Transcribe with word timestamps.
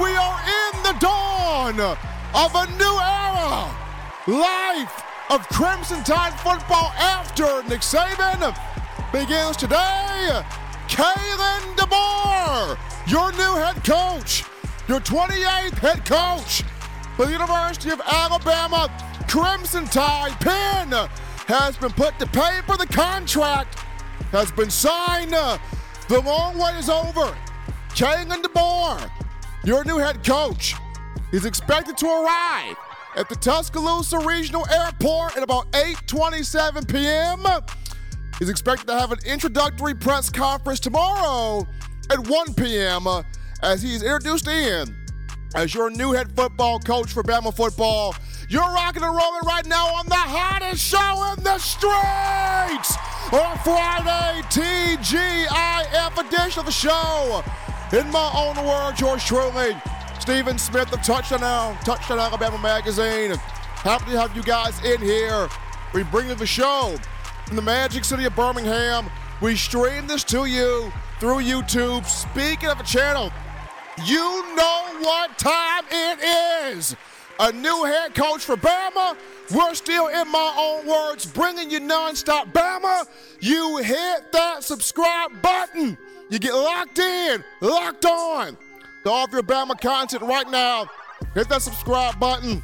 we 0.00 0.10
are 0.16 0.40
in 0.40 0.82
the 0.82 0.96
dawn 1.00 1.80
of 1.80 2.54
a 2.54 2.66
new 2.78 2.96
era. 2.98 3.70
Life 4.26 5.02
of 5.30 5.46
Crimson 5.48 6.02
Tide 6.04 6.32
football 6.40 6.92
after 6.96 7.62
Nick 7.68 7.80
Saban 7.80 8.56
begins 9.12 9.56
today. 9.56 10.42
Kalen 10.88 11.76
DeBoer, 11.76 12.78
your 13.06 13.32
new 13.32 13.54
head 13.60 13.84
coach, 13.84 14.44
your 14.88 15.00
28th 15.00 15.78
head 15.78 16.04
coach 16.04 16.62
for 17.16 17.26
the 17.26 17.32
University 17.32 17.90
of 17.90 18.00
Alabama 18.06 18.88
Crimson 19.28 19.84
Tide. 19.86 20.38
Pen 20.40 20.92
has 21.46 21.76
been 21.76 21.92
put 21.92 22.18
to 22.18 22.26
paper. 22.26 22.76
The 22.76 22.86
contract 22.90 23.80
has 24.32 24.50
been 24.52 24.70
signed. 24.70 25.32
The 26.08 26.20
long 26.20 26.58
wait 26.58 26.76
is 26.76 26.88
over. 26.88 27.36
Kalen 27.90 28.42
DeBoer, 28.42 29.10
your 29.66 29.84
new 29.84 29.98
head 29.98 30.24
coach, 30.24 30.74
is 31.32 31.44
expected 31.44 31.96
to 31.98 32.06
arrive 32.06 32.76
at 33.16 33.28
the 33.28 33.34
Tuscaloosa 33.34 34.18
Regional 34.20 34.64
Airport 34.70 35.36
at 35.36 35.42
about 35.42 35.70
8:27 35.72 36.88
p.m. 36.88 37.44
He's 38.38 38.48
expected 38.48 38.86
to 38.86 38.94
have 38.94 39.10
an 39.10 39.18
introductory 39.26 39.94
press 39.94 40.30
conference 40.30 40.78
tomorrow 40.78 41.66
at 42.10 42.28
1 42.28 42.54
p.m. 42.54 43.08
Uh, 43.08 43.22
as 43.62 43.82
he 43.82 43.94
is 43.94 44.02
introduced 44.02 44.46
in 44.46 44.96
as 45.56 45.74
your 45.74 45.90
new 45.90 46.12
head 46.12 46.34
football 46.36 46.78
coach 46.78 47.12
for 47.12 47.24
Bama 47.24 47.52
football. 47.52 48.14
You're 48.48 48.62
rocking 48.62 49.02
and 49.02 49.16
rolling 49.16 49.42
right 49.44 49.66
now 49.66 49.86
on 49.86 50.06
the 50.06 50.14
hottest 50.14 50.80
show 50.80 51.34
in 51.36 51.42
the 51.42 51.58
streets 51.58 52.96
on 53.32 53.58
Friday, 53.64 54.42
TGIF 54.48 56.28
edition 56.28 56.60
of 56.60 56.66
the 56.66 56.70
show. 56.70 57.42
In 57.92 58.10
my 58.10 58.32
own 58.34 58.66
words, 58.66 58.98
George 58.98 59.24
truly, 59.24 59.76
Stephen 60.18 60.58
Smith 60.58 60.92
of 60.92 61.00
Touchdown, 61.02 61.76
Touchdown 61.84 62.18
Alabama 62.18 62.58
Magazine. 62.58 63.30
Happy 63.76 64.10
to 64.10 64.20
have 64.20 64.34
you 64.34 64.42
guys 64.42 64.82
in 64.84 65.00
here. 65.00 65.48
We 65.94 66.02
bring 66.02 66.28
you 66.28 66.34
the 66.34 66.46
show 66.46 66.96
from 67.46 67.54
the 67.54 67.62
magic 67.62 68.04
city 68.04 68.24
of 68.24 68.34
Birmingham. 68.34 69.06
We 69.40 69.54
stream 69.54 70.08
this 70.08 70.24
to 70.24 70.46
you 70.46 70.92
through 71.20 71.42
YouTube. 71.42 72.04
Speaking 72.06 72.70
of 72.70 72.80
a 72.80 72.82
channel, 72.82 73.30
you 74.04 74.56
know 74.56 74.96
what 75.02 75.38
time 75.38 75.84
it 75.88 76.74
is. 76.74 76.96
A 77.38 77.52
new 77.52 77.84
head 77.84 78.16
coach 78.16 78.44
for 78.44 78.56
Bama. 78.56 79.16
We're 79.54 79.74
still, 79.74 80.08
in 80.08 80.28
my 80.32 80.54
own 80.58 80.88
words, 80.88 81.24
bringing 81.24 81.70
you 81.70 81.78
nonstop 81.78 82.52
Bama. 82.52 83.06
You 83.38 83.76
hit 83.76 84.32
that 84.32 84.64
subscribe 84.64 85.40
button. 85.40 85.96
You 86.28 86.40
get 86.40 86.54
locked 86.54 86.98
in, 86.98 87.44
locked 87.60 88.04
on 88.04 88.56
to 89.04 89.10
all 89.10 89.26
of 89.26 89.32
your 89.32 89.42
Bama 89.42 89.80
content 89.80 90.22
right 90.22 90.48
now. 90.50 90.88
Hit 91.34 91.48
that 91.48 91.62
subscribe 91.62 92.18
button. 92.18 92.62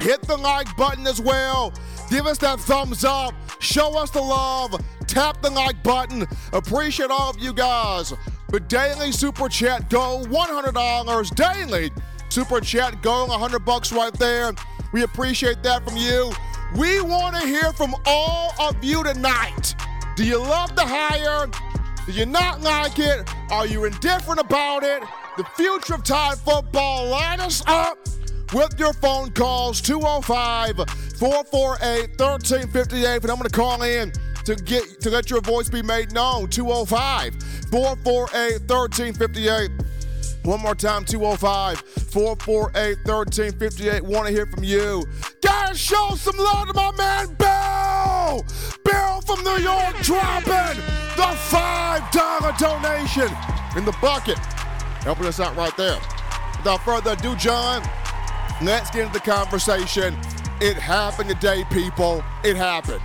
Hit 0.00 0.22
the 0.22 0.36
like 0.36 0.74
button 0.76 1.06
as 1.06 1.20
well. 1.20 1.72
Give 2.08 2.26
us 2.26 2.38
that 2.38 2.60
thumbs 2.60 3.04
up. 3.04 3.34
Show 3.60 3.98
us 3.98 4.10
the 4.10 4.20
love. 4.20 4.80
Tap 5.06 5.42
the 5.42 5.50
like 5.50 5.82
button. 5.82 6.24
Appreciate 6.52 7.10
all 7.10 7.30
of 7.30 7.38
you 7.38 7.52
guys. 7.52 8.14
The 8.48 8.60
daily 8.60 9.10
super 9.10 9.48
chat 9.48 9.90
go 9.90 10.22
$100 10.26 11.34
daily. 11.34 11.90
Super 12.28 12.60
chat 12.60 13.02
going 13.02 13.28
100 13.28 13.64
bucks 13.64 13.92
right 13.92 14.12
there. 14.14 14.52
We 14.92 15.02
appreciate 15.02 15.62
that 15.64 15.84
from 15.84 15.96
you. 15.96 16.32
We 16.76 17.00
want 17.00 17.34
to 17.36 17.42
hear 17.46 17.72
from 17.72 17.94
all 18.06 18.54
of 18.60 18.82
you 18.84 19.02
tonight. 19.02 19.74
Do 20.14 20.24
you 20.24 20.38
love 20.38 20.76
the 20.76 20.86
hire? 20.86 21.48
Do 22.10 22.16
you 22.16 22.26
not 22.26 22.60
like 22.60 22.98
it? 22.98 23.30
Are 23.52 23.68
you 23.68 23.84
indifferent 23.84 24.40
about 24.40 24.82
it? 24.82 25.00
The 25.36 25.44
future 25.54 25.94
of 25.94 26.02
Tide 26.02 26.38
football. 26.38 27.06
Line 27.06 27.38
us 27.38 27.62
up 27.68 27.98
with 28.52 28.74
your 28.80 28.92
phone 28.94 29.30
calls 29.30 29.80
205 29.80 30.74
448 31.20 32.18
1358. 32.18 33.22
And 33.22 33.30
I'm 33.30 33.36
going 33.36 33.48
to 33.48 33.56
call 33.56 33.82
in 33.82 34.10
to 34.44 34.56
get 34.56 35.00
to 35.02 35.10
let 35.10 35.30
your 35.30 35.40
voice 35.40 35.68
be 35.68 35.82
made 35.82 36.12
known 36.12 36.48
205 36.48 37.32
448 37.70 38.68
1358. 38.68 39.70
One 40.44 40.60
more 40.60 40.74
time 40.74 41.04
205 41.04 41.80
448 41.80 42.98
1358. 43.04 44.02
Want 44.02 44.26
to 44.26 44.32
hear 44.32 44.46
from 44.46 44.64
you. 44.64 45.04
Gotta 45.42 45.76
show 45.76 46.14
some 46.16 46.36
love 46.38 46.68
to 46.68 46.74
my 46.74 46.90
man 46.96 47.26
Bill! 47.34 48.44
Bill 48.84 49.20
from 49.20 49.44
New 49.44 49.62
York 49.62 49.96
dropping 50.02 50.80
the 51.16 51.36
$5 51.50 52.58
donation 52.58 53.28
in 53.76 53.84
the 53.84 53.96
bucket. 54.00 54.38
Helping 55.04 55.26
us 55.26 55.40
out 55.40 55.54
right 55.56 55.76
there. 55.76 55.98
Without 56.56 56.82
further 56.84 57.12
ado, 57.12 57.36
John, 57.36 57.82
let's 58.62 58.90
get 58.90 59.06
into 59.06 59.12
the 59.12 59.20
conversation. 59.20 60.16
It 60.62 60.76
happened 60.76 61.28
today, 61.28 61.64
people. 61.70 62.24
It 62.44 62.56
happened. 62.56 63.02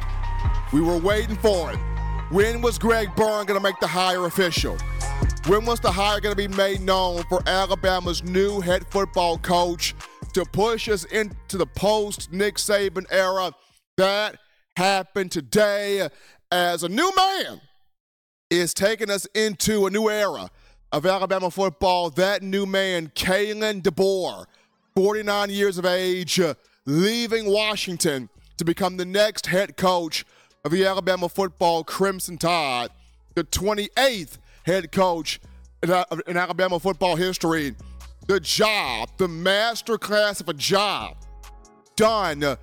We 0.71 0.81
were 0.81 0.97
waiting 0.97 1.35
for 1.35 1.71
it. 1.71 1.79
When 2.31 2.61
was 2.61 2.77
Greg 2.77 3.13
Byrne 3.15 3.45
going 3.45 3.59
to 3.59 3.63
make 3.63 3.79
the 3.79 3.87
hire 3.87 4.25
official? 4.25 4.77
When 5.47 5.63
was 5.63 5.79
the 5.79 5.91
hire 5.91 6.19
going 6.19 6.35
to 6.35 6.49
be 6.49 6.55
made 6.55 6.81
known 6.81 7.21
for 7.29 7.39
Alabama's 7.45 8.23
new 8.23 8.61
head 8.61 8.83
football 8.87 9.37
coach 9.37 9.93
to 10.33 10.43
push 10.43 10.89
us 10.89 11.03
into 11.05 11.59
the 11.59 11.67
post 11.67 12.33
Nick 12.33 12.55
Saban 12.55 13.05
era? 13.11 13.51
That 13.97 14.39
happened 14.75 15.31
today 15.31 16.09
as 16.51 16.81
a 16.81 16.89
new 16.89 17.11
man 17.15 17.61
is 18.49 18.73
taking 18.73 19.11
us 19.11 19.27
into 19.35 19.85
a 19.85 19.91
new 19.91 20.09
era 20.09 20.49
of 20.91 21.05
Alabama 21.05 21.51
football. 21.51 22.09
That 22.09 22.41
new 22.41 22.65
man, 22.65 23.09
Kalen 23.09 23.83
DeBoer, 23.83 24.47
49 24.95 25.51
years 25.51 25.77
of 25.77 25.85
age, 25.85 26.41
leaving 26.87 27.45
Washington 27.51 28.29
to 28.57 28.65
become 28.65 28.97
the 28.97 29.05
next 29.05 29.45
head 29.45 29.77
coach 29.77 30.25
of 30.63 30.71
the 30.71 30.87
Alabama 30.87 31.29
football 31.29 31.83
Crimson 31.83 32.39
Tide, 32.39 32.89
the 33.35 33.43
28th 33.43 34.39
head 34.65 34.91
coach 34.91 35.39
in, 35.83 35.91
uh, 35.91 36.03
in 36.27 36.37
Alabama 36.37 36.79
football 36.79 37.15
history. 37.15 37.75
The 38.27 38.39
job, 38.39 39.09
the 39.17 39.27
master 39.27 39.97
class 39.97 40.41
of 40.41 40.49
a 40.49 40.53
job 40.53 41.17
done. 41.95 42.57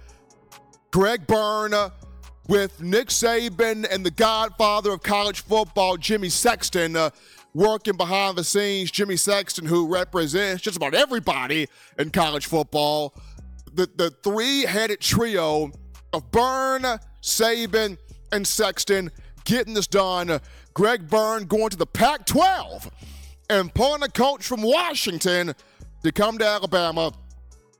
Greg 0.90 1.26
Byrne 1.26 1.72
uh, 1.72 1.90
with 2.48 2.82
Nick 2.82 3.08
Saban 3.08 3.86
and 3.90 4.04
the 4.04 4.10
godfather 4.10 4.92
of 4.92 5.02
college 5.02 5.40
football, 5.40 5.96
Jimmy 5.96 6.28
Sexton, 6.28 6.96
uh, 6.96 7.10
working 7.54 7.96
behind 7.96 8.36
the 8.36 8.44
scenes. 8.44 8.90
Jimmy 8.90 9.16
Sexton, 9.16 9.64
who 9.64 9.86
represents 9.86 10.62
just 10.62 10.76
about 10.76 10.94
everybody 10.94 11.68
in 11.98 12.10
college 12.10 12.46
football. 12.46 13.14
The, 13.72 13.88
the 13.94 14.10
three 14.10 14.62
headed 14.62 15.00
trio 15.00 15.70
of 16.12 16.30
Byrne, 16.30 16.98
Saban, 17.22 17.96
and 18.32 18.46
Sexton 18.46 19.10
getting 19.44 19.74
this 19.74 19.86
done. 19.86 20.40
Greg 20.74 21.08
Byrne 21.08 21.44
going 21.44 21.70
to 21.70 21.76
the 21.76 21.86
Pac 21.86 22.26
12 22.26 22.90
and 23.50 23.72
pulling 23.74 24.02
a 24.02 24.08
coach 24.08 24.44
from 24.44 24.62
Washington 24.62 25.54
to 26.02 26.12
come 26.12 26.38
to 26.38 26.46
Alabama 26.46 27.12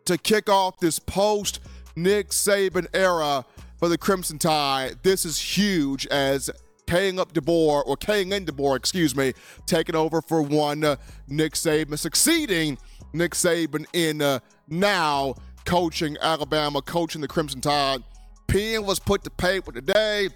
to 0.05 0.19
kick 0.19 0.49
off 0.49 0.79
this 0.79 0.99
post 0.99 1.61
Nick 1.97 2.31
Saban 2.31 2.87
era 2.93 3.45
for 3.79 3.89
the 3.89 3.99
Crimson 3.99 4.39
Tide. 4.39 4.97
This 5.03 5.25
is 5.25 5.39
huge 5.39 6.07
as 6.09 6.51
Kaying 6.87 7.19
up 7.19 7.33
DeBoer, 7.33 7.83
or 7.87 7.97
Kaying 7.97 8.33
in 8.33 8.45
DeBoer, 8.45 8.77
excuse 8.77 9.17
me, 9.17 9.33
taking 9.67 9.95
over 9.95 10.21
for 10.21 10.43
one 10.43 10.85
uh, 10.85 10.97
Nick 11.29 11.55
Saban, 11.55 11.99
succeeding 11.99 12.77
Nick 13.15 13.33
Saban 13.33 13.87
in 13.93 14.21
uh, 14.21 14.41
now 14.69 15.35
coaching 15.65 16.17
Alabama, 16.21 16.83
coaching 16.83 17.21
the 17.21 17.29
Crimson 17.29 17.61
Tide. 17.61 18.03
Pen 18.47 18.85
was 18.85 18.99
put 18.99 19.25
to 19.25 19.31
paper 19.31 19.73
today. 19.73 20.29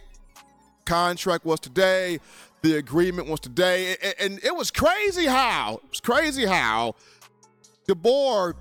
Contract 0.87 1.45
was 1.45 1.61
today. 1.61 2.21
The 2.67 2.79
agreement 2.79 3.29
was 3.29 3.39
today. 3.39 3.97
And 4.19 4.43
it 4.43 4.53
was 4.53 4.73
crazy 4.73 5.27
how, 5.27 5.77
it 5.85 5.89
was 5.89 6.01
crazy 6.01 6.47
how 6.47 6.97
DeBoer 7.89 8.55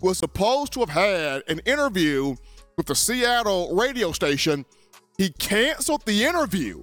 was 0.00 0.16
supposed 0.16 0.72
to 0.72 0.80
have 0.80 0.88
had 0.88 1.42
an 1.48 1.58
interview 1.66 2.34
with 2.78 2.86
the 2.86 2.94
Seattle 2.94 3.76
radio 3.76 4.10
station. 4.12 4.64
He 5.18 5.28
canceled 5.32 6.06
the 6.06 6.24
interview. 6.24 6.82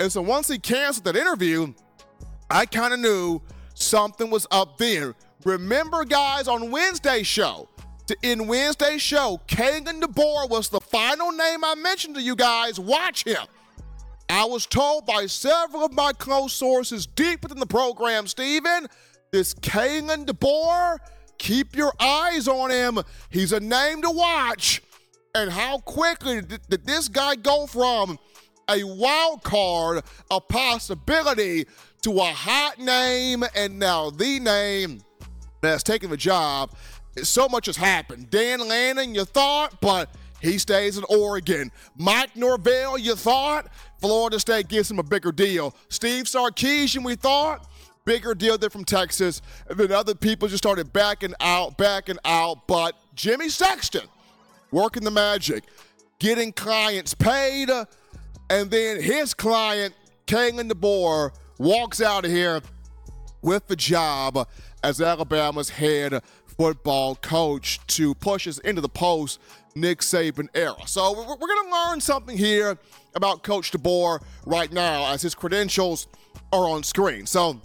And 0.00 0.10
so 0.10 0.22
once 0.22 0.48
he 0.48 0.58
canceled 0.58 1.04
that 1.04 1.14
interview, 1.14 1.74
I 2.48 2.64
kind 2.64 2.94
of 2.94 3.00
knew 3.00 3.42
something 3.74 4.30
was 4.30 4.46
up 4.50 4.78
there. 4.78 5.14
Remember, 5.44 6.06
guys, 6.06 6.48
on 6.48 6.70
Wednesday's 6.70 7.26
show, 7.26 7.68
to 8.06 8.16
in 8.22 8.46
Wednesday's 8.46 9.02
show, 9.02 9.42
Kalen 9.46 10.00
DeBoer 10.00 10.48
was 10.48 10.70
the 10.70 10.80
final 10.80 11.32
name 11.32 11.62
I 11.62 11.74
mentioned 11.74 12.14
to 12.14 12.22
you 12.22 12.34
guys. 12.34 12.80
Watch 12.80 13.24
him. 13.24 13.46
I 14.30 14.44
was 14.44 14.66
told 14.66 15.06
by 15.06 15.26
several 15.26 15.84
of 15.84 15.92
my 15.92 16.12
close 16.12 16.52
sources 16.52 17.06
deep 17.06 17.42
within 17.42 17.58
the 17.58 17.66
program, 17.66 18.26
Steven, 18.26 18.86
this 19.32 19.54
Kalen 19.54 20.26
DeBoer, 20.26 20.98
keep 21.38 21.74
your 21.74 21.92
eyes 21.98 22.46
on 22.46 22.70
him. 22.70 22.98
He's 23.30 23.52
a 23.52 23.60
name 23.60 24.02
to 24.02 24.10
watch. 24.10 24.82
And 25.34 25.50
how 25.50 25.78
quickly 25.78 26.42
did, 26.42 26.60
did 26.68 26.86
this 26.86 27.08
guy 27.08 27.36
go 27.36 27.66
from 27.66 28.18
a 28.70 28.84
wild 28.84 29.42
card, 29.42 30.02
a 30.30 30.40
possibility, 30.40 31.66
to 32.02 32.18
a 32.18 32.24
hot 32.24 32.78
name, 32.78 33.44
and 33.54 33.78
now 33.78 34.10
the 34.10 34.38
name 34.38 35.00
that's 35.60 35.82
taking 35.82 36.10
the 36.10 36.16
job, 36.16 36.70
so 37.22 37.48
much 37.48 37.66
has 37.66 37.76
happened. 37.76 38.30
Dan 38.30 38.66
Lanning, 38.66 39.14
you 39.14 39.24
thought, 39.24 39.80
but 39.80 40.10
he 40.40 40.58
stays 40.58 40.96
in 40.98 41.04
Oregon. 41.08 41.72
Mike 41.96 42.36
Norvell, 42.36 42.98
you 42.98 43.16
thought, 43.16 43.68
Florida 44.00 44.38
State 44.38 44.68
gives 44.68 44.90
him 44.90 44.98
a 44.98 45.02
bigger 45.02 45.32
deal. 45.32 45.74
Steve 45.88 46.24
Sarkisian, 46.24 47.04
we 47.04 47.14
thought, 47.14 47.68
bigger 48.04 48.34
deal 48.34 48.56
than 48.56 48.70
from 48.70 48.84
Texas. 48.84 49.42
And 49.68 49.78
then 49.78 49.92
other 49.92 50.14
people 50.14 50.48
just 50.48 50.62
started 50.62 50.92
backing 50.92 51.34
out, 51.40 51.76
backing 51.76 52.18
out. 52.24 52.66
But 52.66 52.94
Jimmy 53.14 53.48
Sexton, 53.48 54.06
working 54.70 55.04
the 55.04 55.10
magic, 55.10 55.64
getting 56.18 56.52
clients 56.52 57.14
paid, 57.14 57.68
and 58.50 58.70
then 58.70 59.02
his 59.02 59.34
client, 59.34 59.94
Kalen 60.26 60.70
DeBoer, 60.70 61.32
walks 61.58 62.00
out 62.00 62.24
of 62.24 62.30
here 62.30 62.60
with 63.42 63.66
the 63.66 63.76
job 63.76 64.48
as 64.82 65.00
Alabama's 65.00 65.70
head 65.70 66.22
football 66.46 67.14
coach 67.16 67.78
to 67.86 68.14
push 68.16 68.48
us 68.48 68.58
into 68.60 68.80
the 68.80 68.88
post 68.88 69.40
Nick 69.74 70.00
Saban 70.00 70.48
era. 70.54 70.76
So 70.86 71.12
we're, 71.12 71.36
we're 71.36 71.46
going 71.46 71.68
to 71.68 71.70
learn 71.70 72.00
something 72.00 72.36
here 72.36 72.78
about 73.18 73.42
Coach 73.42 73.72
DeBoer 73.72 74.22
right 74.46 74.72
now 74.72 75.12
as 75.12 75.20
his 75.20 75.34
credentials 75.34 76.06
are 76.52 76.66
on 76.66 76.82
screen. 76.82 77.26
So 77.26 77.60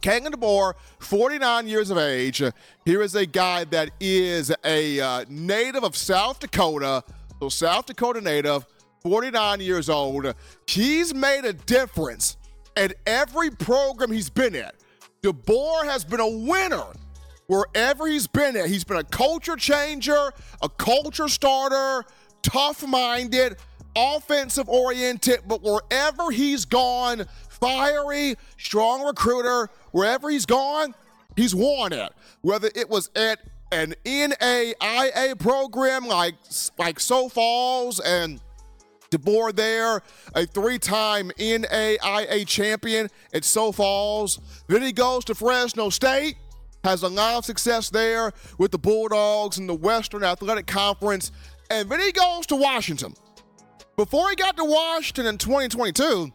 Kalen 0.00 0.32
DeBoer, 0.32 0.74
49 1.00 1.68
years 1.68 1.90
of 1.90 1.98
age. 1.98 2.42
Here 2.86 3.02
is 3.02 3.14
a 3.14 3.26
guy 3.26 3.64
that 3.64 3.90
is 4.00 4.50
a 4.64 5.00
uh, 5.00 5.24
native 5.28 5.84
of 5.84 5.94
South 5.94 6.40
Dakota. 6.40 7.04
So 7.40 7.50
South 7.50 7.86
Dakota 7.86 8.20
native, 8.20 8.64
49 9.02 9.60
years 9.60 9.90
old. 9.90 10.34
He's 10.66 11.14
made 11.14 11.44
a 11.44 11.52
difference 11.52 12.38
at 12.76 12.94
every 13.06 13.50
program 13.50 14.10
he's 14.10 14.30
been 14.30 14.54
at. 14.54 14.76
DeBoer 15.22 15.84
has 15.84 16.04
been 16.04 16.20
a 16.20 16.28
winner 16.28 16.86
wherever 17.46 18.06
he's 18.06 18.26
been 18.26 18.56
at. 18.56 18.68
He's 18.68 18.84
been 18.84 18.98
a 18.98 19.04
culture 19.04 19.56
changer, 19.56 20.32
a 20.62 20.68
culture 20.68 21.28
starter, 21.28 22.06
tough 22.42 22.86
minded, 22.86 23.56
offensive 23.96 24.68
oriented, 24.68 25.40
but 25.46 25.62
wherever 25.62 26.30
he's 26.30 26.64
gone, 26.64 27.26
fiery, 27.48 28.36
strong 28.58 29.04
recruiter, 29.04 29.68
wherever 29.92 30.30
he's 30.30 30.46
gone, 30.46 30.94
he's 31.36 31.54
won 31.54 31.92
it. 31.92 32.12
Whether 32.42 32.70
it 32.74 32.88
was 32.88 33.10
at 33.14 33.40
an 33.72 33.94
NAIA 34.04 35.38
program 35.38 36.06
like 36.06 36.34
like 36.78 36.98
Sioux 36.98 37.28
Falls 37.28 38.00
and 38.00 38.40
DeBoer 39.10 39.54
there, 39.54 40.02
a 40.34 40.46
three-time 40.46 41.30
NAIA 41.38 42.46
champion 42.46 43.08
at 43.34 43.44
Sioux 43.44 43.72
Falls. 43.72 44.40
Then 44.68 44.82
he 44.82 44.92
goes 44.92 45.24
to 45.26 45.34
Fresno 45.34 45.90
State, 45.90 46.36
has 46.84 47.02
a 47.02 47.08
lot 47.08 47.38
of 47.38 47.44
success 47.44 47.90
there 47.90 48.32
with 48.58 48.70
the 48.70 48.78
Bulldogs 48.78 49.58
in 49.58 49.66
the 49.66 49.74
Western 49.74 50.22
Athletic 50.22 50.66
Conference, 50.66 51.32
and 51.70 51.88
then 51.88 52.00
he 52.00 52.12
goes 52.12 52.46
to 52.46 52.56
Washington. 52.56 53.14
Before 54.00 54.30
he 54.30 54.34
got 54.34 54.56
to 54.56 54.64
Washington 54.64 55.26
in 55.26 55.36
2022, 55.36 56.32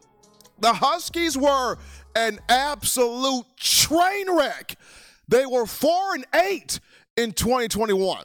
the 0.60 0.72
Huskies 0.72 1.36
were 1.36 1.80
an 2.16 2.38
absolute 2.48 3.48
train 3.58 4.32
wreck. 4.32 4.76
They 5.28 5.48
were 5.48 5.66
four 5.66 6.14
and 6.14 6.28
eight 6.36 6.80
in 7.18 7.32
2021. 7.32 8.24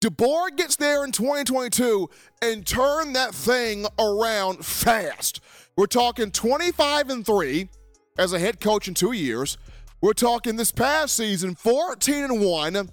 DeBoer 0.00 0.56
gets 0.56 0.76
there 0.76 1.02
in 1.02 1.10
2022 1.10 2.08
and 2.40 2.64
turn 2.64 3.14
that 3.14 3.34
thing 3.34 3.86
around 3.98 4.64
fast. 4.64 5.40
We're 5.76 5.86
talking 5.86 6.30
25 6.30 7.10
and 7.10 7.26
3 7.26 7.68
as 8.16 8.32
a 8.34 8.38
head 8.38 8.60
coach 8.60 8.86
in 8.86 8.94
2 8.94 9.10
years. 9.10 9.58
We're 10.00 10.12
talking 10.12 10.54
this 10.54 10.70
past 10.70 11.16
season 11.16 11.56
14 11.56 12.22
and 12.22 12.40
1 12.40 12.88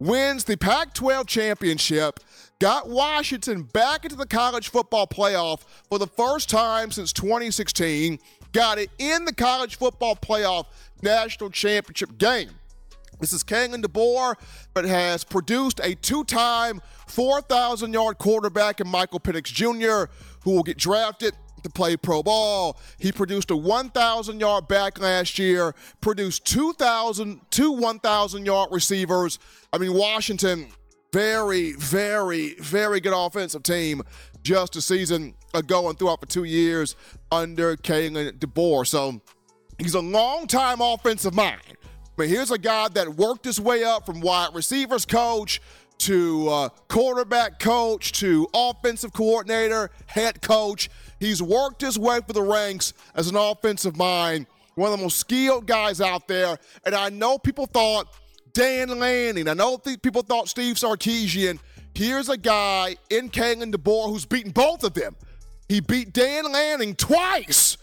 wins 0.00 0.44
the 0.44 0.56
Pac-12 0.56 1.26
championship, 1.26 2.20
got 2.60 2.88
Washington 2.88 3.62
back 3.62 4.04
into 4.04 4.16
the 4.16 4.26
college 4.26 4.68
football 4.68 5.06
playoff 5.06 5.62
for 5.88 5.98
the 5.98 6.06
first 6.06 6.48
time 6.48 6.92
since 6.92 7.12
2016, 7.12 8.20
got 8.52 8.78
it 8.78 8.90
in 8.98 9.24
the 9.24 9.34
college 9.34 9.76
football 9.76 10.14
playoff 10.14 10.66
national 11.02 11.50
championship 11.50 12.16
game. 12.18 12.50
This 13.18 13.32
is 13.32 13.42
Kalen 13.42 13.82
DeBoer, 13.82 14.34
but 14.72 14.84
has 14.84 15.24
produced 15.24 15.80
a 15.82 15.94
two 15.94 16.22
time 16.24 16.80
4,000 17.06 17.92
yard 17.92 18.18
quarterback 18.18 18.80
in 18.80 18.88
Michael 18.88 19.20
Penix 19.20 19.44
Jr., 19.44 20.10
who 20.44 20.52
will 20.52 20.62
get 20.62 20.78
drafted 20.78 21.34
to 21.62 21.70
play 21.70 21.96
pro 21.96 22.22
ball. 22.22 22.78
He 22.98 23.12
produced 23.12 23.50
a 23.50 23.56
1,000 23.56 24.40
yard 24.40 24.68
back 24.68 24.98
last 24.98 25.38
year, 25.38 25.74
produced 26.00 26.46
2,000, 26.46 27.40
two 27.50 27.72
1,000 27.72 28.46
yard 28.46 28.68
receivers. 28.72 29.38
I 29.72 29.78
mean, 29.78 29.92
Washington, 29.92 30.68
very, 31.12 31.72
very, 31.72 32.54
very 32.54 33.00
good 33.00 33.14
offensive 33.16 33.62
team 33.62 34.02
just 34.42 34.76
a 34.76 34.80
season 34.80 35.34
ago 35.54 35.88
and 35.88 35.98
throughout 35.98 36.20
for 36.20 36.26
two 36.26 36.44
years 36.44 36.96
under 37.32 37.76
Kalen 37.76 38.38
DeBoer. 38.38 38.86
So 38.86 39.20
he's 39.78 39.94
a 39.94 40.00
long 40.00 40.46
time 40.46 40.80
offensive 40.80 41.34
mind. 41.34 41.76
But 42.16 42.28
here's 42.28 42.50
a 42.50 42.58
guy 42.58 42.88
that 42.88 43.08
worked 43.16 43.44
his 43.44 43.60
way 43.60 43.82
up 43.82 44.04
from 44.04 44.20
wide 44.20 44.50
receivers 44.54 45.06
coach 45.06 45.60
to 45.98 46.48
uh, 46.48 46.68
quarterback 46.88 47.58
coach 47.58 48.12
to 48.12 48.48
offensive 48.54 49.12
coordinator, 49.12 49.90
head 50.06 50.40
coach. 50.40 50.90
He's 51.18 51.42
worked 51.42 51.82
his 51.82 51.98
way 51.98 52.20
through 52.20 52.34
the 52.34 52.42
ranks 52.42 52.94
as 53.14 53.28
an 53.28 53.36
offensive 53.36 53.96
mind, 53.96 54.46
one 54.74 54.92
of 54.92 54.98
the 54.98 55.02
most 55.02 55.18
skilled 55.18 55.66
guys 55.66 56.00
out 56.00 56.26
there. 56.26 56.58
And 56.84 56.94
I 56.94 57.10
know 57.10 57.38
people 57.38 57.66
thought 57.66 58.06
Dan 58.52 58.98
Lanning, 58.98 59.48
I 59.48 59.54
know 59.54 59.78
people 59.78 60.22
thought 60.22 60.48
Steve 60.48 60.76
Sarkisian. 60.76 61.58
Here's 61.94 62.28
a 62.28 62.36
guy 62.36 62.96
in 63.10 63.30
Kalen 63.30 63.74
DeBoer 63.74 64.08
who's 64.08 64.24
beaten 64.24 64.52
both 64.52 64.84
of 64.84 64.94
them. 64.94 65.16
He 65.68 65.80
beat 65.80 66.12
Dan 66.12 66.50
Lanning 66.50 66.94
twice. 66.94 67.76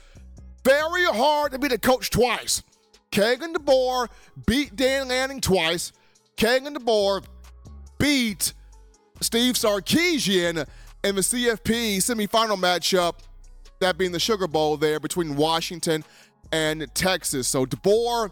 Very 0.64 1.06
hard 1.06 1.52
to 1.54 1.60
beat 1.60 1.72
a 1.72 1.78
coach 1.78 2.10
twice. 2.10 2.64
Kagan 3.12 3.54
DeBoer 3.54 4.08
beat 4.46 4.76
Dan 4.76 5.08
Lanning 5.08 5.42
twice. 5.42 5.94
Kagan 6.36 6.76
DeBoer 6.76 7.24
beat 7.98 8.54
Steve 9.22 9.56
Sarkisian 9.56 10.68
in 11.04 11.16
the 11.16 11.22
CFP 11.22 11.98
semifinal 11.98 12.58
matchup, 12.58 13.20
that 13.80 13.98
being 13.98 14.12
the 14.12 14.20
Sugar 14.20 14.48
Bowl 14.48 14.78
there 14.78 15.00
between 15.00 15.36
Washington 15.36 16.04
and 16.52 16.86
Texas. 16.94 17.48
So 17.48 17.66
DeBoer, 17.66 18.32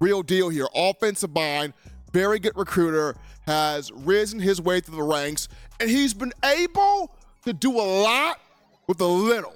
real 0.00 0.22
deal 0.22 0.48
here. 0.48 0.66
Offensive 0.74 1.34
mind, 1.34 1.72
very 2.12 2.38
good 2.38 2.56
recruiter, 2.56 3.14
has 3.46 3.92
risen 3.92 4.40
his 4.40 4.60
way 4.60 4.80
through 4.80 4.96
the 4.96 5.02
ranks, 5.02 5.48
and 5.78 5.88
he's 5.88 6.14
been 6.14 6.32
able 6.44 7.14
to 7.44 7.52
do 7.52 7.72
a 7.72 7.82
lot 8.02 8.40
with 8.86 9.00
a 9.00 9.06
little. 9.06 9.54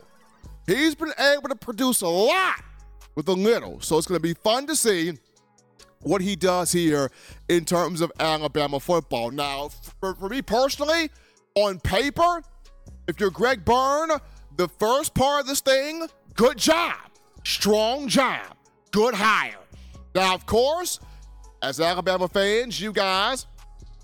He's 0.66 0.95
been 0.95 1.12
able 1.19 1.49
to 1.49 1.57
produce 1.57 2.00
a 2.00 2.09
lot 2.09 2.62
with 3.14 3.28
a 3.28 3.33
little. 3.33 3.80
So 3.80 3.99
it's 3.99 4.07
going 4.07 4.19
to 4.19 4.23
be 4.23 4.35
fun 4.35 4.66
to 4.66 4.76
see 4.76 5.14
what 6.00 6.21
he 6.21 6.37
does 6.37 6.73
here 6.73 7.11
in 7.49 7.64
terms 7.64 8.00
of 8.00 8.12
Alabama 8.19 8.80
football. 8.80 9.30
Now, 9.30 9.69
for, 10.00 10.14
for 10.14 10.28
me 10.28 10.42
personally, 10.42 11.11
on 11.54 11.80
paper, 11.80 12.42
if 13.09 13.21
you're 13.21 13.30
Greg 13.30 13.64
Byrne, 13.64 14.11
the 14.57 14.69
first 14.69 15.14
part 15.14 15.42
of 15.42 15.47
this 15.47 15.61
thing, 15.61 16.07
good 16.35 16.59
job. 16.59 16.97
Strong 17.45 18.09
job. 18.09 18.57
Good 18.90 19.14
hire. 19.14 19.63
Now, 20.14 20.35
of 20.35 20.47
course, 20.47 21.00
as 21.62 21.80
Alabama 21.80 22.28
fans, 22.28 22.80
you 22.80 22.92
guys, 22.92 23.47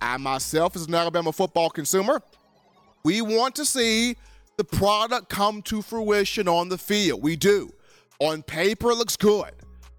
I 0.01 0.17
myself 0.17 0.75
as 0.77 0.87
an 0.87 0.95
Alabama 0.95 1.33
football 1.33 1.71
consumer, 1.71 2.21
we 3.05 3.23
want 3.23 3.55
to 3.57 3.65
see 3.65 4.17
the 4.57 4.65
product 4.65 5.29
come 5.29 5.63
to 5.63 5.83
fruition 5.83 6.49
on 6.49 6.69
the 6.69 6.79
field. 6.79 7.23
We 7.23 7.37
do. 7.37 7.71
On 8.19 8.43
paper, 8.43 8.91
it 8.91 8.97
looks 8.97 9.17
good. 9.17 9.53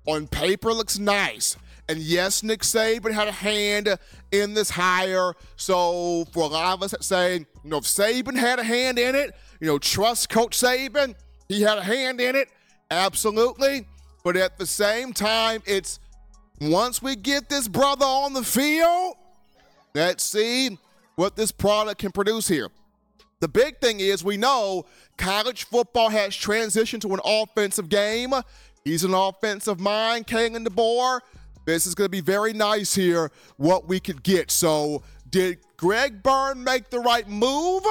On 0.06 0.27
paper, 0.27 0.74
looks 0.74 1.00
nice. 1.00 1.56
And 1.88 2.00
yes, 2.00 2.44
Nick 2.44 2.62
Saban 2.62 3.12
had 3.12 3.27
a 3.27 3.32
hand 3.32 3.98
in 4.32 4.53
this 4.53 4.70
hire. 4.70 5.34
So 5.56 6.25
for 6.32 6.44
a 6.44 6.48
lot 6.48 6.74
of 6.74 6.84
us 6.84 6.91
that 6.91 7.03
say, 7.03 7.39
you 7.39 7.70
know, 7.70 7.77
if 7.77 7.86
Saban 7.86 8.38
had 8.38 8.60
a 8.60 8.63
hand 8.63 9.00
in 9.00 9.15
it, 9.15 9.36
you 9.60 9.68
know, 9.68 9.77
trust 9.77 10.30
Coach 10.30 10.58
Saban, 10.58 11.15
he 11.48 11.62
had 11.62 11.77
a 11.77 11.84
hand 11.84 12.22
in 12.22 12.36
it. 12.36 12.50
Absolutely. 12.91 13.88
But 14.24 14.38
at 14.38 14.58
the 14.58 14.66
same 14.66 15.13
time, 15.13 15.62
it's 15.66 16.00
once 16.60 17.01
we 17.01 17.16
get 17.16 17.50
this 17.50 17.68
brother 17.68 18.06
on 18.06 18.34
the 18.34 18.44
field, 18.44 19.16
let's 19.96 20.24
see 20.24 20.78
what 21.16 21.36
this 21.36 21.51
product 21.51 22.00
can 22.00 22.12
produce 22.12 22.48
here. 22.48 22.70
The 23.40 23.48
big 23.48 23.80
thing 23.80 24.00
is 24.00 24.24
we 24.24 24.38
know 24.38 24.86
college 25.18 25.63
football 25.63 26.10
has 26.10 26.34
transitioned 26.34 27.01
to 27.01 27.13
an 27.13 27.20
offensive 27.25 27.90
game. 27.90 28.34
He's 28.86 29.04
an 29.04 29.16
offensive 29.16 29.80
mind, 29.80 30.28
Kalen 30.28 30.66
DeBoer. 30.66 31.22
This 31.66 31.86
is 31.88 31.96
going 31.96 32.06
to 32.06 32.12
be 32.12 32.22
very 32.22 32.54
nice 32.54 32.94
here, 32.94 33.32
what 33.58 33.88
we 33.88 34.00
could 34.00 34.24
get. 34.24 34.51
So, 34.51 35.04
did 35.30 35.60
Greg 35.78 36.22
Byrne 36.22 36.63
make 36.63 36.90
the 36.90 37.00
right 37.00 37.28
move? 37.28 37.84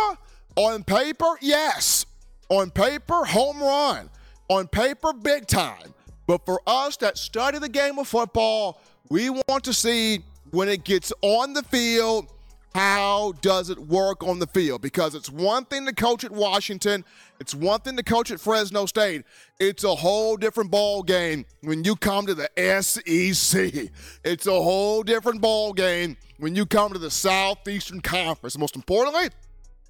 On 0.57 0.85
paper, 0.85 1.37
yes. 1.41 2.07
On 2.49 2.71
paper, 2.71 3.25
home 3.25 3.61
run. 3.61 4.11
On 4.49 4.67
paper, 4.67 5.13
big 5.13 5.47
time. 5.47 5.95
But 6.31 6.47
for 6.47 6.63
us 6.65 6.97
that 6.99 7.19
study 7.19 7.59
the 7.59 7.69
game 7.69 7.99
of 7.99 8.07
football, 8.07 8.81
We 9.09 9.31
want 9.31 9.65
to 9.65 9.73
see 9.73 10.21
when 10.53 10.69
it 10.69 10.85
gets 10.85 11.13
on 11.23 11.55
the 11.55 11.65
field, 11.65 12.29
how 12.73 13.33
does 13.41 13.69
it 13.69 13.81
work 13.81 14.23
on 14.23 14.39
the 14.39 14.47
field? 14.47 14.81
Because 14.81 15.17
it's 15.17 15.29
one 15.29 15.65
thing 15.65 15.87
to 15.87 15.93
coach 15.93 16.23
at 16.23 16.31
Washington, 16.31 17.05
it's 17.41 17.53
one 17.53 17.81
thing 17.81 17.97
to 17.97 18.05
coach 18.05 18.31
at 18.31 18.39
Fresno 18.39 18.87
State. 18.87 19.25
It's 19.59 19.83
a 19.83 19.93
whole 19.93 20.37
different 20.37 20.71
ball 20.71 21.03
game 21.03 21.47
when 21.63 21.83
you 21.83 21.97
come 21.97 22.27
to 22.27 22.35
the 22.37 22.49
SEC. 22.81 23.91
It's 24.25 24.47
a 24.47 24.53
whole 24.53 25.03
different 25.03 25.41
ball 25.41 25.73
game 25.73 26.17
when 26.39 26.55
you 26.55 26.65
come 26.65 26.93
to 26.93 27.01
the 27.01 27.11
Southeastern 27.11 28.03
Conference. 28.03 28.57
Most 28.57 28.77
importantly, 28.77 29.31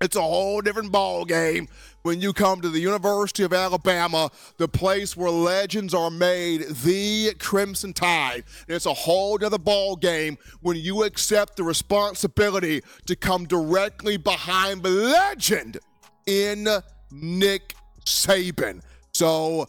it's 0.01 0.17
a 0.17 0.23
whole 0.23 0.61
different 0.63 0.91
ball 0.91 1.25
game 1.25 1.69
when 2.03 2.21
you 2.21 2.33
come 2.33 2.63
to 2.63 2.71
the 2.71 2.81
University 2.81 3.43
of 3.43 3.53
Alabama, 3.53 4.31
the 4.57 4.67
place 4.67 5.15
where 5.17 5.31
legends 5.31 5.93
are 5.93 6.11
made, 6.11 6.63
the 6.63 7.35
Crimson 7.39 7.93
Tide. 7.93 8.45
And 8.67 8.77
it's 8.77 8.87
a 8.87 8.95
whole 8.95 9.43
other 9.45 9.59
ball 9.59 9.97
game 9.97 10.39
when 10.63 10.77
you 10.77 11.05
accept 11.05 11.57
the 11.57 11.65
responsibility 11.65 12.83
to 13.07 13.15
come 13.15 13.45
directly 13.45 14.17
behind 14.17 14.83
the 14.83 14.91
legend 14.91 15.79
in 16.27 16.67
Nick 17.11 17.75
Saban. 18.07 18.81
So, 19.13 19.69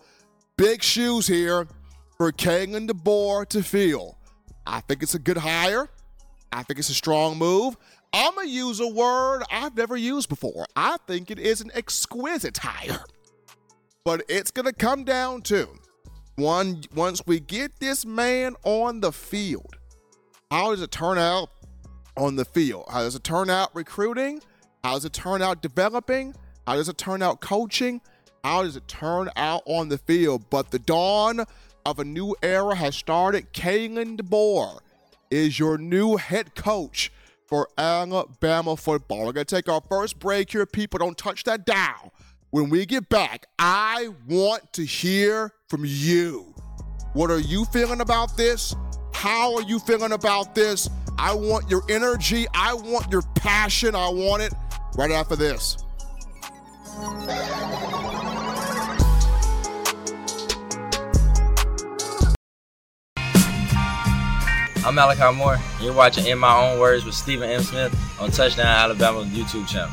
big 0.56 0.82
shoes 0.82 1.28
here 1.28 1.68
for 2.18 2.32
Kalen 2.32 2.90
DeBoer 2.90 3.48
to 3.50 3.64
fill. 3.64 4.18
I 4.66 4.80
think 4.82 5.04
it's 5.04 5.16
a 5.16 5.20
good 5.20 5.38
hire. 5.38 5.90
I 6.54 6.64
think 6.64 6.80
it's 6.80 6.90
a 6.90 6.94
strong 6.94 7.38
move. 7.38 7.76
I'm 8.14 8.36
going 8.36 8.48
to 8.48 8.54
use 8.54 8.80
a 8.80 8.88
word 8.88 9.44
I've 9.50 9.76
never 9.76 9.96
used 9.96 10.28
before. 10.28 10.66
I 10.76 10.98
think 11.08 11.32
it 11.32 11.40
is 11.40 11.62
an 11.62 11.72
exquisite 11.74 12.58
hire. 12.58 13.04
But 14.04 14.24
it's 14.28 14.52
going 14.52 14.66
to 14.66 14.74
come 14.74 15.04
down 15.04 15.44
to 15.44 15.70
one 16.36 16.84
once 16.94 17.22
we 17.26 17.40
get 17.40 17.80
this 17.80 18.06
man 18.06 18.56
on 18.64 19.00
the 19.00 19.12
field. 19.12 19.78
How 20.50 20.72
does 20.72 20.82
it 20.82 20.92
turn 20.92 21.18
out 21.18 21.50
on 22.18 22.36
the 22.36 22.44
field? 22.44 22.86
How 22.92 23.04
does 23.04 23.16
it 23.16 23.24
turn 23.24 23.50
out 23.50 23.74
recruiting? 23.74 24.42
How 24.84 24.96
does 24.96 25.06
it 25.06 25.14
turn 25.14 25.42
out 25.42 25.62
developing? 25.62 26.36
How 26.68 26.76
does 26.76 26.90
it 26.90 26.98
turn 26.98 27.22
out 27.22 27.40
coaching? 27.40 28.02
How 28.44 28.64
does 28.64 28.76
it 28.76 28.88
turn 28.88 29.30
out 29.38 29.62
on 29.66 29.90
the 29.90 30.00
field? 30.00 30.50
But 30.50 30.72
the 30.72 30.80
dawn 30.80 31.46
of 31.86 32.00
a 32.00 32.04
new 32.04 32.36
era 32.44 32.76
has 32.76 32.96
started. 32.96 33.54
Kalen 33.54 34.18
DeBoer 34.18 34.80
is 35.30 35.60
your 35.60 35.78
new 35.78 36.18
head 36.18 36.56
coach 36.56 37.12
for 37.52 37.68
Alabama 37.78 38.78
football. 38.78 39.26
We're 39.26 39.34
going 39.34 39.46
to 39.46 39.56
take 39.56 39.68
our 39.68 39.82
first 39.90 40.20
break 40.20 40.54
here. 40.54 40.66
People, 40.66 41.00
don't 41.00 41.18
touch 41.18 41.44
that 41.44 41.66
dial. 41.66 42.14
When 42.50 42.70
we 42.70 42.86
get 42.86 43.10
back, 43.10 43.46
I 43.60 44.08
want 44.30 44.72
to 44.74 44.86
hear 44.86 45.52
from 45.68 45.84
you. 45.86 46.56
What 47.12 47.30
are 47.30 47.42
you 47.42 47.66
feeling 47.66 48.00
about 48.00 48.38
this? 48.38 48.74
How 49.14 49.54
are 49.56 49.64
you 49.64 49.80
feeling 49.80 50.14
about 50.14 50.56
this? 50.56 50.90
I 51.20 51.34
want 51.34 51.70
your 51.70 51.84
energy. 51.90 52.48
I 52.54 52.74
want 52.74 53.12
your 53.12 53.22
passion. 53.36 53.96
I 53.96 54.08
want 54.08 54.44
it 54.44 54.54
right 54.96 55.12
after 55.12 55.36
this. 55.36 55.78
I'm 64.84 64.96
Malachi 64.96 65.36
Moore. 65.38 65.60
And 65.76 65.82
you're 65.84 65.94
watching 65.94 66.26
In 66.26 66.40
My 66.40 66.58
Own 66.58 66.80
Words 66.80 67.06
with 67.06 67.14
Stephen 67.14 67.50
M. 67.50 67.62
Smith 67.62 67.96
on 68.20 68.32
Touchdown 68.32 68.66
Alabama 68.66 69.24
YouTube 69.26 69.68
channel. 69.68 69.92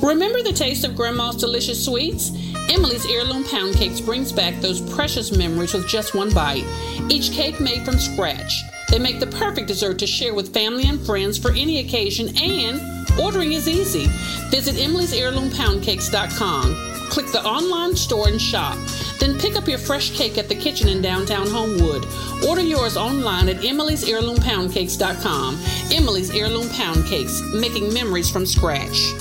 Remember 0.00 0.42
the 0.42 0.52
taste 0.52 0.84
of 0.84 0.94
Grandma's 0.94 1.36
delicious 1.36 1.84
sweets? 1.84 2.30
Emily's 2.68 3.06
Heirloom 3.06 3.44
Pound 3.44 3.74
Cakes 3.74 4.00
brings 4.00 4.30
back 4.30 4.60
those 4.60 4.80
precious 4.94 5.36
memories 5.36 5.74
with 5.74 5.88
just 5.88 6.14
one 6.14 6.32
bite. 6.32 6.64
Each 7.08 7.32
cake 7.32 7.60
made 7.60 7.84
from 7.84 7.98
scratch. 7.98 8.52
They 8.88 8.98
make 8.98 9.18
the 9.18 9.26
perfect 9.26 9.66
dessert 9.66 9.98
to 9.98 10.06
share 10.06 10.34
with 10.34 10.52
family 10.52 10.84
and 10.86 11.00
friends 11.04 11.38
for 11.38 11.50
any 11.52 11.78
occasion, 11.80 12.36
and 12.36 12.80
ordering 13.20 13.52
is 13.52 13.68
easy. 13.68 14.06
Visit 14.50 14.78
Emily's 14.78 15.12
Heirloom 15.12 15.50
Pound 15.50 15.82
Cakes.com 15.82 16.91
click 17.12 17.26
the 17.26 17.44
online 17.44 17.94
store 17.94 18.26
and 18.28 18.40
shop. 18.40 18.78
Then 19.20 19.38
pick 19.38 19.54
up 19.54 19.68
your 19.68 19.76
fresh 19.76 20.16
cake 20.16 20.38
at 20.38 20.48
the 20.48 20.54
kitchen 20.54 20.88
in 20.88 21.02
downtown 21.02 21.46
Homewood. 21.46 22.06
Order 22.48 22.62
yours 22.62 22.96
online 22.96 23.50
at 23.50 23.62
Emily's 23.62 24.02
Cakes.com. 24.02 25.60
Emily's 25.92 26.30
Heirloom 26.30 26.70
Pound 26.70 27.04
Cakes, 27.04 27.42
making 27.54 27.92
memories 27.92 28.30
from 28.30 28.46
scratch. 28.46 29.12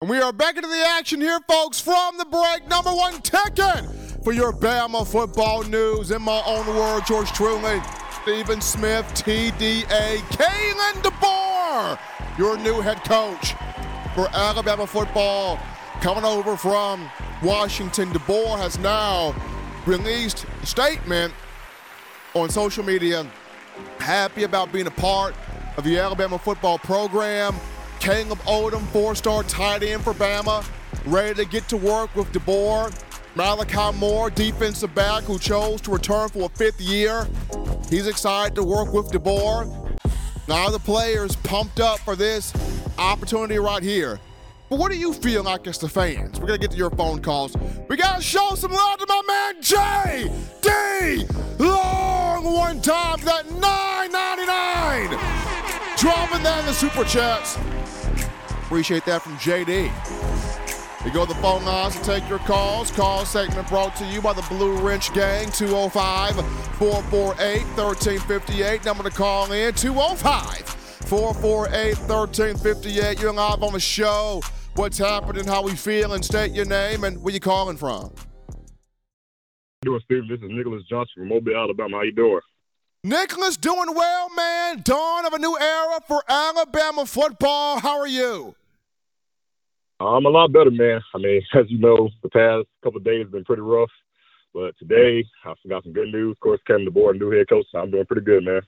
And 0.00 0.08
we 0.08 0.20
are 0.20 0.32
back 0.32 0.54
into 0.54 0.68
the 0.68 0.86
action 0.96 1.20
here, 1.20 1.40
folks, 1.48 1.80
from 1.80 2.18
the 2.18 2.26
break. 2.26 2.68
Number 2.68 2.90
one 2.90 3.14
Tekken 3.14 4.22
for 4.22 4.32
your 4.32 4.52
Bama 4.52 5.04
football 5.04 5.64
news. 5.64 6.12
In 6.12 6.22
my 6.22 6.40
own 6.46 6.68
words, 6.68 7.08
George 7.08 7.32
Truly, 7.32 7.82
Stephen 8.22 8.60
Smith, 8.60 9.06
TDA, 9.06 10.18
Kalen 10.18 11.02
DeBoer 11.02 11.98
your 12.40 12.56
new 12.56 12.80
head 12.80 13.04
coach 13.04 13.52
for 14.14 14.26
Alabama 14.32 14.86
football, 14.86 15.58
coming 16.00 16.24
over 16.24 16.56
from 16.56 17.06
Washington. 17.42 18.08
DeBoer 18.08 18.56
has 18.56 18.78
now 18.78 19.34
released 19.84 20.46
a 20.62 20.64
statement 20.66 21.34
on 22.32 22.48
social 22.48 22.82
media, 22.82 23.26
happy 23.98 24.44
about 24.44 24.72
being 24.72 24.86
a 24.86 24.90
part 24.90 25.34
of 25.76 25.84
the 25.84 25.98
Alabama 25.98 26.38
football 26.38 26.78
program. 26.78 27.54
Caleb 27.98 28.38
Odom, 28.44 28.86
four-star 28.86 29.42
tight 29.42 29.82
end 29.82 30.02
for 30.02 30.14
Bama, 30.14 30.66
ready 31.04 31.44
to 31.44 31.50
get 31.50 31.68
to 31.68 31.76
work 31.76 32.16
with 32.16 32.32
DeBoer. 32.32 32.90
Malachi 33.36 33.98
Moore, 33.98 34.30
defensive 34.30 34.94
back 34.94 35.24
who 35.24 35.38
chose 35.38 35.82
to 35.82 35.90
return 35.90 36.30
for 36.30 36.44
a 36.44 36.48
fifth 36.48 36.80
year. 36.80 37.28
He's 37.90 38.06
excited 38.06 38.54
to 38.54 38.62
work 38.62 38.94
with 38.94 39.10
DeBoer. 39.10 39.89
Now 40.48 40.70
the 40.70 40.78
players 40.78 41.36
pumped 41.36 41.80
up 41.80 41.98
for 42.00 42.16
this 42.16 42.52
opportunity 42.98 43.58
right 43.58 43.82
here. 43.82 44.18
But 44.68 44.78
what 44.78 44.92
do 44.92 44.98
you 44.98 45.12
feel 45.12 45.42
like 45.42 45.66
as 45.66 45.78
the 45.78 45.88
fans? 45.88 46.38
We're 46.38 46.46
gonna 46.46 46.58
get 46.58 46.70
to 46.72 46.76
your 46.76 46.90
phone 46.90 47.20
calls. 47.20 47.56
We 47.88 47.96
gotta 47.96 48.22
show 48.22 48.54
some 48.54 48.72
love 48.72 48.98
to 49.00 49.06
my 49.08 49.22
man 49.26 49.60
J 49.62 50.30
D 50.62 51.24
Long 51.58 52.44
one 52.44 52.80
time 52.80 53.18
for 53.18 53.24
that 53.26 53.46
9.99. 53.46 55.98
Dropping 55.98 56.42
that 56.42 56.60
in 56.60 56.66
the 56.66 56.72
super 56.72 57.04
chats. 57.04 57.58
Appreciate 58.64 59.04
that 59.06 59.22
from 59.22 59.36
JD. 59.38 59.90
We 61.04 61.10
go 61.10 61.24
to 61.24 61.32
the 61.32 61.40
phone 61.40 61.64
lines 61.64 61.98
to 61.98 62.02
take 62.04 62.28
your 62.28 62.40
calls. 62.40 62.90
Call 62.90 63.24
segment 63.24 63.68
brought 63.68 63.96
to 63.96 64.04
you 64.04 64.20
by 64.20 64.34
the 64.34 64.42
Blue 64.42 64.76
Wrench 64.76 65.14
Gang, 65.14 65.50
205 65.50 66.34
448 66.76 67.64
1358. 67.76 68.84
Number 68.84 69.04
to 69.04 69.10
call 69.10 69.50
in 69.52 69.72
205 69.72 70.58
448 70.58 71.98
1358. 72.00 73.20
You're 73.20 73.32
live 73.32 73.62
on 73.62 73.72
the 73.72 73.80
show. 73.80 74.42
What's 74.74 74.98
happening? 74.98 75.46
How 75.46 75.62
we 75.62 75.74
feeling? 75.74 76.22
State 76.22 76.52
your 76.52 76.66
name 76.66 77.04
and 77.04 77.22
where 77.22 77.32
you 77.32 77.40
calling 77.40 77.78
from. 77.78 78.12
doing, 79.80 80.00
Steve? 80.04 80.28
This 80.28 80.40
is 80.40 80.50
Nicholas 80.50 80.82
Johnson 80.88 81.14
from 81.16 81.28
Mobile, 81.28 81.56
Alabama. 81.56 81.96
How 81.96 82.02
you 82.02 82.12
doing? 82.12 82.40
Nicholas, 83.02 83.56
doing 83.56 83.94
well, 83.94 84.28
man. 84.36 84.82
Dawn 84.84 85.24
of 85.24 85.32
a 85.32 85.38
new 85.38 85.56
era 85.58 86.00
for 86.06 86.22
Alabama 86.28 87.06
football. 87.06 87.80
How 87.80 87.98
are 87.98 88.06
you? 88.06 88.54
I'm 90.00 90.24
a 90.24 90.30
lot 90.30 90.52
better, 90.52 90.70
man. 90.70 91.02
I 91.14 91.18
mean, 91.18 91.42
as 91.54 91.66
you 91.68 91.78
know, 91.78 92.08
the 92.22 92.30
past 92.30 92.66
couple 92.82 93.00
days 93.00 93.24
have 93.24 93.32
been 93.32 93.44
pretty 93.44 93.62
rough, 93.62 93.90
but 94.54 94.74
today 94.78 95.24
I've 95.44 95.56
got 95.68 95.84
some 95.84 95.92
good 95.92 96.08
news. 96.08 96.32
Of 96.32 96.40
course, 96.40 96.60
Kevin 96.66 96.86
DeBoer, 96.86 97.18
new 97.18 97.30
head 97.30 97.48
coach. 97.48 97.66
So 97.70 97.78
I'm 97.78 97.90
doing 97.90 98.06
pretty 98.06 98.24
good, 98.24 98.44
man. 98.44 98.62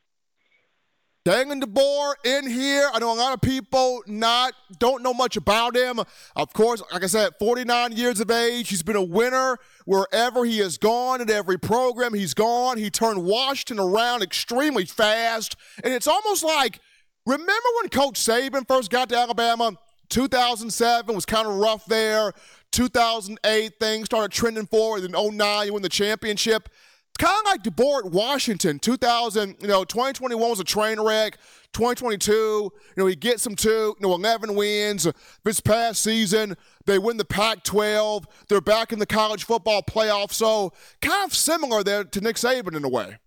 Kalen 1.24 1.62
DeBoer 1.62 2.14
in 2.24 2.50
here. 2.50 2.90
I 2.92 2.98
know 2.98 3.14
a 3.14 3.14
lot 3.14 3.32
of 3.32 3.40
people 3.40 4.02
not 4.08 4.54
don't 4.78 5.04
know 5.04 5.14
much 5.14 5.36
about 5.36 5.76
him. 5.76 6.00
Of 6.34 6.52
course, 6.52 6.82
like 6.92 7.04
I 7.04 7.06
said, 7.06 7.34
49 7.38 7.92
years 7.92 8.18
of 8.18 8.28
age. 8.28 8.68
He's 8.68 8.82
been 8.82 8.96
a 8.96 9.02
winner 9.02 9.58
wherever 9.84 10.44
he 10.44 10.58
has 10.58 10.78
gone 10.78 11.20
in 11.20 11.30
every 11.30 11.58
program 11.58 12.12
he's 12.12 12.34
gone. 12.34 12.76
He 12.76 12.90
turned 12.90 13.24
Washington 13.24 13.78
around 13.78 14.22
extremely 14.24 14.84
fast, 14.84 15.54
and 15.84 15.94
it's 15.94 16.08
almost 16.08 16.42
like 16.42 16.80
remember 17.24 17.68
when 17.80 17.88
Coach 17.88 18.14
Saban 18.14 18.66
first 18.66 18.90
got 18.90 19.08
to 19.10 19.16
Alabama 19.16 19.76
2007 20.08 21.14
was 21.14 21.24
kind 21.26 21.46
of 21.46 21.54
rough 21.56 21.84
there. 21.86 22.32
2008, 22.72 23.72
things 23.78 24.06
started 24.06 24.32
trending 24.32 24.66
forward. 24.66 25.04
In 25.04 25.12
09, 25.12 25.66
you 25.66 25.72
win 25.74 25.82
the 25.82 25.88
championship. 25.88 26.68
It's 27.14 27.18
kind 27.18 27.38
of 27.40 27.44
like 27.44 27.62
DeBoer 27.62 28.06
at 28.06 28.12
Washington. 28.12 28.78
2000, 28.78 29.56
you 29.60 29.68
know, 29.68 29.84
2021 29.84 30.48
was 30.48 30.60
a 30.60 30.64
train 30.64 30.98
wreck. 30.98 31.36
2022, 31.74 32.32
you 32.32 32.70
know, 32.96 33.06
he 33.06 33.16
gets 33.16 33.44
them 33.44 33.54
to, 33.56 33.68
you 33.68 33.96
know, 34.00 34.14
11 34.14 34.54
wins. 34.54 35.06
This 35.44 35.60
past 35.60 36.02
season, 36.02 36.56
they 36.86 36.98
win 36.98 37.16
the 37.16 37.24
Pac 37.24 37.64
12. 37.64 38.26
They're 38.48 38.60
back 38.60 38.92
in 38.92 38.98
the 38.98 39.06
college 39.06 39.44
football 39.44 39.82
playoff. 39.82 40.32
So, 40.32 40.72
kind 41.00 41.24
of 41.24 41.34
similar 41.34 41.82
there 41.82 42.04
to 42.04 42.20
Nick 42.20 42.36
Saban 42.36 42.76
in 42.76 42.84
a 42.84 42.88
way. 42.88 43.18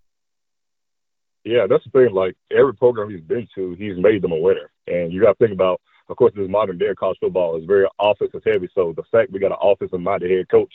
Yeah, 1.44 1.68
that's 1.70 1.84
the 1.84 1.92
thing. 1.92 2.14
Like, 2.14 2.36
every 2.56 2.74
program 2.74 3.12
he's 3.12 3.22
been 3.22 3.48
to, 3.56 3.76
he's 3.78 3.98
made 3.98 4.24
them 4.24 4.32
a 4.32 4.38
winner. 4.38 4.72
And 4.88 5.14
you 5.14 5.22
got 5.22 5.38
to 5.38 5.46
think 5.46 5.54
about 5.54 5.80
of 6.08 6.18
course, 6.18 6.34
this 6.36 6.50
modern 6.50 6.78
day 6.78 6.94
college 6.98 7.18
football 7.20 7.58
is 7.58 7.66
very 7.66 7.88
offensive 8.00 8.42
heavy. 8.46 8.70
So 8.76 8.94
the 8.96 9.04
fact 9.12 9.32
we 9.32 9.40
got 9.40 9.52
an 9.52 9.58
offensive 9.62 10.00
minded 10.00 10.32
head 10.32 10.50
coach, 10.50 10.74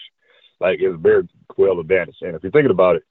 like, 0.60 0.80
is 0.80 0.96
very 0.98 1.28
well 1.56 1.80
advantaged. 1.80 2.22
And 2.22 2.34
if 2.34 2.42
you're 2.42 2.52
thinking 2.52 2.70
about 2.70 2.96
it, 2.96 3.04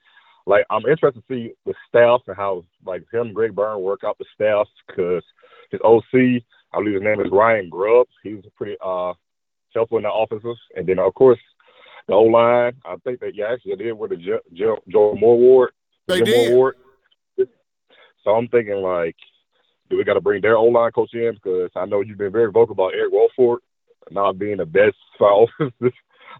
like 0.45 0.65
I'm 0.69 0.85
interested 0.85 1.21
to 1.21 1.23
see 1.29 1.53
the 1.65 1.73
staff 1.87 2.21
and 2.27 2.35
how 2.35 2.65
like 2.85 3.03
him, 3.13 3.33
Greg 3.33 3.55
Byrne, 3.55 3.81
work 3.81 4.01
out 4.05 4.17
the 4.17 4.25
staff 4.33 4.67
because 4.87 5.23
his 5.71 5.79
OC, 5.83 6.43
I 6.73 6.77
believe 6.77 6.95
his 6.95 7.03
name 7.03 7.21
is 7.21 7.31
Ryan 7.31 7.69
Grubb. 7.69 8.07
He's 8.23 8.43
pretty 8.57 8.75
uh 8.83 9.13
helpful 9.73 9.97
in 9.97 10.03
the 10.03 10.11
offenses, 10.11 10.57
and 10.75 10.87
then 10.87 10.99
of 10.99 11.13
course 11.13 11.39
the 12.07 12.15
O 12.15 12.23
line. 12.23 12.73
I 12.83 12.95
think 13.03 13.19
that 13.19 13.35
yeah, 13.35 13.53
actually 13.53 13.75
they 13.75 13.83
did 13.85 13.93
with 13.93 14.09
the 14.09 14.17
Joe, 14.17 14.39
Joe, 14.53 14.79
Joe 14.87 15.15
Moore 15.19 15.35
Award. 15.35 15.71
They 16.07 16.21
did. 16.21 16.53
Ward. 16.53 16.75
So 18.23 18.31
I'm 18.31 18.47
thinking 18.49 18.75
like, 18.75 19.15
do 19.89 19.97
we 19.97 20.03
got 20.03 20.13
to 20.13 20.21
bring 20.21 20.41
their 20.41 20.57
O 20.57 20.65
line 20.65 20.91
coach 20.91 21.13
in 21.13 21.33
because 21.33 21.71
I 21.75 21.85
know 21.85 22.01
you've 22.01 22.17
been 22.17 22.31
very 22.31 22.51
vocal 22.51 22.73
about 22.73 22.93
Eric 22.93 23.11
Wolford 23.11 23.61
not 24.11 24.39
being 24.39 24.57
the 24.57 24.65
best 24.65 24.95
for 25.17 25.47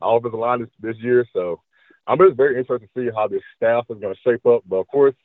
offensive 0.02 0.40
line 0.40 0.62
this, 0.62 0.70
this 0.80 0.96
year. 1.04 1.26
So 1.34 1.62
I'm 2.08 2.18
just 2.18 2.38
very 2.38 2.58
interested 2.58 2.90
to 2.94 3.00
see 3.00 3.12
how 3.16 3.28
this 3.28 3.42
staff 3.56 3.86
is 3.90 4.00
going 4.00 4.14
to 4.14 4.22
shape 4.22 4.46
up. 4.46 4.64
But 4.68 4.78
of 4.78 4.88
course, 4.88 5.16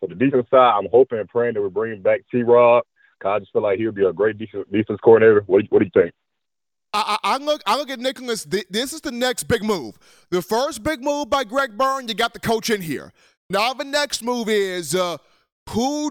for 0.00 0.08
the 0.08 0.14
defense 0.14 0.46
side, 0.50 0.74
I'm 0.76 0.88
hoping 0.90 1.18
and 1.18 1.28
praying 1.28 1.54
that 1.54 1.62
we 1.62 1.68
bring 1.68 2.02
back 2.02 2.20
T. 2.30 2.42
Rob. 2.42 2.84
I 3.24 3.38
just 3.38 3.52
feel 3.52 3.62
like 3.62 3.78
he'll 3.78 3.90
be 3.90 4.04
a 4.04 4.12
great 4.12 4.36
defense, 4.36 4.66
defense 4.70 5.00
coordinator. 5.02 5.42
What, 5.46 5.64
what 5.70 5.78
do 5.78 5.86
you 5.86 5.90
think? 5.94 6.14
I, 6.92 7.16
I, 7.24 7.38
look. 7.38 7.62
I 7.66 7.78
look 7.78 7.88
at 7.88 7.98
Nicholas. 7.98 8.44
This 8.44 8.92
is 8.92 9.00
the 9.00 9.10
next 9.10 9.44
big 9.44 9.64
move. 9.64 9.98
The 10.30 10.42
first 10.42 10.82
big 10.82 11.02
move 11.02 11.30
by 11.30 11.44
Greg 11.44 11.78
Byrne. 11.78 12.06
You 12.06 12.14
got 12.14 12.34
the 12.34 12.38
coach 12.38 12.68
in 12.68 12.82
here. 12.82 13.12
Now 13.48 13.72
the 13.72 13.84
next 13.84 14.22
move 14.22 14.50
is 14.50 14.94
uh, 14.94 15.16
who 15.70 16.10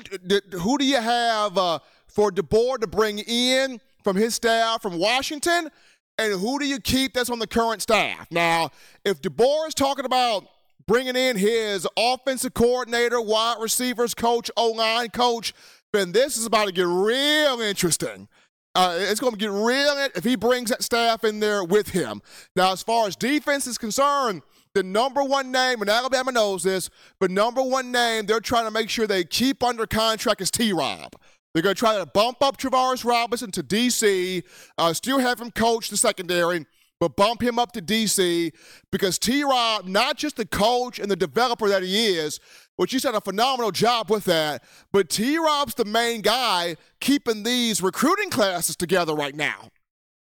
who 0.51 0.77
do 0.77 0.85
you 0.85 1.01
have 1.01 1.57
uh, 1.57 1.79
for 2.07 2.31
DeBoer 2.31 2.79
to 2.79 2.87
bring 2.87 3.19
in 3.19 3.79
from 4.03 4.15
his 4.15 4.35
staff 4.35 4.81
from 4.81 4.97
Washington? 4.99 5.69
and 6.17 6.39
who 6.39 6.59
do 6.59 6.65
you 6.65 6.79
keep 6.79 7.13
that's 7.13 7.29
on 7.29 7.39
the 7.39 7.47
current 7.47 7.81
staff? 7.81 8.27
Now, 8.31 8.71
if 9.03 9.21
DeBoer 9.21 9.67
is 9.67 9.73
talking 9.73 10.05
about 10.05 10.45
bringing 10.85 11.15
in 11.15 11.37
his 11.37 11.87
offensive 11.97 12.53
coordinator, 12.53 13.21
wide 13.21 13.57
receivers 13.59 14.13
coach, 14.13 14.51
O 14.57 14.71
line 14.71 15.09
coach, 15.09 15.53
then 15.91 16.11
this 16.11 16.37
is 16.37 16.45
about 16.45 16.67
to 16.67 16.71
get 16.71 16.87
real 16.87 17.61
interesting. 17.61 18.27
Uh, 18.75 18.97
it's 18.99 19.19
going 19.19 19.33
to 19.33 19.37
get 19.37 19.51
real 19.51 20.09
if 20.15 20.23
he 20.23 20.35
brings 20.35 20.71
that 20.71 20.81
staff 20.81 21.23
in 21.23 21.39
there 21.39 21.63
with 21.63 21.89
him. 21.89 22.21
Now, 22.55 22.71
as 22.71 22.81
far 22.81 23.07
as 23.07 23.15
defense 23.15 23.67
is 23.67 23.77
concerned, 23.77 24.41
the 24.73 24.83
number 24.83 25.23
one 25.23 25.51
name, 25.51 25.81
and 25.81 25.89
Alabama 25.89 26.31
knows 26.31 26.63
this, 26.63 26.89
but 27.19 27.31
number 27.31 27.61
one 27.61 27.91
name 27.91 28.25
they're 28.25 28.39
trying 28.39 28.65
to 28.65 28.71
make 28.71 28.89
sure 28.89 29.07
they 29.07 29.23
keep 29.23 29.63
under 29.63 29.85
contract 29.85 30.41
is 30.41 30.51
T 30.51 30.73
Rob. 30.73 31.13
They're 31.53 31.61
going 31.61 31.75
to 31.75 31.79
try 31.79 31.97
to 31.99 32.05
bump 32.07 32.41
up 32.41 32.57
Travaris 32.57 33.05
Robinson 33.05 33.51
to 33.51 33.63
DC, 33.63 34.43
uh, 34.77 34.93
still 34.93 35.19
have 35.19 35.39
him 35.39 35.51
coach 35.51 35.89
the 35.89 35.97
secondary, 35.97 36.65
but 36.99 37.15
bump 37.15 37.43
him 37.43 37.59
up 37.59 37.73
to 37.73 37.81
DC 37.81 38.51
because 38.91 39.19
T 39.19 39.43
Rob, 39.43 39.85
not 39.85 40.17
just 40.17 40.37
the 40.37 40.45
coach 40.47 40.97
and 40.97 41.11
the 41.11 41.15
developer 41.15 41.67
that 41.69 41.83
he 41.83 42.15
is, 42.15 42.39
which 42.77 42.91
he's 42.91 43.03
done 43.03 43.13
a 43.13 43.21
phenomenal 43.21 43.71
job 43.71 44.09
with 44.09 44.25
that, 44.25 44.63
but 44.91 45.09
T 45.09 45.37
Rob's 45.37 45.75
the 45.75 45.85
main 45.85 46.21
guy 46.21 46.75
keeping 46.99 47.43
these 47.43 47.81
recruiting 47.83 48.31
classes 48.31 48.75
together 48.75 49.13
right 49.13 49.35
now. 49.35 49.69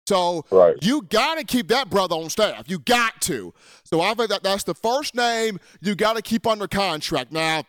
So 0.08 0.46
right. 0.52 0.76
you 0.82 1.04
got 1.04 1.38
to 1.38 1.44
keep 1.44 1.68
that 1.70 1.90
brother 1.90 2.16
on 2.16 2.30
staff. 2.30 2.70
You 2.70 2.80
got 2.80 3.22
to. 3.22 3.54
So 3.84 4.02
I 4.02 4.14
think 4.14 4.30
that 4.30 4.44
that's 4.44 4.64
the 4.64 4.74
first 4.74 5.16
name 5.16 5.60
you 5.80 5.96
got 5.96 6.16
to 6.16 6.22
keep 6.22 6.48
under 6.48 6.68
contract. 6.68 7.32
Now, 7.32 7.64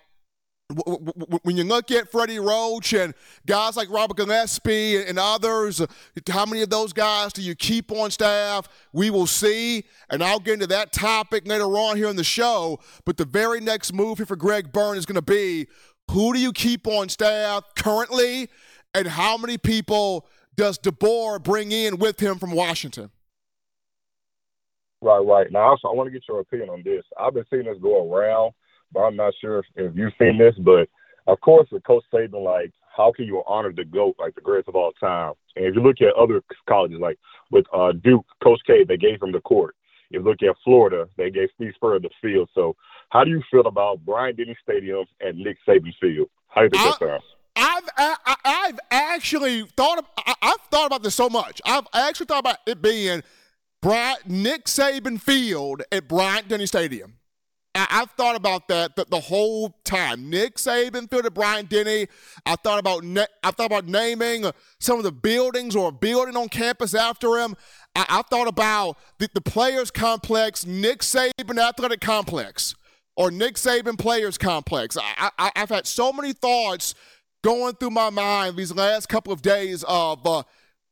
when 1.43 1.57
you 1.57 1.65
look 1.65 1.91
at 1.91 2.11
Freddie 2.11 2.39
Roach 2.39 2.95
and 2.95 3.15
guys 3.47 3.77
like 3.77 3.91
Robert 3.91 4.17
Gillespie 4.17 5.05
and 5.05 5.19
others, 5.19 5.83
how 6.31 6.47
many 6.47 6.63
of 6.63 6.71
those 6.71 6.93
guys 6.93 7.33
do 7.33 7.43
you 7.43 7.55
keep 7.55 7.93
on 7.93 8.11
staff? 8.11 8.69
We 8.93 9.11
will 9.11 9.27
see, 9.27 9.85
and 10.09 10.23
I'll 10.23 10.41
get 10.41 10.55
into 10.55 10.67
that 10.69 10.93
topic 10.93 11.47
later 11.47 11.65
on 11.65 11.97
here 11.97 12.09
in 12.09 12.17
the 12.17 12.25
show. 12.25 12.81
But 13.05 13.19
the 13.19 13.27
very 13.27 13.61
next 13.61 13.93
move 13.93 14.19
here 14.19 14.27
for 14.27 14.37
Greg 14.37 14.73
Byrne 14.73 14.97
is 14.97 15.05
going 15.05 15.17
to 15.17 15.23
be 15.23 15.67
who 16.11 16.33
do 16.33 16.41
you 16.41 16.53
keep 16.53 16.87
on 16.87 17.09
staff 17.09 17.65
currently, 17.77 18.49
and 18.95 19.07
how 19.07 19.37
many 19.37 19.59
people 19.59 20.27
does 20.57 20.79
DeBoer 20.79 21.43
bring 21.43 21.73
in 21.73 21.99
with 21.99 22.21
him 22.21 22.39
from 22.39 22.53
Washington? 22.53 23.11
Right, 25.01 25.19
right. 25.19 25.51
Now, 25.51 25.71
also, 25.71 25.89
I 25.89 25.93
want 25.93 26.07
to 26.07 26.13
get 26.13 26.23
your 26.29 26.41
opinion 26.41 26.69
on 26.69 26.83
this. 26.85 27.03
I've 27.19 27.35
been 27.35 27.45
seeing 27.51 27.65
this 27.65 27.79
go 27.83 28.13
around 28.13 28.53
but 28.93 29.01
I'm 29.01 29.17
not 29.17 29.35
sure 29.41 29.61
if, 29.61 29.67
if 29.77 29.97
you've 29.97 30.13
seen 30.19 30.39
this. 30.39 30.55
But 30.59 30.89
of 31.27 31.41
course, 31.41 31.69
with 31.73 31.85
Coach 31.85 32.05
Saban, 32.13 32.45
like, 32.45 32.73
how 32.95 33.13
can 33.13 33.25
you 33.25 33.43
honor 33.47 33.73
the 33.73 33.85
GOAT, 33.85 34.17
like 34.19 34.35
the 34.35 34.41
greatest 34.41 34.69
of 34.69 34.77
all 34.77 34.93
time? 35.01 35.33
And 35.57 35.65
if 35.65 35.75
you 35.75 35.83
look 35.83 35.97
at 36.01 36.15
other 36.15 36.43
colleges, 36.69 36.99
like 37.01 37.19
with 37.51 37.65
uh, 37.73 37.93
Duke, 37.93 38.27
Coach 38.43 38.61
K, 38.67 38.85
they 38.87 38.97
gave 38.97 39.23
him 39.23 39.33
the 39.33 39.41
court. 39.41 39.75
If 40.11 40.23
you 40.23 40.23
look 40.23 40.43
at 40.43 40.57
Florida, 40.63 41.09
they 41.17 41.31
gave 41.31 41.49
Steve 41.55 41.73
Spurrier 41.75 42.01
the 42.01 42.11
field. 42.21 42.51
So, 42.55 42.77
how 43.09 43.25
do 43.25 43.31
you 43.31 43.43
feel 43.51 43.67
about 43.67 44.05
Bryant 44.05 44.37
Denny 44.37 44.57
Stadium 44.63 45.05
and 45.21 45.39
Nick 45.39 45.57
Saban 45.67 45.93
Field? 46.01 46.29
How 46.49 46.61
do 46.61 46.65
you 46.65 46.71
think 46.71 46.83
I, 46.83 46.91
that 46.91 46.99
sounds? 46.99 47.25
I've 47.57 47.89
I, 47.97 48.17
have 48.45 48.81
actually 48.91 49.65
thought 49.77 49.99
of, 49.99 50.05
I, 50.19 50.35
have 50.43 50.61
thought 50.71 50.87
about 50.87 51.03
this 51.03 51.15
so 51.15 51.29
much. 51.29 51.61
I've 51.65 51.87
actually 51.93 52.27
thought 52.27 52.41
about 52.41 52.59
it 52.67 52.81
being 52.81 53.23
Nick 54.27 54.67
Saban 54.67 55.21
Field 55.21 55.83
at 55.91 56.09
Bryant 56.09 56.49
Denny 56.49 56.67
Stadium. 56.67 57.15
I, 57.75 57.87
have 57.91 58.11
thought 58.13 58.37
about 58.37 58.69
that 58.69 58.97
the, 58.97 59.07
the, 59.09 59.21
whole 59.21 59.75
time. 59.85 60.29
Nick 60.29 60.57
Saban, 60.57 61.09
Field 61.09 61.25
at 61.25 61.33
Bryant 61.33 61.71
Denny. 61.71 62.07
I 62.45 62.57
thought 62.57 62.79
about 62.79 63.03
I 63.43 63.51
thought 63.51 63.67
about 63.67 63.87
naming 63.87 64.45
some 64.79 64.99
of 64.99 65.05
the 65.05 65.13
buildings 65.13 65.75
or 65.75 65.89
a 65.89 65.93
building 65.93 66.37
on 66.37 66.49
campus 66.49 66.95
after 66.95 67.39
him. 67.39 67.57
I, 67.97 68.05
I 68.09 68.23
thought 68.23 68.49
about 68.49 68.99
the, 69.19 69.29
the 69.33 69.41
Players 69.41 69.91
Complex, 69.91 70.67
Nick 70.67 71.01
Saban 71.01 71.59
Athletic 71.59 72.03
Complex, 72.03 72.75
or 73.17 73.31
Nick 73.31 73.55
Saban 73.55 73.99
Players 73.99 74.37
Complex. 74.37 74.99
I, 74.99 75.31
I, 75.39 75.53
I've 75.57 75.71
had 75.71 75.87
so 75.87 76.13
many 76.13 76.35
thoughts 76.35 76.95
going 77.43 77.75
through 77.75 77.91
my 77.91 78.11
mind 78.11 78.57
these 78.57 78.75
last 78.75 79.09
couple 79.09 79.33
of 79.33 79.43
days 79.43 79.85
of 79.89 80.27
uh, 80.27 80.43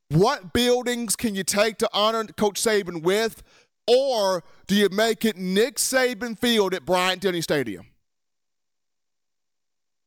what 0.08 0.52
buildings 0.52 1.16
can 1.16 1.34
you 1.34 1.44
take 1.44 1.78
to 1.78 1.88
honor 1.92 2.24
Coach 2.24 2.60
Saban 2.60 3.02
with 3.02 3.42
or 3.86 4.44
do 4.66 4.74
you 4.76 4.88
make 4.88 5.24
it 5.24 5.36
Nick 5.36 5.76
Saban 5.76 6.38
Field 6.38 6.74
at 6.74 6.84
Bryant 6.84 7.22
Denny 7.22 7.40
Stadium? 7.40 7.86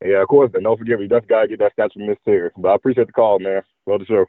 Yeah, 0.04 0.22
of 0.22 0.28
course. 0.28 0.52
And 0.54 0.64
don't 0.64 0.78
forget, 0.78 1.00
we 1.00 1.08
just 1.08 1.28
got 1.28 1.44
to 1.44 1.48
get 1.48 1.60
that 1.60 1.74
statue 1.74 2.06
Miss 2.06 2.18
Tigger. 2.28 2.50
But 2.58 2.70
I 2.70 2.76
appreciate 2.76 3.08
the 3.08 3.14
call, 3.14 3.40
man. 3.40 3.62
Love 3.88 4.00
the 4.00 4.06
show. 4.06 4.26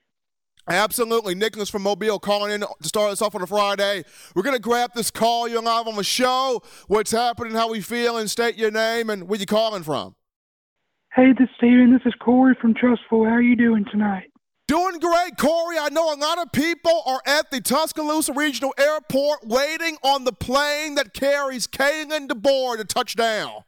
Absolutely. 0.68 1.34
Nicholas 1.34 1.68
from 1.68 1.82
Mobile 1.82 2.18
calling 2.18 2.52
in 2.52 2.60
to 2.60 2.68
start 2.82 3.12
us 3.12 3.20
off 3.20 3.34
on 3.34 3.42
a 3.42 3.46
Friday. 3.46 4.04
We're 4.34 4.42
going 4.42 4.56
to 4.56 4.62
grab 4.62 4.92
this 4.94 5.10
call. 5.10 5.46
You're 5.46 5.62
live 5.62 5.86
on 5.86 5.96
the 5.96 6.04
show. 6.04 6.62
What's 6.86 7.10
happening, 7.10 7.54
how 7.54 7.70
we 7.70 7.80
feel, 7.80 8.16
and 8.16 8.30
state 8.30 8.56
your 8.56 8.70
name 8.70 9.10
and 9.10 9.28
where 9.28 9.38
you 9.38 9.46
calling 9.46 9.82
from. 9.82 10.14
Hey, 11.14 11.32
this 11.32 11.48
is 11.48 11.54
Steven. 11.58 11.92
This 11.92 12.02
is 12.06 12.14
Corey 12.18 12.56
from 12.60 12.74
Trussville. 12.74 13.28
How 13.28 13.36
are 13.36 13.40
you 13.40 13.54
doing 13.54 13.84
tonight? 13.88 14.32
Doing 14.66 14.98
great, 14.98 15.36
Corey. 15.38 15.76
I 15.78 15.88
know 15.92 16.12
a 16.12 16.18
lot 16.18 16.38
of 16.38 16.50
people 16.50 17.02
are 17.06 17.22
at 17.24 17.52
the 17.52 17.60
Tuscaloosa 17.60 18.32
Regional 18.32 18.74
Airport 18.76 19.46
waiting 19.46 19.96
on 20.02 20.24
the 20.24 20.32
plane 20.32 20.96
that 20.96 21.14
carries 21.14 21.68
Kalen 21.68 22.26
DeBoer 22.26 22.78
to 22.78 22.84
touchdown. 22.84 23.62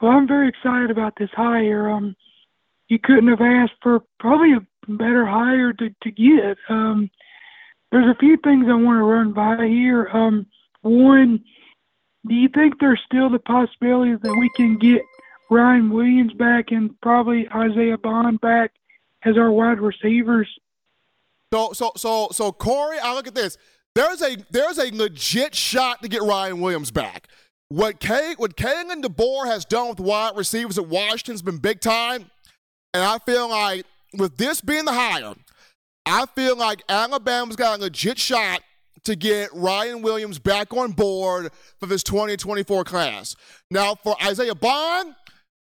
Well, 0.00 0.12
I'm 0.12 0.28
very 0.28 0.48
excited 0.48 0.92
about 0.92 1.14
this 1.18 1.30
hire. 1.34 1.90
Um, 1.90 2.14
you 2.86 3.00
couldn't 3.02 3.26
have 3.26 3.40
asked 3.40 3.80
for 3.82 4.02
probably 4.20 4.52
a 4.52 4.92
better 4.92 5.26
hire 5.26 5.72
to, 5.72 5.88
to 5.88 6.10
get. 6.12 6.58
Um, 6.68 7.10
there's 7.90 8.08
a 8.08 8.18
few 8.20 8.36
things 8.44 8.66
I 8.68 8.74
want 8.74 8.98
to 8.98 9.02
run 9.02 9.32
by 9.32 9.66
here. 9.66 10.06
Um, 10.12 10.46
one, 10.82 11.42
do 12.28 12.34
you 12.36 12.48
think 12.54 12.74
there's 12.78 13.02
still 13.04 13.30
the 13.30 13.40
possibility 13.40 14.14
that 14.14 14.36
we 14.38 14.48
can 14.54 14.78
get 14.78 15.02
Ryan 15.52 15.90
Williams 15.90 16.32
back 16.34 16.66
and 16.70 16.98
probably 17.00 17.46
Isaiah 17.54 17.98
Bond 17.98 18.40
back 18.40 18.72
as 19.24 19.36
our 19.36 19.50
wide 19.50 19.80
receivers. 19.80 20.48
So 21.52 21.72
so 21.72 21.92
so 21.96 22.28
so 22.32 22.50
Corey, 22.52 22.98
I 22.98 23.14
look 23.14 23.26
at 23.26 23.34
this. 23.34 23.58
There's 23.94 24.22
a 24.22 24.36
there's 24.50 24.78
a 24.78 24.90
legit 24.90 25.54
shot 25.54 26.02
to 26.02 26.08
get 26.08 26.22
Ryan 26.22 26.60
Williams 26.60 26.90
back. 26.90 27.28
What 27.68 28.00
K 28.00 28.34
what 28.38 28.56
Kalen 28.56 29.02
DeBoer 29.02 29.46
has 29.46 29.64
done 29.64 29.88
with 29.90 30.00
wide 30.00 30.36
receivers 30.36 30.78
at 30.78 30.86
Washington's 30.86 31.42
been 31.42 31.58
big 31.58 31.80
time. 31.80 32.30
And 32.94 33.02
I 33.02 33.18
feel 33.18 33.48
like 33.48 33.84
with 34.18 34.36
this 34.36 34.60
being 34.60 34.84
the 34.84 34.92
hire, 34.92 35.34
I 36.06 36.26
feel 36.34 36.56
like 36.56 36.82
Alabama's 36.88 37.56
got 37.56 37.78
a 37.78 37.82
legit 37.82 38.18
shot 38.18 38.62
to 39.04 39.16
get 39.16 39.50
Ryan 39.52 40.02
Williams 40.02 40.38
back 40.38 40.72
on 40.74 40.92
board 40.92 41.50
for 41.78 41.86
this 41.86 42.02
2024 42.02 42.84
class. 42.84 43.34
Now, 43.70 43.94
for 43.96 44.16
Isaiah 44.22 44.54
Bond, 44.54 45.14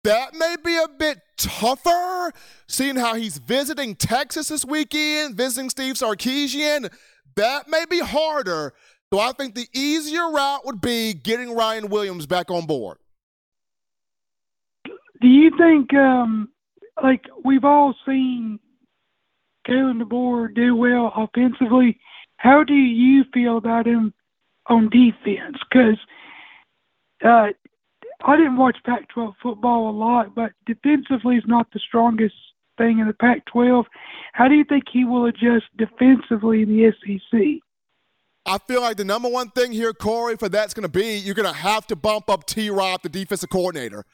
that 0.08 0.34
may 0.34 0.56
be 0.64 0.78
a 0.78 0.88
bit 0.88 1.20
tougher, 1.38 2.32
seeing 2.66 2.96
how 2.96 3.16
he's 3.16 3.40
visiting 3.40 3.94
Texas 3.94 4.48
this 4.48 4.64
weekend, 4.64 5.36
visiting 5.36 5.70
Steve 5.70 5.96
Sarkisian. 5.96 6.90
That 7.36 7.68
may 7.68 7.84
be 7.90 8.00
harder. 8.00 8.74
So 9.12 9.20
I 9.20 9.34
think 9.34 9.54
the 9.54 9.68
easier 9.74 10.32
route 10.32 10.66
would 10.66 10.80
be 10.80 11.14
getting 11.14 11.54
Ryan 11.54 11.90
Williams 11.90 12.26
back 12.26 12.50
on 12.50 12.66
board. 12.66 12.98
Do 14.86 15.28
you 15.28 15.52
think, 15.58 15.94
um, 15.94 16.50
like 17.04 17.26
we've 17.44 17.66
all 17.66 17.94
seen 18.06 18.60
Kalen 19.68 20.02
DeBoer 20.02 20.56
do 20.56 20.74
well 20.76 21.12
offensively. 21.16 22.00
How 22.38 22.64
do 22.64 22.74
you 22.74 23.26
feel 23.34 23.58
about 23.58 23.86
him 23.86 24.14
on 24.68 24.90
defense? 24.90 25.58
Because 25.70 25.98
uh, 27.26 27.48
I 28.26 28.36
didn't 28.36 28.58
watch 28.58 28.78
Pac-12 28.86 29.34
football 29.42 29.90
a 29.90 29.96
lot, 29.96 30.34
but 30.34 30.52
defensively 30.66 31.36
is 31.36 31.44
not 31.46 31.68
the 31.72 31.80
strongest 31.80 32.36
thing 32.78 33.00
in 33.00 33.08
the 33.08 33.14
Pac-12. 33.14 33.86
How 34.34 34.48
do 34.48 34.56
you 34.56 34.64
think 34.64 34.84
he 34.92 35.06
will 35.06 35.26
adjust 35.26 35.66
defensively 35.78 36.64
in 36.64 36.70
the 36.70 36.92
SEC? 36.92 37.62
I 38.46 38.58
feel 38.60 38.82
like 38.82 38.98
the 38.98 39.04
number 39.04 39.30
one 39.30 39.50
thing 39.50 39.74
here, 39.74 39.94
Corey, 39.94 40.38
for 40.38 40.48
that's 40.48 40.74
going 40.74 40.84
to 40.84 40.90
be 40.90 41.18
you're 41.18 41.36
going 41.36 41.52
to 41.52 41.60
have 41.60 41.86
to 41.88 41.96
bump 41.96 42.30
up 42.30 42.46
T. 42.46 42.70
Rob, 42.70 43.02
the 43.04 43.10
defensive 43.10 43.50
coordinator. 43.50 44.06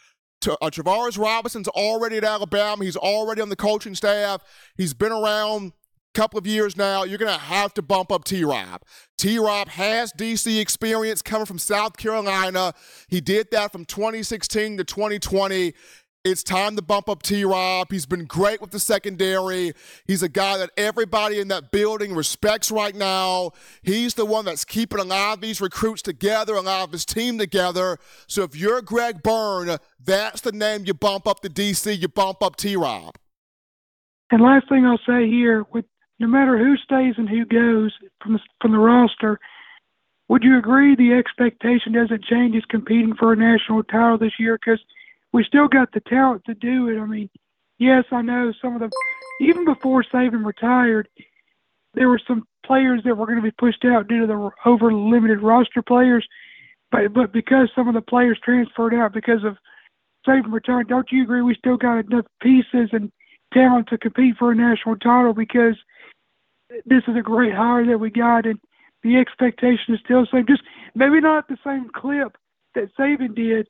Uh, 0.46 0.70
Travaris 0.70 1.18
Robinson's 1.18 1.70
already 1.70 2.18
at 2.18 2.24
Alabama. 2.24 2.84
He's 2.84 2.98
already 2.98 3.42
on 3.42 3.50
the 3.50 3.56
coaching 3.56 3.96
staff. 3.96 4.42
He's 4.76 4.94
been 4.94 5.12
around 5.12 5.72
couple 6.14 6.38
of 6.40 6.48
years 6.48 6.78
now. 6.78 7.04
You're 7.04 7.18
going 7.18 7.34
to 7.34 7.40
have 7.40 7.74
to 7.76 7.82
bump 7.82 8.12
up 8.12 8.24
T. 8.24 8.44
Rob. 8.44 8.84
T. 9.18 9.40
Rob 9.40 9.70
has 9.70 10.14
DC 10.14 10.60
experience 10.60 11.22
coming 11.22 11.46
from 11.46 11.60
South 11.60 11.98
Carolina. 11.98 12.74
He 13.08 13.22
did 13.22 13.52
that 13.52 13.72
from 13.72 13.86
2016 13.86 14.78
to 14.78 14.84
2020. 14.84 15.74
It's 16.26 16.42
time 16.42 16.78
to 16.78 16.82
bump 16.82 17.10
up 17.10 17.22
T 17.22 17.44
Rob. 17.44 17.92
He's 17.92 18.06
been 18.06 18.24
great 18.24 18.62
with 18.62 18.72
the 18.72 18.80
secondary. 18.80 19.74
He's 20.06 20.24
a 20.24 20.30
guy 20.30 20.56
that 20.56 20.70
everybody 20.78 21.42
in 21.42 21.50
that 21.50 21.70
building 21.72 22.16
respects 22.16 22.72
right 22.72 22.96
now. 22.96 23.52
He's 23.82 24.14
the 24.14 24.24
one 24.24 24.46
that's 24.46 24.64
keeping 24.64 25.00
a 25.00 25.04
lot 25.04 25.34
of 25.34 25.42
these 25.42 25.60
recruits 25.60 26.02
together, 26.02 26.54
a 26.54 26.62
lot 26.62 26.88
of 26.88 26.94
his 26.94 27.04
team 27.04 27.38
together. 27.38 27.98
So 28.28 28.44
if 28.44 28.56
you're 28.56 28.82
Greg 28.82 29.22
Byrne, 29.22 29.78
that's 30.02 30.40
the 30.40 30.54
name 30.54 30.84
you 30.86 30.94
bump 30.94 31.28
up 31.28 31.42
the 31.42 31.50
DC, 31.50 32.00
you 32.00 32.08
bump 32.08 32.42
up 32.42 32.56
T 32.56 32.78
Rob. 32.78 33.16
And 34.32 34.42
last 34.42 34.70
thing 34.70 34.86
I'll 34.86 34.98
say 35.06 35.30
here, 35.30 35.66
with 35.74 35.84
no 36.20 36.28
matter 36.28 36.58
who 36.58 36.78
stays 36.78 37.16
and 37.18 37.30
who 37.30 37.46
goes 37.46 37.92
from 38.22 38.34
the, 38.34 38.40
from 38.62 38.72
the 38.72 38.78
roster, 38.78 39.40
would 40.30 40.44
you 40.44 40.58
agree 40.58 40.96
the 40.96 41.14
expectation 41.14 41.94
doesn't 41.94 42.24
change? 42.24 42.56
Is 42.56 42.66
competing 42.66 43.16
for 43.16 43.34
a 43.34 43.36
national 43.36 43.84
title 43.84 44.18
this 44.18 44.40
year 44.40 44.58
because– 44.58 44.80
we 45.34 45.44
still 45.44 45.68
got 45.68 45.92
the 45.92 46.00
talent 46.00 46.44
to 46.46 46.54
do 46.54 46.88
it. 46.88 47.00
I 47.00 47.06
mean, 47.06 47.30
yes, 47.80 48.06
I 48.12 48.22
know 48.22 48.54
some 48.62 48.76
of 48.76 48.80
the 48.80 48.92
even 49.42 49.66
before 49.66 50.04
Saban 50.04 50.46
retired, 50.46 51.10
there 51.96 52.08
were 52.08 52.22
some 52.26 52.46
players 52.66 53.02
that 53.04 53.18
were 53.18 53.26
going 53.26 53.40
to 53.40 53.44
be 53.44 53.52
pushed 53.52 53.84
out 53.84 54.08
due 54.08 54.22
to 54.22 54.28
the 54.28 54.52
over 54.66 54.94
limited 54.94 55.42
roster 55.42 55.82
players. 55.82 56.26
But 56.92 57.12
but 57.14 57.34
because 57.34 57.70
some 57.76 57.88
of 57.88 57.96
the 57.96 58.02
players 58.02 58.40
transferred 58.44 58.94
out 58.94 59.12
because 59.12 59.44
of 59.44 59.58
Saban 60.26 60.54
retiring, 60.54 60.88
don't 60.88 61.12
you 61.12 61.24
agree 61.24 61.42
we 61.42 61.56
still 61.56 61.78
got 61.78 62.06
enough 62.06 62.26
pieces 62.42 62.90
and 62.94 63.12
talent 63.54 63.88
to 63.88 63.98
compete 63.98 64.36
for 64.38 64.52
a 64.52 64.56
national 64.56 64.96
title 64.98 65.34
because 65.34 65.76
this 66.86 67.04
is 67.08 67.16
a 67.18 67.22
great 67.22 67.54
hire 67.54 67.86
that 67.86 68.00
we 68.00 68.10
got 68.10 68.46
and 68.46 68.60
the 69.04 69.18
expectation 69.18 69.94
is 69.94 70.00
still 70.04 70.22
the 70.22 70.28
same. 70.32 70.46
Just 70.48 70.64
maybe 70.96 71.20
not 71.20 71.48
the 71.48 71.58
same 71.64 71.90
clip 71.94 72.38
that 72.76 72.90
Saban 72.98 73.36
did, 73.36 73.68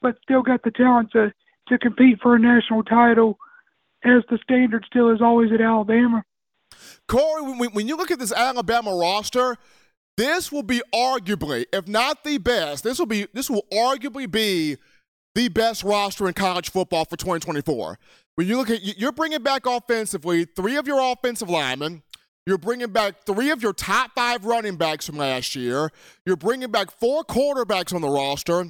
but 0.00 0.16
still 0.22 0.42
got 0.42 0.62
the 0.62 0.70
talent 0.70 1.10
to 1.12 1.32
to 1.68 1.78
compete 1.78 2.20
for 2.22 2.36
a 2.36 2.38
national 2.38 2.84
title, 2.84 3.38
as 4.04 4.22
the 4.30 4.38
standard 4.42 4.84
still 4.88 5.10
is 5.10 5.20
always 5.20 5.50
at 5.52 5.60
Alabama. 5.60 6.22
Corey, 7.08 7.42
when, 7.42 7.70
when 7.70 7.88
you 7.88 7.96
look 7.96 8.12
at 8.12 8.20
this 8.20 8.32
Alabama 8.32 8.94
roster, 8.94 9.56
this 10.16 10.52
will 10.52 10.62
be 10.62 10.80
arguably, 10.94 11.66
if 11.72 11.88
not 11.88 12.22
the 12.22 12.38
best, 12.38 12.84
this 12.84 12.98
will 12.98 13.06
be 13.06 13.26
this 13.32 13.50
will 13.50 13.66
arguably 13.72 14.30
be 14.30 14.76
the 15.34 15.48
best 15.48 15.82
roster 15.84 16.26
in 16.28 16.34
college 16.34 16.70
football 16.70 17.04
for 17.04 17.16
2024. 17.16 17.98
When 18.36 18.46
you 18.46 18.56
look 18.56 18.70
at 18.70 18.98
you're 18.98 19.12
bringing 19.12 19.42
back 19.42 19.66
offensively 19.66 20.44
three 20.44 20.76
of 20.76 20.86
your 20.86 21.00
offensive 21.00 21.50
linemen, 21.50 22.02
you're 22.46 22.58
bringing 22.58 22.90
back 22.90 23.24
three 23.24 23.50
of 23.50 23.60
your 23.60 23.72
top 23.72 24.12
five 24.14 24.44
running 24.44 24.76
backs 24.76 25.04
from 25.04 25.16
last 25.16 25.56
year. 25.56 25.90
You're 26.24 26.36
bringing 26.36 26.70
back 26.70 26.92
four 26.92 27.24
quarterbacks 27.24 27.92
on 27.92 28.00
the 28.00 28.08
roster. 28.08 28.66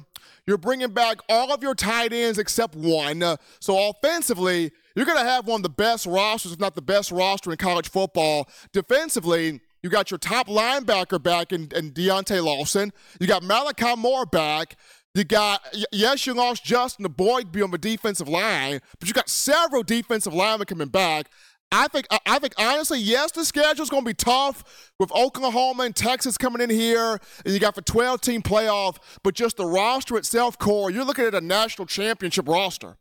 You're 0.47 0.57
bringing 0.57 0.91
back 0.91 1.19
all 1.29 1.53
of 1.53 1.61
your 1.61 1.75
tight 1.75 2.11
ends 2.11 2.39
except 2.39 2.75
one. 2.75 3.21
so 3.59 3.89
offensively, 3.89 4.71
you're 4.95 5.05
going 5.05 5.19
to 5.19 5.23
have 5.23 5.45
one 5.45 5.59
of 5.59 5.63
the 5.63 5.69
best 5.69 6.07
rosters, 6.07 6.53
if 6.53 6.59
not 6.59 6.73
the 6.73 6.81
best 6.81 7.11
roster 7.11 7.51
in 7.51 7.57
college 7.57 7.89
football. 7.89 8.49
Defensively, 8.73 9.61
you 9.83 9.91
got 9.91 10.09
your 10.09 10.17
top 10.17 10.47
linebacker 10.47 11.21
back 11.21 11.53
in, 11.53 11.69
in 11.75 11.91
Deontae 11.91 12.43
Lawson. 12.43 12.91
You 13.19 13.27
got 13.27 13.43
Malachi 13.43 13.95
Moore 13.95 14.25
back. 14.25 14.75
You 15.13 15.23
got, 15.23 15.61
yes, 15.91 16.27
you 16.27 16.33
lost 16.33 16.63
Justin 16.63 17.05
Eboigbe 17.05 17.63
on 17.63 17.71
the 17.71 17.77
defensive 17.77 18.27
line, 18.27 18.81
but 18.99 19.07
you 19.07 19.15
got 19.15 19.29
several 19.29 19.81
defensive 19.81 20.33
linemen 20.33 20.67
coming 20.67 20.89
back. 20.89 21.31
I 21.71 21.87
think 21.89 22.07
I 22.25 22.39
think 22.39 22.53
honestly, 22.57 22.99
yes, 22.99 23.31
the 23.31 23.43
schedule's 23.43 23.89
going 23.89 24.03
to 24.03 24.09
be 24.09 24.13
tough 24.13 24.91
with 24.99 25.11
Oklahoma 25.11 25.83
and 25.83 25.95
Texas 25.95 26.37
coming 26.37 26.61
in 26.61 26.69
here, 26.69 27.19
and 27.43 27.53
you 27.53 27.59
got 27.59 27.75
the 27.75 27.81
12 27.81 28.21
team 28.21 28.41
playoff. 28.41 28.97
But 29.21 29.35
just 29.35 29.57
the 29.57 29.65
roster 29.65 30.17
itself, 30.17 30.57
core, 30.57 30.89
you're 30.89 31.03
looking 31.03 31.25
at 31.25 31.35
a 31.35 31.41
national 31.41 31.85
championship 31.85 32.47
roster. 32.47 32.97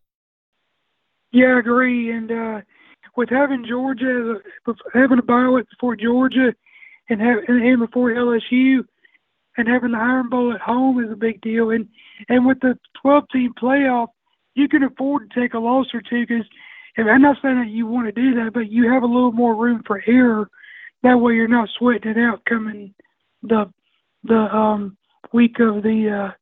Yeah, 1.30 1.54
I 1.54 1.58
agree. 1.60 2.10
And 2.10 2.32
uh, 2.32 2.60
with 3.16 3.28
having 3.28 3.64
Georgia, 3.68 4.40
having 4.92 5.18
a 5.18 5.22
ballot 5.22 5.68
before 5.70 5.94
Georgia, 5.94 6.52
and 7.08 7.20
have, 7.20 7.38
and 7.46 7.78
before 7.78 8.10
LSU, 8.10 8.84
and 9.56 9.68
having 9.68 9.92
the 9.92 9.98
Iron 9.98 10.28
Bowl 10.28 10.52
at 10.52 10.60
home 10.60 11.02
is 11.04 11.10
a 11.10 11.16
big 11.16 11.40
deal. 11.40 11.70
And 11.70 11.88
and 12.28 12.44
with 12.46 12.58
the 12.60 12.76
12 13.00 13.24
team 13.32 13.52
playoff, 13.62 14.08
you 14.54 14.68
can 14.68 14.82
afford 14.82 15.30
to 15.30 15.40
take 15.40 15.54
a 15.54 15.58
loss 15.58 15.86
or 15.94 16.00
two 16.00 16.26
because 16.26 16.46
I'm 16.96 17.22
not 17.22 17.36
saying 17.42 17.58
that 17.60 17.68
you 17.68 17.86
want 17.86 18.06
to 18.06 18.12
do 18.12 18.34
that, 18.36 18.52
but 18.54 18.70
you 18.70 18.90
have 18.90 19.02
a 19.02 19.06
little 19.06 19.32
more 19.32 19.54
room 19.54 19.82
for 19.86 20.02
error. 20.06 20.48
That 21.02 21.16
way, 21.16 21.34
you're 21.34 21.48
not 21.48 21.68
sweating 21.78 22.12
it 22.12 22.18
out 22.18 22.44
coming 22.46 22.94
the 23.42 23.70
the 24.24 24.34
um, 24.34 24.96
week 25.32 25.60
of 25.60 25.82
the 25.82 26.28
uh, 26.28 26.32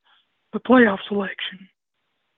the 0.52 0.60
playoff 0.60 0.98
selection. 1.08 1.68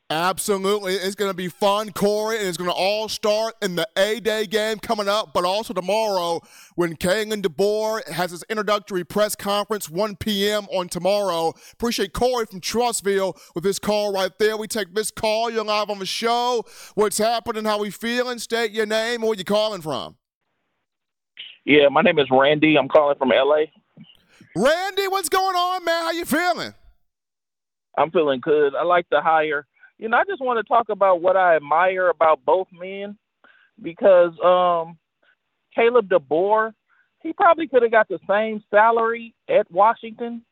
Absolutely. 0.09 0.93
It's 0.95 1.17
going 1.17 1.31
to 1.33 1.37
be 1.37 1.49
fun, 1.49 1.91
Corey, 1.91 2.39
and 2.39 2.47
it's 2.47 2.57
going 2.57 2.71
to 2.71 2.77
all 2.77 3.09
start 3.09 3.55
in 3.61 3.75
the 3.75 3.89
A 3.99 4.21
Day 4.21 4.47
game 4.47 4.79
coming 4.79 5.09
up, 5.09 5.35
but 5.35 5.45
also 5.45 5.75
tomorrow 5.75 6.41
when 6.77 6.95
Kalen 6.95 7.43
DeBoer 7.43 8.09
has 8.11 8.31
his 8.31 8.45
introductory 8.49 9.03
press 9.03 9.35
conference, 9.35 9.91
1 9.91 10.15
p.m. 10.17 10.67
on 10.67 10.89
tomorrow. 10.89 11.55
Appreciate 11.73 12.13
Corey 12.13 12.47
from 12.47 12.61
Trussville 12.61 13.37
with 13.57 13.65
this 13.65 13.81
call 13.81 14.13
right 14.13 14.31
there. 14.39 14.57
We 14.57 14.69
take 14.69 14.95
this 14.95 15.11
call. 15.11 15.51
You're 15.51 15.65
live 15.65 15.91
on 15.91 15.99
the 15.99 16.07
show. 16.07 16.65
What's 16.95 17.19
happening? 17.19 17.65
How 17.65 17.81
we 17.81 17.91
feeling? 17.91 18.39
State 18.39 18.71
your 18.71 18.87
name. 18.87 19.23
Where 19.23 19.35
you 19.35 19.43
calling 19.43 19.83
from? 19.83 20.15
Yeah, 21.65 21.89
my 21.89 22.03
name 22.03 22.21
is 22.21 22.29
Randy. 22.31 22.77
I'm 22.77 22.87
calling 22.87 23.19
from 23.19 23.33
L.A. 23.33 23.73
Randy, 24.55 25.09
what's 25.09 25.29
going 25.29 25.57
on, 25.57 25.85
man? 25.85 26.03
How 26.05 26.13
you 26.13 26.25
feeling? 26.25 26.75
I'm 27.99 28.13
feeling 28.13 28.39
good. 28.39 28.77
I 28.77 28.85
like 28.85 29.07
the 29.11 29.21
hire 29.21 29.67
you 29.99 30.09
know, 30.09 30.17
I 30.17 30.25
just 30.25 30.43
want 30.43 30.59
to 30.59 30.69
talk 30.69 30.89
about 30.89 31.21
what 31.23 31.37
I 31.37 31.57
admire 31.57 32.09
about 32.09 32.45
both 32.45 32.69
men 32.73 33.17
because 33.83 34.33
um, 34.45 34.99
Caleb 35.75 36.09
DeBoer, 36.09 36.73
he 37.23 37.33
probably 37.33 37.67
could 37.67 37.83
have 37.83 37.91
got 37.91 38.09
the 38.09 38.19
same 38.29 38.63
salary 38.71 39.35
at 39.49 39.71
Washington 39.71 40.43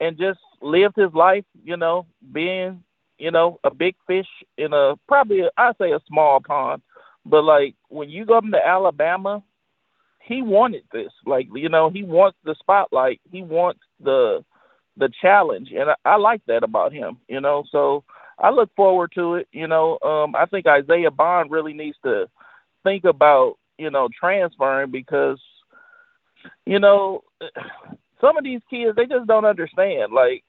and 0.00 0.18
just 0.18 0.40
lived 0.60 0.96
his 0.96 1.12
life, 1.14 1.44
you 1.62 1.76
know, 1.76 2.06
being, 2.32 2.82
you 3.18 3.30
know, 3.30 3.58
a 3.64 3.72
big 3.72 3.94
fish 4.06 4.26
in 4.58 4.72
a 4.72 4.94
probably 5.08 5.42
I 5.56 5.72
say 5.80 5.92
a 5.92 6.00
small 6.08 6.40
pond. 6.40 6.82
But 7.24 7.42
like 7.44 7.74
when 7.88 8.10
you 8.10 8.26
go 8.26 8.40
to 8.40 8.66
Alabama, 8.66 9.42
he 10.20 10.42
wanted 10.42 10.84
this. 10.92 11.12
Like, 11.24 11.46
you 11.54 11.68
know, 11.68 11.90
he 11.90 12.02
wants 12.02 12.38
the 12.44 12.54
spotlight. 12.58 13.20
He 13.30 13.42
wants 13.42 13.80
the 14.02 14.44
the 14.96 15.10
challenge. 15.20 15.70
And 15.72 15.90
I, 15.90 15.94
I 16.04 16.16
like 16.16 16.42
that 16.46 16.62
about 16.62 16.92
him, 16.92 17.18
you 17.28 17.40
know. 17.40 17.64
So 17.70 18.04
I 18.38 18.50
look 18.50 18.74
forward 18.74 19.12
to 19.14 19.36
it. 19.36 19.48
You 19.52 19.66
know, 19.66 19.98
um, 20.02 20.34
I 20.34 20.46
think 20.46 20.66
Isaiah 20.66 21.10
Bond 21.10 21.50
really 21.50 21.72
needs 21.72 21.96
to 22.04 22.28
think 22.82 23.04
about 23.04 23.56
you 23.78 23.90
know 23.90 24.08
transferring 24.18 24.90
because 24.90 25.40
you 26.66 26.78
know 26.78 27.22
some 28.20 28.36
of 28.36 28.44
these 28.44 28.60
kids 28.70 28.96
they 28.96 29.06
just 29.06 29.26
don't 29.26 29.44
understand. 29.44 30.12
Like 30.12 30.44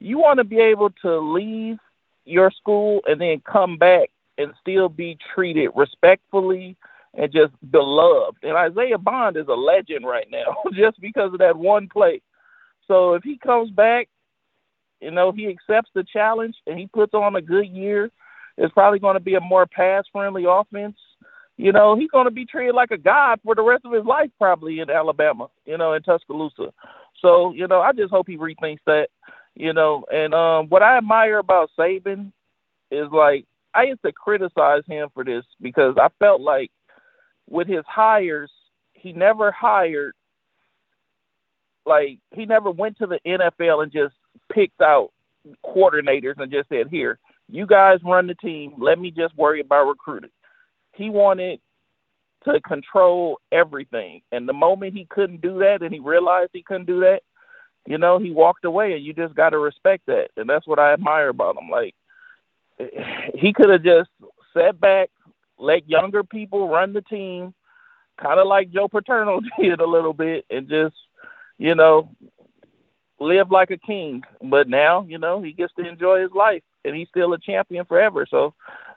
you 0.00 0.18
want 0.18 0.38
to 0.38 0.44
be 0.44 0.60
able 0.60 0.90
to 1.02 1.18
leave 1.18 1.78
your 2.24 2.50
school 2.50 3.00
and 3.06 3.20
then 3.20 3.40
come 3.40 3.76
back 3.78 4.10
and 4.36 4.52
still 4.60 4.88
be 4.88 5.18
treated 5.34 5.70
respectfully 5.74 6.76
and 7.14 7.32
just 7.32 7.52
beloved. 7.70 8.38
And 8.42 8.56
Isaiah 8.56 8.98
Bond 8.98 9.36
is 9.36 9.48
a 9.48 9.54
legend 9.54 10.06
right 10.06 10.28
now 10.30 10.56
just 10.72 11.00
because 11.00 11.32
of 11.32 11.40
that 11.40 11.56
one 11.56 11.88
play. 11.88 12.22
So 12.86 13.14
if 13.14 13.22
he 13.22 13.36
comes 13.36 13.70
back 13.70 14.08
you 15.00 15.10
know, 15.10 15.32
he 15.32 15.48
accepts 15.48 15.90
the 15.94 16.04
challenge 16.04 16.56
and 16.66 16.78
he 16.78 16.86
puts 16.86 17.14
on 17.14 17.36
a 17.36 17.42
good 17.42 17.68
year. 17.68 18.10
It's 18.56 18.72
probably 18.72 18.98
going 18.98 19.14
to 19.14 19.20
be 19.20 19.34
a 19.34 19.40
more 19.40 19.66
pass 19.66 20.04
friendly 20.10 20.44
offense. 20.48 20.96
You 21.56 21.72
know, 21.72 21.96
he's 21.96 22.10
going 22.10 22.26
to 22.26 22.32
be 22.32 22.46
treated 22.46 22.74
like 22.74 22.90
a 22.92 22.98
god 22.98 23.40
for 23.44 23.54
the 23.54 23.62
rest 23.62 23.84
of 23.84 23.92
his 23.92 24.04
life, 24.04 24.30
probably 24.38 24.80
in 24.80 24.90
Alabama, 24.90 25.48
you 25.66 25.76
know, 25.76 25.92
in 25.94 26.02
Tuscaloosa. 26.02 26.72
So, 27.20 27.52
you 27.52 27.66
know, 27.66 27.80
I 27.80 27.92
just 27.92 28.10
hope 28.10 28.28
he 28.28 28.36
rethinks 28.36 28.78
that, 28.86 29.08
you 29.54 29.72
know. 29.72 30.04
And 30.10 30.34
um, 30.34 30.68
what 30.68 30.82
I 30.82 30.98
admire 30.98 31.38
about 31.38 31.70
Saban 31.78 32.32
is 32.90 33.08
like, 33.12 33.44
I 33.74 33.84
used 33.84 34.02
to 34.02 34.12
criticize 34.12 34.82
him 34.86 35.08
for 35.14 35.24
this 35.24 35.44
because 35.60 35.96
I 36.00 36.08
felt 36.20 36.40
like 36.40 36.70
with 37.48 37.66
his 37.66 37.84
hires, 37.86 38.50
he 38.92 39.12
never 39.12 39.50
hired 39.52 40.14
like 41.88 42.18
he 42.32 42.44
never 42.46 42.70
went 42.70 42.98
to 42.98 43.06
the 43.06 43.18
NFL 43.26 43.82
and 43.82 43.90
just 43.90 44.14
picked 44.52 44.80
out 44.80 45.10
coordinators 45.64 46.38
and 46.38 46.52
just 46.52 46.68
said, 46.68 46.88
"Here, 46.90 47.18
you 47.48 47.66
guys 47.66 48.00
run 48.04 48.26
the 48.26 48.34
team. 48.34 48.74
Let 48.78 48.98
me 48.98 49.10
just 49.10 49.36
worry 49.36 49.60
about 49.60 49.86
recruiting." 49.86 50.30
He 50.94 51.10
wanted 51.10 51.60
to 52.44 52.60
control 52.60 53.40
everything, 53.52 54.22
and 54.32 54.48
the 54.48 54.52
moment 54.52 54.94
he 54.94 55.06
couldn't 55.06 55.40
do 55.40 55.58
that, 55.58 55.82
and 55.82 55.92
he 55.92 56.00
realized 56.00 56.50
he 56.52 56.62
couldn't 56.62 56.86
do 56.86 57.00
that, 57.00 57.22
you 57.86 57.96
know, 57.96 58.18
he 58.18 58.30
walked 58.30 58.66
away, 58.66 58.92
and 58.92 59.02
you 59.02 59.14
just 59.14 59.34
got 59.34 59.50
to 59.50 59.58
respect 59.58 60.04
that, 60.06 60.28
and 60.36 60.48
that's 60.48 60.66
what 60.66 60.78
I 60.78 60.92
admire 60.92 61.30
about 61.30 61.56
him. 61.56 61.70
Like 61.70 61.94
he 63.34 63.52
could 63.52 63.70
have 63.70 63.82
just 63.82 64.10
sat 64.54 64.78
back, 64.80 65.10
let 65.58 65.88
younger 65.88 66.22
people 66.22 66.68
run 66.68 66.92
the 66.92 67.02
team, 67.02 67.54
kind 68.20 68.38
of 68.38 68.46
like 68.46 68.70
Joe 68.70 68.88
Paterno 68.88 69.40
did 69.60 69.80
a 69.80 69.86
little 69.86 70.12
bit, 70.12 70.44
and 70.50 70.68
just 70.68 70.94
you 71.56 71.74
know, 71.74 72.10
live 73.20 73.50
like 73.50 73.70
a 73.70 73.78
king. 73.78 74.22
But 74.42 74.68
now, 74.68 75.04
you 75.08 75.18
know, 75.18 75.42
he 75.42 75.52
gets 75.52 75.72
to 75.74 75.86
enjoy 75.86 76.22
his 76.22 76.32
life 76.32 76.62
and 76.84 76.94
he's 76.94 77.08
still 77.08 77.32
a 77.32 77.38
champion 77.38 77.84
forever. 77.84 78.26
So, 78.30 78.54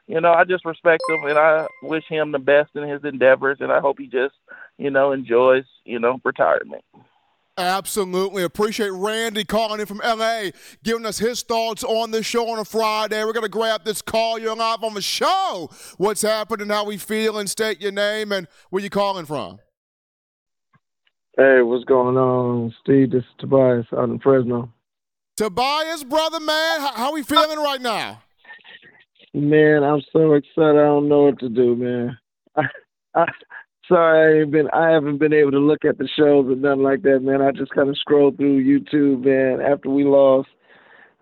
you 0.07 0.19
know, 0.21 0.33
I 0.33 0.43
just 0.43 0.65
respect 0.65 1.03
him 1.09 1.23
and 1.25 1.37
I 1.37 1.67
wish 1.83 2.05
him 2.07 2.31
the 2.31 2.39
best 2.39 2.71
in 2.75 2.87
his 2.87 3.03
endeavors 3.03 3.57
and 3.59 3.71
I 3.71 3.79
hope 3.79 3.99
he 3.99 4.07
just, 4.07 4.35
you 4.77 4.89
know, 4.89 5.11
enjoys, 5.11 5.65
you 5.85 5.99
know, 5.99 6.19
retirement. 6.23 6.83
Absolutely. 7.57 8.43
Appreciate 8.43 8.91
Randy 8.91 9.43
calling 9.43 9.81
in 9.81 9.85
from 9.85 10.01
LA, 10.03 10.49
giving 10.83 11.05
us 11.05 11.19
his 11.19 11.43
thoughts 11.43 11.83
on 11.83 12.11
the 12.11 12.23
show 12.23 12.49
on 12.49 12.59
a 12.59 12.65
Friday. 12.65 13.23
We're 13.23 13.33
going 13.33 13.43
to 13.43 13.49
grab 13.49 13.83
this 13.83 14.01
call. 14.01 14.39
You're 14.39 14.55
live 14.55 14.83
on 14.83 14.93
the 14.93 15.01
show. 15.01 15.69
What's 15.97 16.21
happening, 16.21 16.69
how 16.69 16.85
we 16.85 16.97
feel, 16.97 17.37
and 17.37 17.49
state 17.49 17.81
your 17.81 17.91
name 17.91 18.31
and 18.31 18.47
where 18.69 18.81
you 18.81 18.89
calling 18.89 19.25
from. 19.25 19.59
Hey, 21.37 21.61
what's 21.61 21.85
going 21.85 22.17
on, 22.17 22.75
Steve? 22.83 23.11
This 23.11 23.23
is 23.23 23.29
Tobias 23.39 23.85
out 23.97 24.09
in 24.09 24.19
Fresno. 24.19 24.69
Tobias, 25.37 26.03
brother, 26.03 26.41
man, 26.41 26.81
how, 26.81 26.91
how 26.93 27.13
we 27.13 27.23
feeling 27.23 27.57
right 27.57 27.81
now? 27.81 28.21
Man, 29.33 29.81
I'm 29.81 30.01
so 30.11 30.33
excited. 30.33 30.77
I 30.77 30.83
don't 30.83 31.07
know 31.07 31.23
what 31.23 31.39
to 31.39 31.47
do, 31.47 31.77
man. 31.77 32.17
I, 32.57 32.63
I, 33.15 33.25
sorry, 33.87 34.39
I 34.39 34.41
ain't 34.41 34.51
been. 34.51 34.69
I 34.71 34.89
haven't 34.89 35.19
been 35.19 35.31
able 35.31 35.51
to 35.51 35.59
look 35.59 35.85
at 35.85 35.97
the 35.97 36.09
shows 36.17 36.47
and 36.47 36.61
nothing 36.61 36.83
like 36.83 37.01
that, 37.03 37.21
man. 37.21 37.41
I 37.41 37.51
just 37.51 37.71
kind 37.71 37.87
of 37.87 37.97
scrolled 37.97 38.35
through 38.35 38.65
YouTube, 38.65 39.23
man. 39.23 39.65
After 39.65 39.89
we 39.89 40.03
lost, 40.03 40.49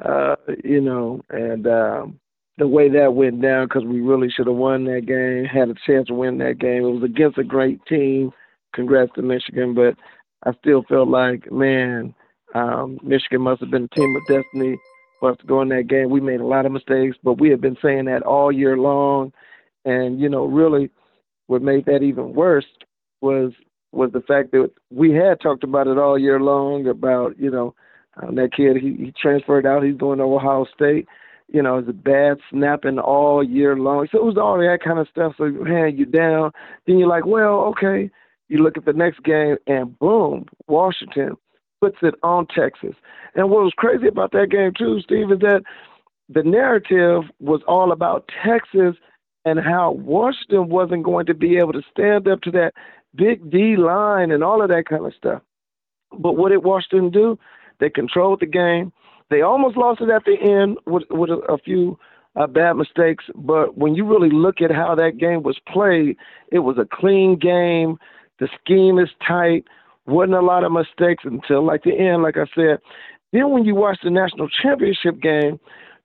uh, 0.04 0.38
you 0.63 0.82
know, 0.82 1.22
and 1.30 1.67
um, 1.67 2.19
the 2.58 2.67
way 2.67 2.89
that 2.89 3.13
went 3.13 3.43
down, 3.43 3.67
because 3.67 3.84
we 3.86 4.02
really 4.02 4.32
should 4.32 4.48
have 4.48 4.56
won 4.56 4.86
that 4.86 5.06
game, 5.06 5.45
had 5.45 5.69
a 5.69 5.76
chance 5.86 6.08
to 6.08 6.15
win 6.15 6.39
that 6.39 6.58
game. 6.58 6.84
It 6.84 7.00
was 7.00 7.04
against 7.04 7.38
a 7.38 7.43
great 7.43 7.80
team 7.86 8.32
congrats 8.73 9.12
to 9.15 9.21
Michigan, 9.21 9.73
but 9.73 9.95
I 10.45 10.53
still 10.60 10.84
felt 10.88 11.10
like, 11.10 11.51
man, 11.51 12.13
um, 12.55 12.99
Michigan 13.03 13.41
must 13.41 13.62
have 13.62 13.71
been 13.71 13.89
a 13.91 13.95
team 13.95 14.15
of 14.15 14.25
destiny 14.27 14.77
for 15.19 15.32
us 15.32 15.38
to 15.39 15.45
go 15.45 15.62
in 15.62 15.69
that 15.69 15.88
game. 15.88 16.10
We 16.10 16.21
made 16.21 16.39
a 16.39 16.45
lot 16.45 16.65
of 16.65 16.71
mistakes, 16.71 17.17
but 17.23 17.39
we 17.39 17.49
have 17.49 17.62
been 17.62 17.77
saying 17.82 18.05
that 18.05 18.23
all 18.23 18.51
year 18.51 18.77
long. 18.77 19.34
And, 19.86 20.19
you 20.19 20.29
know, 20.29 20.45
really 20.45 20.89
what 21.47 21.62
made 21.62 21.86
that 21.86 22.03
even 22.03 22.34
worse 22.34 22.65
was 23.21 23.51
was 23.91 24.12
the 24.12 24.21
fact 24.21 24.51
that 24.51 24.69
we 24.91 25.12
had 25.12 25.41
talked 25.41 25.63
about 25.63 25.88
it 25.88 25.97
all 25.97 26.17
year 26.17 26.39
long 26.39 26.88
about, 26.88 27.38
you 27.39 27.49
know, 27.49 27.73
um, 28.21 28.36
that 28.36 28.53
kid, 28.53 28.77
he, 28.77 29.05
he 29.05 29.13
transferred 29.19 29.65
out, 29.65 29.84
he's 29.84 29.97
going 29.97 30.19
to 30.19 30.25
Ohio 30.25 30.65
State. 30.73 31.08
You 31.51 31.63
know, 31.63 31.79
it's 31.79 31.89
a 31.89 31.93
bad 31.93 32.38
snapping 32.51 32.99
all 32.99 33.43
year 33.43 33.75
long. 33.75 34.08
So 34.12 34.19
it 34.19 34.23
was 34.23 34.38
all 34.38 34.60
that 34.60 34.79
kind 34.86 34.99
of 34.99 35.08
stuff. 35.08 35.34
So 35.38 35.45
hand 35.65 35.97
you 35.97 36.05
down. 36.05 36.51
Then 36.86 36.99
you're 36.99 37.08
like, 37.08 37.25
well, 37.25 37.62
okay, 37.71 38.12
you 38.49 38.62
look 38.62 38.77
at 38.77 38.85
the 38.85 38.93
next 38.93 39.23
game, 39.23 39.57
and 39.67 39.97
boom, 39.99 40.45
Washington 40.67 41.38
puts 41.81 41.97
it 42.01 42.15
on 42.23 42.47
Texas. 42.47 42.95
And 43.35 43.49
what 43.49 43.63
was 43.63 43.73
crazy 43.77 44.07
about 44.07 44.31
that 44.33 44.49
game, 44.49 44.73
too, 44.77 44.99
Steve, 45.01 45.31
is 45.31 45.39
that 45.39 45.62
the 46.27 46.43
narrative 46.43 47.23
was 47.39 47.62
all 47.67 47.91
about 47.91 48.29
Texas 48.43 48.95
and 49.45 49.59
how 49.59 49.91
Washington 49.91 50.69
wasn't 50.69 51.03
going 51.03 51.25
to 51.27 51.33
be 51.33 51.57
able 51.57 51.73
to 51.73 51.81
stand 51.89 52.27
up 52.27 52.41
to 52.41 52.51
that 52.51 52.73
big 53.15 53.49
D 53.49 53.77
line 53.77 54.31
and 54.31 54.43
all 54.43 54.62
of 54.62 54.69
that 54.69 54.85
kind 54.88 55.05
of 55.05 55.13
stuff. 55.15 55.41
But 56.12 56.33
what 56.33 56.49
did 56.49 56.63
Washington 56.63 57.09
do? 57.12 57.39
They 57.79 57.89
controlled 57.89 58.41
the 58.41 58.45
game. 58.45 58.91
They 59.29 59.41
almost 59.41 59.77
lost 59.77 60.01
it 60.01 60.09
at 60.09 60.25
the 60.25 60.38
end 60.41 60.77
with, 60.85 61.03
with 61.09 61.29
a, 61.29 61.38
a 61.53 61.57
few 61.57 61.97
uh, 62.35 62.47
bad 62.47 62.73
mistakes. 62.73 63.25
But 63.35 63.77
when 63.77 63.95
you 63.95 64.05
really 64.05 64.29
look 64.29 64.62
at 64.62 64.71
how 64.71 64.95
that 64.95 65.17
game 65.17 65.43
was 65.43 65.59
played, 65.71 66.17
it 66.51 66.59
was 66.59 66.77
a 66.77 66.88
clean 66.91 67.38
game. 67.38 67.97
The 68.39 68.47
scheme 68.60 68.99
is 68.99 69.10
tight. 69.25 69.65
Wasn't 70.08 70.34
a 70.34 70.41
lot 70.41 70.63
of 70.63 70.71
mistakes 70.71 71.23
until 71.25 71.65
like 71.65 71.84
the 71.84 71.93
end, 71.97 72.23
like 72.23 72.38
I 72.38 72.45
said. 72.56 72.80
Then 73.32 73.52
when 73.52 73.63
you 73.65 73.75
watch 73.75 73.99
the 74.04 74.10
national 74.10 74.49
championship 74.49 75.21
game, 75.21 75.60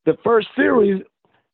the 0.04 0.16
first 0.22 0.48
series, 0.54 1.02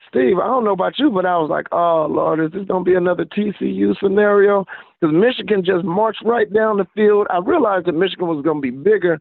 Steve, 0.08 0.38
I 0.38 0.46
don't 0.46 0.64
know 0.64 0.72
about 0.72 0.98
you, 0.98 1.10
but 1.10 1.24
I 1.24 1.36
was 1.36 1.48
like, 1.48 1.66
oh 1.70 2.06
Lord, 2.10 2.40
is 2.40 2.50
this 2.50 2.66
gonna 2.66 2.82
be 2.82 2.94
another 2.94 3.24
TCU 3.24 3.94
scenario? 4.02 4.64
Because 5.00 5.14
Michigan 5.14 5.64
just 5.64 5.84
marched 5.84 6.24
right 6.24 6.52
down 6.52 6.78
the 6.78 6.86
field. 6.94 7.28
I 7.30 7.38
realized 7.38 7.86
that 7.86 7.92
Michigan 7.92 8.26
was 8.26 8.44
gonna 8.44 8.60
be 8.60 8.70
bigger 8.70 9.20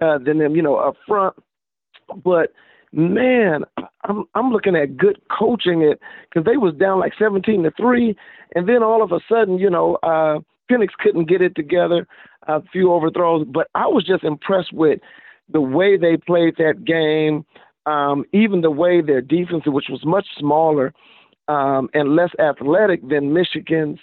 uh, 0.00 0.18
than 0.18 0.38
them, 0.38 0.54
you 0.54 0.62
know, 0.62 0.76
up 0.76 0.94
front, 1.08 1.34
but 2.22 2.52
man, 2.92 3.64
I'm 4.04 4.24
I'm 4.34 4.50
looking 4.50 4.76
at 4.76 4.96
good 4.96 5.20
coaching 5.36 5.82
it 5.82 6.00
because 6.28 6.44
they 6.44 6.56
was 6.56 6.74
down 6.74 7.00
like 7.00 7.12
17 7.18 7.64
to 7.64 7.72
three, 7.72 8.16
and 8.54 8.68
then 8.68 8.82
all 8.82 9.02
of 9.02 9.12
a 9.12 9.20
sudden, 9.28 9.58
you 9.58 9.70
know, 9.70 9.96
uh, 10.02 10.38
Penix 10.70 10.88
couldn't 10.98 11.28
get 11.28 11.42
it 11.42 11.54
together, 11.54 12.06
a 12.46 12.62
few 12.72 12.92
overthrows, 12.92 13.46
but 13.46 13.68
I 13.74 13.86
was 13.86 14.04
just 14.04 14.24
impressed 14.24 14.72
with 14.72 15.00
the 15.50 15.60
way 15.60 15.96
they 15.96 16.16
played 16.16 16.56
that 16.58 16.84
game, 16.84 17.44
um, 17.86 18.24
even 18.32 18.60
the 18.60 18.70
way 18.70 19.00
their 19.00 19.22
defense, 19.22 19.64
which 19.66 19.86
was 19.88 20.04
much 20.04 20.26
smaller 20.38 20.92
um, 21.48 21.88
and 21.94 22.14
less 22.14 22.30
athletic 22.38 23.08
than 23.08 23.32
Michigan's 23.32 23.98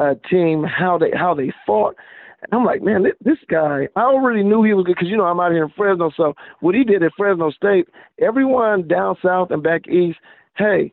uh, 0.00 0.14
team, 0.28 0.64
how 0.64 0.98
they 0.98 1.10
how 1.14 1.34
they 1.34 1.52
fought. 1.64 1.94
And 2.42 2.52
I'm 2.52 2.64
like, 2.64 2.82
man, 2.82 3.04
this 3.24 3.38
guy, 3.48 3.88
I 3.96 4.00
already 4.00 4.44
knew 4.44 4.62
he 4.62 4.72
was 4.72 4.84
good 4.84 4.94
because, 4.94 5.08
you 5.08 5.16
know, 5.16 5.24
I'm 5.24 5.40
out 5.40 5.50
here 5.50 5.64
in 5.64 5.70
Fresno. 5.76 6.10
So 6.16 6.34
what 6.60 6.74
he 6.74 6.84
did 6.84 7.02
at 7.02 7.12
Fresno 7.16 7.50
State, 7.50 7.88
everyone 8.20 8.86
down 8.86 9.16
south 9.22 9.50
and 9.50 9.62
back 9.62 9.88
east, 9.88 10.18
hey, 10.56 10.92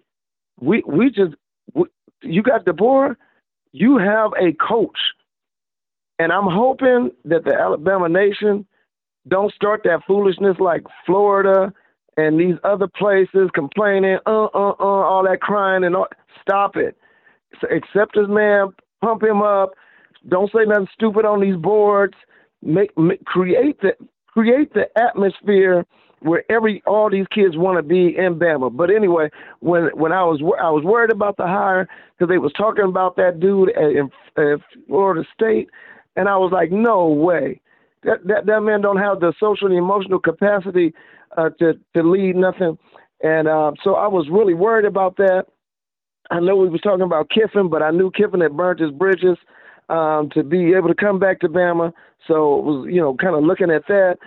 we 0.60 0.84
we 0.88 1.10
just, 1.10 1.36
we, 1.74 1.86
you 2.22 2.42
got 2.42 2.66
DeBoer, 2.66 3.16
you 3.76 3.98
have 3.98 4.32
a 4.40 4.54
coach. 4.54 4.98
And 6.18 6.32
I'm 6.32 6.48
hoping 6.48 7.12
that 7.26 7.44
the 7.44 7.54
Alabama 7.54 8.08
nation 8.08 8.66
don't 9.28 9.54
start 9.54 9.82
that 9.84 10.02
foolishness 10.08 10.56
like 10.60 10.84
Florida 11.06 11.74
and 12.16 12.40
these 12.40 12.56
other 12.64 12.88
places 12.88 13.50
complaining, 13.54 14.18
uh, 14.26 14.46
uh, 14.46 14.76
uh, 14.80 14.84
all 14.84 15.26
that 15.30 15.42
crying 15.42 15.84
and 15.84 15.94
all. 15.96 16.08
Stop 16.42 16.78
it. 16.78 16.96
So 17.60 17.68
accept 17.68 18.16
his 18.16 18.30
man, 18.30 18.70
pump 19.02 19.24
him 19.24 19.42
up. 19.42 19.72
Don't 20.30 20.52
say 20.54 20.64
nothing 20.66 20.88
stupid 20.94 21.26
on 21.26 21.42
these 21.42 21.58
boards. 21.58 22.14
Make, 22.62 22.98
make 22.98 23.26
create 23.26 23.82
the 23.82 23.92
create 24.28 24.74
the 24.74 24.86
atmosphere 24.98 25.86
where 26.26 26.44
every 26.50 26.82
all 26.88 27.10
these 27.10 27.28
kids 27.34 27.56
want 27.56 27.78
to 27.78 27.84
be 27.84 28.18
in 28.18 28.40
Bama. 28.40 28.76
But 28.76 28.90
anyway, 28.90 29.30
when 29.60 29.90
when 29.94 30.12
I 30.12 30.24
was 30.24 30.42
I 30.60 30.70
was 30.70 30.84
worried 30.84 31.12
about 31.12 31.38
the 31.38 31.44
hire 31.44 31.88
because 32.18 32.30
they 32.30 32.40
was 32.40 32.52
talking 32.54 32.86
about 32.86 33.16
that 33.18 33.40
dude 33.40 33.70
at, 33.70 33.92
in, 33.92 34.10
Florida 34.88 35.24
State, 35.34 35.70
and 36.16 36.28
I 36.28 36.36
was 36.38 36.52
like, 36.52 36.72
no 36.72 37.08
way, 37.08 37.62
that 38.04 38.26
that 38.26 38.48
that 38.48 38.62
man 38.62 38.82
don't 38.82 38.98
have 38.98 39.20
the 39.20 39.34
social 39.40 39.68
and 39.68 39.78
emotional 39.78 40.20
capacity 40.20 40.94
uh, 41.38 41.50
to 41.60 41.74
to 41.96 42.04
lead 42.04 42.36
nothing, 42.36 42.78
and 43.22 43.48
uh, 43.48 43.72
so 43.84 43.96
I 43.96 44.08
was 44.08 44.28
really 44.30 44.56
worried 44.56 44.86
about 44.86 45.18
that. 45.18 45.46
I 46.32 46.40
know 46.40 46.56
we 46.56 46.70
was 46.70 46.82
talking 46.82 47.04
about 47.04 47.30
Kiffin, 47.30 47.70
but 47.70 47.84
I 47.84 47.92
knew 47.92 48.10
Kiffin 48.10 48.42
had 48.42 48.58
burnt 48.58 48.80
his 48.80 48.90
bridges 48.90 49.38
um, 49.90 50.30
to 50.34 50.44
be 50.44 50.74
able 50.74 50.88
to 50.88 50.96
come 50.96 51.20
back 51.20 51.40
to 51.42 51.50
Bama. 51.50 51.94
So 52.28 52.58
it 52.58 52.64
was, 52.64 52.88
you 52.90 53.00
know, 53.00 53.16
kind 53.16 53.36
of 53.36 53.44
looking 53.44 53.70
at 53.70 53.86
that. 53.88 54.18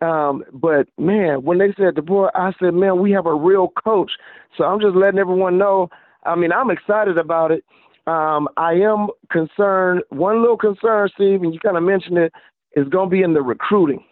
Um, 0.00 0.44
but 0.52 0.88
man, 0.98 1.42
when 1.42 1.58
they 1.58 1.68
said 1.76 1.94
DeBoer, 1.94 2.30
I 2.34 2.52
said, 2.58 2.74
man, 2.74 3.00
we 3.00 3.12
have 3.12 3.26
a 3.26 3.34
real 3.34 3.68
coach. 3.68 4.12
So 4.56 4.64
I'm 4.64 4.80
just 4.80 4.96
letting 4.96 5.18
everyone 5.18 5.58
know. 5.58 5.88
I 6.24 6.34
mean, 6.34 6.52
I'm 6.52 6.70
excited 6.70 7.18
about 7.18 7.50
it. 7.52 7.64
Um, 8.06 8.48
I 8.56 8.72
am 8.74 9.08
concerned. 9.30 10.02
One 10.10 10.40
little 10.40 10.58
concern, 10.58 11.08
Steve, 11.14 11.42
and 11.42 11.54
you 11.54 11.60
kind 11.60 11.76
of 11.76 11.82
mentioned 11.82 12.18
it, 12.18 12.32
is 12.76 12.88
going 12.88 13.08
to 13.08 13.10
be 13.10 13.22
in 13.22 13.34
the 13.34 13.40
recruiting 13.40 14.04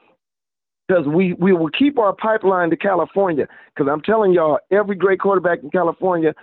because 0.88 1.07
we 1.07 1.35
we 1.35 1.53
will 1.53 1.71
keep 1.71 1.99
our 1.99 2.14
pipeline 2.14 2.71
to 2.71 2.77
California. 2.77 3.47
Because 3.75 3.90
I'm 3.92 4.01
telling 4.03 4.33
y'all, 4.33 4.59
every 4.71 4.97
great 4.97 5.21
quarterback 5.21 5.62
in 5.62 5.71
California, 5.71 6.35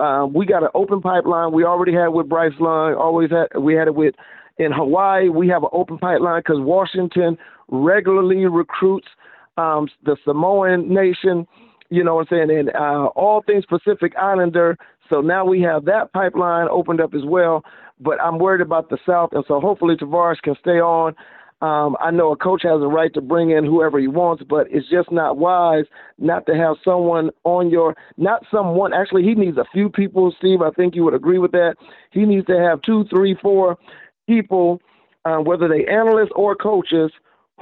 um, 0.00 0.32
we 0.32 0.46
got 0.46 0.62
an 0.62 0.70
open 0.74 1.00
pipeline. 1.00 1.52
We 1.52 1.64
already 1.64 1.92
had 1.92 2.08
with 2.08 2.28
Bryce 2.28 2.52
Young. 2.58 2.94
Always 2.94 3.30
had 3.30 3.58
we 3.58 3.74
had 3.74 3.88
it 3.88 3.94
with 3.94 4.14
in 4.58 4.72
Hawaii. 4.72 5.28
We 5.28 5.48
have 5.48 5.62
an 5.62 5.70
open 5.72 5.98
pipeline 5.98 6.40
because 6.40 6.60
Washington 6.60 7.38
regularly 7.72 8.46
recruits 8.46 9.08
um, 9.56 9.88
the 10.04 10.16
Samoan 10.24 10.88
nation, 10.88 11.46
you 11.90 12.04
know 12.04 12.14
what 12.16 12.28
I'm 12.30 12.48
saying, 12.48 12.58
and 12.58 12.70
uh, 12.70 13.06
all 13.16 13.42
things 13.42 13.64
Pacific 13.66 14.12
Islander. 14.16 14.78
So 15.10 15.20
now 15.20 15.44
we 15.44 15.60
have 15.62 15.84
that 15.86 16.12
pipeline 16.12 16.68
opened 16.70 17.00
up 17.00 17.12
as 17.14 17.24
well. 17.24 17.64
but 18.00 18.20
I'm 18.20 18.38
worried 18.38 18.60
about 18.60 18.90
the 18.90 18.98
South, 19.06 19.30
and 19.32 19.44
so 19.46 19.60
hopefully 19.60 19.96
Travaris 19.96 20.40
can 20.42 20.56
stay 20.60 20.80
on. 20.80 21.14
Um, 21.60 21.96
I 22.00 22.10
know 22.10 22.32
a 22.32 22.36
coach 22.36 22.62
has 22.64 22.82
a 22.82 22.88
right 22.88 23.14
to 23.14 23.20
bring 23.20 23.50
in 23.50 23.64
whoever 23.64 24.00
he 24.00 24.08
wants, 24.08 24.42
but 24.48 24.66
it's 24.70 24.88
just 24.90 25.12
not 25.12 25.36
wise 25.38 25.84
not 26.18 26.44
to 26.46 26.56
have 26.56 26.76
someone 26.84 27.30
on 27.44 27.70
your, 27.70 27.94
not 28.16 28.44
someone, 28.50 28.92
actually, 28.92 29.22
he 29.22 29.34
needs 29.34 29.56
a 29.58 29.64
few 29.72 29.88
people, 29.88 30.34
Steve. 30.36 30.60
I 30.60 30.70
think 30.70 30.96
you 30.96 31.04
would 31.04 31.14
agree 31.14 31.38
with 31.38 31.52
that. 31.52 31.76
He 32.10 32.24
needs 32.24 32.46
to 32.46 32.58
have 32.58 32.82
two, 32.82 33.04
three, 33.08 33.36
four 33.40 33.78
people, 34.26 34.80
uh, 35.24 35.36
whether 35.36 35.68
they 35.68 35.86
analysts 35.86 36.32
or 36.34 36.56
coaches, 36.56 37.12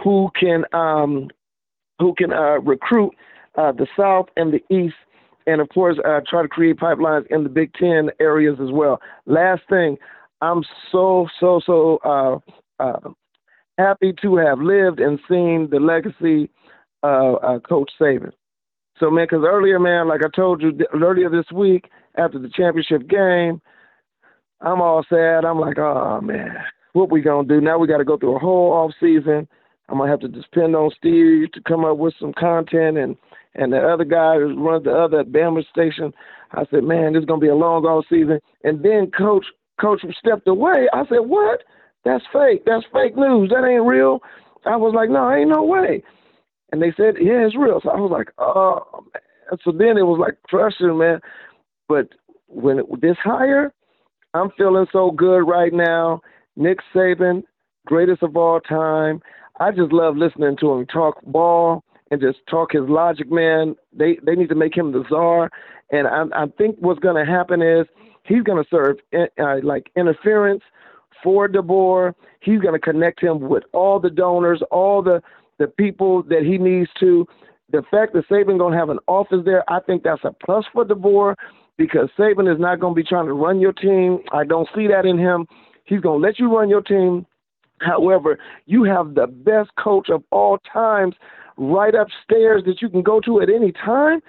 who 0.03 0.31
can 0.39 0.65
um, 0.73 1.29
who 1.99 2.15
can 2.15 2.33
uh, 2.33 2.61
recruit 2.61 3.13
uh, 3.57 3.73
the 3.73 3.87
South 3.97 4.27
and 4.37 4.53
the 4.53 4.63
East, 4.75 4.97
and 5.47 5.61
of 5.61 5.69
course, 5.69 5.99
uh, 6.05 6.21
try 6.29 6.43
to 6.43 6.49
create 6.49 6.77
pipelines 6.77 7.27
in 7.31 7.43
the 7.43 7.49
Big 7.49 7.73
Ten 7.75 8.11
areas 8.21 8.59
as 8.63 8.71
well. 8.71 9.01
Last 9.27 9.63
thing, 9.69 9.97
I'm 10.41 10.63
so, 10.91 11.29
so, 11.39 11.61
so 11.65 11.99
uh, 12.05 12.83
uh, 12.83 13.11
happy 13.79 14.15
to 14.23 14.37
have 14.37 14.61
lived 14.61 15.01
and 15.01 15.19
seen 15.29 15.69
the 15.71 15.81
legacy 15.81 16.51
of 17.03 17.37
uh, 17.43 17.59
Coach 17.61 17.91
Saban. 18.01 18.33
So, 18.99 19.11
man, 19.11 19.27
because 19.31 19.45
earlier, 19.47 19.79
man, 19.79 20.09
like 20.09 20.21
I 20.25 20.29
told 20.35 20.63
you 20.63 20.73
earlier 20.95 21.31
this 21.31 21.51
week 21.53 21.91
after 22.17 22.39
the 22.39 22.51
championship 22.51 23.09
game, 23.09 23.61
I'm 24.61 24.83
all 24.83 25.05
sad. 25.09 25.45
I'm 25.45 25.59
like, 25.59 25.79
oh, 25.79 26.21
man, 26.21 26.55
what 26.93 27.11
we 27.11 27.23
to 27.23 27.43
do? 27.49 27.61
Now 27.61 27.79
we 27.79 27.89
got 27.89 27.99
to 27.99 28.05
go 28.05 28.19
through 28.19 28.37
a 28.37 28.39
whole 28.39 28.73
off 28.73 28.93
season. 29.01 29.49
I'm 29.91 29.99
to 29.99 30.07
have 30.07 30.21
to 30.21 30.29
depend 30.29 30.77
on 30.77 30.91
Steve 30.97 31.51
to 31.53 31.61
come 31.67 31.85
up 31.85 31.97
with 31.97 32.15
some 32.21 32.33
content 32.39 32.97
and, 32.97 33.17
and 33.55 33.73
the 33.73 33.79
other 33.79 34.05
guy 34.05 34.37
who 34.37 34.55
runs 34.65 34.85
the 34.85 34.93
other 34.93 35.25
Bama 35.25 35.69
station. 35.69 36.13
I 36.53 36.65
said, 36.71 36.85
man, 36.85 37.13
this 37.13 37.23
is 37.23 37.27
to 37.27 37.37
be 37.39 37.49
a 37.49 37.55
long 37.55 37.85
off 37.85 38.05
season. 38.09 38.39
And 38.63 38.85
then 38.85 39.11
Coach 39.11 39.47
Coach 39.81 40.03
stepped 40.19 40.47
away. 40.47 40.87
I 40.93 41.05
said, 41.09 41.21
what? 41.21 41.63
That's 42.05 42.25
fake. 42.33 42.63
That's 42.67 42.85
fake 42.93 43.17
news. 43.17 43.51
That 43.51 43.67
ain't 43.67 43.87
real. 43.87 44.21
I 44.67 44.77
was 44.77 44.95
like, 44.95 45.11
no, 45.11 45.33
ain't 45.33 45.51
no 45.51 45.65
way. 45.65 46.03
And 46.71 46.81
they 46.81 46.93
said, 46.97 47.15
yeah, 47.21 47.47
it's 47.47 47.57
real. 47.57 47.81
So 47.83 47.91
I 47.91 47.97
was 47.97 48.11
like, 48.13 48.29
oh, 48.39 49.05
man. 49.13 49.59
So 49.65 49.73
then 49.73 49.97
it 49.99 50.07
was 50.07 50.21
like 50.21 50.41
pressure, 50.45 50.95
man. 50.95 51.21
But 51.89 52.09
when 52.47 52.79
it, 52.79 53.01
this 53.01 53.17
hire, 53.23 53.73
I'm 54.35 54.51
feeling 54.57 54.87
so 54.93 55.11
good 55.11 55.41
right 55.41 55.73
now. 55.73 56.21
Nick 56.57 56.79
Saban, 56.95 57.43
greatest 57.87 58.23
of 58.23 58.37
all 58.37 58.61
time. 58.61 59.21
I 59.61 59.71
just 59.71 59.93
love 59.93 60.17
listening 60.17 60.57
to 60.61 60.73
him 60.73 60.87
talk 60.87 61.23
ball 61.27 61.85
and 62.11 62.21
just 62.21 62.39
talk 62.49 62.73
his 62.73 62.89
logic, 62.89 63.31
man. 63.31 63.77
They 63.93 64.19
they 64.25 64.35
need 64.35 64.49
to 64.49 64.55
make 64.55 64.77
him 64.77 64.93
the 64.93 65.05
czar. 65.09 65.51
And 65.93 66.09
I, 66.09 66.45
I 66.45 66.47
think 66.59 66.77
what's 66.81 67.01
going 67.01 67.25
to 67.25 67.31
happen 67.31 67.63
is 67.63 67.87
he's 68.25 68.43
going 68.43 68.63
to 68.63 68.69
serve 68.71 68.97
uh, 69.15 69.57
like 69.63 69.91
interference 69.97 70.63
for 71.23 71.47
DeBoer. 71.47 72.15
He's 72.41 72.61
going 72.61 72.75
to 72.75 72.81
connect 72.81 73.23
him 73.23 73.41
with 73.41 73.65
all 73.73 74.01
the 74.01 74.11
donors, 74.11 74.63
all 74.71 75.03
the 75.03 75.21
the 75.59 75.67
people 75.67 76.23
that 76.25 76.43
he 76.43 76.57
needs 76.57 76.89
to. 76.99 77.27
The 77.71 77.83
fact 77.91 78.15
that 78.15 78.29
Saban 78.29 78.59
going 78.59 78.73
to 78.73 78.79
have 78.79 78.89
an 78.89 78.99
office 79.07 79.43
there, 79.45 79.63
I 79.71 79.79
think 79.81 80.03
that's 80.03 80.25
a 80.25 80.33
plus 80.45 80.65
for 80.73 80.85
DeBoer 80.85 81.37
because 81.77 82.09
Saban 82.19 82.53
is 82.53 82.59
not 82.59 82.81
going 82.81 82.95
to 82.95 82.97
be 82.97 83.07
trying 83.07 83.27
to 83.27 83.35
run 83.35 83.61
your 83.61 83.73
team. 83.73 84.21
I 84.33 84.45
don't 84.45 84.69
see 84.75 84.89
that 84.89 85.05
in 85.07 85.19
him. 85.19 85.47
He's 85.85 86.01
going 86.01 86.21
to 86.21 86.27
let 86.27 86.39
you 86.39 86.57
run 86.57 86.69
your 86.71 86.83
team. 86.83 87.27
However, 87.81 88.39
you 88.67 88.85
have 88.85 89.15
the 89.15 89.27
best 89.27 89.71
coach 89.77 90.09
of 90.11 90.23
all 90.31 90.59
times 90.73 91.15
right 91.57 91.95
upstairs 91.95 92.63
that 92.67 92.81
you 92.81 92.89
can 92.89 93.03
go 93.03 93.21
to 93.21 93.41
at 93.41 93.51
any 93.51 93.73
time 93.73 94.21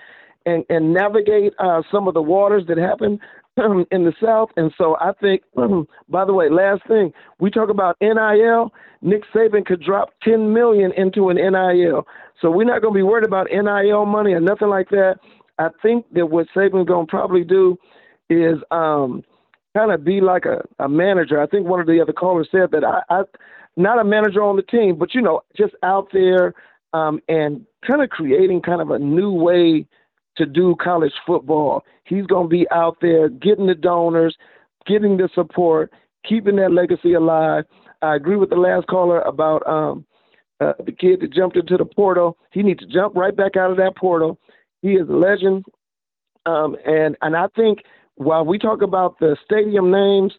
and, 0.45 0.65
and 0.69 0.93
navigate 0.93 1.53
uh, 1.59 1.81
some 1.91 2.07
of 2.07 2.13
the 2.13 2.21
waters 2.21 2.63
that 2.67 2.77
happen 2.77 3.19
in 3.91 4.05
the 4.05 4.13
South. 4.23 4.49
And 4.55 4.73
so 4.77 4.97
I 4.99 5.11
think, 5.19 5.43
by 6.09 6.25
the 6.25 6.33
way, 6.33 6.49
last 6.49 6.81
thing, 6.87 7.13
we 7.39 7.49
talk 7.51 7.69
about 7.69 7.97
NIL. 8.01 8.73
Nick 9.01 9.23
Saban 9.33 9.65
could 9.65 9.81
drop 9.81 10.09
10 10.23 10.53
million 10.53 10.91
into 10.93 11.29
an 11.29 11.37
NIL. 11.37 12.05
So 12.41 12.49
we're 12.49 12.65
not 12.65 12.81
going 12.81 12.93
to 12.93 12.97
be 12.97 13.03
worried 13.03 13.25
about 13.25 13.47
NIL 13.51 14.05
money 14.05 14.33
or 14.33 14.39
nothing 14.39 14.69
like 14.69 14.89
that. 14.89 15.15
I 15.59 15.69
think 15.81 16.05
that 16.13 16.27
what 16.27 16.47
Saban's 16.55 16.87
going 16.87 17.05
to 17.05 17.09
probably 17.09 17.43
do 17.43 17.77
is 18.29 18.57
um, 18.71 19.23
kind 19.75 19.91
of 19.91 20.03
be 20.03 20.21
like 20.21 20.45
a, 20.45 20.61
a 20.79 20.89
manager. 20.89 21.41
I 21.41 21.47
think 21.47 21.67
one 21.67 21.79
of 21.79 21.87
the 21.87 22.01
other 22.01 22.13
callers 22.13 22.49
said 22.51 22.71
that 22.71 22.83
I, 22.83 23.01
I 23.09 23.23
not 23.77 23.99
a 23.99 24.03
manager 24.03 24.43
on 24.43 24.57
the 24.57 24.63
team, 24.63 24.97
but 24.97 25.15
you 25.15 25.21
know, 25.21 25.41
just 25.57 25.73
out 25.83 26.09
there 26.11 26.53
um, 26.93 27.21
and 27.29 27.65
kind 27.87 28.01
of 28.01 28.09
creating 28.09 28.61
kind 28.61 28.81
of 28.81 28.91
a 28.91 28.99
new 28.99 29.31
way 29.31 29.85
to 30.37 30.45
do 30.45 30.75
college 30.81 31.13
football. 31.25 31.83
He's 32.05 32.25
going 32.25 32.45
to 32.45 32.49
be 32.49 32.67
out 32.71 32.97
there 33.01 33.29
getting 33.29 33.67
the 33.67 33.75
donors, 33.75 34.35
getting 34.85 35.17
the 35.17 35.29
support, 35.33 35.91
keeping 36.27 36.57
that 36.57 36.71
legacy 36.71 37.13
alive. 37.13 37.65
I 38.01 38.15
agree 38.15 38.35
with 38.35 38.49
the 38.49 38.55
last 38.55 38.87
caller 38.87 39.21
about 39.21 39.65
um, 39.67 40.05
uh, 40.59 40.73
the 40.85 40.91
kid 40.91 41.21
that 41.21 41.33
jumped 41.33 41.57
into 41.57 41.77
the 41.77 41.85
portal. 41.85 42.37
He 42.51 42.63
needs 42.63 42.79
to 42.79 42.87
jump 42.87 43.15
right 43.15 43.35
back 43.35 43.55
out 43.55 43.71
of 43.71 43.77
that 43.77 43.95
portal. 43.95 44.39
He 44.81 44.93
is 44.93 45.07
a 45.07 45.13
legend. 45.13 45.65
Um, 46.45 46.75
and, 46.85 47.15
and 47.21 47.35
I 47.35 47.47
think 47.55 47.79
while 48.15 48.45
we 48.45 48.57
talk 48.57 48.81
about 48.81 49.19
the 49.19 49.37
stadium 49.43 49.91
names 49.91 50.33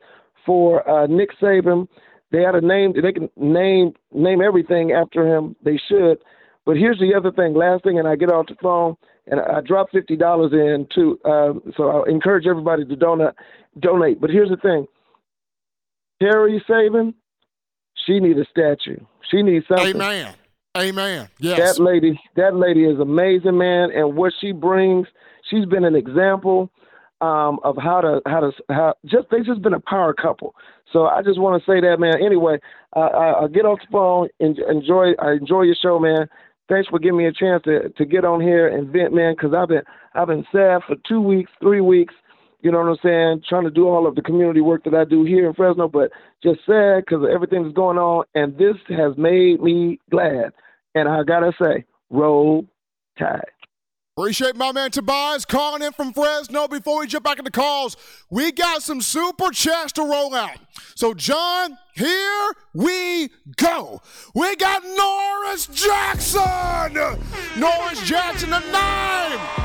for 0.44 0.88
uh, 0.88 1.06
Nick 1.06 1.30
Saban, 1.40 1.88
they 2.30 2.42
had 2.42 2.54
a 2.54 2.60
name. 2.60 2.94
They 3.00 3.12
can 3.12 3.28
name 3.36 3.92
name 4.12 4.40
everything 4.40 4.92
after 4.92 5.26
him. 5.26 5.56
They 5.64 5.80
should. 5.88 6.18
But 6.64 6.76
here's 6.76 6.98
the 6.98 7.14
other 7.16 7.32
thing. 7.32 7.54
Last 7.54 7.84
thing, 7.84 7.98
and 7.98 8.06
I 8.08 8.16
get 8.16 8.30
off 8.30 8.46
the 8.46 8.54
phone 8.62 8.96
and 9.26 9.40
I 9.40 9.60
drop 9.60 9.90
fifty 9.90 10.16
dollars 10.16 10.52
in 10.52 10.86
too. 10.94 11.18
Um, 11.24 11.62
so 11.76 11.88
I 11.88 12.10
encourage 12.10 12.46
everybody 12.46 12.84
to 12.84 12.96
donate. 12.96 13.34
Donate. 13.78 14.20
But 14.20 14.30
here's 14.30 14.50
the 14.50 14.56
thing: 14.56 14.86
Terry 16.20 16.62
Saban, 16.68 17.14
she 18.06 18.20
needs 18.20 18.38
a 18.38 18.44
statue. 18.50 18.98
She 19.30 19.42
needs 19.42 19.66
something. 19.68 19.94
Amen. 19.94 20.34
Amen. 20.76 21.28
Yes. 21.38 21.76
That 21.76 21.82
lady, 21.82 22.18
that 22.36 22.56
lady 22.56 22.84
is 22.84 22.98
amazing, 22.98 23.58
man, 23.58 23.90
and 23.90 24.16
what 24.16 24.32
she 24.40 24.52
brings. 24.52 25.06
She's 25.50 25.66
been 25.66 25.84
an 25.84 25.94
example 25.94 26.70
um, 27.22 27.60
of 27.64 27.76
how 27.76 28.00
to 28.00 28.20
how 28.26 28.40
to 28.40 28.52
how 28.68 28.94
just 29.06 29.28
they've 29.30 29.46
just 29.46 29.62
been 29.62 29.74
a 29.74 29.80
power 29.80 30.12
couple. 30.12 30.54
So 30.92 31.06
I 31.06 31.22
just 31.22 31.40
want 31.40 31.62
to 31.62 31.70
say 31.70 31.80
that, 31.80 31.98
man. 31.98 32.14
Anyway, 32.22 32.58
I, 32.94 33.00
I'll 33.00 33.48
get 33.48 33.64
off 33.64 33.78
the 33.80 33.90
phone 33.90 34.28
and 34.40 34.58
enjoy. 34.58 35.12
I 35.18 35.32
enjoy 35.32 35.62
your 35.62 35.76
show, 35.80 35.98
man 35.98 36.28
thanks 36.68 36.88
for 36.88 36.98
giving 36.98 37.18
me 37.18 37.26
a 37.26 37.32
chance 37.32 37.62
to, 37.64 37.90
to 37.90 38.04
get 38.04 38.24
on 38.24 38.40
here 38.40 38.66
and 38.66 38.90
vent, 38.90 39.14
man, 39.14 39.34
because 39.34 39.52
I've 39.54 39.68
been 39.68 39.82
I've 40.14 40.28
been 40.28 40.44
sad 40.52 40.82
for 40.86 40.96
two 41.06 41.20
weeks, 41.20 41.50
three 41.60 41.80
weeks. 41.80 42.14
You 42.60 42.70
know 42.70 42.78
what 42.78 42.88
I'm 42.90 42.96
saying? 43.02 43.42
Trying 43.48 43.64
to 43.64 43.70
do 43.70 43.88
all 43.88 44.06
of 44.06 44.14
the 44.14 44.22
community 44.22 44.60
work 44.60 44.84
that 44.84 44.94
I 44.94 45.04
do 45.04 45.24
here 45.24 45.48
in 45.48 45.54
Fresno, 45.54 45.88
but 45.88 46.12
just 46.42 46.60
sad 46.64 47.04
because 47.04 47.26
everything 47.32 47.72
going 47.72 47.98
on. 47.98 48.24
And 48.34 48.56
this 48.56 48.76
has 48.88 49.16
made 49.16 49.60
me 49.60 49.98
glad. 50.10 50.52
And 50.94 51.08
I 51.08 51.24
gotta 51.24 51.52
say, 51.60 51.84
roll 52.10 52.66
tide. 53.18 53.40
Appreciate 54.22 54.54
my 54.54 54.70
man 54.70 54.92
Tobias 54.92 55.44
calling 55.44 55.82
in 55.82 55.92
from 55.92 56.12
Fresno. 56.12 56.68
Before 56.68 57.00
we 57.00 57.08
jump 57.08 57.24
back 57.24 57.40
into 57.40 57.50
calls, 57.50 57.96
we 58.30 58.52
got 58.52 58.80
some 58.80 59.00
super 59.00 59.50
chats 59.50 59.90
to 59.94 60.02
roll 60.02 60.32
out. 60.32 60.58
So, 60.94 61.12
John, 61.12 61.76
here 61.96 62.52
we 62.72 63.30
go. 63.56 64.00
We 64.32 64.54
got 64.54 64.84
Norris 64.84 65.66
Jackson. 65.66 66.94
Norris 67.58 68.00
Jackson 68.08 68.52
at 68.52 68.64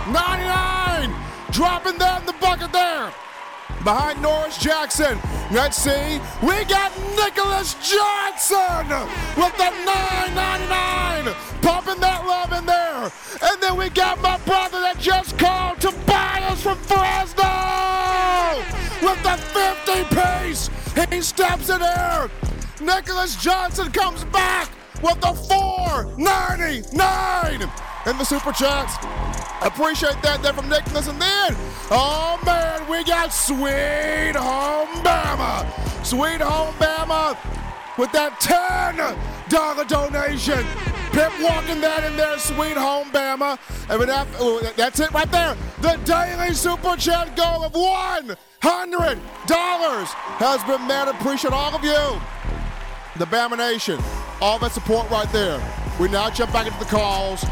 9, 0.08 0.12
99. 0.12 1.24
Dropping 1.52 2.00
that 2.00 2.22
in 2.22 2.26
the 2.26 2.34
bucket 2.42 2.74
there 2.74 3.14
behind 3.84 4.22
Norris 4.22 4.58
Jackson. 4.58 5.20
Let's 5.52 5.78
see. 5.78 6.20
We 6.42 6.66
got 6.66 6.92
Nicholas 7.16 7.76
Johnson 7.76 8.90
with 9.36 9.56
the 9.58 9.72
999. 9.86 11.34
Pumping 11.62 12.00
that 12.02 12.26
love 12.26 12.54
in 12.54 12.66
there. 12.66 13.12
And 13.50 13.62
then 13.62 13.78
we 13.78 13.90
got 13.90 14.22
my 14.22 14.38
brother 14.40 14.80
that 14.82 15.00
just 15.00 15.38
called 15.38 15.80
Tobias 15.80 16.62
from 16.62 16.78
Fresno 16.80 17.54
with 19.02 19.22
the 19.24 19.38
50 19.56 20.16
piece. 20.16 20.70
He 21.12 21.22
steps 21.22 21.70
in 21.70 21.80
there. 21.80 22.30
Nicholas 22.82 23.36
Johnson 23.36 23.92
comes 23.92 24.24
back 24.26 24.70
with 25.02 25.20
the 25.22 25.34
499 25.34 27.62
in 28.08 28.18
the 28.18 28.24
super 28.24 28.52
chats. 28.52 28.96
Appreciate 29.62 30.20
that 30.22 30.42
there 30.42 30.54
from 30.54 30.70
Nicholas. 30.70 31.08
And 31.08 31.22
then, 31.22 31.56
oh 31.92 32.40
man, 32.46 32.88
we 32.90 33.04
got 33.04 33.34
Sweet 33.34 34.36
Home 34.36 34.88
Bama. 35.04 35.66
Sweet 36.06 36.42
Home 36.42 36.74
Bama 36.76 37.36
with 37.98 38.12
that 38.12 38.40
$10 38.40 39.88
donation. 39.88 40.64
Pip 41.12 41.32
walking 41.42 41.82
that 41.82 42.04
in 42.04 42.16
there, 42.16 42.38
Sweet 42.38 42.78
Home 42.78 43.10
Bama. 43.12 43.58
And 43.90 44.02
that, 44.04 44.28
that's 44.78 45.00
it 45.00 45.12
right 45.12 45.32
there. 45.32 45.58
The 45.82 45.98
daily 46.06 46.54
super 46.54 46.96
chat 46.96 47.36
goal 47.36 47.64
of 47.64 47.74
$100 47.74 48.38
has 50.38 50.64
been 50.64 50.86
met. 50.88 51.08
Appreciate 51.08 51.54
all 51.54 51.74
of 51.74 51.84
you. 51.84 52.22
The 53.18 53.26
Bama 53.26 53.58
Nation. 53.58 54.00
All 54.42 54.60
that 54.60 54.72
support 54.72 55.10
right 55.10 55.32
there. 55.32 55.60
We 56.00 56.08
now 56.10 56.30
jump 56.30 56.54
back 56.54 56.68
into 56.68 56.78
the 56.80 56.86
calls. 56.86 57.44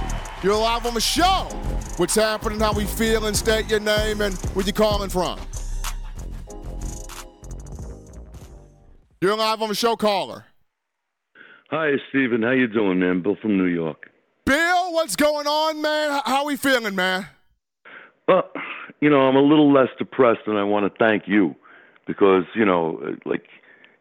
You're 0.44 0.56
live 0.56 0.86
on 0.86 0.94
the 0.94 1.02
show. 1.02 1.50
What's 1.98 2.16
happening, 2.16 2.60
how 2.60 2.74
we 2.74 2.86
feel, 2.86 3.26
and 3.26 3.36
state 3.36 3.70
your 3.70 3.80
name 3.80 4.22
and 4.22 4.36
where 4.54 4.66
you 4.66 4.74
calling 4.74 5.10
from. 5.10 5.40
You're 9.22 9.36
live 9.36 9.62
on 9.62 9.70
the 9.70 9.76
show, 9.76 9.96
caller. 9.96 10.46
Hi, 11.72 11.94
Steven. 12.10 12.44
How 12.44 12.52
you 12.52 12.68
doing, 12.68 13.00
man? 13.00 13.24
Bill 13.24 13.36
from 13.42 13.58
New 13.58 13.66
York. 13.66 14.12
Bill, 14.46 14.94
what's 14.94 15.16
going 15.16 15.48
on, 15.48 15.82
man? 15.82 16.22
How 16.26 16.46
we 16.46 16.58
feeling, 16.58 16.94
man? 16.94 17.26
Well, 18.28 18.44
you 19.02 19.10
know, 19.10 19.22
I'm 19.22 19.36
a 19.36 19.42
little 19.42 19.74
less 19.74 19.90
depressed, 19.98 20.42
and 20.46 20.58
I 20.58 20.64
want 20.64 20.86
to 20.86 20.98
thank 21.00 21.24
you 21.28 21.56
because 22.06 22.44
you 22.54 22.66
know, 22.66 23.16
like 23.26 23.44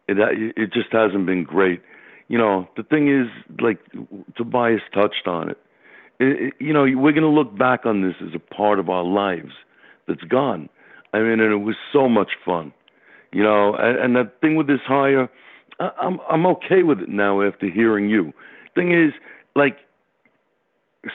it 0.07 0.17
it 0.55 0.73
just 0.73 0.91
hasn't 0.91 1.25
been 1.25 1.43
great. 1.43 1.81
You 2.27 2.37
know, 2.37 2.67
the 2.75 2.83
thing 2.83 3.07
is, 3.07 3.27
like 3.61 3.79
Tobias 4.35 4.81
touched 4.93 5.27
on 5.27 5.49
it. 5.49 5.57
it, 6.19 6.41
it 6.41 6.53
you 6.59 6.73
know, 6.73 6.83
we're 6.83 7.11
going 7.11 7.21
to 7.21 7.27
look 7.27 7.55
back 7.57 7.85
on 7.85 8.01
this 8.01 8.15
as 8.21 8.33
a 8.33 8.39
part 8.39 8.79
of 8.79 8.89
our 8.89 9.03
lives 9.03 9.51
that's 10.07 10.23
gone. 10.23 10.69
I 11.13 11.19
mean, 11.19 11.39
and 11.39 11.53
it 11.53 11.63
was 11.63 11.75
so 11.93 12.09
much 12.09 12.31
fun. 12.43 12.73
You 13.31 13.43
know, 13.43 13.75
and, 13.75 13.97
and 13.97 14.15
the 14.15 14.31
thing 14.41 14.55
with 14.55 14.67
this 14.67 14.81
hire, 14.85 15.29
I, 15.79 15.91
I'm 15.99 16.19
I'm 16.29 16.45
okay 16.47 16.83
with 16.83 16.99
it 16.99 17.09
now 17.09 17.41
after 17.41 17.69
hearing 17.69 18.09
you. 18.09 18.33
Thing 18.73 18.91
is, 18.91 19.13
like, 19.55 19.77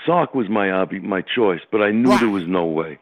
Sark 0.06 0.34
was 0.34 0.48
my 0.48 0.84
my 1.02 1.22
choice, 1.22 1.60
but 1.70 1.82
I 1.82 1.90
knew 1.90 2.16
there 2.18 2.28
was 2.28 2.46
no 2.46 2.64
way. 2.64 2.98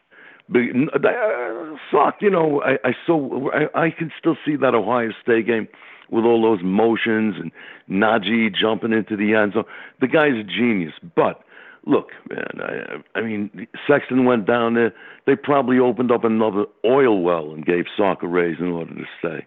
But 0.49 0.61
uh, 1.05 1.75
Sark, 1.91 2.15
you 2.21 2.29
know, 2.29 2.61
I, 2.63 2.79
I 2.83 2.93
so 3.05 3.51
I, 3.51 3.85
I 3.85 3.91
can 3.91 4.11
still 4.17 4.35
see 4.43 4.55
that 4.55 4.73
Ohio 4.73 5.11
State 5.21 5.45
game 5.45 5.67
with 6.09 6.25
all 6.25 6.41
those 6.41 6.63
motions 6.63 7.35
and 7.39 7.51
Najee 7.89 8.53
jumping 8.53 8.91
into 8.91 9.15
the 9.15 9.35
end 9.35 9.53
zone. 9.53 9.65
The 10.01 10.07
guy's 10.07 10.33
a 10.33 10.43
genius, 10.43 10.93
but 11.15 11.43
look, 11.85 12.09
man, 12.29 12.47
I, 12.61 13.19
I 13.19 13.21
mean, 13.21 13.67
Sexton 13.87 14.25
went 14.25 14.47
down 14.47 14.73
there. 14.73 14.93
They 15.27 15.35
probably 15.35 15.77
opened 15.77 16.11
up 16.11 16.23
another 16.23 16.65
oil 16.83 17.21
well 17.21 17.51
and 17.51 17.63
gave 17.63 17.85
Sark 17.95 18.23
a 18.23 18.27
raise 18.27 18.57
in 18.59 18.71
order 18.71 18.95
to 18.95 19.05
stay. 19.19 19.45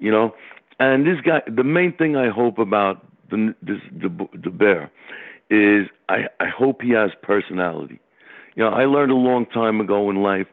You 0.00 0.10
know, 0.10 0.34
and 0.80 1.06
this 1.06 1.20
guy, 1.20 1.42
the 1.46 1.64
main 1.64 1.96
thing 1.96 2.16
I 2.16 2.30
hope 2.30 2.58
about 2.58 3.06
the 3.30 3.54
this, 3.62 3.78
the 3.92 4.08
the 4.34 4.50
bear 4.50 4.90
is 5.50 5.88
I 6.08 6.26
I 6.40 6.48
hope 6.48 6.82
he 6.82 6.90
has 6.90 7.10
personality. 7.22 8.00
You 8.54 8.64
know, 8.64 8.70
I 8.70 8.84
learned 8.84 9.12
a 9.12 9.16
long 9.16 9.46
time 9.46 9.80
ago 9.80 10.10
in 10.10 10.22
life 10.22 10.46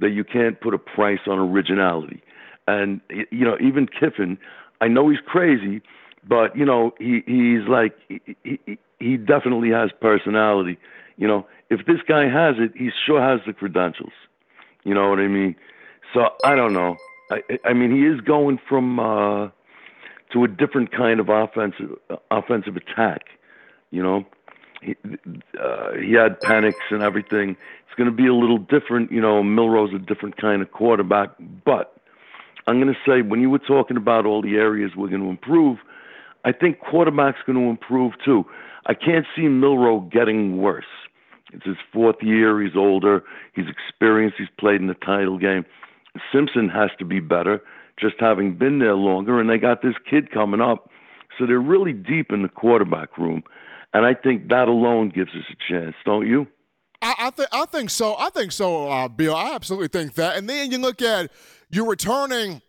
that 0.00 0.10
you 0.10 0.24
can't 0.24 0.60
put 0.60 0.74
a 0.74 0.78
price 0.78 1.20
on 1.26 1.38
originality. 1.38 2.22
And 2.66 3.00
you 3.10 3.44
know, 3.44 3.56
even 3.60 3.86
Kiffin, 3.86 4.38
I 4.80 4.88
know 4.88 5.08
he's 5.08 5.20
crazy, 5.24 5.82
but 6.26 6.56
you 6.56 6.64
know, 6.64 6.92
he 6.98 7.22
he's 7.26 7.68
like 7.68 7.94
he, 8.08 8.20
he 8.42 8.78
he 8.98 9.16
definitely 9.16 9.70
has 9.70 9.90
personality. 10.00 10.78
You 11.16 11.28
know, 11.28 11.46
if 11.70 11.86
this 11.86 12.00
guy 12.08 12.24
has 12.28 12.56
it, 12.58 12.72
he 12.76 12.90
sure 13.06 13.20
has 13.20 13.40
the 13.46 13.52
credentials. 13.52 14.12
You 14.84 14.94
know 14.94 15.10
what 15.10 15.18
I 15.18 15.28
mean? 15.28 15.54
So 16.12 16.30
I 16.44 16.54
don't 16.54 16.72
know. 16.72 16.96
I 17.30 17.42
I 17.64 17.72
mean, 17.72 17.90
he 17.94 18.04
is 18.06 18.20
going 18.20 18.58
from 18.68 18.98
uh 18.98 19.48
to 20.32 20.44
a 20.44 20.48
different 20.48 20.90
kind 20.90 21.20
of 21.20 21.28
offensive 21.28 21.98
offensive 22.30 22.76
attack. 22.76 23.22
You 23.90 24.02
know, 24.02 24.24
he, 24.84 24.96
uh, 25.60 25.92
he 25.94 26.12
had 26.12 26.40
Penix 26.40 26.74
and 26.90 27.02
everything. 27.02 27.50
It's 27.50 27.96
going 27.96 28.10
to 28.10 28.16
be 28.16 28.26
a 28.26 28.34
little 28.34 28.58
different. 28.58 29.10
You 29.10 29.20
know, 29.20 29.42
Milroe's 29.42 29.94
a 29.94 29.98
different 29.98 30.36
kind 30.36 30.62
of 30.62 30.70
quarterback, 30.72 31.30
but 31.64 31.96
I'm 32.66 32.80
going 32.80 32.92
to 32.92 33.10
say 33.10 33.22
when 33.22 33.40
you 33.40 33.50
were 33.50 33.58
talking 33.58 33.96
about 33.96 34.26
all 34.26 34.42
the 34.42 34.56
areas 34.56 34.92
we're 34.96 35.08
going 35.08 35.22
to 35.22 35.28
improve, 35.28 35.78
I 36.44 36.52
think 36.52 36.80
quarterback's 36.80 37.38
going 37.46 37.58
to 37.58 37.70
improve 37.70 38.12
too. 38.24 38.44
I 38.86 38.94
can't 38.94 39.26
see 39.34 39.48
Milroe 39.48 40.00
getting 40.00 40.58
worse. 40.58 40.84
It's 41.52 41.64
his 41.64 41.76
fourth 41.92 42.16
year. 42.20 42.60
He's 42.60 42.76
older. 42.76 43.22
He's 43.54 43.66
experienced. 43.68 44.36
He's 44.38 44.48
played 44.58 44.80
in 44.80 44.88
the 44.88 44.94
title 44.94 45.38
game. 45.38 45.64
Simpson 46.32 46.68
has 46.68 46.90
to 46.98 47.04
be 47.04 47.20
better, 47.20 47.62
just 47.98 48.16
having 48.18 48.56
been 48.56 48.78
there 48.78 48.94
longer. 48.94 49.40
And 49.40 49.48
they 49.48 49.58
got 49.58 49.82
this 49.82 49.94
kid 50.08 50.30
coming 50.30 50.60
up, 50.60 50.90
so 51.38 51.46
they're 51.46 51.60
really 51.60 51.92
deep 51.92 52.30
in 52.30 52.42
the 52.42 52.48
quarterback 52.48 53.16
room. 53.16 53.42
And 53.94 54.04
I 54.04 54.12
think 54.12 54.48
that 54.48 54.68
alone 54.68 55.10
gives 55.10 55.30
us 55.30 55.44
a 55.50 55.72
chance, 55.72 55.94
don't 56.04 56.26
you? 56.26 56.48
I, 57.00 57.14
I 57.18 57.30
think 57.30 57.48
I 57.52 57.64
think 57.66 57.90
so. 57.90 58.16
I 58.18 58.28
think 58.30 58.50
so, 58.52 58.88
uh, 58.90 59.08
Bill. 59.08 59.34
I 59.34 59.54
absolutely 59.54 59.88
think 59.88 60.14
that. 60.14 60.36
And 60.36 60.48
then 60.48 60.72
you 60.72 60.78
look 60.78 61.00
at 61.00 61.30
you 61.70 61.88
returning 61.88 62.60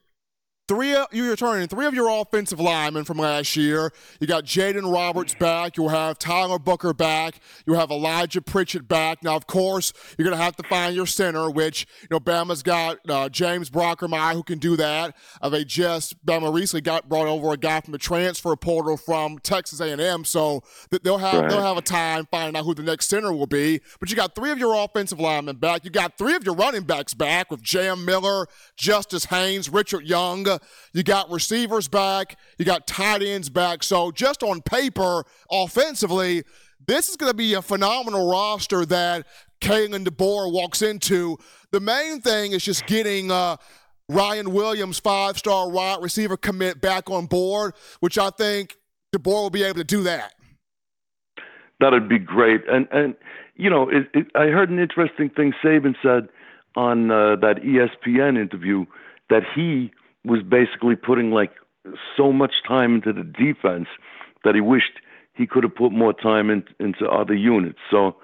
Three, 0.68 0.98
you're 1.12 1.30
returning 1.30 1.68
three 1.68 1.86
of 1.86 1.94
your 1.94 2.10
offensive 2.10 2.60
linemen 2.60 3.04
from 3.04 3.20
last 3.20 3.56
year. 3.56 3.94
You 4.20 4.26
got 4.26 4.46
Jaeden 4.46 4.92
Roberts 4.92 5.36
back. 5.36 5.78
You'll 5.78 5.90
have 5.90 6.18
Tyler 6.18 6.58
Booker 6.58 6.92
back. 6.92 7.40
You'll 7.68 7.78
have 7.78 7.92
Elijah 7.92 8.42
Pritchett 8.42 8.88
back. 8.88 9.22
Now, 9.22 9.36
of 9.36 9.46
course, 9.46 9.94
you're 10.18 10.26
going 10.26 10.36
to 10.36 10.44
have 10.44 10.56
to 10.56 10.64
find 10.64 10.96
your 10.96 11.06
center, 11.06 11.52
which, 11.52 11.86
you 12.02 12.08
know, 12.10 12.20
Bama's 12.20 12.64
got 12.64 12.98
uh, 13.08 13.30
James 13.30 13.70
Brockermeyer 13.70 14.34
who 14.34 14.42
can 14.42 14.58
do 14.58 14.76
that. 14.78 15.16
Uh, 15.40 15.50
they 15.50 15.64
just, 15.66 16.26
Bama 16.26 16.52
recently 16.52 16.82
got 16.82 17.08
brought 17.08 17.28
over 17.28 17.52
a 17.52 17.58
guy 17.58 17.82
from 17.82 17.92
the 17.92 18.00
transfer 18.00 18.56
portal 18.56 18.98
from 18.98 19.38
Texas 19.38 19.80
A&M, 19.80 20.26
so 20.26 20.64
they'll 21.04 21.20
have, 21.20 21.42
right. 21.42 21.50
they'll 21.52 21.62
have 21.62 21.78
a 21.78 21.84
time 21.84 22.28
finding 22.32 22.60
out 22.60 22.66
who 22.66 22.74
the 22.74 22.82
next 22.82 23.08
center 23.08 23.32
will 23.32 23.46
be. 23.46 23.82
But 24.00 24.10
you 24.10 24.16
got 24.16 24.34
three 24.34 24.50
of 24.50 24.58
your 24.58 24.74
offensive 24.84 25.20
linemen 25.20 25.58
back. 25.58 25.86
You 25.86 25.92
got 25.92 26.18
three 26.18 26.34
of 26.34 26.44
your 26.44 26.56
running 26.56 26.86
backs 26.86 27.14
back 27.14 27.52
with 27.52 27.62
Jam 27.62 28.04
Miller, 28.04 28.48
Justice 28.76 29.26
Haynes, 29.26 29.70
Richard 29.70 30.08
Young. 30.08 30.55
You 30.94 31.04
got 31.04 31.30
receivers 31.30 31.88
back. 31.88 32.38
You 32.58 32.66
got 32.66 32.88
tight 32.88 33.22
ends 33.22 33.50
back. 33.50 33.84
So 33.84 34.12
just 34.12 34.44
on 34.44 34.62
paper, 34.62 35.24
offensively, 35.52 36.44
this 36.88 37.10
is 37.10 37.16
going 37.16 37.32
to 37.32 37.38
be 37.38 37.54
a 37.54 37.62
phenomenal 37.62 38.30
roster 38.30 38.86
that 38.86 39.26
Kalen 39.62 40.06
DeBoer 40.06 40.52
walks 40.52 40.82
into. 40.82 41.38
The 41.72 41.80
main 41.80 42.22
thing 42.22 42.52
is 42.52 42.64
just 42.64 42.86
getting 42.86 43.32
uh, 43.32 43.58
Ryan 44.10 44.54
Williams, 44.54 45.00
five-star 45.00 45.70
wide 45.70 46.02
receiver 46.02 46.38
commit 46.38 46.82
back 46.82 47.10
on 47.10 47.26
board, 47.26 47.74
which 48.00 48.18
I 48.18 48.30
think 48.30 48.78
DeBoer 49.16 49.44
will 49.44 49.50
be 49.50 49.64
able 49.64 49.78
to 49.78 49.84
do 49.84 50.04
that. 50.04 50.34
That'd 51.80 52.08
be 52.08 52.20
great. 52.20 52.62
And 52.70 52.88
and 52.92 53.16
you 53.56 53.70
know, 53.70 53.90
it, 53.90 54.08
it, 54.14 54.28
I 54.36 54.46
heard 54.48 54.70
an 54.70 54.80
interesting 54.80 55.30
thing 55.30 55.54
Saban 55.64 55.96
said 56.02 56.30
on 56.76 57.12
uh, 57.12 57.36
that 57.38 57.58
ESPN 57.64 58.40
interview 58.40 58.86
that 59.30 59.44
he 59.56 59.92
was 60.26 60.42
basically 60.42 60.96
putting 60.96 61.32
like 61.32 61.52
so 62.18 62.32
much 62.32 62.56
time 62.68 62.96
into 62.96 63.14
the 63.14 63.24
defense 63.24 63.88
that 64.44 64.56
he 64.56 64.62
wished 64.62 65.00
he 65.36 65.46
could 65.46 65.64
have 65.64 65.76
put 65.76 65.92
more 65.92 66.14
time 66.14 66.50
in, 66.50 66.64
into 66.80 67.08
other 67.08 67.34
units. 67.34 67.80
So, 67.92 68.16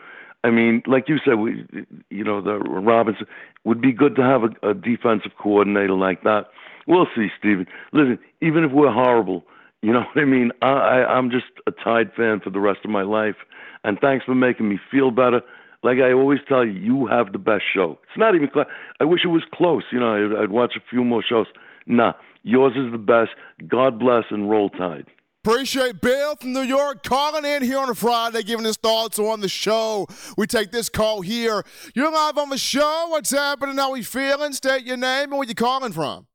I 0.44 0.50
mean, 0.50 0.82
like 0.88 1.08
you 1.10 1.18
said, 1.24 1.36
we, 1.36 1.66
you 2.10 2.24
know, 2.24 2.42
the 2.42 2.58
Robinson 2.58 3.28
would 3.64 3.82
be 3.82 3.92
good 3.92 4.16
to 4.16 4.24
have 4.24 4.44
a, 4.44 4.70
a 4.70 4.74
defensive 4.74 5.34
coordinator 5.38 5.94
like 5.94 6.24
that. 6.24 6.48
We'll 6.88 7.08
see, 7.16 7.28
Steven. 7.38 7.68
Listen, 7.94 8.18
even 8.42 8.64
if 8.64 8.72
we're 8.72 8.92
horrible, 8.92 9.44
you 9.82 9.92
know 9.94 10.02
what 10.14 10.22
I 10.22 10.26
mean. 10.26 10.52
I, 10.62 10.68
I 10.68 11.18
I'm 11.18 11.30
just 11.30 11.46
a 11.68 11.72
Tide 11.72 12.12
fan 12.16 12.40
for 12.40 12.50
the 12.50 12.60
rest 12.60 12.80
of 12.84 12.90
my 12.90 13.04
life, 13.04 13.36
and 13.84 14.00
thanks 14.00 14.26
for 14.26 14.36
making 14.36 14.70
me 14.70 14.80
feel 14.90 15.12
better. 15.12 15.42
Like 15.84 15.98
I 15.98 16.14
always 16.14 16.40
tell 16.48 16.66
you, 16.66 16.74
you 16.74 17.08
have 17.08 17.32
the 17.32 17.40
best 17.40 17.64
show. 17.74 18.00
It's 18.04 18.18
not 18.18 18.36
even. 18.36 18.48
Close. 18.48 18.66
I 19.00 19.04
wish 19.04 19.22
it 19.26 19.30
was 19.30 19.44
close. 19.54 19.84
You 19.92 20.00
know, 20.00 20.14
I'd, 20.14 20.44
I'd 20.44 20.52
watch 20.52 20.74
a 20.76 20.82
few 20.90 21.04
more 21.04 21.24
shows. 21.28 21.48
Nah, 21.86 22.14
yours 22.44 22.74
is 22.76 22.92
the 22.92 22.98
best. 22.98 23.32
God 23.68 24.00
bless 24.00 24.24
and 24.30 24.50
roll 24.50 24.70
tide. 24.70 25.06
Appreciate 25.44 26.02
Bill 26.02 26.36
from 26.36 26.54
New 26.54 26.62
York 26.62 27.02
calling 27.02 27.46
in 27.46 27.64
here 27.64 27.80
on 27.80 27.90
a 27.90 27.96
Friday, 27.96 28.44
giving 28.44 28.66
his 28.66 28.78
thoughts 28.78 29.18
on 29.18 29.42
the 29.42 29.50
show. 29.50 30.06
We 30.38 30.46
take 30.46 30.72
this 30.72 30.88
call 30.88 31.22
here. 31.22 31.64
You're 31.96 32.12
live 32.12 32.38
on 32.38 32.50
the 32.50 32.60
show. 32.60 33.08
What's 33.10 33.32
happening? 33.32 33.78
How 33.78 33.90
are 33.90 33.94
we 33.94 34.04
feeling? 34.04 34.54
State 34.54 34.86
your 34.86 34.98
name 34.98 35.30
and 35.30 35.40
where 35.40 35.48
you 35.48 35.56
calling 35.56 35.94
from. 35.94 36.28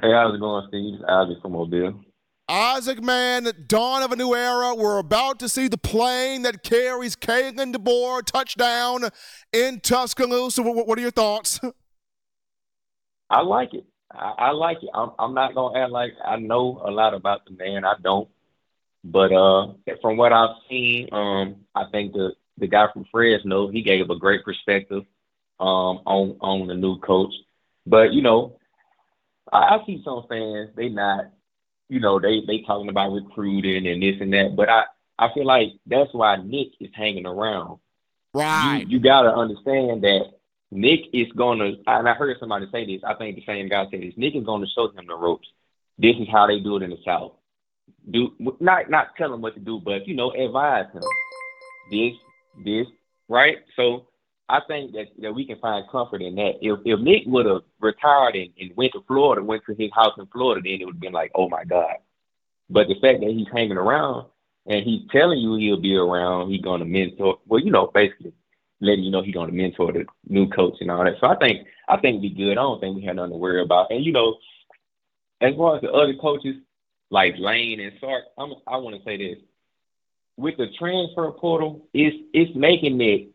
Hey, 0.00 0.12
how's 0.12 0.36
it 0.36 0.40
going, 0.40 0.66
Steve? 0.68 1.00
Isaac 1.08 1.42
from 1.42 1.52
Mobile. 1.52 2.00
Isaac, 2.48 3.02
man, 3.02 3.48
dawn 3.66 4.04
of 4.04 4.12
a 4.12 4.16
new 4.16 4.34
era. 4.34 4.74
We're 4.74 4.98
about 4.98 5.40
to 5.40 5.48
see 5.48 5.66
the 5.66 5.78
plane 5.78 6.42
that 6.42 6.62
carries 6.62 7.16
Kalen 7.16 7.74
DeBoer 7.74 8.24
touchdown 8.24 9.08
in 9.52 9.80
Tuscaloosa. 9.80 10.62
What 10.62 10.96
are 10.96 11.02
your 11.02 11.10
thoughts? 11.10 11.58
I 13.30 13.42
like 13.42 13.74
it. 13.74 13.84
I, 14.10 14.34
I 14.38 14.50
like 14.50 14.82
it. 14.82 14.90
I'm, 14.92 15.12
I'm 15.18 15.34
not 15.34 15.54
gonna 15.54 15.78
act 15.78 15.92
like 15.92 16.14
I 16.24 16.36
know 16.36 16.82
a 16.84 16.90
lot 16.90 17.14
about 17.14 17.46
the 17.46 17.52
man. 17.52 17.84
I 17.84 17.94
don't. 18.02 18.28
But 19.04 19.32
uh, 19.32 19.74
from 20.02 20.16
what 20.16 20.32
I've 20.32 20.56
seen, 20.68 21.08
um, 21.12 21.56
I 21.74 21.84
think 21.90 22.12
the 22.12 22.32
the 22.58 22.66
guy 22.66 22.86
from 22.92 23.06
Fresno 23.10 23.68
he 23.70 23.82
gave 23.82 24.10
a 24.10 24.18
great 24.18 24.44
perspective 24.44 25.04
um, 25.58 26.00
on 26.06 26.36
on 26.40 26.66
the 26.66 26.74
new 26.74 26.98
coach. 26.98 27.32
But 27.86 28.12
you 28.12 28.22
know, 28.22 28.58
I, 29.52 29.76
I 29.76 29.86
see 29.86 30.02
some 30.04 30.24
fans 30.28 30.70
they 30.76 30.88
not, 30.88 31.30
you 31.88 32.00
know, 32.00 32.18
they 32.18 32.40
they 32.46 32.62
talking 32.66 32.90
about 32.90 33.12
recruiting 33.12 33.86
and 33.86 34.02
this 34.02 34.16
and 34.20 34.32
that. 34.32 34.54
But 34.56 34.68
I 34.68 34.84
I 35.18 35.32
feel 35.32 35.46
like 35.46 35.68
that's 35.86 36.12
why 36.12 36.36
Nick 36.36 36.68
is 36.80 36.90
hanging 36.94 37.26
around. 37.26 37.78
Right. 38.34 38.84
You, 38.86 38.98
you 38.98 39.00
got 39.00 39.22
to 39.22 39.34
understand 39.34 40.02
that 40.02 40.24
Nick 40.70 41.00
is 41.12 41.26
to, 41.32 41.76
and 41.86 42.08
I 42.08 42.14
heard 42.14 42.36
somebody 42.38 42.66
say 42.70 42.86
this. 42.86 43.02
I 43.04 43.14
think 43.14 43.36
the 43.36 43.44
same 43.44 43.68
guy 43.68 43.86
said 43.90 44.02
this. 44.02 44.14
Nick 44.16 44.36
is 44.36 44.44
to 44.44 44.66
show 44.74 44.90
him 44.90 45.06
the 45.06 45.16
ropes. 45.16 45.48
This 45.98 46.16
is 46.16 46.28
how 46.30 46.46
they 46.46 46.60
do 46.60 46.76
it 46.76 46.82
in 46.82 46.90
the 46.90 46.98
South. 47.04 47.32
Do 48.10 48.32
not 48.60 48.88
not 48.88 49.16
tell 49.16 49.34
him 49.34 49.42
what 49.42 49.54
to 49.54 49.60
do, 49.60 49.80
but 49.84 50.06
you 50.06 50.14
know, 50.14 50.30
advise 50.30 50.86
him. 50.92 51.02
This, 51.90 52.14
this, 52.64 52.86
right? 53.28 53.58
So 53.74 54.06
I 54.48 54.60
think 54.66 54.92
that, 54.92 55.08
that 55.18 55.34
we 55.34 55.44
can 55.44 55.58
find 55.58 55.88
comfort 55.90 56.22
in 56.22 56.36
that. 56.36 56.54
If 56.60 56.78
if 56.84 57.00
Nick 57.00 57.24
would 57.26 57.46
have 57.46 57.62
retired 57.80 58.36
and, 58.36 58.50
and 58.58 58.76
went 58.76 58.92
to 58.92 59.02
Florida, 59.06 59.44
went 59.44 59.64
to 59.66 59.74
his 59.74 59.90
house 59.92 60.14
in 60.18 60.26
Florida, 60.26 60.62
then 60.62 60.80
it 60.80 60.84
would 60.84 60.94
have 60.94 61.00
been 61.00 61.12
like, 61.12 61.32
oh 61.34 61.48
my 61.48 61.64
God. 61.64 61.96
But 62.70 62.86
the 62.86 62.94
fact 63.00 63.20
that 63.20 63.30
he's 63.30 63.48
hanging 63.52 63.76
around 63.76 64.26
and 64.66 64.84
he's 64.84 65.02
telling 65.10 65.40
you 65.40 65.56
he'll 65.56 65.80
be 65.80 65.96
around, 65.96 66.50
he's 66.50 66.62
gonna 66.62 66.84
mentor 66.84 67.38
well, 67.46 67.60
you 67.60 67.72
know, 67.72 67.90
basically 67.92 68.32
letting 68.80 69.04
you 69.04 69.10
know 69.10 69.22
he's 69.22 69.34
gonna 69.34 69.52
mentor 69.52 69.92
the 69.92 70.04
new 70.26 70.48
coach 70.48 70.76
and 70.80 70.90
all 70.90 71.04
that. 71.04 71.14
So 71.20 71.26
I 71.26 71.36
think 71.36 71.66
I 71.88 71.98
think 71.98 72.22
we 72.22 72.30
good. 72.30 72.52
I 72.52 72.62
don't 72.62 72.80
think 72.80 72.96
we 72.96 73.04
have 73.04 73.16
nothing 73.16 73.32
to 73.32 73.38
worry 73.38 73.62
about. 73.62 73.90
And 73.90 74.04
you 74.04 74.12
know, 74.12 74.36
as 75.40 75.54
far 75.54 75.76
as 75.76 75.82
the 75.82 75.90
other 75.92 76.14
coaches 76.14 76.56
like 77.10 77.34
Lane 77.38 77.80
and 77.80 77.92
Sark, 78.00 78.24
I'm, 78.38 78.54
I 78.66 78.76
want 78.76 78.96
to 78.96 79.04
say 79.04 79.16
this: 79.16 79.38
with 80.36 80.56
the 80.56 80.68
transfer 80.78 81.30
portal, 81.32 81.88
it's 81.92 82.16
it's 82.32 82.54
making 82.56 83.00
it 83.00 83.28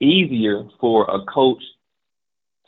easier 0.00 0.64
for 0.80 1.04
a 1.04 1.24
coach 1.24 1.62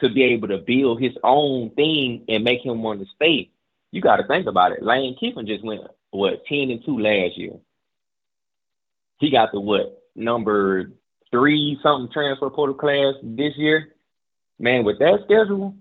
to 0.01 0.09
be 0.09 0.25
able 0.25 0.49
to 0.49 0.59
build 0.59 1.01
his 1.01 1.13
own 1.23 1.71
thing 1.71 2.25
and 2.29 2.43
make 2.43 2.65
him 2.65 2.83
want 2.83 3.01
to 3.01 3.07
stay. 3.15 3.51
You 3.93 4.01
got 4.01 4.17
to 4.17 4.27
think 4.27 4.47
about 4.47 4.73
it. 4.73 4.83
Lane 4.83 5.17
Kiffin 5.19 5.47
just 5.47 5.65
went 5.65 5.83
what 6.11 6.45
ten 6.47 6.71
and 6.71 6.85
two 6.85 6.99
last 6.99 7.37
year. 7.37 7.53
He 9.19 9.31
got 9.31 9.53
the 9.53 9.61
what 9.61 10.03
number 10.17 10.91
three 11.31 11.79
something 11.83 12.13
transfer 12.13 12.51
portal 12.51 12.75
class 12.75 13.15
this 13.23 13.55
year. 13.57 13.95
Man, 14.59 14.85
with 14.85 14.99
that 14.99 15.21
schedule, 15.25 15.75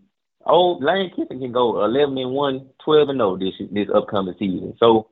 old 0.46 0.84
Lane 0.84 1.12
Kiffin 1.16 1.40
can 1.40 1.52
go 1.52 1.84
eleven 1.84 2.18
and 2.18 2.32
one, 2.32 2.70
12 2.84 3.10
and 3.10 3.20
0 3.20 3.38
this 3.38 3.54
this 3.72 3.88
upcoming 3.94 4.36
season. 4.40 4.76
So 4.80 5.10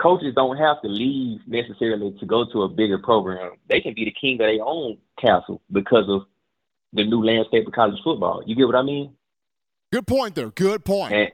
coaches 0.00 0.34
don't 0.34 0.56
have 0.56 0.82
to 0.82 0.88
leave 0.88 1.40
necessarily 1.46 2.14
to 2.18 2.26
go 2.26 2.44
to 2.52 2.62
a 2.62 2.68
bigger 2.68 2.98
program. 2.98 3.52
They 3.68 3.80
can 3.80 3.94
be 3.94 4.04
the 4.04 4.14
king 4.18 4.34
of 4.34 4.46
their 4.46 4.64
own 4.64 4.98
castle 5.20 5.62
because 5.72 6.04
of 6.08 6.22
the 6.92 7.04
new 7.04 7.24
landscape 7.24 7.66
of 7.66 7.72
college 7.72 8.00
football. 8.04 8.42
You 8.46 8.54
get 8.54 8.66
what 8.66 8.76
I 8.76 8.82
mean? 8.82 9.14
Good 9.92 10.06
point 10.06 10.34
there. 10.34 10.50
Good 10.50 10.84
point. 10.84 11.12
And, 11.12 11.30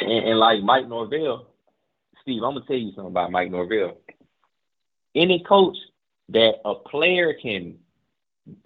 and, 0.00 0.28
and 0.28 0.38
like 0.38 0.62
Mike 0.62 0.88
Norvell, 0.88 1.46
Steve, 2.22 2.42
I'm 2.42 2.54
gonna 2.54 2.64
tell 2.66 2.76
you 2.76 2.92
something 2.94 3.10
about 3.10 3.30
Mike 3.30 3.50
Norvell. 3.50 3.98
Any 5.14 5.44
coach 5.46 5.76
that 6.30 6.54
a 6.64 6.74
player 6.74 7.34
can 7.40 7.78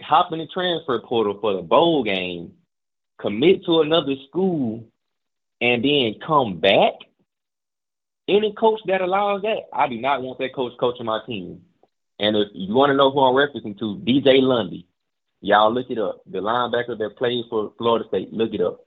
hop 0.00 0.32
in 0.32 0.38
the 0.38 0.46
transfer 0.46 1.00
portal 1.00 1.38
for 1.40 1.54
the 1.54 1.62
bowl 1.62 2.04
game, 2.04 2.52
commit 3.18 3.64
to 3.64 3.80
another 3.80 4.14
school, 4.28 4.86
and 5.60 5.84
then 5.84 6.14
come 6.24 6.60
back 6.60 6.94
any 8.28 8.52
coach 8.52 8.80
that 8.86 9.00
allows 9.00 9.42
that, 9.42 9.68
I 9.72 9.88
do 9.88 10.00
not 10.00 10.22
want 10.22 10.38
that 10.38 10.54
coach 10.54 10.72
coaching 10.78 11.06
my 11.06 11.20
team. 11.26 11.62
And 12.18 12.36
if 12.36 12.48
you 12.54 12.74
want 12.74 12.90
to 12.90 12.96
know 12.96 13.10
who 13.10 13.20
I'm 13.20 13.34
referencing 13.34 13.78
to, 13.78 13.96
DJ 14.04 14.40
Lundy. 14.42 14.86
Y'all 15.40 15.72
look 15.72 15.90
it 15.90 15.98
up. 15.98 16.22
The 16.26 16.38
linebacker 16.38 16.98
that 16.98 17.16
plays 17.16 17.44
for 17.50 17.72
Florida 17.78 18.06
State. 18.08 18.32
Look 18.32 18.52
it 18.54 18.60
up. 18.60 18.80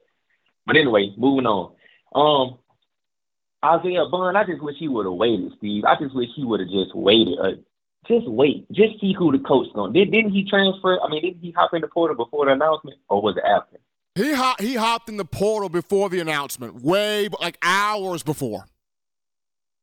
But 0.66 0.76
anyway, 0.76 1.14
moving 1.16 1.46
on. 1.46 1.74
Um, 2.14 2.58
Isaiah 3.64 4.06
Bond, 4.10 4.36
I 4.36 4.44
just 4.44 4.62
wish 4.62 4.76
he 4.78 4.88
would 4.88 5.06
have 5.06 5.14
waited, 5.14 5.52
Steve. 5.58 5.84
I 5.84 5.96
just 5.98 6.14
wish 6.14 6.28
he 6.34 6.44
would 6.44 6.60
have 6.60 6.68
just 6.68 6.94
waited. 6.94 7.64
Just 8.06 8.26
wait. 8.26 8.70
Just 8.72 9.00
see 9.00 9.14
who 9.16 9.32
the 9.32 9.38
coach 9.38 9.68
going. 9.74 9.92
Did, 9.92 10.10
didn't 10.10 10.32
he 10.32 10.44
transfer? 10.48 10.98
I 11.00 11.08
mean, 11.08 11.22
didn't 11.22 11.40
he 11.40 11.50
hop 11.52 11.74
in 11.74 11.80
the 11.80 11.88
portal 11.88 12.16
before 12.16 12.46
the 12.46 12.52
announcement, 12.52 12.98
or 13.08 13.22
was 13.22 13.36
it 13.36 13.44
after? 13.44 13.78
He 14.14 14.32
hop, 14.32 14.60
he 14.60 14.74
hopped 14.74 15.08
in 15.08 15.16
the 15.16 15.24
portal 15.24 15.68
before 15.68 16.08
the 16.08 16.20
announcement, 16.20 16.82
way 16.82 17.28
like 17.40 17.58
hours 17.62 18.22
before. 18.22 18.66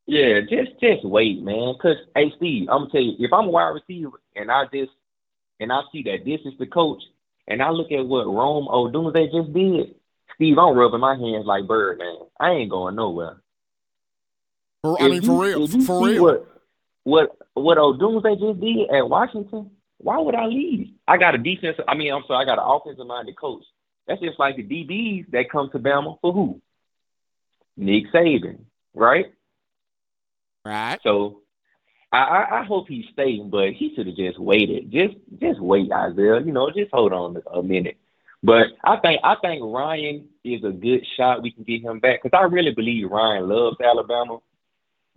Yeah, 0.05 0.41
just 0.41 0.79
just 0.81 1.05
wait, 1.05 1.41
man. 1.41 1.75
Cause 1.81 1.97
hey, 2.15 2.31
Steve, 2.37 2.67
I'm 2.69 2.81
gonna 2.81 2.91
tell 2.91 3.01
you, 3.01 3.15
if 3.19 3.31
I'm 3.31 3.45
a 3.45 3.49
wide 3.49 3.69
receiver 3.69 4.21
and 4.35 4.51
I 4.51 4.65
just 4.73 4.91
and 5.59 5.71
I 5.71 5.81
see 5.91 6.03
that 6.03 6.25
this 6.25 6.39
is 6.45 6.57
the 6.59 6.65
coach, 6.65 7.03
and 7.47 7.61
I 7.61 7.69
look 7.69 7.91
at 7.91 8.05
what 8.05 8.25
Rome 8.25 8.67
Odunze 8.67 9.31
just 9.31 9.53
did, 9.53 9.95
Steve, 10.35 10.57
I'm 10.57 10.77
rubbing 10.77 10.99
my 10.99 11.15
hands 11.15 11.45
like 11.45 11.67
bird, 11.67 11.99
man. 11.99 12.17
I 12.39 12.51
ain't 12.51 12.69
going 12.69 12.95
nowhere. 12.95 13.41
For, 14.81 15.01
I 15.01 15.07
mean, 15.07 15.23
for 15.23 15.43
real, 15.43 15.67
for 15.67 16.05
real. 16.05 16.23
What 16.23 16.56
what 17.07 17.37
what 17.53 17.77
Odunze 17.77 18.37
just 18.37 18.59
did 18.59 18.89
at 18.89 19.07
Washington? 19.07 19.71
Why 19.97 20.19
would 20.19 20.35
I 20.35 20.45
leave? 20.47 20.89
I 21.07 21.15
got 21.15 21.35
a 21.35 21.37
defense. 21.37 21.77
I 21.87 21.95
mean, 21.95 22.13
I'm 22.13 22.23
sorry, 22.27 22.43
I 22.43 22.45
got 22.45 22.59
an 22.59 22.65
offensive 22.67 23.07
minded 23.07 23.37
coach. 23.37 23.63
That's 24.07 24.19
just 24.19 24.37
like 24.37 24.57
the 24.57 24.63
DBs 24.63 25.31
that 25.31 25.49
come 25.49 25.69
to 25.71 25.79
Bama 25.79 26.19
for 26.19 26.33
who? 26.33 26.61
Nick 27.77 28.11
Saban, 28.11 28.59
right? 28.93 29.27
Right. 30.65 30.99
So 31.01 31.43
I, 32.11 32.45
I, 32.51 32.63
hope 32.65 32.89
he's 32.89 33.05
staying, 33.13 33.51
but 33.51 33.71
he 33.71 33.93
should 33.95 34.07
have 34.07 34.17
just 34.17 34.37
waited. 34.37 34.91
Just 34.91 35.15
just 35.39 35.61
wait, 35.61 35.89
Isaiah. 35.89 36.41
You 36.41 36.51
know, 36.51 36.69
just 36.71 36.91
hold 36.91 37.13
on 37.13 37.41
a 37.53 37.63
minute. 37.63 37.97
But 38.43 38.67
I 38.83 38.97
think 38.97 39.21
I 39.23 39.35
think 39.41 39.61
Ryan 39.63 40.27
is 40.43 40.61
a 40.65 40.71
good 40.71 41.05
shot. 41.15 41.41
We 41.41 41.51
can 41.51 41.63
get 41.63 41.83
him 41.83 42.01
back 42.01 42.21
because 42.21 42.37
I 42.37 42.43
really 42.43 42.73
believe 42.73 43.09
Ryan 43.09 43.47
loves 43.47 43.77
Alabama. 43.79 44.39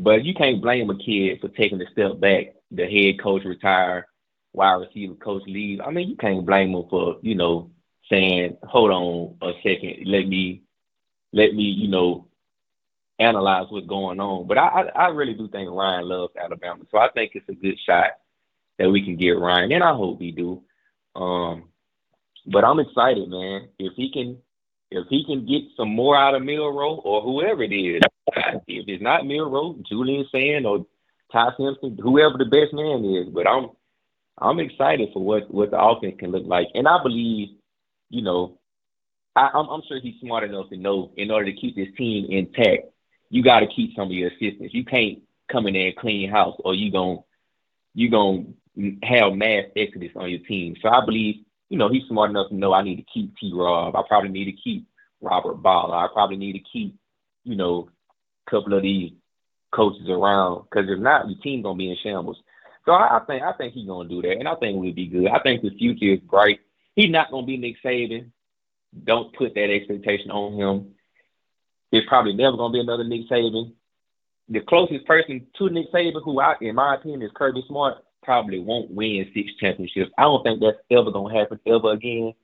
But 0.01 0.25
you 0.25 0.33
can't 0.33 0.63
blame 0.63 0.89
a 0.89 0.97
kid 0.97 1.43
for 1.43 1.49
taking 1.49 1.81
a 1.83 1.91
step 1.93 2.19
back. 2.19 2.55
The 2.71 2.87
head 2.87 3.23
coach 3.23 3.45
retire, 3.45 4.07
wide 4.55 4.77
receiver 4.77 5.15
coach 5.15 5.43
leaves. 5.47 5.83
I 5.85 5.91
mean, 5.91 6.09
you 6.09 6.17
can't 6.17 6.47
blame 6.47 6.75
him 6.75 6.85
for 6.89 7.19
you 7.21 7.35
know 7.35 7.71
saying, 8.11 8.57
"Hold 8.63 8.93
on 8.93 9.37
a 9.43 9.53
second, 9.63 10.07
let 10.07 10.27
me, 10.27 10.63
let 11.35 11.53
me, 11.55 11.65
you 11.65 11.89
know, 11.89 12.29
analyze 13.19 13.67
what's 13.69 13.87
going 13.87 14.21
on. 14.21 14.47
But 14.47 14.57
I, 14.57 14.69
I, 14.69 14.83
I 14.89 15.09
really 15.09 15.35
do 15.35 15.49
think 15.49 15.71
Ryan 15.71 16.09
loves 16.09 16.33
Alabama, 16.35 16.83
so 16.91 16.97
I 16.97 17.11
think 17.11 17.33
it's 17.35 17.49
a 17.51 17.55
good 17.55 17.79
shot 17.85 18.13
that 18.79 18.91
we 18.91 19.05
can 19.05 19.17
get 19.17 19.39
Ryan, 19.39 19.71
and 19.71 19.85
I 19.85 19.93
hope 19.93 20.19
we 20.19 20.33
do. 20.33 20.63
Um, 21.15 21.65
but 22.47 22.65
I'm 22.65 22.81
excited, 22.81 23.29
man. 23.29 23.69
If 23.79 23.93
he 23.97 24.11
can, 24.11 24.39
if 24.91 25.07
he 25.09 25.27
can 25.27 25.45
get 25.45 25.65
some 25.77 25.91
more 25.91 26.17
out 26.17 26.35
of 26.35 26.43
Milroe 26.43 26.95
or 27.05 27.21
whoever 27.21 27.63
it 27.63 27.75
is, 27.75 28.01
if 28.79 28.89
it's 28.89 29.03
not 29.03 29.27
Milroe, 29.27 29.77
Julian 29.89 30.27
Sayin 30.33 30.67
or 30.67 30.87
Ty 31.33 31.51
Simpson, 31.57 31.99
whoever 32.03 32.39
the 32.39 32.45
best 32.45 32.73
man 32.73 33.05
is. 33.05 33.33
But 33.33 33.49
I'm, 33.49 33.69
I'm 34.39 34.61
excited 34.61 35.11
for 35.13 35.23
what 35.23 35.53
what 35.53 35.71
the 35.71 35.81
offense 35.81 36.17
can 36.19 36.31
look 36.31 36.47
like, 36.47 36.69
and 36.75 36.89
I 36.89 37.03
believe, 37.03 37.51
you 38.09 38.23
know, 38.23 38.59
I, 39.37 39.51
I'm, 39.55 39.69
I'm 39.69 39.83
sure 39.87 40.01
he's 40.01 40.21
smart 40.21 40.45
enough 40.45 40.71
to 40.71 40.77
know 40.77 41.13
in 41.17 41.31
order 41.31 41.47
to 41.47 41.61
keep 41.61 41.77
this 41.77 41.89
team 41.97 42.27
intact 42.31 42.91
you 43.31 43.43
got 43.43 43.61
to 43.61 43.67
keep 43.67 43.95
some 43.95 44.09
of 44.09 44.13
your 44.13 44.29
assistants. 44.29 44.75
You 44.75 44.85
can't 44.85 45.21
come 45.51 45.67
in 45.67 45.75
there 45.75 45.87
and 45.87 45.97
clean 45.97 46.29
house, 46.29 46.57
or 46.65 46.75
you 46.75 46.93
gon' 46.93 47.23
you 47.95 48.11
gon' 48.11 48.55
have 49.03 49.33
mass 49.33 49.65
exodus 49.77 50.11
on 50.17 50.31
your 50.31 50.41
team. 50.41 50.77
So 50.83 50.89
I 50.89 51.05
believe, 51.05 51.37
you 51.69 51.79
know, 51.79 51.89
he's 51.89 52.07
smart 52.09 52.31
enough 52.31 52.49
to 52.49 52.55
know 52.55 52.73
I 52.73 52.83
need 52.83 52.97
to 52.97 53.07
keep 53.13 53.37
T. 53.37 53.53
Rob. 53.55 53.97
I 53.97 54.03
probably 54.07 54.31
need 54.31 54.47
to 54.47 54.53
keep 54.53 54.87
Robert 55.21 55.55
Bala. 55.55 56.05
I 56.05 56.09
probably 56.13 56.37
need 56.37 56.53
to 56.53 56.65
keep, 56.73 56.97
you 57.45 57.57
know, 57.57 57.89
couple 58.49 58.75
of 58.75 58.83
these 58.83 59.13
coaches 59.73 60.09
around 60.09 60.65
because 60.65 60.89
if 60.89 60.99
not, 60.99 61.29
your 61.29 61.39
team's 61.39 61.65
gonna 61.65 61.79
be 61.79 61.91
in 61.91 61.97
shambles. 62.03 62.39
So 62.87 62.93
I, 62.93 63.19
I 63.19 63.25
think 63.25 63.43
I 63.43 63.53
think 63.53 63.75
he's 63.75 63.87
gonna 63.87 64.09
do 64.09 64.23
that, 64.23 64.39
and 64.39 64.49
I 64.49 64.55
think 64.57 64.81
we'll 64.81 64.93
be 64.93 65.07
good. 65.07 65.29
I 65.29 65.41
think 65.41 65.63
the 65.63 65.71
future 65.71 66.15
is 66.15 66.21
bright. 66.21 66.61
He's 66.95 67.11
not 67.11 67.31
gonna 67.31 67.47
be 67.47 67.57
Nick 67.57 67.77
Saban. 67.85 68.31
Don't 69.05 69.35
put 69.35 69.55
that 69.55 69.71
expectation 69.71 70.31
on 70.31 70.55
him. 70.55 70.95
There's 71.93 72.07
probably 72.09 72.33
never 72.33 72.57
to 72.57 72.69
be 72.71 72.81
another 72.81 73.05
Nick 73.05 73.29
Saban. 73.29 73.73
The 74.49 74.61
closest 74.61 75.07
person 75.07 75.47
to 75.59 75.71
Nick 75.71 75.93
Saban, 75.93 76.23
who 76.25 76.41
I, 76.41 76.57
in 76.61 76.75
my 76.75 76.97
opinion, 76.97 77.23
is 77.23 77.31
Kirby 77.35 77.65
Smart, 77.69 77.99
probably 78.23 78.59
won't 78.59 78.91
win 78.91 79.31
six 79.33 79.53
championships. 79.61 80.11
I 80.19 80.23
don't 80.23 80.43
think 80.43 80.61
that's 80.61 80.79
ever 80.91 81.13
to 81.13 81.27
happen 81.27 81.61
ever 81.67 81.93
again. 81.93 82.35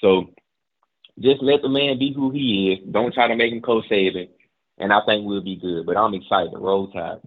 So 0.00 0.30
just 1.18 1.42
let 1.42 1.62
the 1.62 1.68
man 1.68 1.98
be 1.98 2.12
who 2.12 2.30
he 2.30 2.72
is. 2.72 2.92
Don't 2.92 3.14
try 3.14 3.28
to 3.28 3.36
make 3.36 3.52
him 3.52 3.60
Coach 3.60 3.84
Saban, 3.90 4.28
and 4.80 4.92
I 4.92 5.00
think 5.06 5.26
we'll 5.26 5.42
be 5.42 5.56
good. 5.56 5.86
But 5.86 5.96
I'm 5.96 6.14
excited. 6.14 6.52
Roll 6.56 6.90
Tide. 6.90 7.20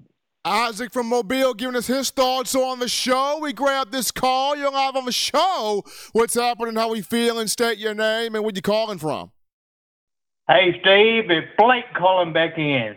Isaac 0.43 0.91
from 0.91 1.07
Mobile 1.07 1.53
giving 1.53 1.75
us 1.75 1.85
his 1.85 2.09
thoughts 2.09 2.51
So 2.51 2.63
on 2.63 2.79
the 2.79 2.87
show. 2.87 3.37
We 3.41 3.53
grabbed 3.53 3.91
this 3.91 4.09
call. 4.09 4.55
You're 4.55 4.71
live 4.71 4.95
on 4.95 5.05
the 5.05 5.11
show. 5.11 5.83
What's 6.13 6.33
happening? 6.33 6.75
How 6.75 6.89
we 6.89 7.01
feeling? 7.01 7.47
State 7.47 7.77
your 7.77 7.93
name 7.93 8.33
and 8.33 8.43
where 8.43 8.53
you 8.53 8.61
calling 8.61 8.97
from. 8.97 9.31
Hey, 10.47 10.71
Steve, 10.81 11.29
it's 11.29 11.47
Blake 11.57 11.85
calling 11.95 12.33
back 12.33 12.57
in. 12.57 12.95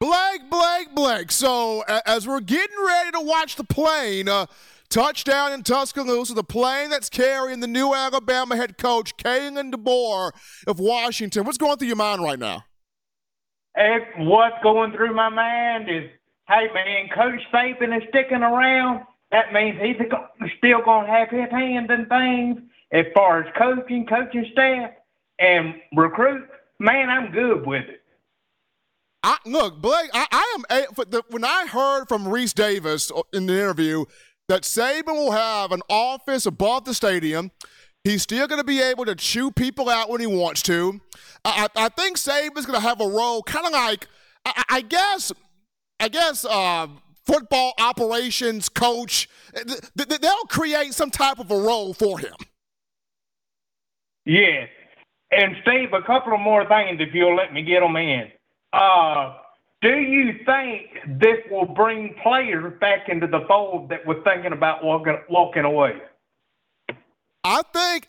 Blake, 0.00 0.50
Blake, 0.50 0.94
Blake. 0.94 1.30
So, 1.30 1.82
as 2.04 2.26
we're 2.26 2.40
getting 2.40 2.76
ready 2.84 3.12
to 3.12 3.20
watch 3.20 3.56
the 3.56 3.64
plane, 3.64 4.28
uh, 4.28 4.46
touchdown 4.90 5.52
in 5.52 5.62
Tuscaloosa, 5.62 6.34
the 6.34 6.44
plane 6.44 6.90
that's 6.90 7.08
carrying 7.08 7.60
the 7.60 7.66
new 7.68 7.94
Alabama 7.94 8.56
head 8.56 8.76
coach, 8.76 9.16
Kalen 9.16 9.72
DeBoer 9.72 10.32
of 10.66 10.78
Washington. 10.78 11.44
What's 11.44 11.56
going 11.56 11.78
through 11.78 11.88
your 11.88 11.96
mind 11.96 12.22
right 12.22 12.38
now? 12.38 12.64
If 13.76 14.02
what's 14.18 14.56
going 14.62 14.92
through 14.92 15.14
my 15.14 15.28
mind 15.28 15.88
is, 15.88 16.10
hey, 16.48 16.68
man, 16.72 17.08
Coach 17.14 17.40
Saban 17.52 17.96
is 17.96 18.08
sticking 18.08 18.42
around. 18.42 19.04
That 19.32 19.52
means 19.52 19.80
he's 19.80 19.96
still 20.58 20.82
going 20.84 21.06
to 21.06 21.12
have 21.12 21.28
his 21.28 21.50
hand 21.50 21.90
in 21.90 22.06
things 22.06 22.60
as 22.92 23.06
far 23.14 23.42
as 23.42 23.52
coaching, 23.58 24.06
coaching 24.06 24.46
staff, 24.52 24.90
and 25.40 25.74
recruit 25.96 26.48
man, 26.78 27.10
I'm 27.10 27.30
good 27.32 27.66
with 27.66 27.88
it. 27.88 28.00
I, 29.22 29.38
look, 29.46 29.80
Blake, 29.80 30.10
I, 30.12 30.26
I 30.30 30.56
am. 30.56 30.84
The, 31.08 31.22
when 31.30 31.44
I 31.44 31.66
heard 31.66 32.06
from 32.08 32.24
Rece 32.26 32.54
Davis 32.54 33.10
in 33.32 33.46
the 33.46 33.54
interview, 33.54 34.04
that 34.48 34.62
Saban 34.62 35.14
will 35.14 35.32
have 35.32 35.72
an 35.72 35.80
office 35.88 36.44
above 36.44 36.84
the 36.84 36.92
stadium. 36.92 37.50
He's 38.04 38.22
still 38.22 38.46
going 38.46 38.60
to 38.60 38.66
be 38.66 38.82
able 38.82 39.06
to 39.06 39.14
chew 39.14 39.50
people 39.50 39.88
out 39.88 40.10
when 40.10 40.20
he 40.20 40.26
wants 40.26 40.62
to. 40.64 41.00
I, 41.42 41.68
I 41.74 41.88
think 41.88 42.18
Saban's 42.18 42.66
going 42.66 42.78
to 42.78 42.86
have 42.86 43.00
a 43.00 43.08
role, 43.08 43.42
kind 43.42 43.66
of 43.66 43.72
like, 43.72 44.06
I, 44.44 44.64
I, 44.68 44.80
guess, 44.82 45.32
I 45.98 46.08
guess, 46.08 46.44
uh, 46.44 46.86
football 47.24 47.72
operations 47.78 48.68
coach. 48.68 49.28
They'll 49.94 50.44
create 50.50 50.92
some 50.92 51.10
type 51.10 51.38
of 51.38 51.50
a 51.50 51.56
role 51.56 51.94
for 51.94 52.18
him. 52.18 52.34
Yeah, 54.26 54.66
And 55.30 55.56
Steve, 55.62 55.92
a 55.92 56.02
couple 56.02 56.34
of 56.34 56.40
more 56.40 56.66
things, 56.66 57.00
if 57.00 57.14
you'll 57.14 57.36
let 57.36 57.52
me 57.52 57.62
get 57.62 57.80
them 57.80 57.96
in. 57.96 58.28
Uh, 58.72 59.34
do 59.80 59.96
you 59.96 60.40
think 60.46 61.20
this 61.20 61.38
will 61.50 61.66
bring 61.66 62.14
players 62.22 62.72
back 62.80 63.08
into 63.08 63.26
the 63.26 63.44
fold 63.46 63.90
that 63.90 64.06
were 64.06 64.22
thinking 64.24 64.52
about 64.52 64.82
walking, 64.82 65.18
walking 65.28 65.64
away? 65.64 66.00
I 67.44 67.62
think 67.72 68.08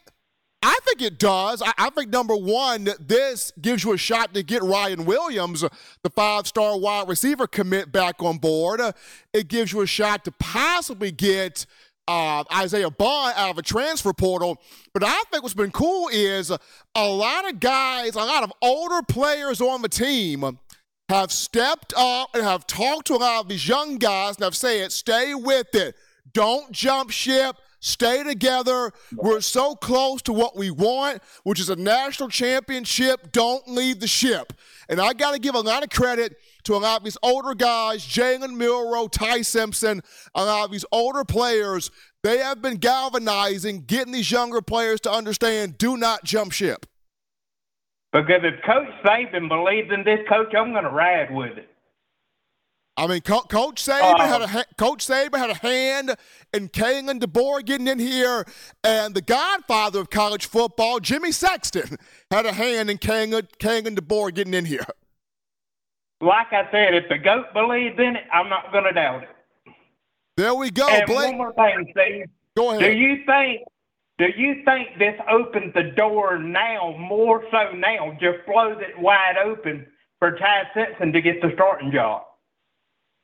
I 0.63 0.79
think 0.83 1.01
it 1.03 1.19
does. 1.19 1.61
I, 1.61 1.73
I, 1.77 1.89
think 1.91 2.09
number 2.09 2.35
one, 2.35 2.89
this 2.99 3.51
gives 3.61 3.83
you 3.83 3.93
a 3.93 3.97
shot 3.97 4.33
to 4.33 4.41
get 4.41 4.63
Ryan 4.63 5.05
Williams, 5.05 5.63
the 6.01 6.09
five-star 6.09 6.79
wide 6.79 7.07
receiver 7.07 7.45
commit, 7.45 7.91
back 7.91 8.23
on 8.23 8.39
board. 8.39 8.81
It 9.31 9.47
gives 9.47 9.71
you 9.71 9.81
a 9.81 9.87
shot 9.87 10.25
to 10.25 10.31
possibly 10.31 11.11
get 11.11 11.67
uh, 12.07 12.43
Isaiah 12.51 12.89
Bond 12.89 13.35
out 13.37 13.51
of 13.51 13.57
a 13.59 13.61
transfer 13.61 14.11
portal. 14.11 14.59
But 14.91 15.03
I 15.03 15.21
think 15.31 15.43
what's 15.43 15.53
been 15.53 15.71
cool 15.71 16.09
is 16.11 16.49
a 16.49 17.07
lot 17.07 17.47
of 17.47 17.59
guys, 17.59 18.15
a 18.15 18.19
lot 18.19 18.43
of 18.43 18.51
older 18.61 19.03
players 19.03 19.61
on 19.61 19.83
the 19.83 19.89
team 19.89 20.57
have 21.09 21.31
stepped 21.31 21.93
up 21.95 22.29
and 22.33 22.43
have 22.43 22.65
talked 22.65 23.05
to 23.07 23.13
a 23.13 23.17
lot 23.17 23.41
of 23.41 23.49
these 23.49 23.67
young 23.67 23.97
guys 23.97 24.35
and 24.37 24.43
have 24.43 24.55
said, 24.55 24.91
stay 24.91 25.35
with 25.35 25.75
it. 25.75 25.95
Don't 26.33 26.71
jump 26.71 27.11
ship. 27.11 27.55
Stay 27.85 28.23
together. 28.23 28.91
We're 29.15 29.41
so 29.41 29.75
close 29.75 30.23
to 30.23 30.33
what 30.33 30.57
we 30.57 30.71
want, 30.71 31.21
which 31.43 31.59
is 31.59 31.69
a 31.69 31.75
national 31.75 32.29
championship. 32.29 33.31
Don't 33.31 33.67
leave 33.67 33.99
the 33.99 34.07
ship. 34.07 34.53
And 34.89 34.99
I 34.99 35.13
got 35.13 35.33
to 35.33 35.39
give 35.39 35.53
a 35.53 35.59
lot 35.59 35.83
of 35.83 35.91
credit 35.91 36.35
to 36.63 36.73
a 36.73 36.77
lot 36.77 36.97
of 36.97 37.03
these 37.03 37.17
older 37.21 37.53
guys, 37.53 38.03
Jalen 38.03 38.57
Milroe, 38.57 39.07
Ty 39.07 39.43
Simpson, 39.43 40.01
a 40.33 40.43
lot 40.43 40.65
of 40.65 40.71
these 40.71 40.85
older 40.91 41.23
players. 41.23 41.91
They 42.23 42.39
have 42.39 42.59
been 42.59 42.77
galvanizing, 42.77 43.81
getting 43.81 44.13
these 44.13 44.31
younger 44.31 44.63
players 44.63 44.99
to 45.01 45.11
understand 45.11 45.77
do 45.77 45.95
not 45.95 46.23
jump 46.23 46.53
ship. 46.53 46.87
Because 48.11 48.41
if 48.41 48.63
Coach 48.65 48.87
Saban 49.05 49.47
believes 49.47 49.91
in 49.93 50.03
this 50.03 50.21
coach, 50.27 50.55
I'm 50.57 50.71
going 50.71 50.85
to 50.85 50.89
ride 50.89 51.31
with 51.31 51.55
it. 51.55 51.69
I 52.97 53.07
mean, 53.07 53.21
Co- 53.21 53.41
Coach 53.41 53.83
Saban 53.83 54.19
uh, 54.19 54.27
had 54.27 54.41
a 54.41 54.47
ha- 54.47 54.63
Coach 54.77 55.05
Saban 55.05 55.37
had 55.37 55.49
a 55.49 55.55
hand 55.55 56.15
in 56.53 56.69
Kalen 56.69 57.19
DeBoer 57.19 57.65
getting 57.65 57.87
in 57.87 57.99
here, 57.99 58.45
and 58.85 59.13
the 59.13 59.21
Godfather 59.21 59.99
of 59.99 60.09
college 60.09 60.45
football, 60.45 60.99
Jimmy 61.01 61.33
Sexton, 61.33 61.97
had 62.31 62.45
a 62.45 62.53
hand 62.53 62.89
in 62.89 62.97
Kalen, 62.97 63.49
Kalen 63.59 63.97
DeBoer 63.97 64.33
getting 64.33 64.53
in 64.53 64.63
here. 64.65 64.85
Like 66.21 66.53
I 66.53 66.71
said, 66.71 66.93
if 66.93 67.09
the 67.09 67.17
goat 67.17 67.47
believes 67.53 67.99
in 67.99 68.15
it, 68.15 68.23
I'm 68.31 68.49
not 68.49 68.71
going 68.71 68.85
to 68.85 68.93
doubt 68.93 69.23
it. 69.23 69.29
There 70.37 70.55
we 70.55 70.71
go, 70.71 70.87
and 70.87 71.05
Blake. 71.05 71.27
One 71.27 71.37
more 71.37 71.53
thing, 71.53 71.91
Steve. 71.91 72.25
Go 72.55 72.71
ahead. 72.71 72.81
Do 72.81 72.97
you 72.97 73.17
think? 73.25 73.61
Do 74.17 74.27
you 74.37 74.63
think 74.63 74.97
this 74.97 75.19
opens 75.29 75.73
the 75.73 75.91
door 75.97 76.39
now, 76.39 76.95
more 76.97 77.43
so 77.51 77.75
now, 77.75 78.11
just 78.21 78.37
blows 78.47 78.77
it 78.79 78.97
wide 78.97 79.35
open 79.43 79.85
for 80.19 80.37
Ty 80.37 80.63
Simpson 80.73 81.11
to 81.11 81.21
get 81.21 81.41
the 81.41 81.51
starting 81.53 81.91
job? 81.91 82.23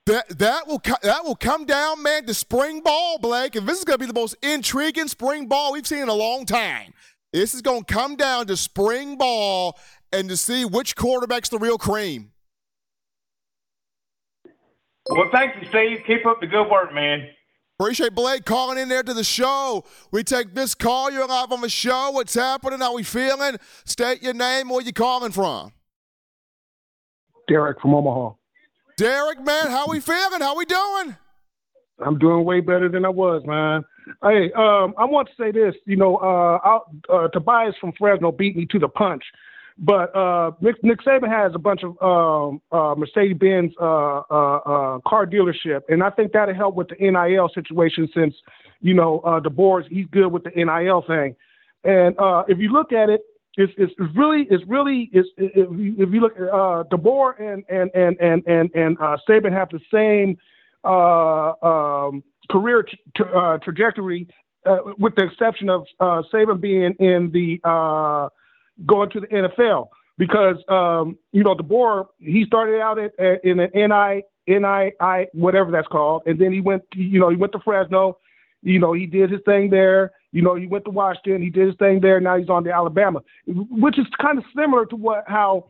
That 0.07 0.27
that 0.39 0.67
will 0.67 0.81
that 1.03 1.23
will 1.23 1.35
come 1.35 1.65
down, 1.65 2.01
man, 2.01 2.25
to 2.25 2.33
spring 2.33 2.81
ball, 2.81 3.19
Blake. 3.19 3.55
And 3.55 3.67
this 3.67 3.77
is 3.77 3.85
going 3.85 3.99
to 3.99 3.99
be 3.99 4.07
the 4.07 4.19
most 4.19 4.35
intriguing 4.41 5.07
spring 5.07 5.47
ball 5.47 5.73
we've 5.73 5.85
seen 5.85 5.99
in 5.99 6.09
a 6.09 6.13
long 6.13 6.45
time. 6.45 6.93
This 7.31 7.53
is 7.53 7.61
going 7.61 7.83
to 7.83 7.93
come 7.93 8.15
down 8.15 8.47
to 8.47 8.57
spring 8.57 9.17
ball 9.17 9.79
and 10.11 10.27
to 10.29 10.35
see 10.35 10.65
which 10.65 10.95
quarterback's 10.95 11.49
the 11.49 11.59
real 11.59 11.77
cream. 11.77 12.31
Well, 15.09 15.29
thank 15.31 15.55
you, 15.61 15.67
Steve. 15.69 16.03
Keep 16.05 16.25
up 16.25 16.41
the 16.41 16.47
good 16.47 16.69
work, 16.69 16.93
man. 16.93 17.27
Appreciate 17.79 18.13
Blake 18.13 18.45
calling 18.45 18.77
in 18.77 18.89
there 18.89 19.01
to 19.01 19.13
the 19.13 19.23
show. 19.23 19.85
We 20.11 20.23
take 20.23 20.53
this 20.53 20.75
call. 20.75 21.09
You're 21.11 21.25
live 21.25 21.51
on 21.51 21.61
the 21.61 21.69
show. 21.69 22.11
What's 22.11 22.35
happening? 22.35 22.79
How 22.79 22.93
we 22.95 23.03
feeling? 23.03 23.57
State 23.85 24.21
your 24.21 24.33
name. 24.33 24.69
Where 24.69 24.81
you 24.81 24.93
calling 24.93 25.31
from? 25.31 25.73
Derek 27.47 27.81
from 27.81 27.95
Omaha. 27.95 28.35
Derek, 29.01 29.43
man, 29.43 29.71
how 29.71 29.87
we 29.87 29.99
feeling? 29.99 30.41
How 30.41 30.55
we 30.55 30.63
doing? 30.63 31.17
I'm 32.05 32.19
doing 32.19 32.45
way 32.45 32.59
better 32.59 32.87
than 32.87 33.03
I 33.03 33.09
was, 33.09 33.41
man. 33.47 33.83
Hey, 34.21 34.51
um, 34.53 34.93
I 34.95 35.05
want 35.05 35.27
to 35.27 35.33
say 35.39 35.49
this. 35.49 35.73
You 35.87 35.97
know, 35.97 36.17
uh, 36.17 36.77
uh, 37.11 37.27
Tobias 37.29 37.73
from 37.81 37.93
Fresno 37.97 38.31
beat 38.31 38.55
me 38.55 38.67
to 38.67 38.77
the 38.77 38.87
punch, 38.87 39.23
but 39.79 40.15
uh, 40.15 40.51
Nick, 40.61 40.83
Nick 40.83 40.99
Saban 40.99 41.29
has 41.29 41.51
a 41.55 41.57
bunch 41.57 41.81
of 41.81 41.99
um, 41.99 42.61
uh, 42.71 42.93
Mercedes-Benz 42.95 43.73
uh, 43.81 44.19
uh, 44.19 44.99
car 45.07 45.25
dealership, 45.25 45.81
and 45.89 46.03
I 46.03 46.11
think 46.11 46.33
that'll 46.33 46.53
help 46.53 46.75
with 46.75 46.89
the 46.89 46.97
NIL 46.99 47.49
situation 47.55 48.07
since 48.13 48.35
you 48.81 48.93
know 48.93 49.21
uh, 49.21 49.39
DeBoer 49.39 49.81
he's 49.89 50.05
good 50.11 50.27
with 50.27 50.43
the 50.43 50.51
NIL 50.51 51.03
thing. 51.07 51.35
And 51.83 52.15
if 52.47 52.59
you 52.59 52.71
look 52.71 52.93
at 52.93 53.09
it, 53.09 53.21
it's, 53.57 53.73
it's 53.77 53.93
really 54.15 54.47
it's 54.49 54.63
really 54.67 55.09
it's, 55.11 55.27
if 55.37 55.69
you, 55.77 55.95
if 55.97 56.13
you 56.13 56.21
look 56.21 56.35
at 56.37 56.43
uh, 56.43 56.83
DeBoer 56.91 57.39
and 57.39 57.63
and 57.69 57.91
and 57.93 58.17
and 58.19 58.43
and 58.47 58.71
and 58.73 58.97
uh, 58.99 59.17
Saban 59.27 59.51
have 59.51 59.69
the 59.69 59.79
same 59.93 60.37
uh, 60.83 61.53
um, 61.65 62.23
career 62.49 62.85
tra- 63.15 63.37
uh, 63.37 63.57
trajectory, 63.59 64.27
uh, 64.65 64.77
with 64.97 65.15
the 65.15 65.23
exception 65.23 65.69
of 65.69 65.85
uh, 65.99 66.21
Saban 66.33 66.61
being 66.61 66.93
in 66.99 67.31
the 67.33 67.59
uh, 67.67 68.29
going 68.85 69.09
to 69.11 69.19
the 69.19 69.27
NFL 69.27 69.89
because 70.17 70.57
um, 70.69 71.17
you 71.33 71.43
know 71.43 71.55
DeBoer 71.55 72.05
he 72.19 72.45
started 72.45 72.79
out 72.79 72.99
at, 72.99 73.19
at 73.19 73.43
in 73.43 73.59
an 73.59 73.69
NI 73.73 74.23
NII 74.47 75.25
whatever 75.33 75.71
that's 75.71 75.87
called, 75.87 76.23
and 76.25 76.39
then 76.39 76.53
he 76.53 76.61
went 76.61 76.83
you 76.95 77.19
know 77.19 77.29
he 77.29 77.35
went 77.35 77.51
to 77.51 77.59
Fresno, 77.59 78.17
you 78.61 78.79
know 78.79 78.93
he 78.93 79.05
did 79.05 79.31
his 79.31 79.41
thing 79.45 79.69
there 79.69 80.11
you 80.31 80.41
know, 80.41 80.55
he 80.55 80.65
went 80.65 80.85
to 80.85 80.91
Washington, 80.91 81.41
he 81.41 81.49
did 81.49 81.67
his 81.67 81.75
thing 81.77 81.99
there. 81.99 82.19
Now 82.19 82.37
he's 82.37 82.49
on 82.49 82.63
to 82.63 82.71
Alabama, 82.71 83.21
which 83.45 83.99
is 83.99 84.05
kind 84.21 84.37
of 84.37 84.45
similar 84.55 84.85
to 84.87 84.95
what 84.95 85.25
how 85.27 85.67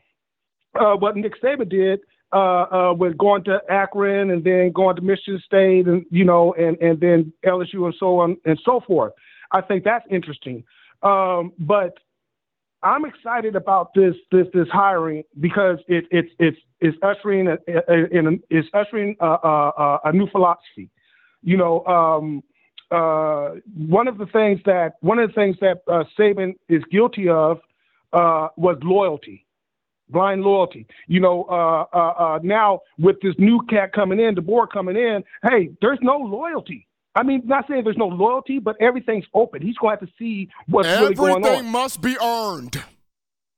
uh, 0.79 0.95
what 0.95 1.17
Nick 1.17 1.33
Saban 1.41 1.69
did 1.69 2.01
uh, 2.31 2.35
uh, 2.35 2.93
with 2.93 3.17
going 3.17 3.43
to 3.45 3.59
Akron 3.69 4.29
and 4.29 4.43
then 4.43 4.71
going 4.71 4.95
to 4.95 5.01
Michigan 5.01 5.41
State 5.45 5.87
and 5.87 6.05
you 6.11 6.23
know 6.23 6.53
and 6.53 6.77
and 6.79 6.99
then 6.99 7.33
LSU 7.45 7.85
and 7.85 7.95
so 7.99 8.19
on 8.19 8.37
and 8.45 8.59
so 8.63 8.81
forth. 8.85 9.13
I 9.51 9.61
think 9.61 9.83
that's 9.83 10.05
interesting, 10.09 10.63
um, 11.01 11.51
but 11.57 11.97
I'm 12.83 13.05
excited 13.05 13.55
about 13.55 13.95
this 13.95 14.13
this 14.31 14.45
this 14.53 14.67
hiring 14.71 15.23
because 15.39 15.79
it, 15.87 16.05
it's 16.11 16.29
it's 16.37 16.57
it's 16.79 16.97
ushering 17.01 17.47
a, 17.47 17.57
a, 17.67 17.81
a, 17.89 18.27
a 18.27 18.39
it's 18.51 18.67
ushering 18.75 19.15
a, 19.19 20.11
new 20.13 20.27
philosophy. 20.29 20.91
You 21.43 21.57
know, 21.57 21.83
um, 21.85 22.43
uh, 22.91 23.55
one 23.75 24.07
of 24.07 24.17
the 24.17 24.25
things 24.27 24.59
that 24.65 24.93
one 25.01 25.19
of 25.19 25.29
the 25.29 25.33
things 25.33 25.55
that 25.61 25.81
uh, 25.87 26.03
Saban 26.17 26.55
is 26.69 26.83
guilty 26.91 27.29
of 27.29 27.59
uh, 28.13 28.49
was 28.57 28.77
loyalty, 28.83 29.45
blind 30.09 30.41
loyalty. 30.41 30.85
You 31.07 31.21
know, 31.21 31.45
uh, 31.49 31.85
uh, 31.95 32.13
uh, 32.17 32.39
now 32.43 32.81
with 32.99 33.21
this 33.21 33.35
new 33.37 33.61
cat 33.69 33.93
coming 33.93 34.19
in, 34.19 34.35
DeBoer 34.35 34.67
coming 34.71 34.97
in, 34.97 35.23
hey, 35.43 35.69
there's 35.81 35.99
no 36.01 36.17
loyalty. 36.17 36.87
I 37.15 37.23
mean, 37.23 37.41
not 37.45 37.65
saying 37.67 37.83
there's 37.83 37.97
no 37.97 38.07
loyalty, 38.07 38.59
but 38.59 38.75
everything's 38.79 39.25
open. 39.33 39.61
He's 39.61 39.75
going 39.77 39.97
to 39.97 39.99
have 39.99 40.09
to 40.09 40.15
see 40.17 40.49
what's 40.67 40.87
Everything 40.87 41.17
really 41.17 41.33
going 41.33 41.43
on. 41.43 41.49
Everything 41.49 41.71
must 41.71 42.01
be 42.01 42.17
earned. 42.23 42.81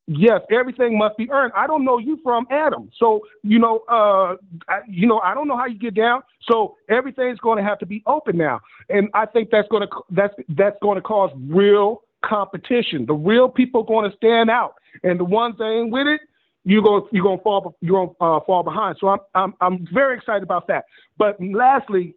Yes, 0.07 0.41
everything 0.51 0.97
must 0.97 1.17
be 1.17 1.31
earned. 1.31 1.53
I 1.55 1.65
don't 1.65 1.85
know 1.85 1.97
you 1.97 2.19
from 2.23 2.45
Adam, 2.51 2.89
so 2.99 3.21
you 3.41 3.57
know, 3.57 3.83
uh, 3.89 4.35
I, 4.67 4.79
you 4.85 5.07
know, 5.07 5.19
I 5.19 5.33
don't 5.33 5.47
know 5.47 5.55
how 5.55 5.65
you 5.65 5.79
get 5.79 5.95
down. 5.95 6.23
So 6.41 6.75
everything's 6.89 7.39
going 7.39 7.57
to 7.57 7.63
have 7.63 7.79
to 7.79 7.85
be 7.85 8.03
open 8.05 8.37
now, 8.37 8.59
and 8.89 9.07
I 9.13 9.25
think 9.25 9.49
that's 9.49 9.67
going 9.69 9.87
to 9.87 10.01
that's 10.09 10.33
that's 10.49 10.75
going 10.81 10.97
to 10.97 11.01
cause 11.01 11.31
real 11.47 12.01
competition. 12.25 13.05
The 13.05 13.13
real 13.13 13.47
people 13.47 13.83
going 13.83 14.09
to 14.09 14.17
stand 14.17 14.49
out, 14.49 14.73
and 15.03 15.17
the 15.17 15.23
ones 15.23 15.55
that 15.59 15.71
ain't 15.71 15.89
with 15.89 16.07
it, 16.07 16.19
you 16.65 16.83
go 16.83 17.07
you're 17.13 17.23
going 17.23 17.37
to 17.37 17.43
fall 17.43 17.77
you're 17.79 18.05
going 18.05 18.15
to 18.19 18.25
uh, 18.25 18.39
fall 18.45 18.63
behind. 18.63 18.97
So 18.99 19.07
I'm 19.07 19.19
I'm 19.35 19.53
I'm 19.61 19.87
very 19.93 20.17
excited 20.17 20.43
about 20.43 20.67
that. 20.67 20.83
But 21.17 21.37
lastly, 21.41 22.13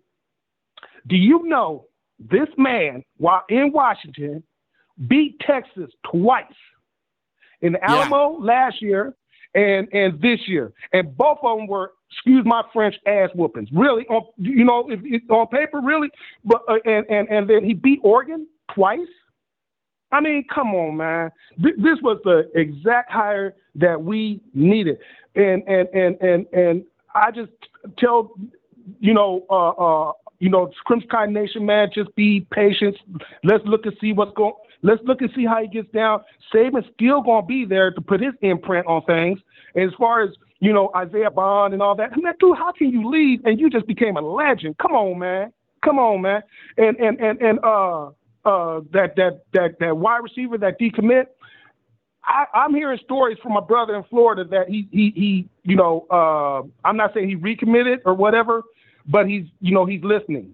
do 1.06 1.14
you 1.14 1.44
know 1.44 1.86
this 2.18 2.48
man 2.58 3.04
while 3.18 3.44
in 3.48 3.70
Washington 3.72 4.42
beat 5.06 5.38
Texas 5.40 5.90
twice? 6.10 6.44
In 7.62 7.72
the 7.72 7.84
Alamo 7.84 8.38
yeah. 8.38 8.44
last 8.44 8.82
year 8.82 9.14
and 9.54 9.88
and 9.92 10.20
this 10.20 10.40
year, 10.46 10.72
and 10.92 11.16
both 11.16 11.38
of 11.42 11.58
them 11.58 11.66
were 11.66 11.92
excuse 12.10 12.44
my 12.44 12.62
French 12.72 12.94
ass 13.06 13.30
whoopings. 13.34 13.68
Really, 13.72 14.04
on 14.08 14.26
you 14.36 14.64
know, 14.64 14.90
if, 14.90 15.00
if 15.04 15.22
on 15.30 15.46
paper, 15.48 15.80
really, 15.80 16.10
but 16.44 16.62
uh, 16.68 16.74
and 16.84 17.06
and 17.08 17.28
and 17.28 17.48
then 17.48 17.64
he 17.64 17.74
beat 17.74 18.00
Oregon 18.02 18.46
twice. 18.74 19.08
I 20.12 20.20
mean, 20.20 20.44
come 20.52 20.74
on, 20.74 20.98
man. 20.98 21.30
This 21.58 21.98
was 22.02 22.20
the 22.24 22.50
exact 22.54 23.10
hire 23.10 23.54
that 23.74 24.02
we 24.02 24.40
needed, 24.54 24.98
and 25.34 25.62
and 25.66 25.88
and 25.92 26.20
and 26.20 26.46
and 26.52 26.84
I 27.14 27.30
just 27.30 27.52
tell 27.98 28.32
you 29.00 29.14
know 29.14 29.44
uh, 29.50 29.70
uh, 29.70 30.12
you 30.38 30.50
know, 30.50 30.70
Crimson 30.84 31.32
Nation, 31.32 31.64
man, 31.64 31.88
just 31.94 32.14
be 32.14 32.46
patient. 32.52 32.96
Let's 33.42 33.64
look 33.64 33.86
and 33.86 33.96
see 34.00 34.12
what's 34.12 34.34
going. 34.36 34.54
Let's 34.82 35.02
look 35.04 35.20
and 35.20 35.30
see 35.34 35.44
how 35.44 35.62
he 35.62 35.68
gets 35.68 35.90
down. 35.92 36.20
Saban's 36.52 36.86
still 36.94 37.22
gonna 37.22 37.46
be 37.46 37.64
there 37.64 37.90
to 37.90 38.00
put 38.00 38.20
his 38.20 38.34
imprint 38.42 38.86
on 38.86 39.02
things. 39.04 39.40
And 39.74 39.84
as 39.90 39.94
far 39.98 40.22
as 40.22 40.30
you 40.60 40.72
know, 40.72 40.90
Isaiah 40.96 41.30
Bond 41.30 41.74
and 41.74 41.82
all 41.82 41.94
that, 41.96 42.12
I 42.12 42.16
mean, 42.16 42.32
dude, 42.40 42.56
how 42.56 42.72
can 42.72 42.90
you 42.90 43.10
leave 43.10 43.44
and 43.44 43.60
you 43.60 43.68
just 43.68 43.86
became 43.86 44.16
a 44.16 44.20
legend? 44.20 44.78
Come 44.78 44.92
on, 44.92 45.18
man. 45.18 45.52
Come 45.84 45.98
on, 45.98 46.22
man. 46.22 46.42
And 46.78 46.96
and 46.96 47.20
and 47.20 47.40
and 47.40 47.58
uh 47.62 48.06
uh 48.44 48.80
that 48.92 49.16
that 49.16 49.42
that 49.52 49.78
that 49.80 49.96
wide 49.96 50.18
receiver 50.22 50.58
that 50.58 50.80
decommit. 50.80 51.26
I, 52.28 52.44
I'm 52.54 52.74
hearing 52.74 52.98
stories 53.04 53.38
from 53.40 53.52
my 53.52 53.60
brother 53.60 53.94
in 53.94 54.02
Florida 54.04 54.44
that 54.50 54.68
he 54.68 54.88
he 54.90 55.12
he 55.14 55.48
you 55.62 55.76
know 55.76 56.06
uh 56.10 56.66
I'm 56.86 56.96
not 56.96 57.14
saying 57.14 57.28
he 57.28 57.36
recommitted 57.36 58.00
or 58.04 58.14
whatever, 58.14 58.62
but 59.06 59.28
he's 59.28 59.44
you 59.60 59.72
know 59.72 59.86
he's 59.86 60.02
listening. 60.02 60.52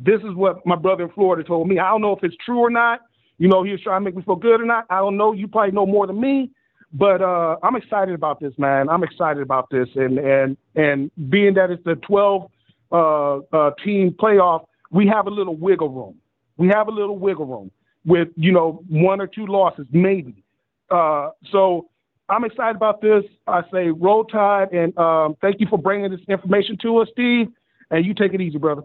This 0.00 0.20
is 0.20 0.34
what 0.34 0.64
my 0.64 0.76
brother 0.76 1.04
in 1.04 1.10
Florida 1.10 1.44
told 1.44 1.68
me. 1.68 1.78
I 1.78 1.90
don't 1.90 2.00
know 2.00 2.16
if 2.16 2.24
it's 2.24 2.36
true 2.44 2.58
or 2.58 2.70
not. 2.70 3.00
You 3.38 3.48
know, 3.48 3.62
he 3.62 3.72
was 3.72 3.80
trying 3.82 4.00
to 4.00 4.04
make 4.04 4.16
me 4.16 4.22
feel 4.22 4.36
good 4.36 4.60
or 4.60 4.64
not. 4.64 4.86
I 4.90 4.98
don't 4.98 5.16
know. 5.16 5.32
You 5.32 5.48
probably 5.48 5.72
know 5.72 5.86
more 5.86 6.06
than 6.06 6.20
me. 6.20 6.50
But 6.92 7.22
uh, 7.22 7.56
I'm 7.62 7.74
excited 7.74 8.14
about 8.14 8.40
this, 8.40 8.52
man. 8.58 8.88
I'm 8.90 9.02
excited 9.02 9.42
about 9.42 9.70
this, 9.70 9.88
and 9.96 10.18
and 10.18 10.56
and 10.74 11.10
being 11.30 11.54
that 11.54 11.70
it's 11.70 11.82
the 11.84 11.94
12 11.94 12.50
uh, 12.92 13.38
uh, 13.38 13.70
team 13.82 14.14
playoff, 14.20 14.66
we 14.90 15.06
have 15.06 15.26
a 15.26 15.30
little 15.30 15.56
wiggle 15.56 15.88
room. 15.88 16.16
We 16.58 16.68
have 16.68 16.88
a 16.88 16.90
little 16.90 17.18
wiggle 17.18 17.46
room 17.46 17.70
with 18.04 18.28
you 18.36 18.52
know 18.52 18.84
one 18.88 19.20
or 19.22 19.26
two 19.26 19.46
losses, 19.46 19.86
maybe. 19.90 20.44
Uh, 20.90 21.30
so 21.50 21.88
I'm 22.28 22.44
excited 22.44 22.76
about 22.76 23.00
this. 23.00 23.24
I 23.46 23.62
say 23.72 23.88
roll 23.88 24.24
tide, 24.24 24.72
and 24.72 24.96
um, 24.98 25.36
thank 25.40 25.60
you 25.60 25.66
for 25.70 25.78
bringing 25.78 26.10
this 26.10 26.20
information 26.28 26.76
to 26.82 26.98
us, 26.98 27.08
Steve. 27.12 27.48
And 27.90 28.04
you 28.04 28.14
take 28.14 28.34
it 28.34 28.40
easy, 28.40 28.58
brother. 28.58 28.82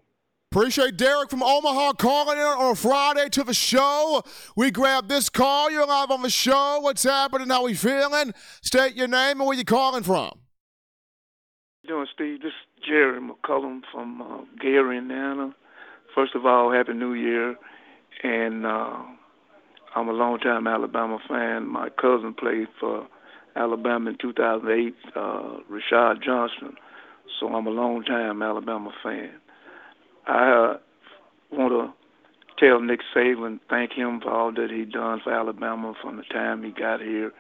Appreciate 0.51 0.95
Derek 0.95 1.29
from 1.29 1.43
Omaha 1.43 1.93
calling 1.93 2.37
in 2.37 2.43
on 2.43 2.75
Friday 2.75 3.27
to 3.31 3.43
the 3.43 3.53
show. 3.53 4.23
We 4.55 4.71
grab 4.71 5.09
this 5.09 5.29
call. 5.29 5.69
You're 5.69 5.85
live 5.85 6.09
on 6.09 6.21
the 6.21 6.29
show. 6.29 6.79
What's 6.79 7.03
happening? 7.03 7.49
How 7.49 7.65
we 7.65 7.73
feeling? 7.73 8.33
State 8.61 8.95
your 8.95 9.09
name 9.09 9.41
and 9.41 9.45
where 9.47 9.57
you 9.57 9.65
calling 9.65 10.03
from. 10.03 10.31
How 10.31 10.39
you 11.83 11.89
doing, 11.89 12.07
Steve? 12.13 12.41
This 12.41 12.53
is 12.53 12.83
Jerry 12.87 13.19
McCullum 13.19 13.81
from 13.91 14.21
uh, 14.21 14.37
Gary, 14.61 14.97
Indiana. 14.97 15.53
First 16.15 16.33
of 16.33 16.45
all, 16.45 16.71
Happy 16.71 16.93
New 16.93 17.13
Year. 17.13 17.57
And 18.23 18.65
uh, 18.65 19.03
I'm 19.97 20.07
a 20.07 20.13
longtime 20.13 20.65
Alabama 20.65 21.19
fan. 21.27 21.67
My 21.67 21.89
cousin 21.89 22.33
played 22.33 22.67
for 22.79 23.05
Alabama 23.57 24.11
in 24.11 24.17
2008, 24.21 24.95
uh, 25.13 25.19
Rashad 25.69 26.23
Johnson. 26.23 26.77
So 27.37 27.49
I'm 27.49 27.67
a 27.67 27.71
longtime 27.71 28.41
Alabama 28.41 28.91
fan. 29.03 29.31
I 30.27 30.51
uh, 30.51 30.77
want 31.51 31.71
to 31.71 31.93
tell 32.59 32.81
Nick 32.81 32.99
Saban, 33.15 33.59
thank 33.69 33.93
him 33.93 34.19
for 34.21 34.29
all 34.29 34.51
that 34.51 34.69
he 34.69 34.83
done 34.83 35.21
for 35.23 35.31
Alabama 35.33 35.93
from 36.01 36.17
the 36.17 36.23
time 36.23 36.63
he 36.63 36.71
got 36.71 36.99
here, 36.99 37.31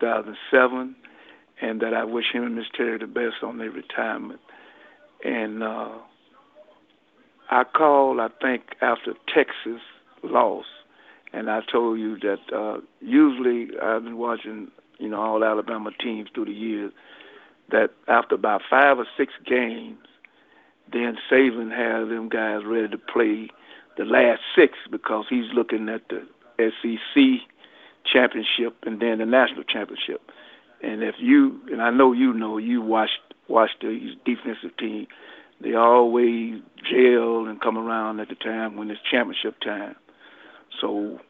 2007, 0.00 0.96
and 1.60 1.80
that 1.80 1.94
I 1.94 2.04
wish 2.04 2.32
him 2.32 2.42
and 2.42 2.56
Miss 2.56 2.66
Terry 2.76 2.98
the 2.98 3.06
best 3.06 3.42
on 3.42 3.58
their 3.58 3.70
retirement. 3.70 4.40
And 5.24 5.62
uh, 5.62 5.90
I 7.50 7.62
called, 7.64 8.18
I 8.18 8.28
think, 8.40 8.62
after 8.80 9.14
Texas 9.32 9.80
lost, 10.24 10.66
and 11.32 11.48
I 11.48 11.60
told 11.70 12.00
you 12.00 12.18
that 12.18 12.40
uh, 12.52 12.80
usually 13.00 13.68
I've 13.80 14.02
been 14.02 14.18
watching, 14.18 14.68
you 14.98 15.10
know, 15.10 15.20
all 15.20 15.44
Alabama 15.44 15.90
teams 16.00 16.28
through 16.34 16.46
the 16.46 16.52
years, 16.52 16.92
that 17.70 17.90
after 18.08 18.34
about 18.34 18.62
five 18.68 18.98
or 18.98 19.06
six 19.16 19.32
games, 19.46 19.98
then 20.92 21.16
Saban 21.30 21.70
has 21.70 22.08
them 22.08 22.28
guys 22.28 22.62
ready 22.66 22.88
to 22.88 22.98
play 22.98 23.48
the 23.96 24.04
last 24.04 24.40
six 24.56 24.74
because 24.90 25.24
he's 25.28 25.52
looking 25.54 25.88
at 25.88 26.02
the 26.08 26.26
SEC 26.58 27.22
championship 28.10 28.76
and 28.84 29.00
then 29.00 29.18
the 29.18 29.26
national 29.26 29.64
championship. 29.64 30.20
And 30.82 31.02
if 31.02 31.14
you 31.18 31.60
and 31.70 31.80
I 31.80 31.90
know 31.90 32.12
you 32.12 32.32
know 32.32 32.58
you 32.58 32.80
watched 32.80 33.20
watched 33.48 33.80
the 33.80 34.14
defensive 34.24 34.76
team, 34.78 35.06
they 35.60 35.74
always 35.74 36.60
gel 36.90 37.46
and 37.46 37.60
come 37.60 37.78
around 37.78 38.20
at 38.20 38.28
the 38.28 38.34
time 38.34 38.76
when 38.76 38.90
it's 38.90 39.00
championship 39.08 39.60
time. 39.60 39.94
So 40.80 41.20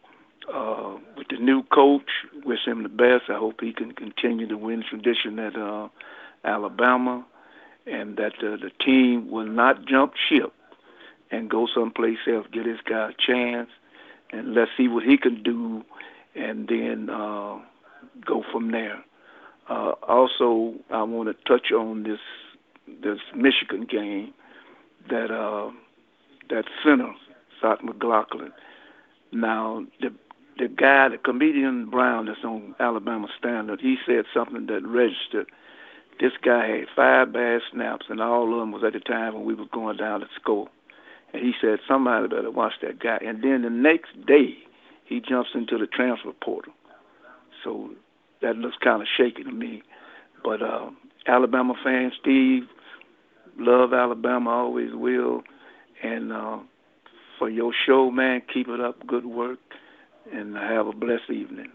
uh, 0.53 0.97
with 1.17 1.29
the 1.29 1.37
new 1.37 1.63
coach, 1.65 2.09
wish 2.45 2.61
him 2.67 2.83
the 2.83 2.89
best. 2.89 3.25
I 3.29 3.39
hope 3.39 3.61
he 3.61 3.73
can 3.73 3.93
continue 3.93 4.49
to 4.49 4.57
win 4.57 4.83
tradition 4.89 5.39
at 5.39 5.57
uh, 5.57 5.89
Alabama 6.45 7.27
and 7.87 8.17
that 8.17 8.35
uh, 8.39 8.57
the 8.57 8.71
team 8.85 9.31
will 9.31 9.47
not 9.47 9.85
jump 9.87 10.15
ship 10.29 10.53
and 11.31 11.51
go 11.51 11.67
someplace 11.75 12.19
else, 12.29 12.47
get 12.53 12.65
this 12.65 12.81
guy 12.89 13.11
a 13.11 13.15
chance, 13.27 13.71
and 14.31 14.55
let's 14.55 14.71
see 14.77 14.89
what 14.89 15.03
he 15.03 15.17
can 15.17 15.43
do, 15.43 15.83
and 16.35 16.69
then 16.69 17.09
uh, 17.11 17.59
go 18.25 18.45
from 18.53 18.71
there. 18.71 19.03
Uh, 19.69 19.93
also, 20.07 20.75
I 20.91 21.03
want 21.03 21.29
to 21.29 21.45
touch 21.45 21.73
on 21.73 22.03
this 22.03 22.21
this 23.03 23.19
Michigan 23.35 23.87
game 23.89 24.35
that 25.09 25.31
uh, 25.31 25.71
that 26.51 26.65
center, 26.85 27.13
Seth 27.61 27.83
McLaughlin. 27.83 28.53
Now, 29.33 29.85
the 30.01 30.13
the 30.59 30.69
guy, 30.69 31.09
the 31.09 31.19
comedian 31.19 31.89
Brown 31.89 32.27
that's 32.27 32.45
on 32.45 32.75
Alabama 32.79 33.29
Standard, 33.39 33.81
he 33.81 33.97
said 34.07 34.25
something 34.35 34.67
that 34.67 34.87
registered 34.87 35.51
this 36.21 36.33
guy 36.45 36.69
had 36.69 36.87
five 36.95 37.33
bad 37.33 37.61
snaps, 37.73 38.07
and 38.09 38.21
all 38.21 38.53
of 38.53 38.61
them 38.61 38.73
was 38.73 38.83
at 38.85 38.93
the 38.93 39.01
time 39.01 39.35
when 39.35 39.45
we 39.45 39.55
was 39.55 39.69
going 39.73 39.97
down 39.97 40.21
to 40.21 40.27
school. 40.41 40.69
And 41.33 41.43
he 41.43 41.53
said, 41.61 41.79
somebody 41.89 42.29
better 42.29 42.51
watch 42.51 42.75
that 42.83 43.01
guy. 43.01 43.19
And 43.25 43.43
then 43.43 43.63
the 43.63 43.71
next 43.71 44.27
day, 44.27 44.59
he 45.05 45.21
jumps 45.21 45.51
into 45.55 45.79
the 45.79 45.87
transfer 45.87 46.33
portal. 46.43 46.73
So 47.65 47.91
that 48.43 48.57
looks 48.57 48.77
kind 48.83 49.01
of 49.01 49.09
shaky 49.17 49.45
to 49.45 49.51
me. 49.51 49.83
But 50.45 50.63
uh, 50.63 50.91
Alabama 51.27 51.75
fan 51.83 52.13
Steve, 52.21 52.65
love 53.59 53.93
Alabama, 53.93 54.51
always 54.51 54.91
will. 54.93 55.43
And 56.03 56.33
uh, 56.33 56.59
for 57.39 57.49
your 57.49 57.73
show, 57.87 58.11
man, 58.11 58.43
keep 58.53 58.69
it 58.69 58.81
up. 58.81 59.07
Good 59.07 59.25
work. 59.25 59.59
And 60.33 60.57
have 60.57 60.87
a 60.87 60.93
blessed 60.93 61.31
evening. 61.31 61.73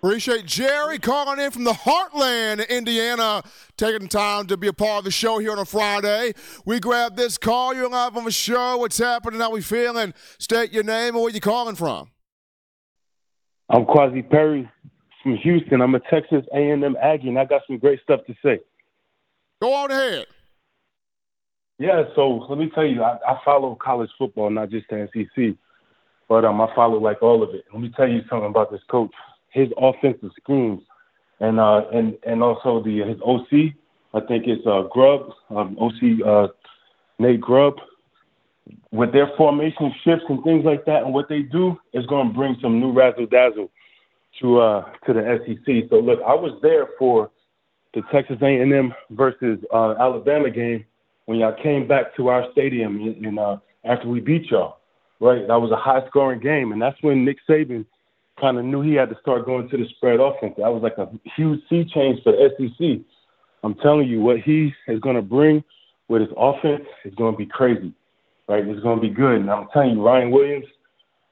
Appreciate 0.00 0.46
Jerry 0.46 1.00
calling 1.00 1.40
in 1.40 1.50
from 1.50 1.64
the 1.64 1.72
heartland, 1.72 2.68
Indiana, 2.68 3.42
taking 3.76 4.06
time 4.06 4.46
to 4.46 4.56
be 4.56 4.68
a 4.68 4.72
part 4.72 4.98
of 4.98 5.04
the 5.04 5.10
show 5.10 5.38
here 5.38 5.50
on 5.50 5.58
a 5.58 5.64
Friday. 5.64 6.34
We 6.64 6.78
grab 6.78 7.16
this 7.16 7.36
call. 7.36 7.74
You're 7.74 7.88
live 7.88 8.16
on 8.16 8.22
the 8.22 8.30
show. 8.30 8.76
What's 8.76 8.98
happening? 8.98 9.40
How 9.40 9.50
we 9.50 9.60
feeling? 9.60 10.14
State 10.38 10.70
your 10.70 10.84
name 10.84 11.16
and 11.16 11.22
where 11.24 11.32
you 11.32 11.40
calling 11.40 11.74
from. 11.74 12.12
I'm 13.70 13.86
Quasi 13.86 14.22
Perry 14.22 14.70
from 15.24 15.36
Houston. 15.38 15.80
I'm 15.80 15.96
a 15.96 16.00
Texas 16.08 16.44
A&M 16.54 16.96
Aggie, 17.02 17.30
and 17.30 17.38
I 17.38 17.44
got 17.44 17.62
some 17.66 17.78
great 17.78 18.00
stuff 18.04 18.20
to 18.28 18.34
say. 18.40 18.60
Go 19.60 19.74
on 19.74 19.90
ahead. 19.90 20.26
Yeah, 21.80 22.04
so 22.14 22.46
let 22.48 22.56
me 22.56 22.70
tell 22.72 22.86
you, 22.86 23.02
I, 23.02 23.18
I 23.26 23.40
follow 23.44 23.76
college 23.82 24.10
football, 24.16 24.48
not 24.48 24.70
just 24.70 24.86
the 24.90 25.08
SEC, 25.12 25.56
but 26.28 26.44
um, 26.44 26.60
I 26.60 26.72
follow 26.76 27.00
like 27.00 27.20
all 27.20 27.42
of 27.42 27.50
it. 27.52 27.64
Let 27.72 27.82
me 27.82 27.92
tell 27.96 28.08
you 28.08 28.20
something 28.30 28.48
about 28.48 28.70
this 28.70 28.80
coach 28.88 29.10
his 29.50 29.68
offensive 29.78 30.30
schemes, 30.42 30.82
and 31.40 31.60
uh, 31.60 31.82
and 31.92 32.16
and 32.26 32.42
also 32.42 32.82
the 32.82 33.02
his 33.06 33.20
OC. 33.24 33.74
I 34.14 34.26
think 34.26 34.46
it's 34.46 34.66
uh, 34.66 34.84
Grubb, 34.90 35.32
um, 35.50 35.76
OC 35.80 36.26
uh, 36.26 36.48
Nate 37.18 37.40
Grubb. 37.40 37.74
With 38.90 39.12
their 39.12 39.30
formation 39.38 39.92
shifts 40.04 40.26
and 40.28 40.44
things 40.44 40.64
like 40.64 40.84
that, 40.84 41.02
and 41.02 41.14
what 41.14 41.28
they 41.28 41.40
do 41.40 41.78
is 41.94 42.04
going 42.06 42.28
to 42.28 42.34
bring 42.34 42.56
some 42.60 42.78
new 42.78 42.92
razzle 42.92 43.26
dazzle 43.26 43.70
to 44.40 44.60
uh, 44.60 44.84
to 45.06 45.12
the 45.14 45.40
SEC. 45.46 45.88
So 45.88 45.96
look, 45.96 46.20
I 46.26 46.34
was 46.34 46.58
there 46.62 46.88
for 46.98 47.30
the 47.94 48.02
Texas 48.12 48.36
A&M 48.42 48.92
versus 49.10 49.58
uh, 49.72 49.94
Alabama 49.98 50.50
game 50.50 50.84
when 51.24 51.38
y'all 51.38 51.56
came 51.62 51.88
back 51.88 52.14
to 52.16 52.28
our 52.28 52.46
stadium 52.52 53.00
in, 53.00 53.38
uh, 53.38 53.56
after 53.84 54.08
we 54.08 54.20
beat 54.20 54.50
y'all. 54.50 54.76
Right, 55.20 55.48
that 55.48 55.60
was 55.60 55.72
a 55.72 55.76
high 55.76 56.06
scoring 56.06 56.38
game, 56.38 56.70
and 56.70 56.80
that's 56.80 56.96
when 57.02 57.24
Nick 57.24 57.38
Saban 57.48 57.84
kind 58.40 58.58
of 58.58 58.64
knew 58.64 58.82
he 58.82 58.94
had 58.94 59.10
to 59.10 59.16
start 59.20 59.46
going 59.46 59.68
to 59.68 59.76
the 59.76 59.86
spread 59.96 60.20
offense. 60.20 60.54
That 60.56 60.72
was 60.72 60.82
like 60.82 60.98
a 60.98 61.08
huge 61.36 61.60
sea 61.68 61.84
change 61.92 62.22
for 62.22 62.32
the 62.32 62.50
SEC. 62.56 63.04
I'm 63.62 63.74
telling 63.76 64.08
you, 64.08 64.20
what 64.20 64.38
he 64.40 64.72
is 64.86 65.00
going 65.00 65.16
to 65.16 65.22
bring 65.22 65.64
with 66.08 66.22
his 66.22 66.30
offense 66.36 66.84
is 67.04 67.14
going 67.14 67.34
to 67.34 67.38
be 67.38 67.46
crazy, 67.46 67.92
right? 68.48 68.66
It's 68.66 68.82
going 68.82 69.00
to 69.00 69.02
be 69.02 69.12
good. 69.12 69.40
And 69.40 69.50
I'm 69.50 69.68
telling 69.72 69.96
you, 69.96 70.02
Ryan 70.02 70.30
Williams, 70.30 70.66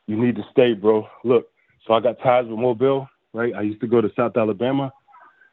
you 0.07 0.16
need 0.16 0.36
to 0.36 0.42
stay, 0.52 0.74
bro. 0.74 1.07
Look, 1.24 1.48
so 1.86 1.94
I 1.94 2.00
got 2.00 2.18
ties 2.18 2.46
with 2.46 2.59
Mobile, 2.59 3.09
right? 3.32 3.54
I 3.54 3.62
used 3.62 3.80
to 3.80 3.86
go 3.86 4.00
to 4.00 4.11
South 4.16 4.36
Alabama, 4.36 4.92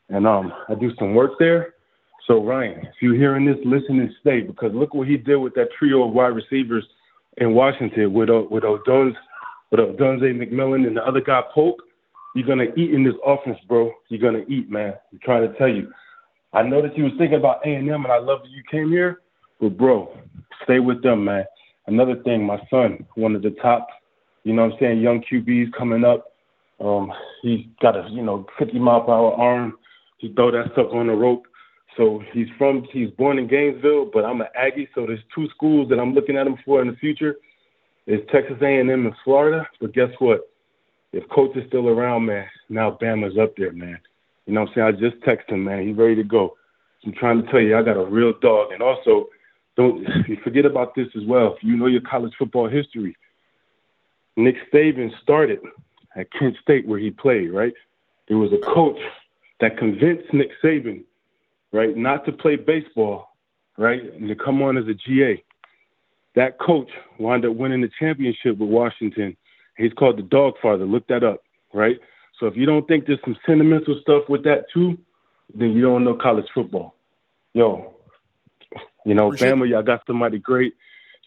and 0.10 0.26
um, 0.28 0.52
I 0.68 0.76
do 0.76 0.92
some 0.98 1.14
work 1.14 1.34
there. 1.40 1.76
So 2.28 2.44
Ryan, 2.44 2.80
if 2.80 2.96
you're 3.02 3.16
hearing 3.16 3.46
this, 3.46 3.58
listen 3.66 4.00
and 4.00 4.10
stay 4.22 4.42
because 4.42 4.72
look 4.74 4.94
what 4.94 5.08
he 5.08 5.18
did 5.18 5.36
with 5.36 5.54
that 5.56 5.70
trio 5.78 6.08
of 6.08 6.14
wide 6.14 6.28
receivers 6.28 6.86
in 7.38 7.54
Washington 7.54 8.14
with 8.14 8.30
uh, 8.30 8.44
with 8.50 8.64
Odunze 8.64 9.16
but 9.72 9.80
uh, 9.80 9.86
Dunze 9.94 10.22
McMillan 10.22 10.88
and 10.88 10.98
the 10.98 11.06
other 11.06 11.22
guy 11.22 11.42
Polk, 11.54 11.82
you're 12.36 12.48
gonna 12.48 12.68
eat 12.76 12.92
in 12.92 13.04
this 13.04 13.16
offense, 13.26 13.58
bro. 13.68 13.92
You're 14.10 14.22
gonna 14.22 14.46
eat, 14.48 14.70
man. 14.70 14.94
I'm 15.12 15.20
trying 15.24 15.50
to 15.50 15.58
tell 15.58 15.68
you. 15.68 15.92
I 16.54 16.62
know 16.62 16.82
that 16.82 16.96
you 16.98 17.06
was 17.06 17.14
thinking 17.18 17.40
about 17.40 17.66
A 17.66 17.70
and 17.70 17.90
M, 17.90 18.04
and 18.04 18.14
I 18.14 18.20
love 18.20 18.42
that 18.44 18.52
you 18.52 18.64
came 18.70 18.90
here, 18.90 19.22
but 19.60 19.78
bro, 19.78 20.16
stay 20.64 20.80
with 20.80 21.02
them, 21.02 21.26
man. 21.26 21.46
another 21.88 22.16
thing, 22.24 22.46
my 22.46 22.60
son, 22.70 23.06
one 23.16 23.36
of 23.36 23.42
the 23.42 23.52
top, 23.62 23.88
you 24.44 24.54
know 24.54 24.66
what 24.66 24.74
I'm 24.74 24.80
saying, 24.80 25.02
young 25.02 25.24
QBs 25.24 25.74
coming 25.78 26.04
up. 26.04 26.34
Um, 26.80 27.12
he's 27.42 27.66
got 27.82 27.96
a, 27.96 28.08
you 28.10 28.22
know, 28.22 28.46
50 28.60 28.78
mile 28.80 29.02
per 29.02 29.12
hour 29.12 29.34
arm. 29.34 29.78
He 30.18 30.34
throw 30.34 30.52
that 30.52 30.72
stuff 30.74 30.88
on 30.92 31.08
the 31.08 31.14
rope. 31.14 31.44
So 31.98 32.22
he's 32.34 32.48
from, 32.58 32.86
he's 32.92 33.10
born 33.12 33.38
in 33.38 33.48
Gainesville, 33.48 34.10
but 34.14 34.26
I'm 34.26 34.42
an 34.42 34.48
Aggie. 34.56 34.90
So 34.96 35.06
there's 35.06 35.20
two 35.34 35.48
schools 35.56 35.90
that 35.90 36.00
I'm 36.00 36.14
looking 36.14 36.38
at 36.38 36.48
him 36.48 36.58
for 36.66 36.82
in 36.82 36.88
the 36.88 36.96
future. 36.96 37.36
It's 38.06 38.30
Texas 38.32 38.58
A&M 38.62 38.90
in 38.90 39.16
Florida. 39.24 39.68
But 39.80 39.94
guess 39.94 40.10
what? 40.20 40.42
If 41.12 41.28
coach 41.30 41.56
is 41.56 41.68
still 41.68 41.88
around, 41.88 42.26
man, 42.26 42.48
now 42.70 42.98
Bama's 43.02 43.38
up 43.38 43.56
there, 43.56 43.72
man. 43.72 44.00
You 44.46 44.54
know 44.54 44.62
what 44.62 44.70
I'm 44.70 44.76
saying? 44.76 44.88
I 44.88 44.92
just 45.10 45.24
texted 45.24 45.54
him, 45.54 45.64
man. 45.64 45.88
He's 45.88 45.96
ready 45.96 46.16
to 46.16 46.24
go. 46.24 46.56
I'm 47.06 47.14
trying 47.14 47.44
to 47.44 47.52
tell 47.52 47.62
you, 47.62 47.78
I 47.78 47.82
got 47.82 47.98
a 47.98 48.06
real 48.06 48.34
dog. 48.42 48.72
And 48.72 48.82
also, 48.82 49.28
don't 49.76 50.06
forget 50.44 50.66
about 50.66 50.96
this 50.96 51.08
as 51.16 51.24
well. 51.26 51.58
You 51.62 51.78
know 51.78 51.88
your 51.88 52.02
college 52.02 52.34
football 52.38 52.68
history. 52.68 53.16
Nick 54.36 54.56
Saban 54.74 55.12
started 55.22 55.60
at 56.16 56.32
Kent 56.32 56.58
State 56.62 56.88
where 56.88 57.00
he 57.00 57.12
played, 57.12 57.52
right? 57.52 57.74
There 58.28 58.38
was 58.38 58.52
a 58.52 58.74
coach 58.74 59.00
that 59.60 59.78
convinced 59.78 60.34
Nick 60.34 60.50
Saban, 60.64 61.04
right, 61.72 61.96
not 61.96 62.26
to 62.26 62.32
play 62.32 62.56
baseball, 62.56 63.36
right, 63.78 64.02
and 64.14 64.28
to 64.28 64.36
come 64.36 64.62
on 64.62 64.78
as 64.78 64.88
a 64.88 64.94
GA. 64.94 65.44
That 66.36 66.60
coach 66.60 66.90
wound 67.20 67.46
up 67.46 67.56
winning 67.56 67.82
the 67.82 67.90
championship 68.00 68.58
with 68.58 68.70
Washington. 68.70 69.38
He's 69.78 69.94
called 69.94 70.18
the 70.18 70.24
Dawgfather. 70.24 70.90
Look 70.90 71.08
that 71.08 71.24
up, 71.24 71.44
right? 71.74 71.98
So 72.40 72.48
if 72.48 72.56
you 72.56 72.66
don't 72.66 72.88
think 72.88 73.06
there's 73.06 73.20
some 73.24 73.38
sentimental 73.46 74.00
stuff 74.02 74.24
with 74.30 74.44
that 74.44 74.66
too, 74.74 74.98
then 75.54 75.74
you 75.74 75.82
don't 75.82 76.04
know 76.04 76.16
college 76.16 76.48
football. 76.54 76.96
Yo, 77.54 77.94
you 79.06 79.14
know, 79.14 79.28
Appreciate 79.28 79.54
Bama, 79.54 79.70
y'all 79.70 79.84
got 79.84 80.02
somebody 80.08 80.40
great. 80.40 80.74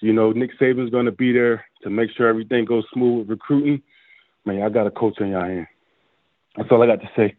You 0.00 0.12
know, 0.12 0.32
Nick 0.32 0.50
Saban's 0.60 0.90
going 0.90 1.06
to 1.06 1.12
be 1.12 1.32
there 1.32 1.64
to 1.82 1.90
make 1.90 2.10
sure 2.16 2.28
everything 2.28 2.64
goes 2.64 2.84
smooth 2.92 3.20
with 3.20 3.30
recruiting. 3.30 3.82
Man, 4.44 4.62
I 4.62 4.68
got 4.68 4.86
a 4.86 4.90
coach 4.90 5.20
in 5.20 5.28
y'all 5.28 5.42
hand. 5.42 5.66
That's 6.56 6.68
all 6.70 6.82
I 6.82 6.86
got 6.86 7.00
to 7.00 7.10
say. 7.16 7.34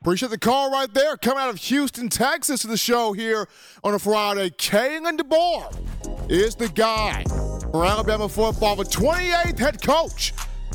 Appreciate 0.00 0.30
the 0.30 0.38
call 0.38 0.70
right 0.70 0.92
there. 0.92 1.16
Coming 1.16 1.42
out 1.42 1.50
of 1.50 1.56
Houston, 1.56 2.08
Texas 2.08 2.60
to 2.60 2.68
the 2.68 2.76
show 2.76 3.12
here 3.12 3.48
on 3.82 3.94
a 3.94 3.98
Friday. 3.98 4.50
Kalen 4.50 5.18
DeBoer 5.18 6.30
is 6.30 6.54
the 6.54 6.68
guy 6.68 7.24
for 7.72 7.84
Alabama 7.84 8.28
football, 8.28 8.76
the 8.76 8.84
28th 8.84 9.58
head 9.58 9.82
coach 9.82 10.32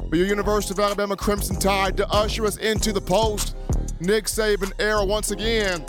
for 0.09 0.15
your 0.17 0.26
University 0.26 0.74
of 0.74 0.80
Alabama 0.80 1.15
Crimson 1.15 1.57
Tide 1.57 1.95
to 1.97 2.07
usher 2.09 2.45
us 2.45 2.57
into 2.57 2.91
the 2.91 2.99
post 2.99 3.55
Nick 4.01 4.26
Saban 4.26 4.74
era 4.80 5.05
once 5.05 5.32
again. 5.32 5.82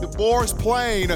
DeBoer's 0.00 0.52
plane 0.52 1.10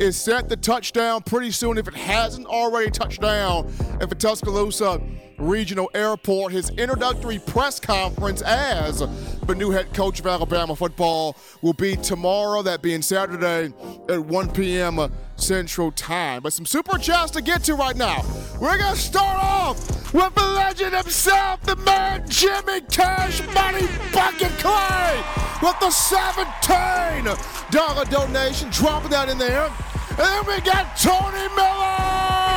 is 0.00 0.16
set 0.16 0.48
to 0.48 0.56
touchdown 0.56 1.22
pretty 1.22 1.50
soon 1.50 1.78
if 1.78 1.86
it 1.86 1.94
hasn't 1.94 2.46
already 2.46 2.90
touched 2.90 3.20
down 3.20 3.72
at 4.00 4.08
the 4.08 4.14
Tuscaloosa 4.14 5.00
Regional 5.38 5.90
Airport. 5.94 6.52
His 6.52 6.70
introductory 6.70 7.38
press 7.38 7.80
conference 7.80 8.42
as 8.42 8.98
the 9.46 9.54
new 9.54 9.70
head 9.70 9.92
coach 9.94 10.20
of 10.20 10.26
Alabama 10.26 10.76
football 10.76 11.36
will 11.62 11.72
be 11.72 11.96
tomorrow, 11.96 12.62
that 12.62 12.82
being 12.82 13.02
Saturday 13.02 13.72
at 14.08 14.24
1 14.24 14.50
p.m. 14.52 15.10
Central 15.36 15.92
Time. 15.92 16.42
But 16.42 16.52
some 16.52 16.66
super 16.66 16.98
chats 16.98 17.30
to 17.32 17.42
get 17.42 17.64
to 17.64 17.74
right 17.74 17.96
now. 17.96 18.22
We're 18.60 18.78
going 18.78 18.94
to 18.94 19.00
start 19.00 19.42
off 19.42 20.12
with 20.12 20.34
the 20.34 20.46
legend 20.46 20.94
himself, 20.94 21.62
the 21.62 21.76
man 21.76 22.28
Jimmy 22.28 22.80
Cash 22.90 23.40
Money 23.54 23.86
Bucket 24.12 24.52
Clay 24.58 25.22
with 25.62 25.78
the 25.80 25.90
17 25.90 27.68
dollar 27.70 28.04
donation, 28.06 28.70
dropping 28.70 29.10
that 29.10 29.28
in 29.28 29.38
there. 29.38 29.70
And 30.10 30.18
then 30.18 30.46
we 30.46 30.60
got 30.62 30.96
Tony 30.96 31.46
Miller, 31.54 32.47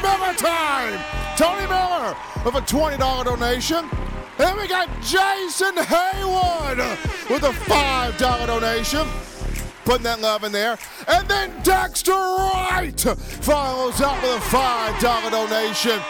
Miller 0.00 0.34
time. 0.34 0.98
Tony 1.36 1.66
Miller 1.66 2.16
with 2.44 2.54
a 2.54 2.60
$20 2.60 3.24
donation. 3.24 3.88
And 4.38 4.58
we 4.58 4.66
got 4.66 4.88
Jason 5.02 5.76
Haywood 5.76 6.78
with 7.28 7.42
a 7.42 7.52
$5 7.52 8.46
donation. 8.46 9.06
Putting 9.84 10.04
that 10.04 10.20
love 10.20 10.44
in 10.44 10.52
there. 10.52 10.78
And 11.08 11.26
then 11.28 11.50
Dexter 11.62 12.12
Wright 12.12 12.98
follows 13.00 14.00
up 14.00 14.22
with 14.22 14.32
a 14.32 14.56
$5 14.56 15.30
donation. 15.30 16.00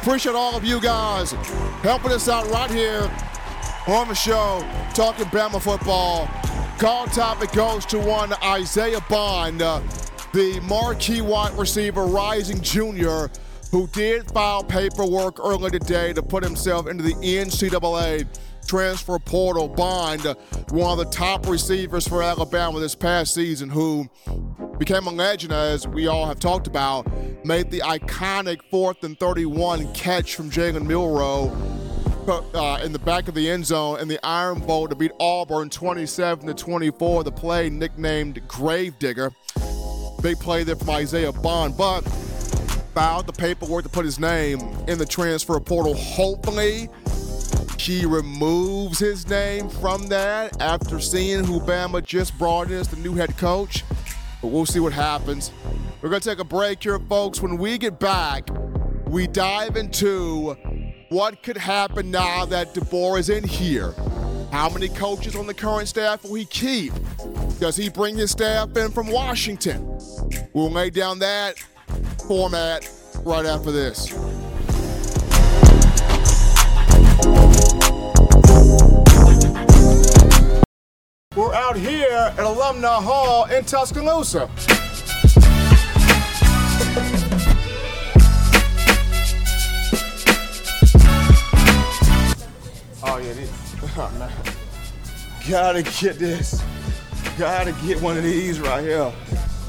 Appreciate 0.00 0.34
all 0.34 0.56
of 0.56 0.64
you 0.64 0.80
guys 0.80 1.32
helping 1.82 2.12
us 2.12 2.28
out 2.28 2.48
right 2.50 2.70
here 2.70 3.10
on 3.86 4.08
the 4.08 4.14
show, 4.14 4.66
talking 4.94 5.26
Bama 5.26 5.60
football. 5.60 6.28
Call 6.78 7.06
topic 7.06 7.52
goes 7.52 7.86
to 7.86 7.98
one 7.98 8.32
Isaiah 8.42 9.00
Bond, 9.08 9.62
uh, 9.62 9.80
the 10.36 10.60
marquee 10.68 11.22
wide 11.22 11.54
receiver, 11.54 12.04
rising 12.04 12.60
junior, 12.60 13.30
who 13.70 13.86
did 13.86 14.30
file 14.32 14.62
paperwork 14.62 15.40
earlier 15.40 15.70
today 15.70 16.12
to 16.12 16.22
put 16.22 16.44
himself 16.44 16.86
into 16.86 17.02
the 17.02 17.14
NCAA 17.14 18.28
transfer 18.66 19.18
portal. 19.18 19.66
Bond, 19.66 20.24
one 20.68 20.90
of 20.90 20.98
the 20.98 21.10
top 21.10 21.48
receivers 21.48 22.06
for 22.06 22.22
Alabama 22.22 22.78
this 22.80 22.94
past 22.94 23.32
season, 23.32 23.70
who 23.70 24.10
became 24.76 25.06
a 25.06 25.10
legend, 25.10 25.54
as 25.54 25.88
we 25.88 26.06
all 26.06 26.26
have 26.26 26.38
talked 26.38 26.66
about, 26.66 27.06
made 27.42 27.70
the 27.70 27.80
iconic 27.80 28.60
fourth 28.70 29.04
and 29.04 29.18
31 29.18 29.90
catch 29.94 30.34
from 30.34 30.50
Jalen 30.50 30.84
Milroe 30.84 31.50
uh, 32.28 32.78
in 32.84 32.92
the 32.92 32.98
back 32.98 33.26
of 33.28 33.34
the 33.34 33.48
end 33.48 33.64
zone 33.64 34.00
in 34.00 34.08
the 34.08 34.22
Iron 34.22 34.58
Bowl 34.58 34.86
to 34.86 34.94
beat 34.94 35.12
Auburn 35.18 35.70
27 35.70 36.46
to 36.46 36.52
24. 36.52 37.24
The 37.24 37.32
play 37.32 37.70
nicknamed 37.70 38.46
Gravedigger. 38.46 39.32
Big 40.26 40.40
play 40.40 40.64
there 40.64 40.74
from 40.74 40.90
Isaiah 40.90 41.30
Bond, 41.30 41.76
but 41.76 42.00
filed 42.00 43.28
the 43.28 43.32
paperwork 43.32 43.84
to 43.84 43.88
put 43.88 44.04
his 44.04 44.18
name 44.18 44.58
in 44.88 44.98
the 44.98 45.06
transfer 45.06 45.60
portal. 45.60 45.94
Hopefully, 45.94 46.88
he 47.78 48.04
removes 48.04 48.98
his 48.98 49.28
name 49.28 49.68
from 49.68 50.08
that 50.08 50.60
after 50.60 50.98
seeing 50.98 51.44
who 51.44 51.60
Bama 51.60 52.04
just 52.04 52.36
brought 52.38 52.72
in 52.72 52.78
as 52.78 52.88
the 52.88 52.96
new 52.96 53.14
head 53.14 53.38
coach. 53.38 53.84
But 54.42 54.48
we'll 54.48 54.66
see 54.66 54.80
what 54.80 54.92
happens. 54.92 55.52
We're 56.02 56.08
going 56.08 56.22
to 56.22 56.28
take 56.28 56.40
a 56.40 56.44
break 56.44 56.82
here, 56.82 56.98
folks. 56.98 57.40
When 57.40 57.56
we 57.56 57.78
get 57.78 58.00
back, 58.00 58.48
we 59.06 59.28
dive 59.28 59.76
into 59.76 60.54
what 61.08 61.40
could 61.44 61.56
happen 61.56 62.10
now 62.10 62.44
that 62.46 62.74
DeBoer 62.74 63.20
is 63.20 63.30
in 63.30 63.44
here? 63.44 63.94
How 64.50 64.68
many 64.70 64.88
coaches 64.88 65.36
on 65.36 65.46
the 65.46 65.54
current 65.54 65.86
staff 65.86 66.24
will 66.24 66.34
he 66.34 66.46
keep? 66.46 66.92
Does 67.58 67.76
he 67.76 67.88
bring 67.88 68.16
his 68.16 68.32
staff 68.32 68.76
in 68.76 68.90
from 68.90 69.06
Washington? 69.08 69.98
We'll 70.52 70.70
lay 70.70 70.90
down 70.90 71.18
that 71.20 71.58
format 72.26 72.90
right 73.24 73.44
after 73.44 73.70
this. 73.70 74.12
We're 81.36 81.54
out 81.54 81.76
here 81.76 82.08
at 82.10 82.38
Alumni 82.38 82.88
Hall 82.88 83.44
in 83.46 83.64
Tuscaloosa. 83.64 84.48
Oh 93.02 93.18
yeah, 93.18 93.32
this. 93.32 93.52
Oh, 93.98 94.10
man. 94.18 94.30
Gotta 95.48 95.82
get 95.82 96.18
this. 96.18 96.62
Gotta 97.38 97.72
get 97.86 98.00
one 98.02 98.16
of 98.16 98.22
these 98.22 98.60
right 98.60 98.82
here. 98.82 99.12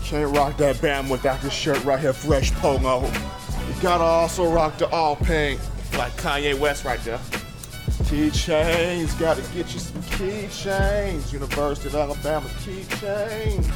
Can't 0.07 0.33
rock 0.33 0.55
that 0.55 0.81
band 0.81 1.09
without 1.09 1.41
this 1.41 1.51
shirt 1.51 1.83
right 1.83 1.99
here, 1.99 2.13
fresh 2.13 2.53
polo. 2.53 3.03
You 3.03 3.81
gotta 3.81 4.05
also 4.05 4.49
rock 4.49 4.77
the 4.77 4.87
all 4.89 5.17
pink, 5.17 5.59
like 5.97 6.13
Kanye 6.13 6.57
West 6.57 6.85
right 6.85 6.99
there. 7.01 7.17
Keychains, 8.07 9.19
gotta 9.19 9.41
get 9.53 9.73
you 9.73 9.79
some 9.81 10.01
keychains. 10.03 11.33
University 11.33 11.89
of 11.89 11.95
Alabama 11.95 12.47
keychains. 12.59 13.69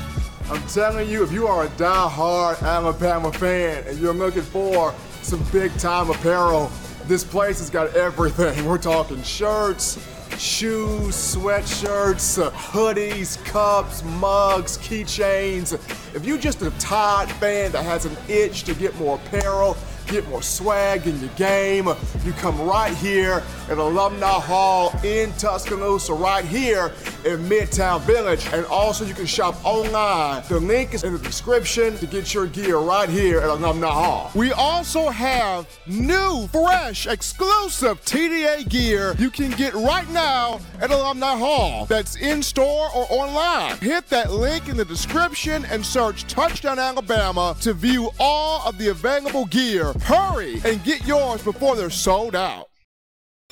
I'm 0.49 0.65
telling 0.69 1.09
you, 1.09 1.21
if 1.21 1.33
you 1.33 1.47
are 1.47 1.65
a 1.65 1.69
die-hard 1.71 2.59
Alabama 2.59 3.33
fan 3.33 3.83
and 3.85 3.99
you're 3.99 4.13
looking 4.13 4.41
for 4.41 4.95
some 5.23 5.43
big 5.51 5.77
time 5.79 6.09
apparel, 6.09 6.71
this 7.07 7.25
place 7.25 7.59
has 7.59 7.69
got 7.69 7.93
everything. 7.93 8.65
We're 8.69 8.77
talking 8.77 9.21
shirts, 9.21 9.99
shoes, 10.37 11.13
sweatshirts, 11.13 12.49
hoodies, 12.51 13.43
cups, 13.43 14.01
mugs, 14.05 14.77
keychains. 14.77 15.77
If 16.13 16.25
you're 16.25 16.37
just 16.37 16.61
a 16.61 16.71
Tide 16.71 17.31
fan 17.33 17.71
that 17.71 17.83
has 17.83 18.05
an 18.05 18.17
itch 18.27 18.63
to 18.65 18.73
get 18.73 18.93
more 18.99 19.15
apparel, 19.15 19.77
get 20.11 20.27
more 20.27 20.41
swag 20.41 21.07
in 21.07 21.19
your 21.21 21.29
game, 21.31 21.87
you 22.25 22.33
come 22.33 22.59
right 22.61 22.93
here 22.97 23.41
at 23.69 23.77
Alumni 23.77 24.27
Hall 24.27 24.93
in 25.03 25.31
Tuscaloosa, 25.33 26.13
right 26.13 26.43
here 26.43 26.91
in 27.23 27.39
Midtown 27.45 28.01
Village. 28.01 28.45
And 28.51 28.65
also, 28.65 29.05
you 29.05 29.13
can 29.13 29.25
shop 29.25 29.55
online. 29.63 30.43
The 30.49 30.59
link 30.59 30.93
is 30.93 31.05
in 31.05 31.13
the 31.13 31.19
description 31.19 31.97
to 31.97 32.05
get 32.07 32.33
your 32.33 32.47
gear 32.47 32.77
right 32.77 33.07
here 33.07 33.39
at 33.39 33.49
Alumni 33.49 33.87
Hall. 33.87 34.31
We 34.35 34.51
also 34.51 35.09
have 35.09 35.65
new, 35.87 36.47
fresh, 36.51 37.07
exclusive 37.07 38.03
TDA 38.03 38.67
gear 38.69 39.15
you 39.17 39.29
can 39.29 39.51
get 39.51 39.73
right 39.73 40.09
now 40.09 40.59
at 40.81 40.91
Alumni 40.91 41.37
Hall. 41.37 41.85
That's 41.85 42.17
in 42.17 42.43
store 42.43 42.89
or 42.93 43.05
online. 43.09 43.77
Hit 43.77 44.07
that 44.09 44.31
link 44.31 44.67
in 44.67 44.75
the 44.75 44.85
description 44.85 45.63
and 45.65 45.85
search 45.85 46.27
Touchdown 46.27 46.79
Alabama 46.79 47.55
to 47.61 47.73
view 47.73 48.09
all 48.19 48.67
of 48.67 48.77
the 48.77 48.89
available 48.89 49.45
gear 49.45 49.93
Hurry 50.03 50.61
and 50.65 50.83
get 50.83 51.05
yours 51.05 51.43
before 51.43 51.75
they're 51.75 51.89
sold 51.89 52.35
out. 52.35 52.67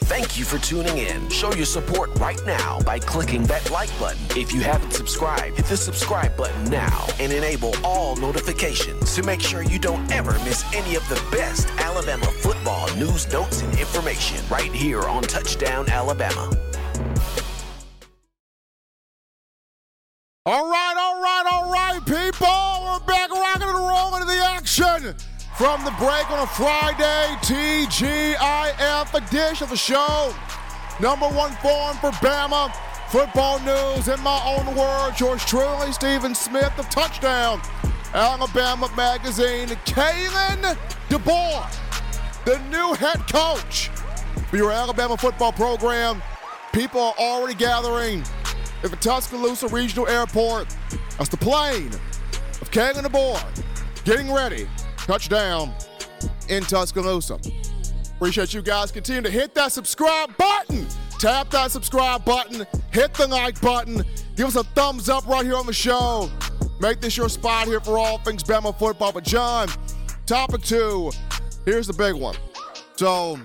Thank 0.02 0.40
you 0.40 0.46
for 0.46 0.58
tuning 0.60 0.98
in. 0.98 1.30
Show 1.30 1.54
your 1.54 1.66
support 1.66 2.18
right 2.20 2.40
now 2.46 2.80
by 2.82 3.00
clicking 3.00 3.44
that 3.44 3.70
like 3.70 3.92
button. 4.00 4.20
If 4.36 4.54
you 4.54 4.62
haven't 4.62 4.92
subscribed, 4.92 5.58
hit 5.58 5.66
the 5.66 5.78
subscribe 5.78 6.36
button 6.38 6.64
now 6.72 7.06
and 7.20 7.32
enable 7.32 7.74
all 7.84 8.16
notifications 8.16 9.14
to 9.16 9.24
make 9.24 9.42
sure 9.42 9.62
you 9.62 9.78
don't 9.78 10.10
ever 10.12 10.34
miss 10.46 10.64
any 10.74 10.96
of 10.96 11.08
the 11.10 11.22
best 11.32 11.68
Alabama 11.78 12.26
football 12.26 12.94
news, 12.96 13.32
notes, 13.32 13.62
and 13.62 13.78
information 13.78 14.44
right 14.50 14.72
here 14.72 15.04
on 15.04 15.22
Touchdown 15.24 15.88
Alabama. 15.90 16.50
All 20.46 20.70
right, 20.70 20.96
all 20.98 21.22
right, 21.22 21.44
all 21.52 21.72
right, 21.72 22.00
people. 22.06 22.48
We're 22.86 23.06
back 23.06 23.30
rocking 23.30 23.68
and 23.68 23.78
rolling 23.78 24.22
into 24.22 24.34
the 24.34 24.44
action. 24.44 25.16
From 25.60 25.84
the 25.84 25.92
break 26.00 26.32
on 26.32 26.40
a 26.40 26.48
Friday, 26.48 27.36
TGIF 27.42 29.14
edition 29.14 29.66
of 29.66 29.70
the 29.70 29.76
show. 29.76 30.34
Number 31.02 31.28
one 31.28 31.52
form 31.58 31.98
for 31.98 32.12
Bama. 32.24 32.74
Football 33.10 33.60
news 33.60 34.08
in 34.08 34.22
my 34.22 34.42
own 34.46 34.74
words. 34.74 35.20
Yours 35.20 35.44
truly, 35.44 35.92
Stephen 35.92 36.34
Smith 36.34 36.72
of 36.80 36.90
Touchdown. 36.90 37.60
Alabama 38.14 38.90
Magazine. 38.96 39.68
Kalen 39.84 40.78
DeBoer, 41.10 41.76
the 42.46 42.58
new 42.70 42.94
head 42.94 43.20
coach 43.30 43.90
for 44.50 44.56
your 44.56 44.72
Alabama 44.72 45.18
football 45.18 45.52
program. 45.52 46.24
People 46.72 47.02
are 47.02 47.16
already 47.20 47.56
gathering 47.56 48.24
at 48.82 48.92
the 48.92 48.96
Tuscaloosa 48.96 49.68
Regional 49.68 50.08
Airport. 50.08 50.74
That's 51.18 51.28
the 51.30 51.36
plane 51.36 51.92
of 52.62 52.72
Kalen 52.72 53.04
DeBoer 53.04 54.06
getting 54.06 54.32
ready 54.32 54.66
touchdown 55.10 55.74
in 56.50 56.62
Tuscaloosa. 56.62 57.40
Appreciate 58.16 58.54
you 58.54 58.62
guys. 58.62 58.92
Continue 58.92 59.24
to 59.24 59.32
hit 59.32 59.56
that 59.56 59.72
subscribe 59.72 60.38
button. 60.38 60.86
Tap 61.18 61.50
that 61.50 61.72
subscribe 61.72 62.24
button. 62.24 62.68
Hit 62.92 63.16
the 63.16 63.26
like 63.26 63.60
button. 63.60 64.04
Give 64.36 64.46
us 64.46 64.56
a 64.56 64.64
thumbs 64.64 65.10
up 65.10 65.26
right 65.26 65.44
here 65.44 65.56
on 65.56 65.66
the 65.66 65.74
show. 65.74 66.30
Make 66.80 67.02
this 67.02 67.18
your 67.18 67.28
spot 67.28 67.66
here 67.66 67.80
for 67.80 67.98
all 67.98 68.20
things 68.20 68.44
Bama 68.44 68.78
football. 68.78 69.12
But 69.12 69.24
John, 69.24 69.68
topic 70.28 70.62
two, 70.62 71.10
here's 71.66 71.88
the 71.88 71.94
big 71.94 72.14
one. 72.14 72.36
So, 72.96 73.40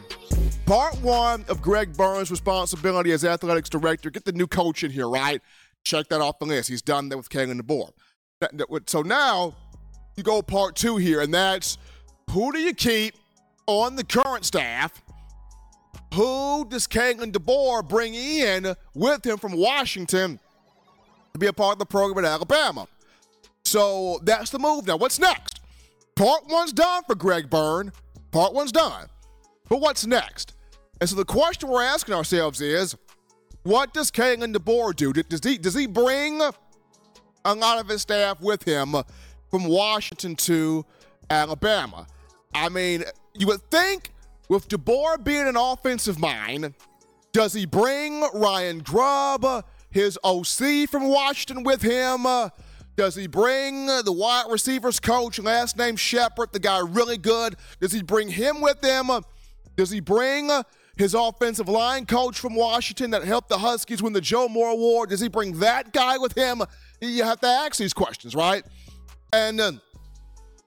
part 0.66 1.00
one 1.00 1.46
of 1.48 1.62
Greg 1.62 1.96
Byrne's 1.96 2.30
responsibility 2.30 3.10
as 3.12 3.24
athletics 3.24 3.70
director, 3.70 4.10
get 4.10 4.26
the 4.26 4.32
new 4.32 4.46
coach 4.46 4.84
in 4.84 4.90
here, 4.90 5.08
right? 5.08 5.40
Check 5.82 6.08
that 6.08 6.20
off 6.20 6.38
the 6.40 6.44
list. 6.44 6.68
He's 6.68 6.82
done 6.82 7.08
that 7.08 7.16
with 7.16 7.30
Kalen 7.30 7.58
DeBoer. 7.58 7.90
So 8.86 9.00
now 9.00 9.54
you 10.16 10.22
go 10.22 10.42
part 10.42 10.76
two 10.76 10.96
here, 10.96 11.20
and 11.20 11.32
that's 11.32 11.78
who 12.30 12.52
do 12.52 12.58
you 12.58 12.74
keep 12.74 13.14
on 13.66 13.96
the 13.96 14.04
current 14.04 14.44
staff? 14.44 15.02
Who 16.14 16.66
does 16.68 16.86
Kalen 16.86 17.32
DeBoer 17.32 17.88
bring 17.88 18.14
in 18.14 18.74
with 18.94 19.26
him 19.26 19.38
from 19.38 19.52
Washington 19.52 20.38
to 21.32 21.38
be 21.38 21.46
a 21.46 21.52
part 21.52 21.72
of 21.72 21.78
the 21.78 21.86
program 21.86 22.24
at 22.24 22.30
Alabama? 22.30 22.86
So 23.64 24.20
that's 24.22 24.50
the 24.50 24.58
move. 24.58 24.86
Now, 24.86 24.96
what's 24.96 25.18
next? 25.18 25.60
Part 26.14 26.44
one's 26.48 26.72
done 26.72 27.02
for 27.04 27.16
Greg 27.16 27.50
Byrne. 27.50 27.90
Part 28.30 28.54
one's 28.54 28.70
done. 28.70 29.08
But 29.68 29.80
what's 29.80 30.06
next? 30.06 30.54
And 31.00 31.08
so 31.08 31.16
the 31.16 31.24
question 31.24 31.68
we're 31.68 31.82
asking 31.82 32.14
ourselves 32.14 32.60
is, 32.60 32.94
what 33.64 33.92
does 33.92 34.10
Kalen 34.10 34.54
DeBoer 34.54 34.94
do? 34.94 35.12
Does 35.12 35.40
he 35.42 35.58
does 35.58 35.74
he 35.74 35.86
bring 35.86 36.40
a 37.44 37.54
lot 37.54 37.80
of 37.80 37.88
his 37.88 38.02
staff 38.02 38.40
with 38.40 38.62
him 38.62 38.94
from 39.54 39.66
Washington 39.66 40.34
to 40.34 40.84
Alabama. 41.30 42.08
I 42.52 42.68
mean, 42.68 43.04
you 43.34 43.46
would 43.46 43.62
think 43.70 44.10
with 44.48 44.66
DeBoer 44.66 45.22
being 45.22 45.46
an 45.46 45.54
offensive 45.56 46.18
mind, 46.18 46.74
does 47.32 47.52
he 47.52 47.64
bring 47.64 48.28
Ryan 48.34 48.80
Grubb, 48.80 49.64
his 49.92 50.18
OC 50.24 50.88
from 50.90 51.06
Washington, 51.06 51.62
with 51.62 51.82
him? 51.82 52.26
Does 52.96 53.14
he 53.14 53.28
bring 53.28 53.86
the 53.86 54.12
wide 54.12 54.46
receivers 54.50 54.98
coach, 54.98 55.38
last 55.38 55.78
name 55.78 55.94
Shephard, 55.94 56.52
the 56.52 56.58
guy 56.58 56.80
really 56.80 57.16
good? 57.16 57.54
Does 57.78 57.92
he 57.92 58.02
bring 58.02 58.30
him 58.30 58.60
with 58.60 58.82
him? 58.82 59.08
Does 59.76 59.90
he 59.90 60.00
bring 60.00 60.50
his 60.96 61.14
offensive 61.14 61.68
line 61.68 62.06
coach 62.06 62.40
from 62.40 62.56
Washington 62.56 63.12
that 63.12 63.22
helped 63.22 63.50
the 63.50 63.58
Huskies 63.58 64.02
win 64.02 64.14
the 64.14 64.20
Joe 64.20 64.48
Moore 64.48 64.70
Award? 64.70 65.10
Does 65.10 65.20
he 65.20 65.28
bring 65.28 65.60
that 65.60 65.92
guy 65.92 66.18
with 66.18 66.36
him? 66.36 66.60
You 67.00 67.22
have 67.22 67.38
to 67.40 67.46
ask 67.46 67.76
these 67.76 67.92
questions, 67.92 68.34
right? 68.34 68.64
And 69.34 69.80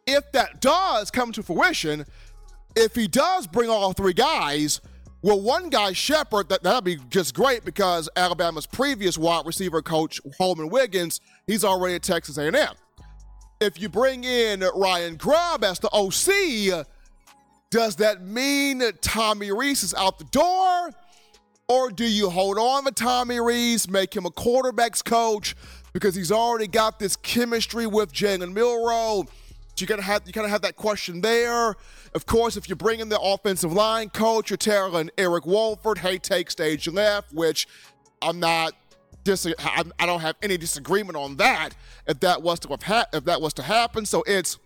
if 0.06 0.30
that 0.34 0.60
does 0.60 1.10
come 1.10 1.32
to 1.32 1.42
fruition, 1.42 2.06
if 2.76 2.96
he 2.96 3.08
does 3.08 3.48
bring 3.48 3.70
all 3.70 3.94
three 3.94 4.14
guys, 4.14 4.82
well, 5.22 5.40
one 5.40 5.70
guy, 5.70 5.94
Shephard, 5.94 6.50
that, 6.50 6.64
that'd 6.64 6.84
be 6.84 6.98
just 7.10 7.34
great 7.34 7.64
because 7.64 8.10
Alabama's 8.18 8.66
previous 8.66 9.18
wide 9.18 9.46
receiver 9.46 9.82
coach, 9.82 10.20
Holman 10.38 10.70
Wiggins, 10.70 11.22
he's 11.48 11.64
already 11.64 11.96
at 11.96 12.04
Texas 12.04 12.38
A&M. 12.38 12.56
If 13.60 13.82
you 13.82 13.90
bring 13.90 14.26
in 14.26 14.64
Ryan 14.76 15.16
Grubb 15.16 15.64
as 15.64 15.80
the 15.80 15.90
OC, 15.92 16.86
does 17.72 17.96
that 17.96 18.22
mean 18.22 18.84
Tommy 19.02 19.52
Rees 19.52 19.82
is 19.82 19.94
out 19.94 20.20
the 20.20 20.26
door? 20.26 20.92
Or 21.70 21.90
do 21.90 22.06
you 22.06 22.30
hold 22.30 22.58
on 22.58 22.86
to 22.86 22.92
Tommy 22.92 23.40
Rees, 23.42 23.90
make 23.90 24.16
him 24.16 24.26
a 24.26 24.32
quarterback's 24.32 25.02
coach, 25.02 25.56
because 25.94 26.16
he's 26.16 26.32
already 26.32 26.68
got 26.68 27.00
this 27.00 27.16
chemistry 27.16 27.88
with 27.88 28.12
Jalen 28.12 28.54
Milroe. 28.54 29.26
So 29.76 29.84
you 29.84 29.88
gotta 29.88 30.02
have 30.02 30.24
you 30.26 30.34
kind 30.34 30.46
of 30.46 30.52
have 30.52 30.62
that 30.62 30.76
question 30.76 31.22
there. 31.22 31.76
Of 32.14 32.26
course, 32.26 32.58
if 32.58 32.68
you 32.68 32.76
bring 32.76 33.00
in 33.00 33.10
the 33.10 33.20
offensive 33.20 33.72
line 33.72 34.10
coach, 34.10 34.50
you're 34.50 34.58
telling 34.58 35.12
Eric 35.18 35.46
Wolford, 35.46 36.00
hey, 36.00 36.18
take 36.18 36.50
stage 36.50 36.88
left, 36.88 37.32
which 37.34 37.68
I'm 38.22 38.40
not. 38.40 38.74
Dis- 39.24 39.54
I 39.60 40.06
don't 40.06 40.22
have 40.22 40.36
any 40.42 40.58
disagreement 40.58 41.18
on 41.18 41.36
that. 41.36 41.76
If 42.08 42.22
that 42.22 42.42
was 42.42 42.60
to 42.62 42.70
have 42.70 42.84
ha- 42.84 43.06
if 43.14 43.26
that 43.26 43.42
was 43.42 43.54
to 43.56 43.62
happen, 43.62 44.06
so 44.06 44.24
it's 44.26 44.58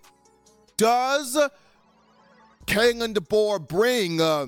does 0.78 1.38
Kalen 2.68 3.14
DeBoer 3.14 3.68
bring 3.68 4.22
uh, 4.22 4.48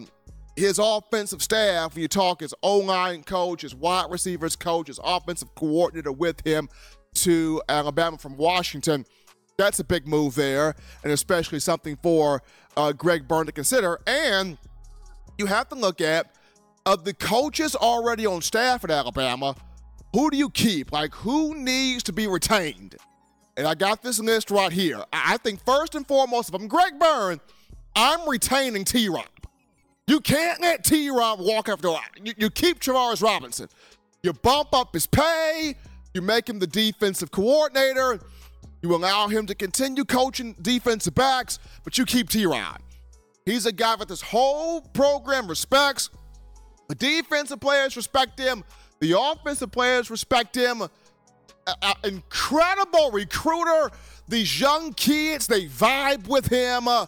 his 0.55 0.79
offensive 0.79 1.41
staff, 1.41 1.95
when 1.95 2.01
you 2.01 2.07
talk 2.07 2.41
his 2.41 2.53
O 2.61 2.77
line 2.77 3.23
coach, 3.23 3.61
his 3.61 3.73
wide 3.75 4.11
receivers 4.11 4.55
coach, 4.55 4.87
his 4.87 4.99
offensive 5.03 5.53
coordinator 5.55 6.11
with 6.11 6.45
him 6.45 6.69
to 7.15 7.61
Alabama 7.69 8.17
from 8.17 8.37
Washington. 8.37 9.05
That's 9.57 9.79
a 9.79 9.83
big 9.83 10.07
move 10.07 10.35
there, 10.35 10.75
and 11.03 11.11
especially 11.11 11.59
something 11.59 11.97
for 12.01 12.41
uh, 12.75 12.91
Greg 12.91 13.27
Byrne 13.27 13.45
to 13.45 13.51
consider. 13.51 13.99
And 14.07 14.57
you 15.37 15.45
have 15.45 15.69
to 15.69 15.75
look 15.75 16.01
at 16.01 16.35
of 16.85 17.05
the 17.05 17.13
coaches 17.13 17.75
already 17.75 18.25
on 18.25 18.41
staff 18.41 18.83
at 18.83 18.91
Alabama, 18.91 19.55
who 20.13 20.29
do 20.29 20.37
you 20.37 20.49
keep? 20.49 20.91
Like, 20.91 21.13
who 21.13 21.55
needs 21.55 22.03
to 22.03 22.13
be 22.13 22.27
retained? 22.27 22.95
And 23.55 23.67
I 23.67 23.75
got 23.75 24.01
this 24.01 24.19
list 24.19 24.51
right 24.51 24.71
here. 24.71 25.03
I 25.13 25.37
think 25.37 25.63
first 25.63 25.95
and 25.95 26.05
foremost, 26.07 26.49
if 26.49 26.55
I'm 26.55 26.67
Greg 26.67 26.99
Byrne, 26.99 27.39
I'm 27.95 28.27
retaining 28.27 28.83
T. 28.83 29.09
Rob. 29.09 29.25
You 30.07 30.19
can't 30.19 30.61
let 30.61 30.83
T. 30.83 31.09
Rob 31.09 31.39
walk 31.39 31.69
after 31.69 31.87
you, 32.21 32.33
you 32.37 32.49
keep 32.49 32.79
Travaris 32.79 33.21
Robinson. 33.21 33.69
You 34.21 34.33
bump 34.33 34.73
up 34.73 34.93
his 34.93 35.07
pay. 35.07 35.75
You 36.13 36.21
make 36.21 36.47
him 36.47 36.59
the 36.59 36.67
defensive 36.67 37.31
coordinator. 37.31 38.19
You 38.81 38.93
allow 38.95 39.27
him 39.29 39.45
to 39.47 39.55
continue 39.55 40.03
coaching 40.03 40.55
defensive 40.61 41.15
backs, 41.15 41.57
but 41.83 41.97
you 41.97 42.05
keep 42.05 42.29
T. 42.29 42.45
Rob. 42.45 42.81
He's 43.45 43.65
a 43.65 43.71
guy 43.71 43.95
that 43.95 44.07
this 44.07 44.21
whole 44.21 44.81
program 44.81 45.47
respects. 45.47 46.09
The 46.89 46.95
defensive 46.95 47.61
players 47.61 47.95
respect 47.95 48.37
him. 48.39 48.63
The 48.99 49.17
offensive 49.17 49.71
players 49.71 50.09
respect 50.09 50.55
him. 50.55 50.83
A, 51.65 51.95
incredible 52.03 53.11
recruiter. 53.11 53.89
These 54.27 54.59
young 54.59 54.93
kids, 54.93 55.47
they 55.47 55.65
vibe 55.65 56.27
with 56.27 56.47
him. 56.47 56.87
Uh, 56.87 57.05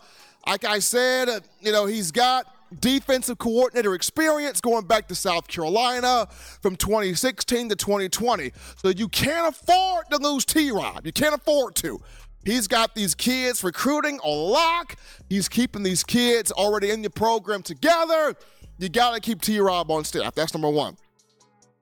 like 0.48 0.64
I 0.64 0.80
said, 0.80 1.28
uh, 1.28 1.40
you 1.60 1.74
know, 1.74 1.86
he's 1.86 2.12
got 2.12 2.55
defensive 2.80 3.38
coordinator 3.38 3.94
experience 3.96 4.62
going 4.62 4.86
back 4.86 5.08
to 5.08 5.16
South 5.16 5.48
Carolina 5.48 6.28
from 6.62 6.76
2016 6.76 7.70
to 7.70 7.76
2020. 7.76 8.52
So 8.78 8.90
you 8.90 9.08
can't 9.08 9.48
afford 9.48 10.06
to 10.12 10.18
lose 10.18 10.46
T 10.46 10.72
Rob. 10.72 11.06
You 11.06 11.12
can't 11.12 11.36
afford 11.36 11.76
to. 11.76 12.00
He's 12.44 12.68
got 12.68 12.94
these 12.94 13.16
kids 13.16 13.64
recruiting 13.64 14.20
on 14.20 14.52
lock. 14.52 14.96
He's 15.30 15.50
keeping 15.50 15.82
these 15.82 16.04
kids 16.04 16.52
already 16.52 16.92
in 16.92 17.02
the 17.02 17.10
program 17.10 17.64
together. 17.64 18.36
You 18.78 18.90
got 18.90 19.16
to 19.16 19.20
keep 19.20 19.42
T 19.42 19.60
Rob 19.60 19.90
on 19.90 20.04
staff. 20.04 20.36
That's 20.36 20.54
number 20.54 20.70
one. 20.70 20.98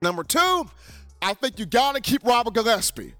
Number 0.00 0.24
two, 0.24 0.68
I 1.20 1.34
think 1.34 1.58
you 1.58 1.66
got 1.66 1.94
to 1.94 2.00
keep 2.00 2.24
Robert 2.24 2.54
Gillespie. 2.54 3.14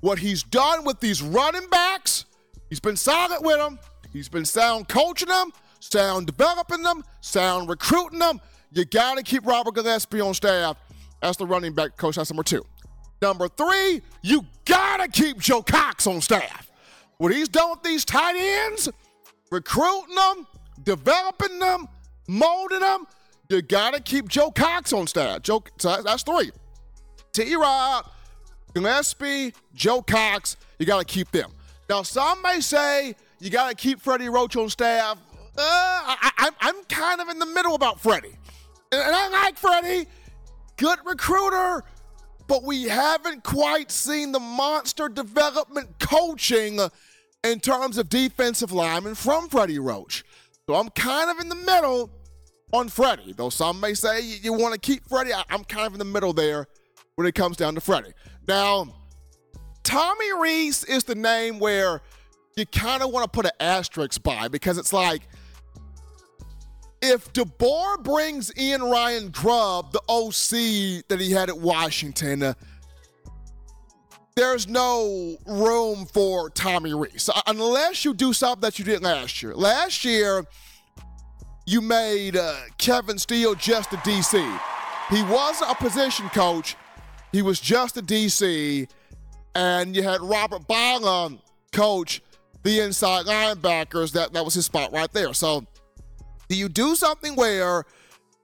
What 0.00 0.18
he's 0.18 0.42
done 0.42 0.84
with 0.84 1.00
these 1.00 1.22
running 1.22 1.68
backs, 1.68 2.26
he's 2.68 2.80
been 2.80 2.96
solid 2.96 3.38
with 3.40 3.56
them. 3.56 3.78
He's 4.12 4.28
been 4.28 4.44
sound 4.44 4.88
coaching 4.88 5.28
them 5.28 5.52
sound 5.92 6.26
developing 6.26 6.82
them, 6.82 7.04
sound 7.20 7.68
recruiting 7.68 8.18
them. 8.18 8.40
You 8.72 8.84
got 8.84 9.16
to 9.16 9.22
keep 9.22 9.46
Robert 9.46 9.74
Gillespie 9.74 10.20
on 10.20 10.34
staff 10.34 10.76
as 11.22 11.36
the 11.36 11.46
running 11.46 11.74
back 11.74 11.96
coach. 11.96 12.16
That's 12.16 12.30
number 12.30 12.42
two. 12.42 12.64
Number 13.22 13.48
three, 13.48 14.02
you 14.22 14.44
got 14.64 14.98
to 14.98 15.08
keep 15.08 15.38
Joe 15.38 15.62
Cox 15.62 16.06
on 16.06 16.20
staff. 16.20 16.70
What 17.18 17.32
he's 17.32 17.48
done 17.48 17.70
with 17.70 17.82
these 17.82 18.04
tight 18.04 18.36
ends, 18.36 18.88
recruiting 19.50 20.14
them, 20.14 20.46
developing 20.82 21.58
them, 21.58 21.88
molding 22.28 22.80
them, 22.80 23.06
you 23.48 23.62
got 23.62 23.94
to 23.94 24.00
keep 24.00 24.28
Joe 24.28 24.50
Cox 24.50 24.92
on 24.92 25.06
staff. 25.06 25.42
Joe, 25.42 25.62
so 25.78 26.02
that's 26.02 26.22
three. 26.22 26.50
T. 27.32 27.54
Rob, 27.54 28.10
Gillespie, 28.74 29.54
Joe 29.74 30.02
Cox, 30.02 30.56
you 30.78 30.86
got 30.86 30.98
to 30.98 31.04
keep 31.04 31.30
them. 31.30 31.52
Now, 31.88 32.02
some 32.02 32.42
may 32.42 32.60
say 32.60 33.14
you 33.38 33.50
got 33.50 33.70
to 33.70 33.76
keep 33.76 34.00
Freddie 34.00 34.28
Roach 34.28 34.56
on 34.56 34.68
staff. 34.68 35.18
Uh, 35.56 35.60
I, 35.60 36.50
am 36.62 36.82
kind 36.88 37.20
of 37.20 37.28
in 37.28 37.38
the 37.38 37.46
middle 37.46 37.74
about 37.74 38.00
Freddie. 38.00 38.36
And, 38.90 39.02
I 39.02 39.28
like 39.28 39.56
Freddie, 39.56 40.06
good 40.76 40.98
recruiter, 41.04 41.84
but 42.46 42.64
we 42.64 42.84
haven't 42.84 43.44
quite 43.44 43.90
seen 43.90 44.32
the 44.32 44.40
monster 44.40 45.08
development 45.08 45.98
coaching 46.00 46.80
in 47.44 47.60
terms 47.60 47.98
of 47.98 48.08
defensive 48.08 48.72
linemen 48.72 49.14
from 49.14 49.48
Freddie 49.48 49.78
Roach. 49.78 50.24
So 50.66 50.74
I'm 50.74 50.88
kind 50.90 51.30
of 51.30 51.38
in 51.38 51.48
the 51.48 51.54
middle 51.54 52.10
on 52.72 52.88
Freddie, 52.88 53.32
though 53.32 53.50
some 53.50 53.80
may 53.80 53.94
say 53.94 54.20
you, 54.20 54.36
you 54.42 54.52
want 54.52 54.74
to 54.74 54.80
keep 54.80 55.08
Freddie. 55.08 55.32
I, 55.32 55.44
I'm 55.50 55.64
kind 55.64 55.86
of 55.86 55.92
in 55.92 55.98
the 55.98 56.04
middle 56.04 56.32
there 56.32 56.66
when 57.14 57.26
it 57.26 57.34
comes 57.34 57.56
down 57.56 57.74
to 57.76 57.80
Freddie. 57.80 58.12
Now, 58.48 58.88
Tommy 59.84 60.32
Rees 60.32 60.82
is 60.84 61.04
the 61.04 61.14
name 61.14 61.60
where 61.60 62.00
you 62.56 62.66
kind 62.66 63.02
of 63.02 63.10
want 63.10 63.24
to 63.24 63.30
put 63.30 63.46
an 63.46 63.52
asterisk 63.60 64.22
by 64.22 64.48
because 64.48 64.78
it's 64.78 64.92
like 64.92 65.22
if 67.04 67.32
DeBoer 67.32 68.02
brings 68.02 68.50
in 68.50 68.82
Ryan 68.82 69.28
Grubb, 69.28 69.92
the 69.92 70.00
OC 70.08 71.06
that 71.08 71.20
he 71.20 71.32
had 71.32 71.50
at 71.50 71.58
Washington, 71.58 72.54
there's 74.34 74.66
no 74.66 75.36
room 75.46 76.06
for 76.06 76.50
Tommy 76.50 76.94
Rees 76.94 77.28
uh, 77.28 77.40
unless 77.46 78.04
you 78.04 78.14
do 78.14 78.32
something 78.32 78.62
that 78.62 78.78
you 78.78 78.84
did 78.84 79.02
last 79.02 79.42
year. 79.42 79.54
Last 79.54 80.04
year, 80.04 80.44
you 81.66 81.80
made 81.80 82.36
uh, 82.36 82.56
Kevin 82.78 83.18
Steele 83.18 83.54
just 83.54 83.92
a 83.92 83.96
DC. 83.98 84.60
He 85.10 85.22
wasn't 85.24 85.70
a 85.70 85.74
position 85.74 86.28
coach, 86.30 86.74
he 87.32 87.42
was 87.42 87.60
just 87.60 87.96
a 87.96 88.02
DC. 88.02 88.88
And 89.54 89.94
you 89.94 90.02
had 90.02 90.20
Robert 90.20 90.66
Bala 90.66 91.38
coach 91.70 92.22
the 92.64 92.80
inside 92.80 93.26
linebackers. 93.26 94.12
That, 94.12 94.32
that 94.32 94.44
was 94.44 94.54
his 94.54 94.64
spot 94.64 94.92
right 94.92 95.12
there. 95.12 95.32
So, 95.32 95.64
do 96.54 96.60
you 96.60 96.68
do 96.68 96.94
something 96.94 97.34
where 97.34 97.84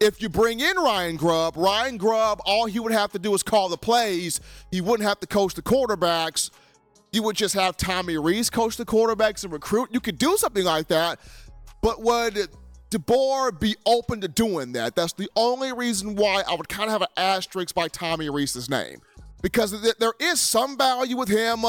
if 0.00 0.20
you 0.20 0.28
bring 0.28 0.58
in 0.58 0.76
Ryan 0.76 1.16
Grubb, 1.16 1.56
Ryan 1.56 1.96
Grubb, 1.96 2.40
all 2.44 2.66
he 2.66 2.80
would 2.80 2.90
have 2.90 3.12
to 3.12 3.20
do 3.20 3.32
is 3.34 3.42
call 3.44 3.68
the 3.68 3.76
plays. 3.76 4.40
He 4.72 4.80
wouldn't 4.80 5.08
have 5.08 5.20
to 5.20 5.28
coach 5.28 5.54
the 5.54 5.62
quarterbacks. 5.62 6.50
You 7.12 7.22
would 7.22 7.36
just 7.36 7.54
have 7.54 7.76
Tommy 7.76 8.18
Rees 8.18 8.50
coach 8.50 8.76
the 8.76 8.84
quarterbacks 8.84 9.44
and 9.44 9.52
recruit. 9.52 9.90
You 9.92 10.00
could 10.00 10.18
do 10.18 10.36
something 10.36 10.64
like 10.64 10.88
that. 10.88 11.20
But 11.82 12.02
would 12.02 12.48
DeBoer 12.90 13.60
be 13.60 13.76
open 13.86 14.20
to 14.22 14.28
doing 14.28 14.72
that? 14.72 14.96
That's 14.96 15.12
the 15.12 15.30
only 15.36 15.72
reason 15.72 16.16
why 16.16 16.42
I 16.48 16.54
would 16.54 16.68
kind 16.68 16.88
of 16.88 16.92
have 16.92 17.02
an 17.02 17.08
asterisk 17.16 17.76
by 17.76 17.86
Tommy 17.86 18.28
Rees's 18.28 18.68
name. 18.68 19.00
Because 19.40 19.94
there 19.98 20.14
is 20.18 20.40
some 20.40 20.76
value 20.76 21.16
with 21.16 21.28
him. 21.28 21.64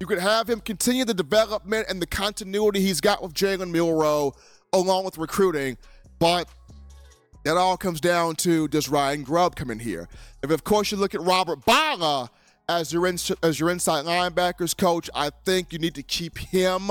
You 0.00 0.06
could 0.06 0.20
have 0.20 0.48
him 0.48 0.60
continue 0.60 1.04
the 1.04 1.14
development 1.14 1.86
and 1.90 2.00
the 2.00 2.06
continuity 2.06 2.80
he's 2.80 3.02
got 3.02 3.22
with 3.22 3.34
Jalen 3.34 3.70
Milroe 3.70 4.32
along 4.72 5.04
with 5.04 5.18
recruiting. 5.18 5.76
But 6.18 6.48
that 7.44 7.56
all 7.56 7.76
comes 7.76 8.00
down 8.00 8.36
to 8.36 8.68
does 8.68 8.88
Ryan 8.88 9.22
Grubb 9.22 9.56
come 9.56 9.70
in 9.70 9.78
here? 9.78 10.08
If 10.42 10.50
of 10.50 10.64
course 10.64 10.90
you 10.90 10.98
look 10.98 11.14
at 11.14 11.22
Robert 11.22 11.64
Bala 11.64 12.30
as 12.68 12.92
your 12.92 13.06
in, 13.06 13.18
as 13.42 13.60
your 13.60 13.70
inside 13.70 14.04
linebackers 14.04 14.76
coach, 14.76 15.08
I 15.14 15.30
think 15.44 15.72
you 15.72 15.78
need 15.78 15.94
to 15.94 16.02
keep 16.02 16.38
him, 16.38 16.90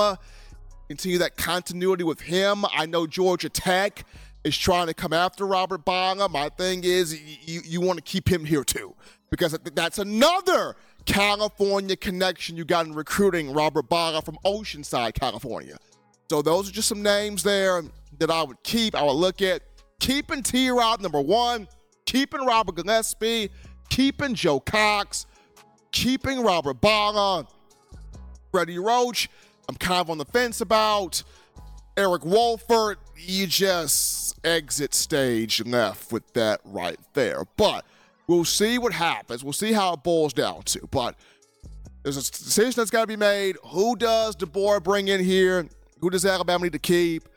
continue 0.88 1.17
that 1.17 1.36
continuity 1.36 2.03
with 2.03 2.21
him. 2.21 2.65
I 2.71 2.86
know 2.86 3.05
Georgia 3.05 3.49
Tech 3.49 4.05
is 4.43 4.57
trying 4.57 4.88
to 4.88 4.93
come 4.93 5.11
after 5.11 5.45
Robert 5.45 5.84
Bala. 5.84 6.30
My 6.30 6.49
thing 6.49 6.84
is 6.84 7.19
you 7.45 7.61
you 7.65 7.82
want 7.82 7.97
to 7.97 8.03
keep 8.03 8.30
him 8.30 8.45
here 8.45 8.63
too 8.63 8.95
because 9.30 9.57
that's 9.73 9.99
another 9.99 10.76
California 11.05 11.95
connection 11.95 12.55
you 12.55 12.63
got 12.63 12.86
in 12.86 12.93
recruiting 12.93 13.51
Robert 13.53 13.89
Bala 13.89 14.21
from 14.21 14.38
Oceanside, 14.45 15.13
California. 15.13 15.78
So 16.30 16.41
those 16.41 16.69
are 16.69 16.71
just 16.71 16.88
some 16.88 17.03
names 17.03 17.43
there 17.43 17.84
that 18.19 18.32
I 18.32 18.43
would 18.43 18.61
keep. 18.63 18.95
I 18.95 19.03
would 19.03 19.13
look 19.13 19.41
at 19.41 19.61
keeping 19.99 20.43
T. 20.43 20.69
Rob 20.69 21.01
number 21.01 21.21
one, 21.21 21.67
keeping 22.05 22.45
Robert 22.45 22.76
Gillespie, 22.76 23.49
keeping 23.89 24.34
Joe 24.34 24.59
Cox, 24.59 25.26
keeping 25.91 26.41
Robert 26.41 26.82
Bala, 26.82 27.47
Freddie 28.51 28.80
Roach. 28.80 29.30
I'm 29.67 29.76
kind 29.76 30.01
of 30.01 30.09
on 30.09 30.17
the 30.17 30.26
fence 30.26 30.61
about 30.61 31.23
Eric 31.97 32.26
Wolford. 32.26 32.97
You 33.17 33.47
just 33.47 34.39
exit 34.45 34.93
stage 34.93 35.63
left 35.65 36.11
with 36.11 36.34
that 36.34 36.61
right 36.63 36.99
there. 37.13 37.43
But 37.57 37.86
we'll 38.28 38.45
see 38.45 38.78
what 38.78 38.93
happens. 38.93 39.43
We'll 39.43 39.53
see 39.53 39.73
how 39.73 39.93
it 39.93 40.03
boils 40.03 40.34
down 40.34 40.63
to. 40.63 40.88
But 40.91 41.15
there's 42.03 42.17
a 42.17 42.32
decision 42.32 42.73
that's 42.78 42.91
got 42.91 43.01
to 43.01 43.07
be 43.07 43.15
made. 43.15 43.57
Who 43.67 43.95
does 43.95 44.36
DeBoer 44.36 44.84
bring 44.84 45.07
in 45.07 45.23
here? 45.23 45.67
Who 46.06 46.12
does 46.12 46.24
Alabama 46.24 46.66
need 46.66 46.74
to 46.74 46.78
keep? 46.78 47.28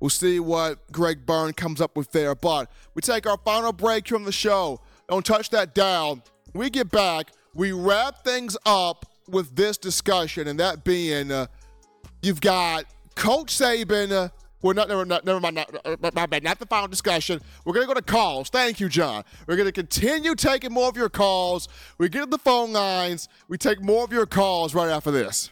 We'll 0.00 0.08
see 0.08 0.40
what 0.40 0.90
Greg 0.90 1.26
Byrne 1.26 1.52
comes 1.52 1.78
up 1.82 1.94
with 1.94 2.10
there. 2.12 2.34
But 2.34 2.70
we 2.94 3.02
take 3.02 3.26
our 3.26 3.36
final 3.44 3.70
break 3.70 4.08
from 4.08 4.24
the 4.24 4.32
show. 4.32 4.80
Don't 5.10 5.26
touch 5.26 5.50
that 5.50 5.74
down. 5.74 6.22
we 6.54 6.70
get 6.70 6.90
back, 6.90 7.32
we 7.52 7.72
wrap 7.72 8.24
things 8.24 8.56
up 8.64 9.04
with 9.28 9.54
this 9.54 9.76
discussion, 9.76 10.48
and 10.48 10.58
that 10.58 10.84
being 10.84 11.30
uh, 11.30 11.48
you've 12.22 12.40
got 12.40 12.86
Coach 13.14 13.54
Saban. 13.54 14.10
Uh, 14.10 14.30
we're 14.62 14.72
not, 14.72 14.88
never, 14.88 15.04
never 15.04 15.38
mind, 15.38 15.56
not, 15.56 15.76
uh, 15.84 16.10
my 16.14 16.24
bad, 16.24 16.44
not 16.44 16.58
the 16.58 16.64
final 16.64 16.88
discussion. 16.88 17.42
We're 17.66 17.74
going 17.74 17.86
to 17.86 17.92
go 17.92 18.00
to 18.00 18.06
calls. 18.06 18.48
Thank 18.48 18.80
you, 18.80 18.88
John. 18.88 19.22
We're 19.46 19.56
going 19.56 19.68
to 19.68 19.72
continue 19.72 20.34
taking 20.34 20.72
more 20.72 20.88
of 20.88 20.96
your 20.96 21.10
calls. 21.10 21.68
We 21.98 22.08
get 22.08 22.20
to 22.20 22.26
the 22.30 22.38
phone 22.38 22.72
lines. 22.72 23.28
We 23.48 23.58
take 23.58 23.82
more 23.82 24.02
of 24.02 24.14
your 24.14 24.24
calls 24.24 24.74
right 24.74 24.88
after 24.88 25.10
this. 25.10 25.50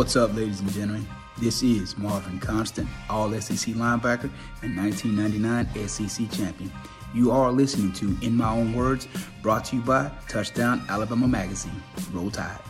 What's 0.00 0.16
up, 0.16 0.34
ladies 0.34 0.60
and 0.60 0.70
gentlemen? 0.70 1.06
This 1.38 1.62
is 1.62 1.98
Marvin 1.98 2.38
Constant, 2.40 2.88
All 3.10 3.30
SEC 3.38 3.74
linebacker 3.74 4.30
and 4.62 4.74
1999 4.74 5.88
SEC 5.88 6.30
champion. 6.30 6.72
You 7.12 7.30
are 7.32 7.52
listening 7.52 7.92
to 7.92 8.16
In 8.26 8.34
My 8.34 8.50
Own 8.50 8.72
Words, 8.72 9.08
brought 9.42 9.66
to 9.66 9.76
you 9.76 9.82
by 9.82 10.10
Touchdown 10.26 10.82
Alabama 10.88 11.28
Magazine. 11.28 11.82
Roll 12.12 12.30
Tide. 12.30 12.69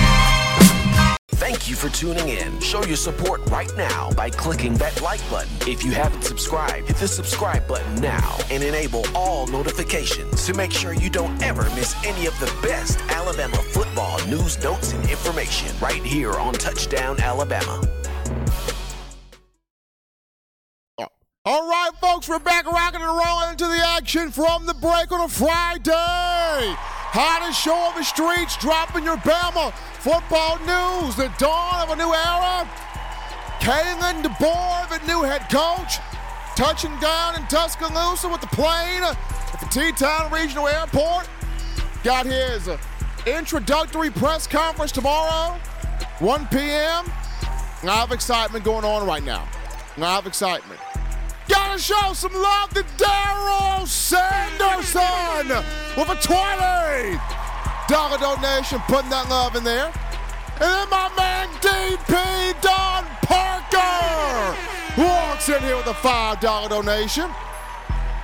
Thank 1.29 1.69
you 1.69 1.75
for 1.75 1.89
tuning 1.89 2.29
in. 2.29 2.59
Show 2.59 2.83
your 2.85 2.95
support 2.95 3.41
right 3.49 3.71
now 3.75 4.11
by 4.11 4.29
clicking 4.29 4.75
that 4.75 5.01
like 5.01 5.21
button. 5.29 5.51
If 5.67 5.83
you 5.83 5.91
haven't 5.91 6.23
subscribed, 6.23 6.87
hit 6.87 6.97
the 6.97 7.07
subscribe 7.07 7.67
button 7.67 7.95
now 7.95 8.37
and 8.49 8.63
enable 8.63 9.03
all 9.15 9.47
notifications 9.47 10.45
to 10.45 10.53
make 10.53 10.71
sure 10.71 10.93
you 10.93 11.09
don't 11.09 11.41
ever 11.41 11.63
miss 11.75 11.95
any 12.05 12.25
of 12.25 12.39
the 12.39 12.53
best 12.61 12.99
Alabama 13.09 13.57
football 13.57 14.23
news, 14.27 14.61
notes, 14.63 14.93
and 14.93 15.09
information 15.09 15.75
right 15.79 16.03
here 16.03 16.33
on 16.33 16.53
Touchdown 16.53 17.19
Alabama. 17.19 17.81
All 21.43 21.67
right, 21.67 21.89
folks, 21.99 22.29
we're 22.29 22.37
back 22.37 22.71
rocking 22.71 23.01
and 23.01 23.09
rolling 23.09 23.49
into 23.49 23.65
the 23.65 23.83
action 23.97 24.29
from 24.29 24.67
the 24.67 24.75
break 24.75 25.11
on 25.11 25.21
a 25.21 25.27
Friday. 25.27 26.75
Hottest 27.13 27.59
show 27.59 27.75
on 27.75 27.95
the 27.95 28.03
streets, 28.03 28.55
dropping 28.55 29.03
your 29.03 29.17
Bama 29.17 29.73
football 29.99 30.55
news. 30.63 31.17
The 31.17 31.27
dawn 31.37 31.83
of 31.83 31.89
a 31.91 31.95
new 31.97 32.07
era. 32.07 32.63
Kalen 33.59 34.23
DeBoer, 34.23 34.87
the 34.87 35.05
new 35.05 35.21
head 35.21 35.49
coach, 35.51 35.99
touching 36.55 36.97
down 36.99 37.35
in 37.35 37.45
Tuscaloosa 37.47 38.29
with 38.29 38.39
the 38.39 38.47
plane 38.47 39.03
at 39.03 39.17
the 39.59 39.67
T-Town 39.69 40.31
Regional 40.31 40.69
Airport. 40.69 41.29
Got 42.01 42.27
his 42.27 42.69
introductory 43.27 44.09
press 44.09 44.47
conference 44.47 44.93
tomorrow, 44.93 45.59
1 46.19 46.47
p.m. 46.47 47.05
A 47.83 47.85
lot 47.85 48.07
of 48.07 48.13
excitement 48.13 48.63
going 48.63 48.85
on 48.85 49.05
right 49.05 49.23
now. 49.23 49.45
A 49.97 49.99
lot 49.99 50.21
of 50.21 50.27
excitement. 50.27 50.79
Gotta 51.47 51.79
show 51.79 52.13
some 52.13 52.33
love 52.33 52.69
to 52.73 52.83
Daryl 52.97 53.87
Sanderson 53.87 55.47
with 55.97 56.09
a 56.09 56.15
20 56.21 57.19
dollar 57.87 58.17
donation, 58.17 58.79
putting 58.87 59.09
that 59.09 59.27
love 59.29 59.55
in 59.55 59.63
there. 59.63 59.91
And 60.61 60.69
then 60.69 60.89
my 60.89 61.11
man 61.17 61.47
DP 61.59 62.61
Don 62.61 63.05
Parker 63.23 64.55
walks 65.01 65.49
in 65.49 65.61
here 65.63 65.75
with 65.75 65.87
a 65.87 65.93
$5 65.93 66.69
donation. 66.69 67.29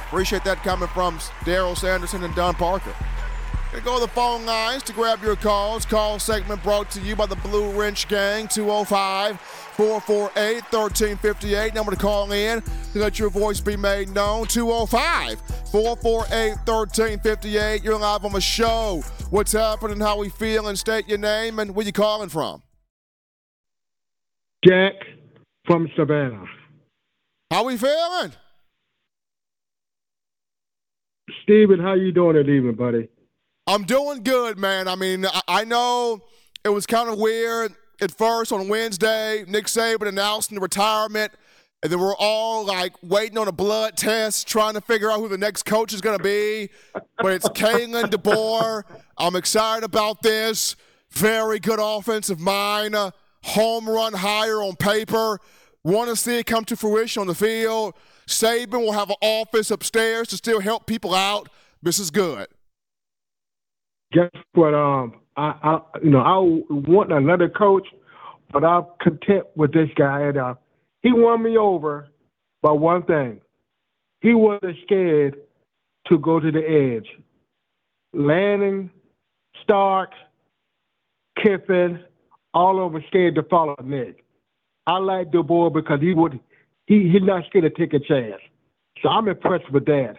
Appreciate 0.08 0.44
that 0.46 0.64
coming 0.64 0.88
from 0.90 1.18
Daryl 1.42 1.76
Sanderson 1.76 2.24
and 2.24 2.34
Don 2.36 2.54
Parker. 2.54 2.94
Gonna 3.78 3.86
go 3.86 4.00
to 4.00 4.08
the 4.08 4.12
phone 4.14 4.44
lines 4.44 4.82
to 4.84 4.94
grab 4.94 5.22
your 5.22 5.36
calls. 5.36 5.86
Call 5.86 6.18
segment 6.18 6.64
brought 6.64 6.90
to 6.92 7.00
you 7.00 7.16
by 7.16 7.28
the 7.28 7.36
Blue 7.36 7.70
Wrench 7.80 8.08
Gang, 8.08 8.48
205 8.48 9.40
448 9.40 10.64
1358. 10.74 11.76
Number 11.76 11.92
to 11.92 11.98
call 11.98 12.32
in 12.32 12.64
to 12.64 13.00
let 13.00 13.20
your 13.20 13.30
voice 13.30 13.62
be 13.62 13.78
made 13.78 14.10
known, 14.10 14.48
205 14.48 15.40
448 15.72 16.58
1358. 16.66 17.84
You're 17.84 18.00
live 18.00 18.26
on 18.26 18.34
the 18.34 18.42
show. 18.42 19.04
What's 19.30 19.52
happening, 19.52 20.00
how 20.00 20.18
we 20.18 20.30
feeling? 20.30 20.76
State 20.76 21.08
your 21.08 21.20
name 21.20 21.60
and 21.60 21.76
where 21.76 21.86
you 21.86 21.92
calling 21.92 22.30
from. 22.30 22.64
Jack 24.68 24.94
from 25.68 25.88
Savannah. 25.96 26.46
How 27.52 27.64
we 27.64 27.78
feeling? 27.78 28.32
Steven, 31.44 31.80
how 31.80 31.94
you 31.94 32.12
doing 32.12 32.38
this 32.38 32.48
evening, 32.48 32.74
buddy? 32.74 33.08
I'm 33.70 33.84
doing 33.84 34.24
good, 34.24 34.58
man. 34.58 34.88
I 34.88 34.96
mean, 34.96 35.26
I, 35.46 35.66
know 35.66 36.22
it 36.64 36.70
was 36.70 36.86
kind 36.86 37.10
of 37.10 37.20
weird 37.20 37.74
at 38.00 38.12
first 38.12 38.54
on 38.54 38.70
Wednesday. 38.70 39.44
Nick 39.46 39.66
Saban 39.66 40.08
announcing 40.08 40.56
the 40.56 40.62
retirement, 40.62 41.34
and 41.84 41.92
then 41.92 42.00
we're 42.00 42.16
all 42.16 42.66
like 42.66 42.94
waiting 43.04 43.38
on 43.38 43.50
a 43.50 43.52
blood 43.52 43.98
test, 43.98 44.48
trying 44.48 44.76
to 44.76 44.82
figure 44.82 45.12
out 45.12 45.20
who 45.20 45.28
the 45.28 45.38
next 45.38 45.64
coach 45.64 45.94
is 45.94 46.00
going 46.00 46.18
to 46.18 46.24
be. 46.24 46.70
But 47.18 47.34
it's 47.34 47.50
Kalen 47.50 48.06
DeBoer. 48.06 48.84
I'm 49.18 49.36
excited 49.36 49.84
about 49.84 50.22
this. 50.22 50.78
Very 51.10 51.60
good 51.60 51.80
offensive 51.82 52.40
mind. 52.40 52.96
Home 53.44 53.90
run 53.90 54.14
hire 54.14 54.62
on 54.62 54.78
paper. 54.78 55.40
Want 55.84 56.10
to 56.10 56.16
see 56.16 56.40
it 56.40 56.46
come 56.46 56.64
to 56.66 56.78
fruition 56.78 57.20
on 57.20 57.28
the 57.28 57.36
field. 57.36 57.96
Saban 58.28 58.80
will 58.80 58.94
have 58.94 59.10
an 59.10 59.18
office 59.22 59.72
upstairs 59.72 60.30
to 60.30 60.38
still 60.38 60.62
help 60.62 60.86
people 60.86 61.14
out. 61.14 61.50
This 61.84 62.00
is 62.00 62.12
good. 62.12 62.48
Guess 64.14 64.30
what? 64.54 64.74
Um, 64.74 65.20
I, 65.36 65.54
I, 65.64 65.80
you 66.04 66.10
know, 66.10 66.20
I 66.20 66.38
want 66.90 67.12
another 67.12 67.50
coach, 67.50 67.88
but 68.52 68.64
I'm 68.64 68.86
content 69.02 69.46
with 69.56 69.74
this 69.74 69.90
guy. 69.96 70.22
And 70.22 70.38
uh, 70.38 70.56
he 71.02 71.12
won 71.12 71.44
me 71.44 71.58
over 71.58 72.10
by 72.62 72.72
one 72.72 73.04
thing. 73.04 73.42
He 74.22 74.34
wasn't 74.34 74.78
scared 74.84 75.38
to 76.08 76.18
go 76.18 76.40
to 76.40 76.52
the 76.52 76.60
edge. 76.60 77.08
Lanning, 78.14 78.90
Sark, 79.68 80.12
Kiffin, 81.42 82.00
all 82.54 82.84
of 82.84 82.94
them 82.94 83.04
scared 83.08 83.36
to 83.36 83.44
follow 83.44 83.76
Nick. 83.84 84.24
I 84.88 84.98
like 84.98 85.32
DeBoer 85.32 85.74
because 85.74 86.00
he 86.00 86.14
would 86.14 86.40
he 86.86 87.10
he's 87.10 87.22
not 87.22 87.44
scared 87.48 87.66
to 87.66 87.70
take 87.70 87.94
a 87.94 88.00
chance. 88.00 88.42
So 89.04 89.10
I'm 89.10 89.28
impressed 89.28 89.72
with 89.72 89.86
that. 89.86 90.16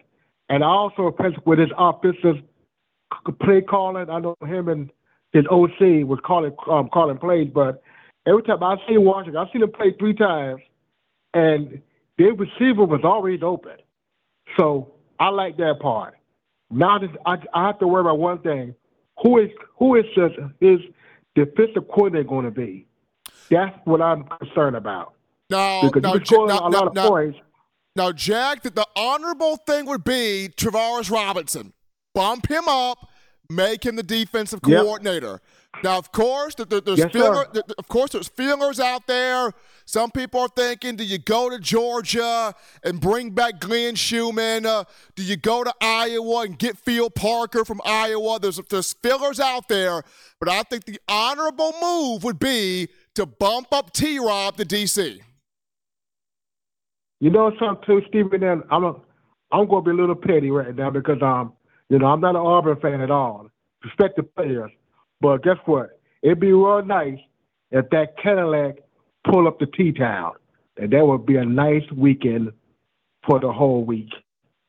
And 0.51 0.63
I'm 0.63 0.71
also 0.71 1.09
impressed 1.09 1.45
with 1.47 1.59
his 1.59 1.71
offensive 1.77 2.43
play 3.41 3.61
calling. 3.61 4.09
I 4.11 4.21
know 4.21 4.37
him 4.47 4.69
and 4.69 4.91
his 5.33 5.45
OC 5.51 6.07
was 6.07 6.19
calling 6.25 6.55
um, 6.71 6.89
calling 6.93 7.19
plays, 7.19 7.51
but 7.53 7.83
every 8.27 8.43
time 8.43 8.63
I 8.63 8.77
see 8.89 8.99
Washington, 8.99 9.37
I've 9.37 9.49
seen 9.53 9.63
him 9.63 9.73
play 9.73 9.95
three 9.99 10.15
times, 10.15 10.61
and 11.35 11.81
their 12.17 12.33
receiver 12.33 12.85
was 12.85 13.01
always 13.05 13.41
open. 13.43 13.77
So 14.59 14.95
I 15.21 15.29
like 15.29 15.57
that 15.59 15.77
part. 15.81 16.15
Now 16.71 16.99
I, 17.27 17.37
I 17.55 17.67
have 17.67 17.79
to 17.81 17.87
worry 17.87 18.03
about 18.03 18.19
one 18.19 18.41
thing: 18.41 18.75
who 19.23 19.39
is 19.39 19.51
who 19.79 19.97
is 19.97 20.05
his 20.61 20.81
defensive 21.35 21.89
coordinator 21.89 22.29
going 22.29 22.45
to 22.45 22.51
be? 22.51 22.87
That's 23.51 23.77
what 23.85 24.03
I'm 24.03 24.25
concerned 24.25 24.77
about. 24.77 25.15
No, 25.51 25.83
because 25.85 26.03
no, 26.03 26.13
you 26.15 26.19
can 26.21 26.27
score 26.27 26.47
no, 26.49 26.55
a 26.55 26.69
lot 26.69 26.71
no, 26.71 26.87
of 26.89 26.95
no. 26.95 27.09
points. 27.09 27.39
Now, 27.97 28.13
Jack, 28.13 28.63
the, 28.63 28.71
the 28.71 28.87
honorable 28.95 29.57
thing 29.57 29.87
would 29.87 30.05
be 30.05 30.51
Travaris 30.57 31.11
Robinson. 31.11 31.73
Bump 32.15 32.49
him 32.49 32.69
up, 32.69 33.09
make 33.51 33.85
him 33.85 33.97
the 33.97 34.03
defensive 34.03 34.61
Yep. 34.67 34.83
coordinator. 34.83 35.41
Now, 35.85 35.99
of 35.99 36.11
course, 36.11 36.55
there- 36.57 36.67
there- 36.67 36.81
there's 36.81 36.99
Yes, 36.99 37.13
feeler, 37.13 37.47
there- 37.53 37.63
of 37.77 37.87
course, 37.89 38.11
there's 38.13 38.27
feelers 38.27 38.81
out 38.81 39.07
there. 39.07 39.53
Some 39.85 40.11
people 40.11 40.41
are 40.41 40.49
thinking, 40.49 40.97
do 40.97 41.05
you 41.05 41.19
go 41.19 41.49
to 41.51 41.59
Georgia 41.59 42.55
and 42.83 43.01
bring 43.01 43.31
back 43.31 43.61
Glenn 43.61 43.95
Schumann? 43.95 44.67
Uh, 44.67 44.85
do 45.15 45.23
you 45.23 45.37
go 45.37 45.63
to 45.63 45.73
Iowa 45.81 46.41
and 46.43 46.59
get 46.59 46.79
Phil 46.79 47.11
Parker 47.11 47.65
from 47.65 47.81
Iowa? 47.85 48.39
There's 48.41 48.57
there's 48.71 48.93
fillers 48.95 49.39
out 49.39 49.69
there, 49.69 50.03
but 50.41 50.49
I 50.49 50.63
think 50.65 50.85
the 50.87 50.99
honorable 51.09 51.73
move 51.81 52.25
would 52.25 52.39
be 52.41 52.89
to 53.15 53.25
bump 53.27 53.69
up 53.73 53.93
T. 53.93 54.19
Rob 54.19 54.57
to 54.57 54.65
DC. 54.65 55.21
You 57.21 57.31
know 57.31 57.53
something 57.59 57.85
too, 57.87 58.03
Stephen. 58.09 58.41
Then 58.41 58.63
I'm 58.71 58.85
a, 58.85 58.95
I'm 59.53 59.67
going 59.69 59.85
to 59.85 59.91
be 59.91 59.97
a 59.97 60.01
little 60.01 60.15
petty 60.17 60.51
right 60.51 60.75
now 60.75 60.91
because 60.91 61.21
um, 61.23 61.53
you 61.89 61.99
know, 61.99 62.07
I'm 62.07 62.21
not 62.21 62.31
an 62.31 62.37
Auburn 62.37 62.79
fan 62.81 63.01
at 63.01 63.11
all. 63.11 63.49
Respect 63.85 64.17
the 64.17 64.23
players, 64.23 64.71
but 65.21 65.43
guess 65.43 65.57
what? 65.65 66.01
It'd 66.23 66.41
be 66.41 66.53
real 66.53 66.85
nice 66.85 67.19
if 67.71 67.89
that 67.91 68.17
Cadillac 68.23 68.79
pull 69.31 69.47
up 69.47 69.59
to 69.61 69.67
T-Town, 69.67 70.33
and 70.77 70.93
that 70.93 71.07
would 71.07 71.27
be 71.27 71.37
a 71.37 71.45
nice 71.45 71.85
weekend 71.95 72.53
for 73.27 73.39
the 73.41 73.53
whole 73.53 73.85
week. 73.85 74.11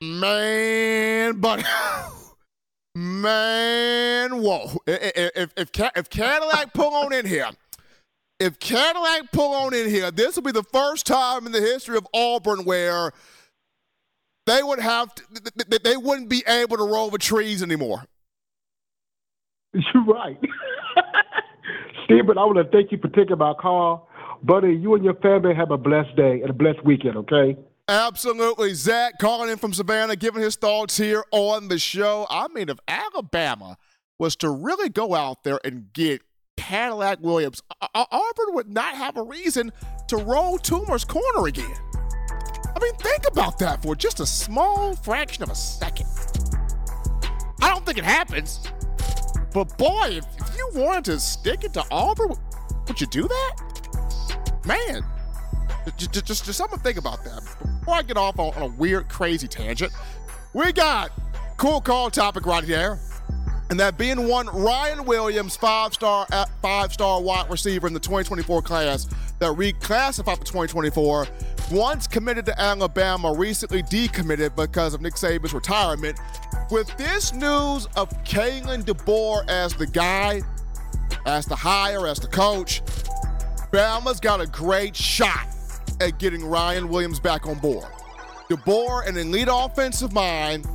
Man, 0.02 1.40
but 1.40 1.66
man, 2.96 4.42
whoa! 4.42 4.78
If 4.88 5.52
if 5.58 5.72
if 5.96 6.10
Cadillac 6.10 6.74
pull 6.74 6.94
on 6.94 7.12
in 7.12 7.26
here, 7.26 7.50
if 8.40 8.60
Cadillac 8.60 9.32
pull 9.34 9.54
on 9.54 9.74
in 9.74 9.90
here, 9.90 10.12
this 10.12 10.36
will 10.36 10.44
be 10.44 10.54
the 10.54 10.64
first 10.64 11.06
time 11.06 11.46
in 11.46 11.52
the 11.52 11.60
history 11.60 11.98
of 11.98 12.08
Auburn 12.14 12.64
where 12.64 13.12
they 14.50 14.64
would 14.64 14.80
have 14.80 15.14
to, 15.16 15.24
th- 15.28 15.54
th- 15.56 15.70
th- 15.70 15.84
they 15.84 15.98
wouldn't 15.98 16.30
be 16.30 16.44
able 16.48 16.78
to 16.78 16.84
roll 16.84 17.10
the 17.10 17.18
trees 17.18 17.62
anymore. 17.62 18.04
You're 19.74 20.06
right. 20.06 20.40
Stephen, 22.06 22.38
I 22.38 22.46
want 22.46 22.58
to 22.58 22.64
thank 22.66 22.92
you 22.92 22.98
for 22.98 23.10
taking 23.10 23.38
my 23.38 23.54
call. 23.54 24.10
Buddy, 24.42 24.74
you 24.74 24.96
and 24.96 25.04
your 25.04 25.16
family 25.16 25.54
have 25.54 25.72
a 25.72 25.78
blessed 25.78 26.16
day 26.16 26.42
and 26.42 26.50
a 26.50 26.54
blessed 26.54 26.84
weekend, 26.84 27.18
okay? 27.18 27.58
Absolutely. 27.88 28.74
Zach 28.74 29.20
calling 29.20 29.50
in 29.50 29.58
from 29.58 29.74
Savannah, 29.74 30.16
giving 30.16 30.42
his 30.42 30.56
thoughts 30.56 30.98
here 30.98 31.24
on 31.32 31.68
the 31.68 31.78
show. 31.78 32.26
I 32.30 32.48
mean, 32.48 32.70
if 32.70 32.78
Alabama 32.88 33.78
was 34.18 34.36
to 34.38 34.50
really 34.50 34.90
go 34.90 35.14
out 35.14 35.44
there 35.44 35.60
and 35.64 35.92
get 35.94 36.22
Cadillac 36.58 37.20
Williams, 37.22 37.62
Auburn 37.94 38.54
would 38.56 38.70
not 38.70 38.96
have 38.96 39.18
a 39.18 39.24
reason 39.24 39.72
to 40.08 40.18
roll 40.18 40.58
Toomer's 40.60 41.06
corner 41.06 41.48
again. 41.48 41.76
I 42.80 42.82
mean, 42.82 42.94
think 42.96 43.28
about 43.28 43.60
that 43.60 43.82
for 43.82 43.94
just 43.94 44.22
a 44.22 44.26
small 44.26 44.96
fraction 44.96 45.44
of 45.44 45.50
a 45.50 45.56
second. 45.56 46.08
I 47.62 47.68
don't 47.68 47.86
think 47.86 47.98
it 47.98 48.06
happens. 48.06 48.62
But 49.54 49.78
boy, 49.78 50.22
if, 50.22 50.26
you 50.56 50.70
wanted 50.76 51.06
to 51.06 51.20
stick 51.20 51.66
it 51.66 51.74
to 51.74 51.84
Auburn, 51.92 52.36
would 52.88 53.02
you 53.02 53.08
do 53.08 53.28
that? 53.28 54.62
Man, 54.66 55.04
just, 55.98 56.26
just, 56.26 56.46
just, 56.46 56.58
to 56.58 56.78
think 56.78 56.98
about 56.98 57.22
that. 57.26 57.42
Before 57.80 57.96
I 57.96 58.02
get 58.02 58.16
off 58.16 58.40
on, 58.40 58.54
on 58.54 58.62
a 58.62 58.68
weird, 58.68 59.10
crazy 59.10 59.48
tangent, 59.48 59.92
we 60.54 60.72
got 60.72 61.12
cool 61.58 61.82
call 61.82 62.10
topic 62.10 62.46
right 62.46 62.64
here. 62.64 62.98
And 63.70 63.80
that 63.80 63.98
being 63.98 64.28
one 64.28 64.48
Ryan 64.48 65.04
Williams, 65.06 65.58
five 65.58 65.94
star 65.94 66.26
uh, 66.32 66.46
five 66.62 66.94
star 66.94 67.22
wide 67.22 67.50
receiver 67.50 67.88
in 67.88 67.94
the 67.94 68.00
2024 68.00 68.62
class 68.62 69.06
that 69.40 69.52
reclassified 69.52 70.38
for 70.38 70.46
2024, 70.46 71.28
once 71.72 72.08
committed 72.08 72.46
to 72.46 72.60
Alabama, 72.60 73.34
recently 73.34 73.84
decommitted 73.84 74.56
because 74.56 74.94
of 74.94 75.02
Nick 75.02 75.16
Saban's 75.16 75.54
retirement. 75.54 76.20
With 76.72 76.96
this 76.98 77.34
news 77.34 77.88
of 77.96 78.10
Kalen 78.24 78.84
DeBoer 78.84 79.48
as 79.48 79.74
the 79.74 79.88
guy, 79.88 80.42
as 81.26 81.46
the 81.46 81.56
hire, 81.56 82.08
as 82.08 82.20
the 82.20 82.28
coach, 82.28 82.82
Bama's 83.72 84.20
got 84.20 84.42
a 84.42 84.48
great 84.48 84.96
shot 84.96 85.48
at 86.02 86.18
getting 86.18 86.46
Ryan 86.46 86.90
Williams 86.90 87.20
back 87.20 87.48
on 87.48 87.60
board. 87.60 87.88
DeBoer, 88.50 89.08
an 89.08 89.18
elite 89.18 89.50
offensive 89.52 90.12
mind, 90.12 90.66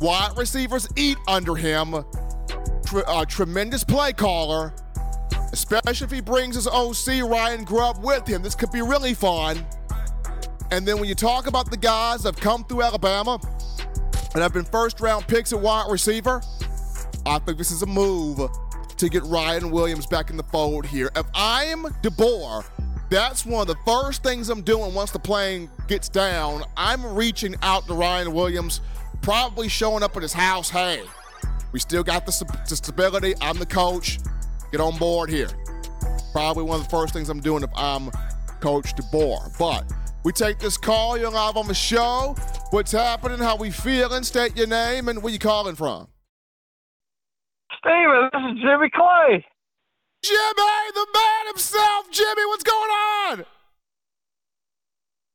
wide 0.00 0.36
receivers 0.36 0.88
eat 0.96 1.16
under 1.28 1.54
him, 1.54 1.94
uh, 1.94 3.24
tremendous 3.24 3.84
play 3.84 4.12
caller, 4.12 4.74
especially 5.52 6.04
if 6.04 6.10
he 6.10 6.20
brings 6.20 6.56
his 6.56 6.66
OC 6.66 7.22
Ryan 7.22 7.64
Grubb 7.64 8.04
with 8.04 8.26
him. 8.26 8.42
This 8.42 8.54
could 8.54 8.70
be 8.70 8.82
really 8.82 9.14
fun. 9.14 9.64
And 10.70 10.86
then 10.86 10.98
when 10.98 11.08
you 11.08 11.14
talk 11.14 11.46
about 11.46 11.70
the 11.70 11.76
guys 11.76 12.22
that 12.22 12.34
have 12.34 12.42
come 12.42 12.64
through 12.64 12.82
Alabama 12.82 13.38
and 14.34 14.42
have 14.42 14.52
been 14.52 14.64
first 14.64 15.00
round 15.00 15.26
picks 15.28 15.52
at 15.52 15.60
wide 15.60 15.90
receiver, 15.90 16.42
I 17.24 17.38
think 17.38 17.58
this 17.58 17.70
is 17.70 17.82
a 17.82 17.86
move 17.86 18.40
to 18.96 19.08
get 19.08 19.22
Ryan 19.24 19.70
Williams 19.70 20.06
back 20.06 20.30
in 20.30 20.36
the 20.36 20.42
fold 20.44 20.86
here. 20.86 21.10
If 21.14 21.26
I'm 21.34 21.84
DeBoer, 22.02 22.64
that's 23.10 23.46
one 23.46 23.62
of 23.62 23.68
the 23.68 23.76
first 23.84 24.22
things 24.22 24.48
I'm 24.48 24.62
doing 24.62 24.92
once 24.94 25.12
the 25.12 25.18
plane 25.18 25.70
gets 25.86 26.08
down. 26.08 26.64
I'm 26.76 27.04
reaching 27.14 27.54
out 27.62 27.86
to 27.86 27.94
Ryan 27.94 28.32
Williams, 28.32 28.80
probably 29.22 29.68
showing 29.68 30.02
up 30.02 30.16
at 30.16 30.22
his 30.22 30.32
house. 30.32 30.70
Hey, 30.70 31.02
we 31.72 31.78
still 31.78 32.02
got 32.02 32.26
the, 32.26 32.62
the 32.68 32.76
stability. 32.76 33.34
I'm 33.40 33.58
the 33.58 33.66
coach. 33.66 34.18
Get 34.72 34.80
on 34.80 34.98
board 34.98 35.30
here. 35.30 35.48
Probably 36.32 36.64
one 36.64 36.80
of 36.80 36.84
the 36.84 36.90
first 36.90 37.12
things 37.12 37.28
I'm 37.28 37.40
doing 37.40 37.62
if 37.62 37.70
I'm 37.76 38.10
Coach 38.60 38.94
DeBoer. 38.96 39.56
But 39.58 39.84
we 40.26 40.32
take 40.32 40.58
this 40.58 40.76
call. 40.76 41.16
You're 41.16 41.30
live 41.30 41.56
on 41.56 41.68
the 41.68 41.74
show. 41.74 42.34
What's 42.70 42.90
happening? 42.90 43.38
How 43.38 43.54
we 43.54 43.70
feeling? 43.70 44.24
State 44.24 44.56
your 44.56 44.66
name 44.66 45.08
and 45.08 45.22
where 45.22 45.32
you 45.32 45.38
calling 45.38 45.76
from. 45.76 46.08
Steven, 47.78 48.28
this 48.32 48.42
is 48.50 48.60
Jimmy 48.60 48.90
Clay. 48.92 49.46
Jimmy, 50.24 50.90
the 50.94 51.06
man 51.14 51.46
himself. 51.46 52.10
Jimmy, 52.10 52.44
what's 52.46 52.64
going 52.64 52.90
on? 52.90 53.44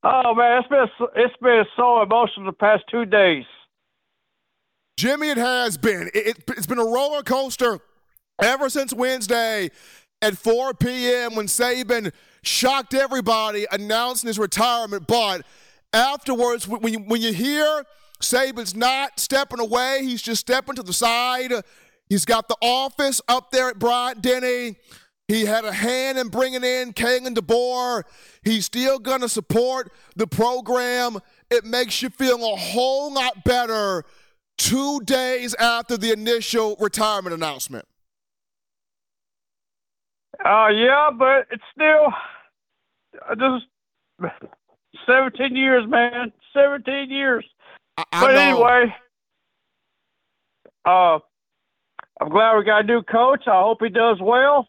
Oh 0.03 0.35
man, 0.35 0.59
it's 0.59 0.67
been 0.67 1.07
it's 1.15 1.37
been 1.41 1.63
so 1.77 2.01
emotional 2.01 2.47
the 2.47 2.51
past 2.51 2.83
two 2.91 3.05
days. 3.05 3.45
Jimmy, 4.97 5.29
it 5.29 5.37
has 5.37 5.77
been. 5.77 6.09
It, 6.13 6.27
it, 6.27 6.43
it's 6.49 6.67
been 6.67 6.79
a 6.79 6.83
roller 6.83 7.23
coaster 7.23 7.79
ever 8.41 8.69
since 8.69 8.93
Wednesday 8.93 9.71
at 10.21 10.37
4 10.37 10.73
p.m. 10.73 11.35
when 11.35 11.45
Saban 11.45 12.11
shocked 12.43 12.93
everybody 12.93 13.65
announcing 13.71 14.27
his 14.27 14.39
retirement. 14.39 15.07
But 15.07 15.45
afterwards, 15.93 16.67
when 16.67 16.93
you, 16.93 16.99
when 16.99 17.21
you 17.21 17.33
hear 17.33 17.83
Saban's 18.21 18.75
not 18.75 19.19
stepping 19.19 19.59
away, 19.59 20.01
he's 20.03 20.21
just 20.21 20.41
stepping 20.41 20.75
to 20.75 20.83
the 20.83 20.93
side. 20.93 21.51
He's 22.09 22.25
got 22.25 22.47
the 22.47 22.57
office 22.61 23.21
up 23.27 23.51
there 23.51 23.69
at 23.69 23.79
Bryant 23.79 24.21
Denny. 24.21 24.75
He 25.27 25.45
had 25.45 25.63
a 25.63 25.71
hand 25.71 26.17
in 26.17 26.27
bringing 26.27 26.63
in 26.63 26.91
Kalen 26.91 27.33
DeBoer. 27.35 28.03
He's 28.43 28.65
still 28.65 28.99
going 28.99 29.21
to 29.21 29.29
support 29.29 29.93
the 30.17 30.27
program. 30.27 31.19
It 31.49 31.63
makes 31.63 32.01
you 32.01 32.09
feel 32.09 32.35
a 32.35 32.57
whole 32.57 33.13
lot 33.13 33.45
better 33.45 34.03
two 34.57 34.99
days 35.05 35.53
after 35.55 35.95
the 35.95 36.11
initial 36.11 36.75
retirement 36.79 37.33
announcement. 37.33 37.85
Uh, 40.43 40.67
yeah, 40.69 41.09
but 41.17 41.47
it's 41.51 41.63
still 41.73 42.11
just 43.37 43.65
17 45.05 45.55
years, 45.55 45.87
man. 45.87 46.31
17 46.53 47.09
years. 47.09 47.45
I, 47.97 48.03
I 48.11 48.21
but 48.21 48.33
know. 48.33 48.39
anyway, 48.39 48.95
uh, 50.85 51.19
I'm 52.19 52.29
glad 52.29 52.57
we 52.57 52.63
got 52.63 52.83
a 52.83 52.87
new 52.87 53.03
coach. 53.03 53.43
I 53.47 53.61
hope 53.61 53.79
he 53.81 53.89
does 53.89 54.17
well. 54.21 54.67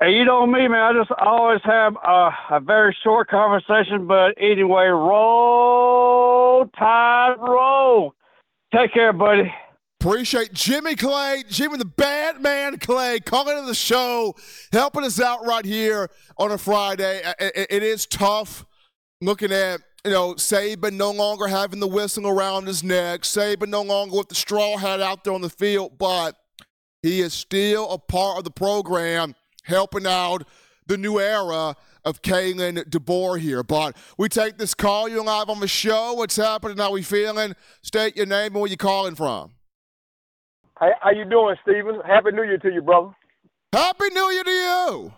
And 0.00 0.14
you 0.14 0.24
know 0.24 0.46
me, 0.46 0.68
man. 0.68 0.96
I 0.96 0.98
just 0.98 1.10
always 1.18 1.60
have 1.64 1.96
a, 1.96 2.30
a 2.50 2.60
very 2.60 2.94
short 3.02 3.28
conversation, 3.28 4.06
but 4.06 4.34
anyway, 4.38 4.86
roll, 4.86 6.66
tide, 6.78 7.36
roll. 7.38 8.14
Take 8.74 8.92
care, 8.92 9.12
buddy. 9.14 9.50
Appreciate 10.06 10.52
Jimmy 10.52 10.94
Clay, 10.94 11.42
Jimmy 11.48 11.78
the 11.78 11.84
bad 11.84 12.40
man 12.40 12.78
Clay, 12.78 13.18
calling 13.18 13.58
in 13.58 13.66
the 13.66 13.74
show, 13.74 14.36
helping 14.70 15.02
us 15.02 15.20
out 15.20 15.44
right 15.44 15.64
here 15.64 16.08
on 16.38 16.52
a 16.52 16.58
Friday. 16.58 17.22
It 17.40 17.82
is 17.82 18.06
tough 18.06 18.64
looking 19.20 19.50
at 19.50 19.80
you 20.04 20.12
know 20.12 20.34
Saban 20.34 20.92
no 20.92 21.10
longer 21.10 21.48
having 21.48 21.80
the 21.80 21.88
whistle 21.88 22.28
around 22.28 22.68
his 22.68 22.84
neck, 22.84 23.22
Saban 23.22 23.66
no 23.66 23.82
longer 23.82 24.18
with 24.18 24.28
the 24.28 24.36
straw 24.36 24.76
hat 24.76 25.00
out 25.00 25.24
there 25.24 25.32
on 25.32 25.40
the 25.40 25.50
field, 25.50 25.98
but 25.98 26.36
he 27.02 27.20
is 27.20 27.34
still 27.34 27.90
a 27.90 27.98
part 27.98 28.38
of 28.38 28.44
the 28.44 28.52
program, 28.52 29.34
helping 29.64 30.06
out 30.06 30.46
the 30.86 30.96
new 30.96 31.18
era 31.18 31.74
of 32.04 32.22
Kalen 32.22 32.88
DeBoer 32.88 33.40
here. 33.40 33.64
But 33.64 33.96
we 34.18 34.28
take 34.28 34.56
this 34.56 34.72
call. 34.72 35.08
You're 35.08 35.24
live 35.24 35.50
on 35.50 35.58
the 35.58 35.66
show. 35.66 36.14
What's 36.14 36.36
happening? 36.36 36.78
How 36.78 36.92
we 36.92 37.02
feeling? 37.02 37.56
State 37.82 38.16
your 38.16 38.26
name 38.26 38.52
and 38.52 38.60
where 38.60 38.70
you 38.70 38.76
calling 38.76 39.16
from. 39.16 39.55
Hey, 40.78 40.90
how 41.00 41.10
you 41.10 41.24
doing, 41.24 41.56
Steven? 41.62 42.00
Happy 42.06 42.32
New 42.32 42.42
Year 42.42 42.58
to 42.58 42.70
you, 42.70 42.82
brother. 42.82 43.08
Happy 43.72 44.10
New 44.12 44.30
Year 44.30 44.44
to 44.44 44.50
you. 44.50 45.12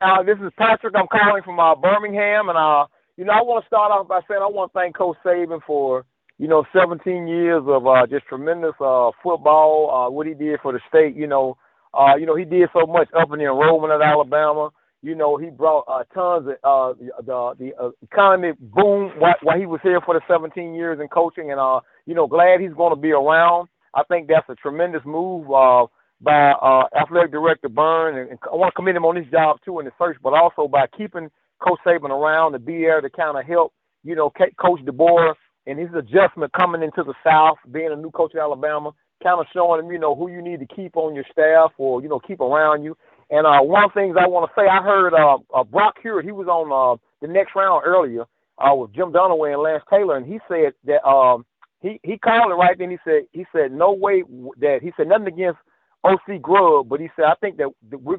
Uh, 0.00 0.22
this 0.22 0.38
is 0.38 0.50
Patrick. 0.56 0.94
I'm 0.96 1.08
calling 1.08 1.42
from 1.42 1.60
uh, 1.60 1.74
Birmingham, 1.74 2.48
and 2.48 2.56
uh, 2.56 2.86
you 3.18 3.26
know, 3.26 3.32
I 3.32 3.42
want 3.42 3.62
to 3.62 3.66
start 3.66 3.92
off 3.92 4.08
by 4.08 4.20
saying 4.26 4.40
I 4.40 4.46
want 4.48 4.72
to 4.72 4.78
thank 4.78 4.96
Coach 4.96 5.18
Saban 5.22 5.60
for 5.66 6.06
you 6.38 6.48
know 6.48 6.64
17 6.72 7.28
years 7.28 7.62
of 7.66 7.86
uh, 7.86 8.06
just 8.06 8.24
tremendous 8.28 8.72
uh, 8.80 9.10
football. 9.22 9.90
Uh, 9.92 10.10
what 10.10 10.26
he 10.26 10.32
did 10.32 10.58
for 10.62 10.72
the 10.72 10.80
state, 10.88 11.14
you 11.14 11.26
know, 11.26 11.58
uh, 11.92 12.16
you 12.16 12.24
know, 12.24 12.34
he 12.34 12.46
did 12.46 12.70
so 12.72 12.86
much 12.86 13.08
up 13.14 13.30
in 13.34 13.40
the 13.40 13.44
enrollment 13.44 13.92
at 13.92 14.00
Alabama. 14.00 14.70
You 15.02 15.16
know, 15.16 15.36
he 15.36 15.50
brought 15.50 15.84
uh, 15.86 16.04
tons 16.14 16.48
of 16.64 16.96
uh, 16.96 16.98
the 17.20 17.54
the 17.58 17.72
uh, 17.78 17.90
economic 18.02 18.58
boom 18.58 19.12
while, 19.18 19.34
while 19.42 19.58
he 19.58 19.66
was 19.66 19.80
here 19.82 20.00
for 20.00 20.14
the 20.14 20.22
17 20.26 20.72
years 20.72 20.98
in 20.98 21.08
coaching, 21.08 21.50
and 21.50 21.60
uh, 21.60 21.80
you 22.06 22.14
know, 22.14 22.26
glad 22.26 22.62
he's 22.62 22.72
going 22.72 22.94
to 22.94 23.00
be 23.00 23.10
around. 23.10 23.68
I 23.94 24.02
think 24.04 24.28
that's 24.28 24.48
a 24.48 24.54
tremendous 24.54 25.02
move 25.04 25.50
uh, 25.50 25.86
by 26.20 26.52
uh, 26.52 26.84
athletic 26.96 27.32
director 27.32 27.68
Byrne, 27.68 28.16
and, 28.16 28.30
and 28.30 28.38
I 28.50 28.54
want 28.54 28.72
to 28.72 28.76
commend 28.76 28.96
him 28.96 29.04
on 29.04 29.16
his 29.16 29.26
job 29.28 29.58
too 29.64 29.78
in 29.78 29.86
the 29.86 29.92
search, 29.98 30.18
but 30.22 30.34
also 30.34 30.68
by 30.68 30.86
keeping 30.96 31.30
Coach 31.60 31.80
Saban 31.86 32.10
around 32.10 32.52
to 32.52 32.58
be 32.58 32.78
there 32.78 33.00
to 33.00 33.10
kind 33.10 33.38
of 33.38 33.44
help, 33.44 33.72
you 34.04 34.14
know, 34.14 34.30
Coach 34.30 34.80
DeBoer 34.84 35.34
and 35.66 35.78
his 35.78 35.90
adjustment 35.94 36.52
coming 36.52 36.82
into 36.82 37.02
the 37.02 37.14
South, 37.24 37.58
being 37.70 37.92
a 37.92 37.96
new 37.96 38.10
coach 38.10 38.32
in 38.34 38.40
Alabama, 38.40 38.92
kind 39.22 39.40
of 39.40 39.46
showing 39.52 39.84
him, 39.84 39.92
you 39.92 39.98
know, 39.98 40.14
who 40.14 40.30
you 40.30 40.42
need 40.42 40.60
to 40.60 40.66
keep 40.66 40.96
on 40.96 41.14
your 41.14 41.24
staff 41.30 41.72
or 41.78 42.02
you 42.02 42.08
know 42.08 42.20
keep 42.20 42.40
around 42.40 42.82
you. 42.82 42.96
And 43.30 43.46
uh, 43.46 43.60
one 43.60 43.84
of 43.84 43.90
the 43.94 44.00
things 44.00 44.16
I 44.18 44.26
want 44.26 44.50
to 44.50 44.60
say, 44.60 44.66
I 44.66 44.82
heard 44.82 45.14
uh, 45.14 45.38
uh, 45.54 45.64
Brock 45.64 45.96
Huard, 46.02 46.24
he 46.24 46.32
was 46.32 46.48
on 46.48 46.72
uh, 46.72 46.98
the 47.20 47.32
next 47.32 47.54
round 47.54 47.82
earlier 47.84 48.24
uh, 48.58 48.74
with 48.74 48.92
Jim 48.92 49.12
Dunnavant 49.12 49.54
and 49.54 49.62
Lance 49.62 49.84
Taylor, 49.88 50.16
and 50.16 50.26
he 50.26 50.40
said 50.48 50.72
that 50.84 51.06
um, 51.06 51.46
he 51.80 52.00
he 52.02 52.18
called 52.18 52.52
it 52.52 52.54
right 52.54 52.78
then. 52.78 52.90
He 52.90 52.98
said 53.04 53.22
he 53.32 53.44
said 53.52 53.72
no 53.72 53.92
way 53.92 54.22
that 54.60 54.80
he 54.82 54.92
said 54.96 55.08
nothing 55.08 55.28
against 55.28 55.58
OC 56.04 56.40
Grubb, 56.42 56.88
but 56.88 57.00
he 57.00 57.08
said 57.16 57.26
I 57.26 57.34
think 57.40 57.56
that 57.58 57.70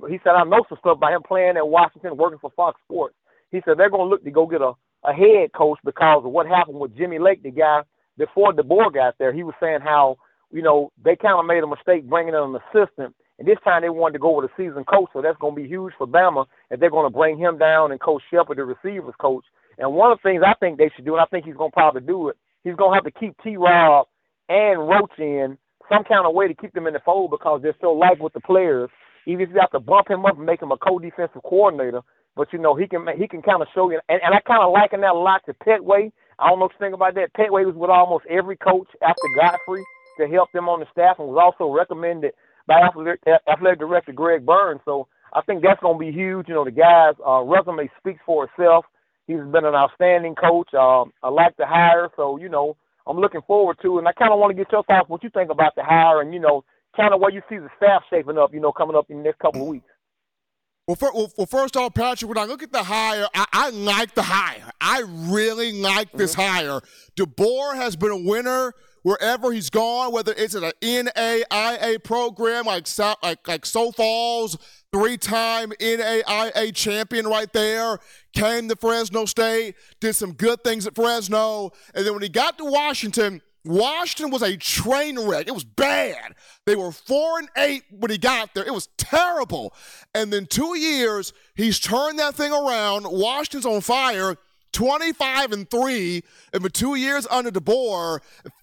he 0.10 0.20
said 0.24 0.34
I 0.36 0.44
know 0.44 0.64
some 0.68 0.78
stuff 0.80 0.98
about 0.98 1.14
him 1.14 1.24
playing 1.24 1.58
at 1.58 1.68
Washington, 1.68 2.18
working 2.18 2.40
for 2.40 2.52
Fox 2.56 2.80
Sports. 2.86 3.16
He 3.52 3.62
said 3.66 3.78
they're 3.78 3.90
going 3.90 4.08
to 4.08 4.10
look 4.10 4.24
to 4.24 4.32
go 4.32 4.46
get 4.48 4.62
a 4.62 4.74
a 5.04 5.14
head 5.14 5.52
coach 5.54 5.80
because 5.84 6.24
of 6.26 6.32
what 6.32 6.48
happened 6.48 6.80
with 6.80 6.96
Jimmy 6.96 7.20
Lake, 7.20 7.42
the 7.44 7.52
guy 7.52 7.82
before 8.18 8.54
DeBoer 8.54 8.94
got 8.94 9.16
there. 9.18 9.34
He 9.34 9.44
was 9.44 9.56
saying 9.60 9.80
how 9.82 10.18
you 10.52 10.62
know 10.62 10.92
they 11.04 11.16
kind 11.16 11.40
of 11.40 11.46
made 11.46 11.64
a 11.64 11.68
mistake 11.68 12.08
bringing 12.10 12.34
in 12.34 12.40
an 12.40 12.56
assistant, 12.56 13.16
and 13.40 13.48
this 13.48 13.58
time 13.64 13.82
they 13.82 13.90
wanted 13.90 14.14
to 14.14 14.20
go 14.20 14.36
with 14.38 14.50
a 14.50 14.54
seasoned 14.58 14.88
coach. 14.88 15.10
So 15.14 15.22
that's 15.22 15.38
going 15.38 15.56
to 15.56 15.62
be 15.62 15.68
huge 15.68 15.94
for 15.98 16.08
Bama 16.08 16.46
if 16.70 16.80
they're 16.80 16.92
going 16.92 17.12
to 17.12 17.18
bring 17.18 17.38
him 17.38 17.58
down 17.58 17.92
and 17.92 18.00
Coach 18.00 18.22
Shephard, 18.30 18.58
the 18.58 18.66
receivers 18.66 19.16
coach. 19.20 19.46
And 19.78 19.94
one 19.94 20.12
of 20.12 20.20
the 20.20 20.30
things 20.30 20.44
I 20.46 20.54
think 20.60 20.78
they 20.78 20.92
should 20.96 21.06
do, 21.06 21.14
and 21.14 21.22
I 21.22 21.26
think 21.26 21.46
he's 21.46 21.56
going 21.56 21.72
to 21.72 21.76
probably 21.76 22.02
do 22.02 22.30
it, 22.30 22.38
he's 22.64 22.76
to 22.76 22.94
have 22.94 23.04
to 23.06 23.12
keep 23.12 23.36
T. 23.44 23.58
Rob 23.58 24.08
and 24.50 24.88
Roach 24.88 25.18
in 25.20 25.58
some 25.92 26.04
kind 26.04 26.26
of 26.26 26.34
way 26.34 26.48
to 26.48 26.54
keep 26.54 26.74
them 26.74 26.88
in 26.88 26.94
the 26.94 27.02
fold 27.06 27.32
because 27.32 27.62
they're 27.62 27.76
so 27.82 27.92
like 27.92 28.20
with 28.20 28.34
the 28.34 28.42
players. 28.42 28.90
Even 29.28 29.42
if 29.42 29.50
you 29.50 29.60
have 29.60 29.72
to 29.72 29.80
bump 29.80 30.10
him 30.10 30.26
up 30.26 30.38
and 30.38 30.46
make 30.46 30.62
him 30.62 30.72
a 30.72 30.78
co-defensive 30.78 31.44
coordinator, 31.44 32.02
but 32.36 32.52
you 32.52 32.60
know 32.60 32.76
he 32.76 32.88
can 32.88 33.06
he 33.18 33.28
can 33.28 33.42
kind 33.42 33.62
of 33.62 33.68
show 33.74 33.92
you. 33.92 34.00
And, 34.10 34.22
and 34.24 34.34
I 34.34 34.40
kind 34.42 34.64
of 34.64 34.72
liken 34.72 35.02
that 35.02 35.12
a 35.14 35.18
lot 35.18 35.42
to 35.46 35.54
Petway. 35.54 36.12
I 36.40 36.50
don't 36.50 36.60
know 36.60 36.66
if 36.66 36.72
you 36.74 36.80
think 36.84 36.96
about 36.96 37.14
that. 37.16 37.34
Petway 37.34 37.66
was 37.66 37.76
with 37.76 37.92
almost 37.92 38.26
every 38.30 38.58
coach 38.58 38.88
after 39.02 39.28
Godfrey 39.40 39.84
to 40.20 40.28
help 40.28 40.52
them 40.54 40.70
on 40.70 40.80
the 40.80 40.88
staff, 40.92 41.20
and 41.20 41.28
was 41.28 41.38
also 41.40 41.72
recommended 41.72 42.32
by 42.68 42.82
athletic, 42.82 43.20
athletic 43.48 43.80
director 43.80 44.12
Greg 44.12 44.46
Burns. 44.46 44.82
So 44.86 45.08
I 45.34 45.42
think 45.42 45.62
that's 45.62 45.82
going 45.82 45.96
to 45.96 46.00
be 46.00 46.12
huge. 46.12 46.48
You 46.48 46.56
know, 46.56 46.66
the 46.66 46.72
guy's 46.72 47.16
uh, 47.26 47.42
resume 47.42 47.90
speaks 48.00 48.22
for 48.26 48.46
itself. 48.46 48.86
He's 49.28 49.38
been 49.38 49.66
an 49.66 49.76
outstanding 49.76 50.36
coach. 50.36 50.74
Um, 50.74 51.14
I 51.24 51.30
like 51.30 51.56
the 51.58 51.66
hire, 51.66 52.10
so 52.16 52.38
you 52.38 52.50
know 52.50 52.76
I'm 53.08 53.18
looking 53.18 53.42
forward 53.48 53.78
to. 53.82 53.96
it. 53.96 54.00
And 54.00 54.08
I 54.08 54.14
kind 54.14 54.32
of 54.32 54.40
want 54.40 54.52
to 54.52 54.56
get 54.56 54.72
your 54.72 54.84
thoughts, 54.84 55.10
what 55.10 55.24
you 55.24 55.30
think 55.30 55.52
about 55.52 55.76
the 55.76 55.84
hire, 55.84 56.22
and 56.22 56.34
you 56.34 56.40
know, 56.40 56.64
kind 56.96 57.14
of 57.14 57.20
where 57.20 57.32
you 57.32 57.42
see 57.50 57.58
the 57.58 57.70
staff 57.78 58.04
shaping 58.10 58.38
up. 58.38 58.54
You 58.54 58.60
know, 58.60 58.72
coming 58.72 58.96
up 58.96 59.10
in 59.10 59.18
the 59.18 59.24
next 59.24 59.40
couple 59.40 59.62
of 59.62 59.68
weeks. 59.68 59.86
Well, 60.88 60.96
for, 60.96 61.14
well, 61.14 61.32
well, 61.38 61.48
first 61.48 61.78
off, 61.78 61.94
Patrick, 61.94 62.28
when 62.28 62.38
I 62.38 62.46
look 62.46 62.64
at 62.64 62.72
the 62.72 62.84
hire, 62.84 63.28
I, 63.36 63.46
I 63.54 63.70
like 63.70 64.16
the 64.16 64.24
hire. 64.24 64.72
I 64.82 65.04
really 65.06 65.72
like 65.74 66.12
this 66.12 66.36
mm-hmm. 66.36 66.42
hire. 66.42 66.82
DeBoer 67.16 67.76
has 67.76 67.96
been 67.96 68.12
a 68.12 68.18
winner 68.18 68.74
wherever 69.04 69.52
he's 69.52 69.70
gone, 69.70 70.12
whether 70.12 70.34
it's 70.36 70.56
an 70.56 70.72
NAIA 70.82 72.04
program 72.04 72.66
like 72.66 72.88
like 73.24 73.48
like 73.48 73.66
Sioux 73.66 73.92
Falls, 73.92 74.58
three-time 74.92 75.72
NAIA 75.80 76.74
champion 76.74 77.28
right 77.28 77.52
there, 77.54 78.00
came 78.34 78.70
to 78.70 78.76
Fresno 78.76 79.26
State, 79.26 79.76
did 80.00 80.14
some 80.14 80.34
good 80.34 80.64
things 80.64 80.86
at 80.88 80.96
Fresno, 80.96 81.72
and 81.94 82.06
then 82.06 82.14
when 82.14 82.24
he 82.24 82.30
got 82.30 82.58
to 82.58 82.66
Washington, 82.66 83.42
Washington 83.64 84.32
was 84.32 84.42
a 84.42 84.58
train 84.58 85.20
wreck. 85.20 85.48
It 85.48 85.54
was 85.54 85.64
bad. 85.64 86.34
They 86.66 86.76
were 86.76 86.92
four 86.92 87.38
and 87.38 87.50
eight 87.58 87.84
when 87.92 88.10
he 88.10 88.18
got 88.18 88.54
there. 88.56 88.66
It 88.66 88.74
was 88.74 88.90
terrible. 88.98 89.74
And 90.16 90.34
then 90.34 90.48
two 90.48 90.76
years, 90.78 91.32
he's 91.54 91.80
turned 91.80 92.18
that 92.18 92.34
thing 92.34 92.52
around. 92.52 93.06
Washington's 93.08 93.66
on 93.66 93.82
fire. 93.82 94.36
25 94.74 95.52
and 95.52 95.70
3 95.70 96.24
in 96.54 96.62
the 96.62 96.70
two 96.70 96.96
years 96.96 97.28
under 97.30 97.52
DeBoer. 97.52 98.20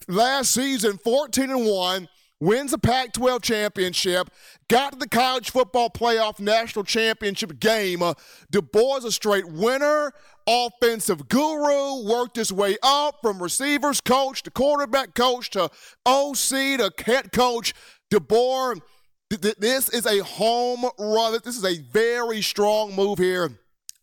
Last 0.09 0.53
season, 0.53 0.97
14 0.97 1.51
and 1.51 1.67
1. 1.67 2.09
wins 2.41 2.71
the 2.71 2.79
Pac 2.79 3.13
12 3.13 3.43
championship, 3.43 4.31
got 4.71 4.93
to 4.95 4.99
the 4.99 5.09
college 5.09 5.51
football 5.51 5.91
playoff 5.91 6.41
national 6.41 6.87
championship 6.87 7.61
game. 7.61 8.03
Uh, 8.03 8.15
DeBoer 8.51 8.99
is 8.99 9.05
a 9.05 9.13
straight 9.13 9.47
winner, 9.47 10.13
offensive 10.47 11.29
guru, 11.29 12.09
worked 12.09 12.37
his 12.37 12.51
way 12.51 12.79
up 12.83 13.17
from 13.21 13.43
receivers 13.43 14.01
coach 14.01 14.43
to 14.45 14.51
quarterback 14.51 15.15
coach 15.15 15.51
to 15.51 15.65
OC 16.07 16.49
to 16.79 16.91
head 17.05 17.31
coach. 17.31 17.75
DeBoer, 18.11 18.81
th- 19.29 19.57
this 19.59 19.91
is 19.91 20.07
a 20.07 20.25
home 20.25 20.87
run. 20.99 21.39
This 21.45 21.59
is 21.59 21.67
a 21.67 21.83
very 21.93 22.41
strong 22.41 22.97
move 22.97 23.19
here 23.19 23.51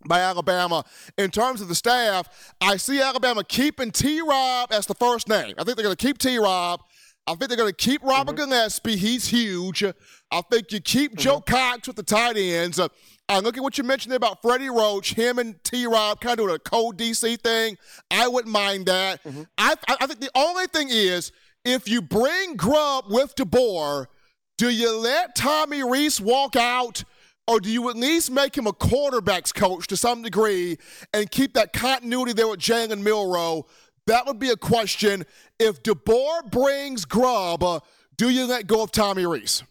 by 0.08 0.20
Alabama. 0.20 0.84
In 1.18 1.32
terms 1.32 1.62
of 1.62 1.68
the 1.68 1.76
staff, 1.76 2.54
I 2.62 2.78
see 2.78 3.02
Alabama 3.02 3.44
keeping 3.44 3.92
T 3.92 4.22
Rob 4.22 4.72
as 4.72 4.86
the 4.86 4.96
first 4.96 5.28
name. 5.28 5.56
I 5.58 5.64
think 5.64 5.78
they're 5.78 5.86
going 5.86 5.96
to 5.96 6.08
keep 6.08 6.18
T 6.18 6.38
Rob. 6.38 6.82
I 7.28 7.34
think 7.34 7.50
they're 7.50 7.58
going 7.58 7.72
to 7.72 7.76
keep 7.76 8.04
Robert 8.04 8.36
mm-hmm. 8.36 8.50
Gillespie. 8.52 8.98
He's 8.98 9.28
huge. 9.28 9.84
I 9.84 10.42
think 10.52 10.72
you 10.72 10.80
keep 10.80 11.12
mm-hmm. 11.12 11.22
Joe 11.22 11.42
Cox 11.42 11.88
with 11.88 11.96
the 11.96 12.04
tight 12.04 12.38
ends. 12.38 12.80
Uh, 12.80 12.88
and 13.28 13.44
look 13.44 13.58
at 13.58 13.64
what 13.64 13.78
you 13.80 13.84
mentioned 13.84 14.14
about 14.14 14.44
Freddie 14.44 14.70
Roach, 14.70 15.14
him 15.14 15.40
and 15.40 15.62
T 15.64 15.88
Rob 15.88 16.22
kind 16.22 16.34
of 16.34 16.46
doing 16.46 16.56
a 16.56 16.60
cold 16.60 16.98
DC 16.98 17.42
thing. 17.42 17.78
I 18.12 18.28
wouldn't 18.28 18.54
mind 18.54 18.86
that. 18.86 19.24
Mm-hmm. 19.24 19.44
I, 19.58 19.74
I 19.88 20.06
think 20.06 20.20
the 20.20 20.30
only 20.36 20.68
thing 20.68 20.90
is 20.92 21.32
if 21.64 21.90
you 21.90 22.02
bring 22.04 22.56
Grubb 22.56 23.06
with 23.10 23.36
DeBoer, 23.36 24.06
do 24.58 24.70
you 24.70 24.96
let 24.96 25.36
Tommy 25.36 25.84
Rees 25.84 26.22
walk 26.22 26.56
out? 26.56 27.04
Or 27.48 27.60
do 27.60 27.70
you 27.70 27.90
at 27.90 27.96
least 27.96 28.32
make 28.32 28.58
him 28.58 28.66
a 28.66 28.74
quarterback's 28.74 29.52
coach 29.52 29.86
to 29.88 29.98
some 29.98 30.24
degree 30.24 30.78
and 31.14 31.30
keep 31.30 31.54
that 31.54 31.74
continuity 31.74 32.34
there 32.34 32.48
with 32.48 32.60
Jalen 32.60 33.02
Milroe? 33.02 33.66
That 34.08 34.26
would 34.26 34.40
be 34.40 34.50
a 34.50 34.58
question. 34.58 35.26
If 35.60 35.84
DeBoer 35.84 36.50
brings 36.52 37.06
Grubb, 37.06 37.64
uh, 37.64 37.80
do 38.18 38.30
you 38.30 38.46
let 38.46 38.68
go 38.68 38.84
of 38.84 38.92
Tommy 38.92 39.26
Rees? 39.26 39.64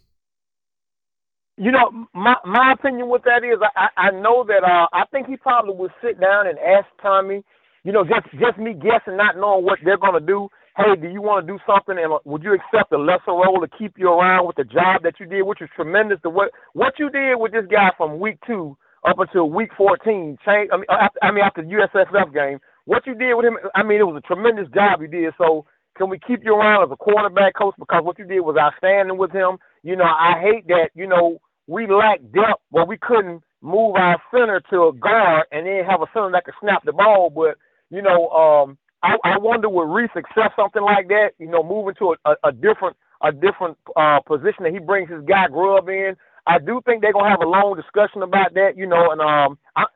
You 1.57 1.71
know, 1.71 2.09
my 2.13 2.35
my 2.45 2.73
opinion 2.73 3.09
with 3.09 3.23
that 3.25 3.45
is, 3.45 3.59
I 3.77 3.89
I 3.97 4.11
know 4.11 4.45
that 4.45 4.65
uh, 4.65 4.89
I 4.93 5.05
think 5.13 5.29
he 5.29 5.37
probably 5.37 5.75
would 5.75 5.93
sit 6.03 6.21
down 6.21 6.49
and 6.49 6.59
ask 6.59 6.87
Tommy. 7.01 7.45
You 7.85 7.93
know, 7.93 8.03
just 8.03 8.27
just 8.41 8.59
me 8.59 8.73
guessing, 8.73 9.17
not 9.17 9.37
knowing 9.37 9.65
what 9.65 9.79
they're 9.85 9.97
gonna 9.97 10.19
do. 10.19 10.49
Hey, 10.77 10.97
do 11.01 11.09
you 11.09 11.23
want 11.23 11.47
to 11.47 11.53
do 11.53 11.59
something, 11.67 11.97
and 12.03 12.13
uh, 12.13 12.19
would 12.25 12.43
you 12.43 12.53
accept 12.53 12.93
a 12.93 12.99
lesser 12.99 13.31
role 13.31 13.61
to 13.61 13.69
keep 13.79 13.97
you 13.97 14.09
around 14.09 14.47
with 14.47 14.57
the 14.57 14.65
job 14.65 15.05
that 15.05 15.21
you 15.21 15.27
did, 15.27 15.43
which 15.43 15.63
is 15.63 15.69
tremendous. 15.77 16.19
To 16.23 16.31
what 16.31 16.51
what 16.73 16.99
you 16.99 17.11
did 17.11 17.37
with 17.37 17.53
this 17.53 17.67
guy 17.71 17.93
from 17.97 18.19
week 18.19 18.39
two 18.45 18.77
up 19.07 19.21
until 19.21 19.51
week 19.51 19.71
fourteen, 19.77 20.37
change. 20.45 20.71
I 20.73 20.77
mean, 20.77 20.87
after, 20.91 21.19
I 21.23 21.31
mean 21.31 21.45
after 21.45 21.63
the 21.63 21.69
USFF 21.69 22.35
game, 22.35 22.59
what 22.87 23.07
you 23.07 23.15
did 23.15 23.35
with 23.35 23.47
him, 23.47 23.57
I 23.77 23.85
mean, 23.85 24.01
it 24.01 24.07
was 24.07 24.17
a 24.17 24.27
tremendous 24.27 24.67
job 24.75 25.01
you 25.01 25.07
did. 25.07 25.33
So 25.39 25.65
can 25.97 26.11
we 26.11 26.19
keep 26.19 26.45
you 26.45 26.57
around 26.57 26.83
as 26.83 26.91
a 26.91 26.97
quarterback 26.97 27.55
coach 27.55 27.75
because 27.79 28.03
what 28.03 28.19
you 28.19 28.25
did 28.25 28.41
was 28.41 28.57
outstanding 28.59 29.17
with 29.17 29.31
him. 29.31 29.59
You 29.85 29.95
know, 29.95 30.05
I 30.05 30.41
hate 30.41 30.67
that. 30.69 30.91
You 30.97 31.07
know, 31.07 31.39
we 31.69 31.87
lack 31.87 32.19
depth 32.33 32.63
where 32.71 32.85
we 32.85 32.99
couldn't 32.99 33.45
move 33.63 33.95
our 33.95 34.21
center 34.33 34.61
to 34.71 34.89
a 34.89 34.93
guard 34.93 35.45
and 35.53 35.67
then 35.67 35.85
have 35.85 36.03
a 36.03 36.07
center 36.13 36.33
that 36.33 36.45
could 36.45 36.55
snap 36.61 36.83
the 36.85 36.93
ball. 36.93 37.31
But 37.31 37.59
you 37.91 38.03
know, 38.03 38.29
um, 38.31 38.79
I, 39.05 39.17
I 39.25 39.39
wonder 39.39 39.69
would 39.71 39.85
Rees 39.95 40.11
accept 40.17 40.57
something 40.57 40.83
like 40.83 41.09
that? 41.09 41.33
You 41.39 41.49
know, 41.49 41.63
moving 41.63 41.95
to 42.01 42.15
a, 42.27 42.31
a, 42.33 42.49
a 42.51 42.53
different 42.53 42.97
a 43.23 43.33
different 43.33 43.79
uh, 43.97 44.21
position 44.21 44.65
that 44.65 44.75
he 44.75 44.81
brings 44.81 45.11
his 45.11 45.25
guy 45.27 45.49
Grubb 45.49 45.89
in. 45.91 46.17
I 46.47 46.59
do 46.61 46.83
think 46.87 47.03
they're 47.03 47.13
gonna 47.15 47.31
have 47.31 47.43
a 47.43 47.49
long 47.49 47.77
discussion 47.77 48.23
about 48.23 48.55
that, 48.55 48.77
you 48.77 48.87
know, 48.87 49.13
and 49.13 49.21
um 49.23 49.59
I 49.77 49.87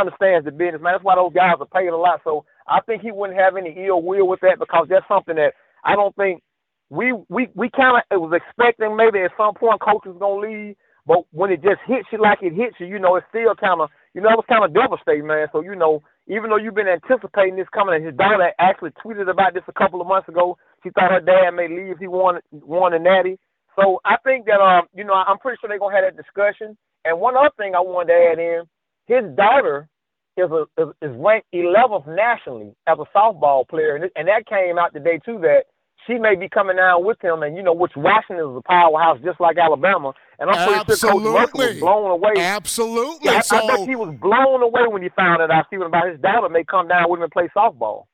understands 0.00 0.46
the 0.46 0.52
business, 0.52 0.82
man. 0.82 0.94
That's 0.94 1.04
why 1.04 1.16
those 1.16 1.32
guys 1.34 1.56
are 1.60 1.66
paid 1.66 1.88
a 1.88 1.96
lot. 1.96 2.22
So 2.24 2.46
I 2.68 2.80
think 2.82 3.02
he 3.02 3.12
wouldn't 3.12 3.38
have 3.38 3.56
any 3.56 3.74
ill 3.86 4.02
will 4.02 4.28
with 4.28 4.40
that 4.40 4.58
because 4.60 4.86
that's 4.90 5.08
something 5.08 5.36
that 5.36 5.54
I 5.84 5.94
don't 5.96 6.14
think 6.16 6.42
we 6.90 7.12
we 7.30 7.48
we 7.54 7.70
kinda 7.70 8.02
was 8.12 8.32
expecting 8.34 8.96
maybe 8.96 9.20
at 9.20 9.32
some 9.38 9.54
point 9.54 9.80
coach 9.80 10.06
is 10.06 10.16
gonna 10.18 10.40
leave, 10.40 10.76
but 11.06 11.24
when 11.32 11.52
it 11.52 11.62
just 11.62 11.80
hits 11.86 12.08
you 12.12 12.18
like 12.20 12.42
it 12.42 12.54
hits 12.54 12.76
you, 12.80 12.86
you 12.86 12.98
know, 12.98 13.16
it's 13.16 13.26
still 13.30 13.54
kinda 13.56 13.88
you 14.14 14.20
know, 14.22 14.30
it 14.30 14.36
was 14.36 14.46
kinda 14.48 14.68
devastating, 14.68 15.26
man. 15.26 15.48
So, 15.52 15.62
you 15.62 15.76
know, 15.76 16.02
even 16.26 16.50
though 16.50 16.56
you've 16.56 16.74
been 16.74 16.88
anticipating 16.88 17.56
this 17.56 17.68
coming 17.74 17.94
and 17.96 18.04
his 18.04 18.14
daughter 18.14 18.52
actually 18.58 18.90
tweeted 19.04 19.28
about 19.30 19.54
this 19.54 19.62
a 19.68 19.72
couple 19.72 20.00
of 20.00 20.06
months 20.06 20.28
ago, 20.28 20.56
she 20.82 20.90
thought 20.90 21.10
her 21.10 21.20
dad 21.20 21.50
may 21.52 21.68
leave, 21.68 21.98
he 21.98 22.06
won 22.06 22.40
won 22.50 22.94
a 22.94 22.98
natty. 22.98 23.38
So 23.76 24.00
I 24.04 24.16
think 24.24 24.46
that 24.46 24.60
um, 24.60 24.86
you 24.94 25.04
know, 25.04 25.14
I'm 25.14 25.38
pretty 25.38 25.58
sure 25.60 25.68
they're 25.68 25.78
gonna 25.78 25.96
have 25.96 26.04
that 26.04 26.22
discussion. 26.22 26.76
And 27.04 27.20
one 27.20 27.36
other 27.36 27.50
thing 27.58 27.74
I 27.74 27.80
wanted 27.80 28.12
to 28.12 28.18
add 28.32 28.38
in, 28.38 28.62
his 29.06 29.36
daughter 29.36 29.88
is 30.36 30.50
a 30.50 30.64
is, 30.80 30.88
is 31.02 31.16
ranked 31.16 31.46
11th 31.54 32.06
nationally 32.08 32.74
as 32.86 32.98
a 32.98 33.16
softball 33.16 33.68
player, 33.68 33.96
and, 33.96 34.04
it, 34.04 34.12
and 34.16 34.28
that 34.28 34.46
came 34.46 34.78
out 34.78 34.94
today 34.94 35.20
too 35.24 35.38
that 35.42 35.64
she 36.06 36.14
may 36.18 36.34
be 36.34 36.48
coming 36.48 36.76
down 36.76 37.04
with 37.04 37.22
him, 37.22 37.42
and 37.42 37.56
you 37.56 37.62
know, 37.62 37.72
which 37.74 37.92
Washington 37.96 38.50
is 38.50 38.56
a 38.56 38.62
powerhouse 38.66 39.18
just 39.24 39.40
like 39.40 39.58
Alabama, 39.58 40.12
and 40.38 40.50
I'm 40.50 40.66
pretty 40.66 40.80
Absolutely. 40.80 41.24
sure 41.24 41.46
Coach 41.46 41.54
Murphy 41.54 41.72
was 41.72 41.80
blown 41.80 42.10
away. 42.10 42.32
Absolutely, 42.38 43.30
yeah, 43.30 43.38
I, 43.38 43.40
so... 43.40 43.56
I 43.56 43.76
think 43.76 43.88
he 43.88 43.96
was 43.96 44.14
blown 44.20 44.62
away 44.62 44.82
when 44.88 45.02
he 45.02 45.08
found 45.10 45.42
out 45.42 45.50
I 45.50 45.62
Stephen 45.66 45.86
about 45.86 46.08
his 46.08 46.20
daughter 46.20 46.48
may 46.48 46.64
come 46.64 46.88
down 46.88 47.10
with 47.10 47.18
him 47.18 47.24
and 47.24 47.32
play 47.32 47.48
softball. 47.56 48.04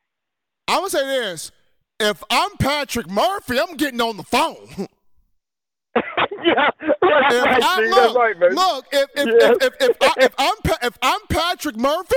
I'm 0.68 0.80
gonna 0.80 0.90
say 0.90 1.06
this: 1.06 1.52
if 1.98 2.22
I'm 2.30 2.56
Patrick 2.58 3.08
Murphy, 3.08 3.58
I'm 3.58 3.76
getting 3.76 4.00
on 4.00 4.16
the 4.16 4.22
phone. 4.22 4.68
yeah, 6.44 6.70
right, 7.02 7.60
I, 7.62 7.86
look, 7.90 8.16
right. 8.16 8.52
Look, 8.52 8.86
if 8.92 9.10
if, 9.16 9.26
if, 9.26 9.62
if, 9.62 9.74
if, 9.80 9.96
I, 10.00 10.14
if 10.18 10.34
I'm 10.38 10.54
if 10.82 10.98
I'm 11.02 11.20
Patrick 11.28 11.76
Murphy, 11.76 12.14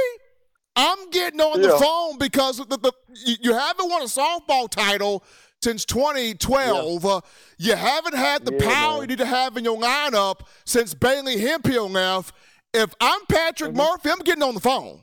I'm 0.75 1.09
getting 1.09 1.41
on 1.41 1.61
yeah. 1.61 1.67
the 1.67 1.77
phone 1.77 2.17
because 2.17 2.57
the, 2.57 2.77
the, 2.77 2.91
you 3.25 3.53
haven't 3.53 3.89
won 3.89 4.01
a 4.01 4.05
softball 4.05 4.69
title 4.69 5.23
since 5.63 5.85
2012. 5.85 7.03
Yeah. 7.03 7.09
Uh, 7.09 7.21
you 7.57 7.75
haven't 7.75 8.15
had 8.15 8.45
the 8.45 8.53
yeah, 8.53 8.69
power 8.69 8.93
man. 8.93 9.01
you 9.01 9.07
need 9.07 9.17
to 9.19 9.25
have 9.25 9.57
in 9.57 9.63
your 9.63 9.77
lineup 9.79 10.41
since 10.65 10.93
Bailey 10.93 11.39
Hemphill 11.39 11.89
left. 11.89 12.35
If 12.73 12.93
I'm 12.99 13.25
Patrick 13.27 13.71
mm-hmm. 13.71 13.79
Murphy, 13.79 14.09
I'm 14.09 14.19
getting 14.19 14.43
on 14.43 14.55
the 14.55 14.59
phone. 14.59 15.01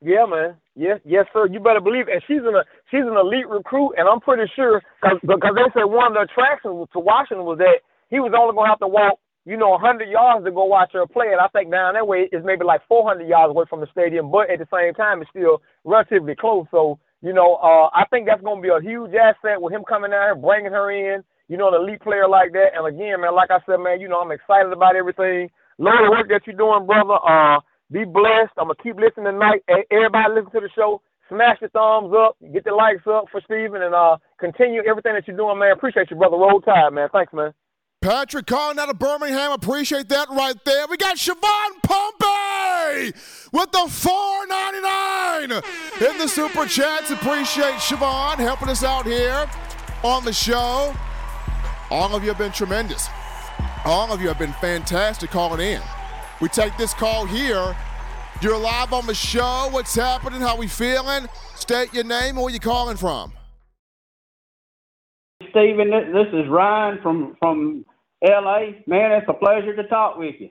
Yeah, 0.00 0.26
man. 0.26 0.56
Yes, 0.74 0.98
yes, 1.04 1.26
sir. 1.32 1.46
You 1.46 1.60
better 1.60 1.80
believe. 1.80 2.08
It. 2.08 2.14
And 2.14 2.22
she's 2.26 2.42
an 2.42 2.54
she's 2.90 3.06
an 3.06 3.16
elite 3.16 3.48
recruit, 3.48 3.94
and 3.96 4.08
I'm 4.08 4.20
pretty 4.20 4.50
sure 4.56 4.82
because 5.00 5.18
because 5.22 5.54
they 5.54 5.68
said 5.74 5.84
one 5.84 6.08
of 6.08 6.14
the 6.14 6.26
attractions 6.26 6.88
to 6.92 6.98
Washington 6.98 7.44
was 7.46 7.58
that 7.58 7.80
he 8.10 8.18
was 8.18 8.32
only 8.36 8.54
going 8.54 8.66
to 8.66 8.70
have 8.70 8.80
to 8.80 8.88
walk, 8.88 9.18
you 9.44 9.56
know, 9.56 9.70
100 9.70 10.08
yards 10.08 10.44
to 10.44 10.50
go 10.50 10.64
watch 10.64 10.90
her 10.92 11.06
play. 11.06 11.30
And 11.30 11.40
I 11.40 11.48
think 11.48 11.70
down 11.70 11.94
that 11.94 12.06
way 12.06 12.28
is 12.32 12.44
maybe 12.44 12.64
like 12.64 12.80
400 12.88 13.28
yards 13.28 13.50
away 13.50 13.64
from 13.70 13.80
the 13.80 13.86
stadium, 13.92 14.30
but 14.30 14.50
at 14.50 14.58
the 14.58 14.68
same 14.72 14.92
time, 14.94 15.22
it's 15.22 15.30
still 15.30 15.62
relatively 15.84 16.34
close. 16.34 16.66
So 16.70 16.98
you 17.22 17.32
know, 17.32 17.56
uh, 17.56 17.88
I 17.94 18.04
think 18.10 18.26
that's 18.26 18.42
going 18.42 18.58
to 18.58 18.62
be 18.62 18.74
a 18.74 18.80
huge 18.82 19.12
asset 19.14 19.60
with 19.62 19.72
him 19.72 19.84
coming 19.88 20.12
out 20.12 20.24
here, 20.26 20.36
bringing 20.36 20.72
her 20.72 20.90
in. 20.92 21.24
You 21.48 21.58
know, 21.58 21.68
an 21.68 21.82
elite 21.82 22.02
player 22.02 22.28
like 22.28 22.52
that. 22.52 22.72
And 22.76 22.86
again, 22.88 23.20
man, 23.22 23.34
like 23.34 23.50
I 23.50 23.60
said, 23.66 23.78
man, 23.78 24.00
you 24.00 24.08
know, 24.08 24.20
I'm 24.20 24.32
excited 24.32 24.72
about 24.72 24.96
everything. 24.96 25.50
Love 25.78 26.00
the 26.04 26.10
work 26.10 26.28
that 26.30 26.42
you're 26.46 26.56
doing, 26.56 26.86
brother. 26.86 27.18
Uh, 27.22 27.60
be 27.92 28.04
blessed. 28.04 28.56
I'm 28.58 28.68
gonna 28.72 28.82
keep 28.82 28.96
listening 28.96 29.26
tonight. 29.32 29.62
Everybody 29.92 30.34
listen 30.34 30.52
to 30.52 30.60
the 30.60 30.70
show. 30.76 31.02
Smash 31.28 31.58
the 31.60 31.68
thumbs 31.70 32.14
up. 32.16 32.36
Get 32.52 32.64
the 32.64 32.72
likes 32.74 33.06
up 33.08 33.26
for 33.32 33.40
Steven 33.44 33.82
and 33.82 33.94
uh 33.94 34.16
continue 34.40 34.82
everything 34.88 35.14
that 35.14 35.28
you're 35.28 35.36
doing, 35.36 35.58
man. 35.58 35.72
Appreciate 35.72 36.10
you, 36.10 36.16
brother. 36.16 36.36
Roll 36.38 36.60
Tide, 36.60 36.92
man. 36.92 37.08
Thanks, 37.12 37.32
man. 37.34 37.52
Patrick 38.02 38.46
calling 38.46 38.80
out 38.80 38.90
of 38.90 38.98
Birmingham. 38.98 39.52
Appreciate 39.52 40.08
that 40.08 40.28
right 40.28 40.56
there. 40.64 40.86
We 40.88 40.96
got 40.96 41.16
Siobhan 41.16 41.82
Pompey 41.84 43.16
with 43.52 43.70
the 43.70 43.86
499 43.88 45.62
in 46.10 46.18
the 46.18 46.26
super 46.26 46.66
chats. 46.66 47.12
Appreciate 47.12 47.76
Siobhan 47.76 48.38
helping 48.38 48.68
us 48.68 48.82
out 48.82 49.06
here 49.06 49.48
on 50.02 50.24
the 50.24 50.32
show. 50.32 50.94
All 51.90 52.16
of 52.16 52.22
you 52.24 52.30
have 52.30 52.38
been 52.38 52.50
tremendous. 52.50 53.08
All 53.84 54.12
of 54.12 54.20
you 54.20 54.26
have 54.26 54.38
been 54.38 54.52
fantastic 54.54 55.30
calling 55.30 55.60
in. 55.60 55.80
We 56.40 56.48
take 56.48 56.76
this 56.76 56.92
call 56.94 57.24
here. 57.24 57.76
You're 58.40 58.58
live 58.58 58.92
on 58.92 59.06
the 59.06 59.14
show. 59.14 59.68
What's 59.70 59.94
happening? 59.94 60.40
How 60.40 60.56
we 60.56 60.66
feeling? 60.66 61.28
State 61.54 61.94
your 61.94 62.02
name 62.02 62.30
and 62.30 62.42
where 62.42 62.52
you 62.52 62.58
calling 62.58 62.96
from. 62.96 63.32
Stephen, 65.50 65.90
this 65.90 66.28
is 66.32 66.48
Ryan 66.48 66.98
from 67.02 67.36
from 67.38 67.84
L.A. 68.22 68.82
Man, 68.86 69.12
it's 69.12 69.28
a 69.28 69.34
pleasure 69.34 69.74
to 69.74 69.84
talk 69.84 70.16
with 70.16 70.36
you. 70.38 70.50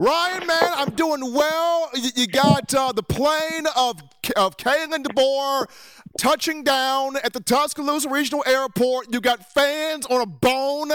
Ryan, 0.00 0.46
man, 0.46 0.70
I'm 0.76 0.90
doing 0.90 1.34
well. 1.34 1.90
You, 1.94 2.10
you 2.14 2.26
got 2.28 2.72
uh, 2.72 2.92
the 2.92 3.02
plane 3.02 3.66
of 3.76 4.00
of 4.36 4.56
Kalen 4.56 5.02
DeBoer 5.04 5.66
touching 6.18 6.62
down 6.62 7.16
at 7.16 7.32
the 7.32 7.40
Tuscaloosa 7.40 8.08
Regional 8.08 8.44
Airport. 8.46 9.12
You 9.12 9.20
got 9.20 9.52
fans 9.52 10.06
on 10.06 10.20
a 10.20 10.26
bone 10.26 10.92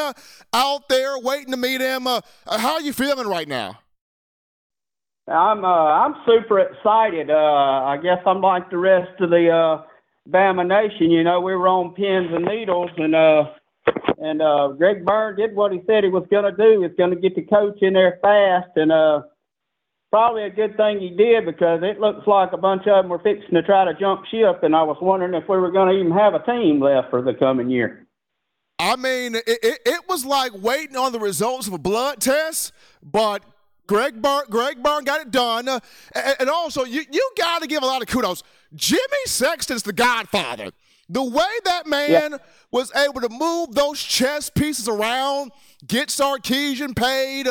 out 0.54 0.88
there 0.88 1.20
waiting 1.20 1.52
to 1.52 1.58
meet 1.58 1.82
him. 1.82 2.08
Uh, 2.08 2.22
how 2.48 2.74
are 2.74 2.82
you 2.82 2.94
feeling 2.94 3.28
right 3.28 3.48
now? 3.48 3.80
I'm 5.28 5.64
uh, 5.64 5.68
I'm 5.68 6.16
super 6.26 6.60
excited. 6.60 7.30
Uh, 7.30 7.34
I 7.34 7.98
guess 8.02 8.20
I'm 8.26 8.42
like 8.42 8.70
the 8.70 8.78
rest 8.78 9.20
of 9.20 9.30
the 9.30 9.50
uh, 9.50 9.84
Bama 10.30 10.66
Nation. 10.68 11.12
You 11.12 11.24
know, 11.24 11.42
we 11.42 11.54
were 11.56 11.68
on 11.68 11.94
pins 11.94 12.30
and 12.34 12.46
needles, 12.46 12.92
and 12.98 13.16
uh, 13.16 13.46
and 14.18 14.42
uh, 14.42 14.70
Greg 14.70 15.06
Byrne 15.06 15.36
did 15.36 15.56
what 15.56 15.72
he 15.72 15.82
said 15.86 16.04
he 16.04 16.10
was 16.10 16.26
going 16.32 16.46
to 16.46 16.56
do. 16.56 16.82
He's 16.82 16.98
going 16.98 17.12
to 17.12 17.20
get 17.20 17.36
the 17.36 17.44
coach 17.44 17.80
in 17.82 17.94
there 17.94 18.20
fast, 18.22 18.70
and 18.76 18.92
uh, 18.92 19.24
probably 20.12 20.44
a 20.44 20.50
good 20.50 20.78
thing 20.78 21.00
he 21.00 21.10
did 21.10 21.46
because 21.46 21.82
it 21.84 22.00
looks 22.00 22.26
like 22.28 22.54
a 22.54 22.58
bunch 22.58 22.82
of 22.88 23.04
them 23.04 23.10
were 23.10 23.20
fixing 23.20 23.56
to 23.56 23.64
try 23.64 23.86
to 23.86 23.94
jump 24.00 24.26
ship, 24.32 24.64
and 24.64 24.76
I 24.76 24.84
was 24.84 24.98
wondering 25.02 25.34
if 25.34 25.50
we 25.50 25.58
were 25.58 25.72
going 25.72 25.94
to 25.94 26.00
even 26.00 26.18
have 26.18 26.34
a 26.34 26.46
team 26.46 26.80
left 26.80 27.10
for 27.10 27.22
the 27.22 27.34
coming 27.34 27.70
year. 27.70 28.08
I 28.80 28.96
mean, 28.96 29.36
it, 29.36 29.44
it, 29.48 29.80
it, 29.86 30.02
was 30.10 30.26
like 30.26 30.52
waiting 30.56 30.98
on 30.98 31.12
the 31.12 31.20
results 31.20 31.68
of 31.68 31.74
a 31.74 31.78
blood 31.78 32.20
test, 32.20 32.74
but 33.02 33.44
Greg 33.88 34.22
Byrne, 34.22 34.46
Greg 34.50 34.82
Byrne 34.82 35.04
got 35.04 35.22
it 35.22 35.32
done. 35.32 35.68
Uh, 35.68 35.80
and, 36.14 36.36
and, 36.42 36.50
also, 36.50 36.84
you, 36.84 37.04
you 37.12 37.32
got 37.38 37.62
to 37.62 37.68
give 37.68 37.84
a 37.84 37.86
lot 37.86 38.02
of 38.02 38.08
kudos. 38.08 38.44
Jimmy 38.76 39.02
Sexton's 39.26 39.84
the 39.84 39.94
godfather. 39.94 40.72
The 41.10 41.24
way 41.24 41.52
that 41.66 41.86
man 41.86 42.32
yeah. 42.32 42.38
was 42.72 42.92
able 42.96 43.22
to 43.22 43.30
move 43.30 43.76
those 43.76 44.02
chess 44.02 44.50
pieces 44.50 44.88
around, 44.88 45.52
get 45.86 46.08
Sarkisian 46.08 46.96
paid, 46.96 47.48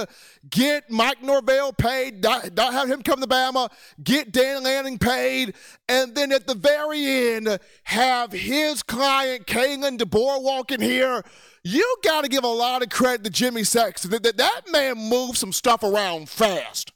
get 0.48 0.90
Mike 0.90 1.22
Norvell 1.22 1.72
paid, 1.72 2.22
not, 2.22 2.54
not 2.56 2.72
have 2.72 2.90
him 2.90 3.02
come 3.02 3.20
to 3.20 3.26
Bama, 3.26 3.70
get 4.02 4.32
Dan 4.32 4.62
Lanning 4.62 4.98
paid, 4.98 5.54
and 5.88 6.14
then 6.14 6.32
at 6.32 6.46
the 6.46 6.54
very 6.54 7.34
end, 7.34 7.58
have 7.84 8.32
his 8.32 8.82
client, 8.82 9.46
Kalen 9.46 9.98
DeBoer, 9.98 10.42
walk 10.42 10.72
in 10.72 10.80
here. 10.80 11.22
You 11.62 11.96
got 12.02 12.22
to 12.22 12.28
give 12.28 12.44
a 12.44 12.48
lot 12.48 12.82
of 12.82 12.88
credit 12.88 13.22
to 13.24 13.30
Jimmy 13.30 13.64
Sexton. 13.64 14.10
That, 14.10 14.22
that, 14.22 14.38
that 14.38 14.62
man 14.72 14.96
moved 14.96 15.36
some 15.36 15.52
stuff 15.52 15.82
around 15.82 16.28
fast. 16.28 16.92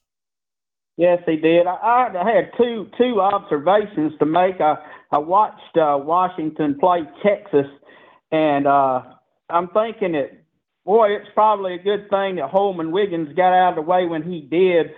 Yes, 0.96 1.22
he 1.26 1.36
did. 1.36 1.66
I, 1.66 2.08
I 2.18 2.30
had 2.30 2.52
two 2.56 2.88
two 2.96 3.20
observations 3.20 4.14
to 4.18 4.24
make. 4.24 4.62
I 4.62 4.78
I 5.10 5.18
watched 5.18 5.76
uh, 5.76 5.98
Washington 6.00 6.78
play 6.78 7.02
Texas, 7.22 7.66
and 8.32 8.66
uh, 8.66 9.02
I'm 9.48 9.68
thinking 9.68 10.12
that 10.12 10.32
boy, 10.84 11.08
it's 11.10 11.28
probably 11.34 11.74
a 11.74 11.78
good 11.78 12.08
thing 12.08 12.36
that 12.36 12.50
Holman 12.50 12.92
Wiggins 12.92 13.34
got 13.36 13.52
out 13.52 13.70
of 13.70 13.74
the 13.76 13.82
way 13.82 14.06
when 14.06 14.22
he 14.22 14.40
did, 14.40 14.92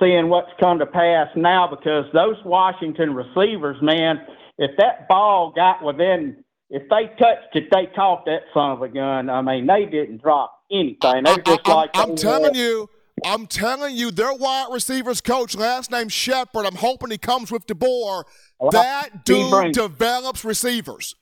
seeing 0.00 0.28
what's 0.28 0.50
come 0.58 0.78
to 0.78 0.86
pass 0.86 1.28
now. 1.36 1.68
Because 1.68 2.06
those 2.14 2.36
Washington 2.44 3.14
receivers, 3.14 3.76
man, 3.82 4.24
if 4.58 4.70
that 4.78 5.08
ball 5.08 5.52
got 5.54 5.84
within, 5.84 6.44
if 6.70 6.88
they 6.88 7.08
touched 7.18 7.54
it, 7.54 7.68
they 7.70 7.86
caught 7.94 8.24
that 8.24 8.42
son 8.54 8.70
of 8.70 8.82
a 8.82 8.88
gun. 8.88 9.28
I 9.28 9.42
mean, 9.42 9.66
they 9.66 9.84
didn't 9.84 10.22
drop 10.22 10.58
anything. 10.70 11.24
They 11.24 11.36
just 11.44 11.68
I, 11.68 11.74
like 11.74 11.90
I'm 11.94 12.16
telling 12.16 12.54
you. 12.54 12.88
I'm 13.24 13.46
telling 13.46 13.96
you, 13.96 14.10
their 14.10 14.34
wide 14.34 14.68
receivers 14.70 15.20
coach, 15.20 15.56
last 15.56 15.90
name 15.90 16.08
Shephard, 16.08 16.66
I'm 16.66 16.76
hoping 16.76 17.10
he 17.10 17.18
comes 17.18 17.50
with 17.50 17.66
DeBoer. 17.66 18.24
That 18.70 19.24
dude 19.24 19.72
develops 19.72 20.44
receivers. 20.44 21.14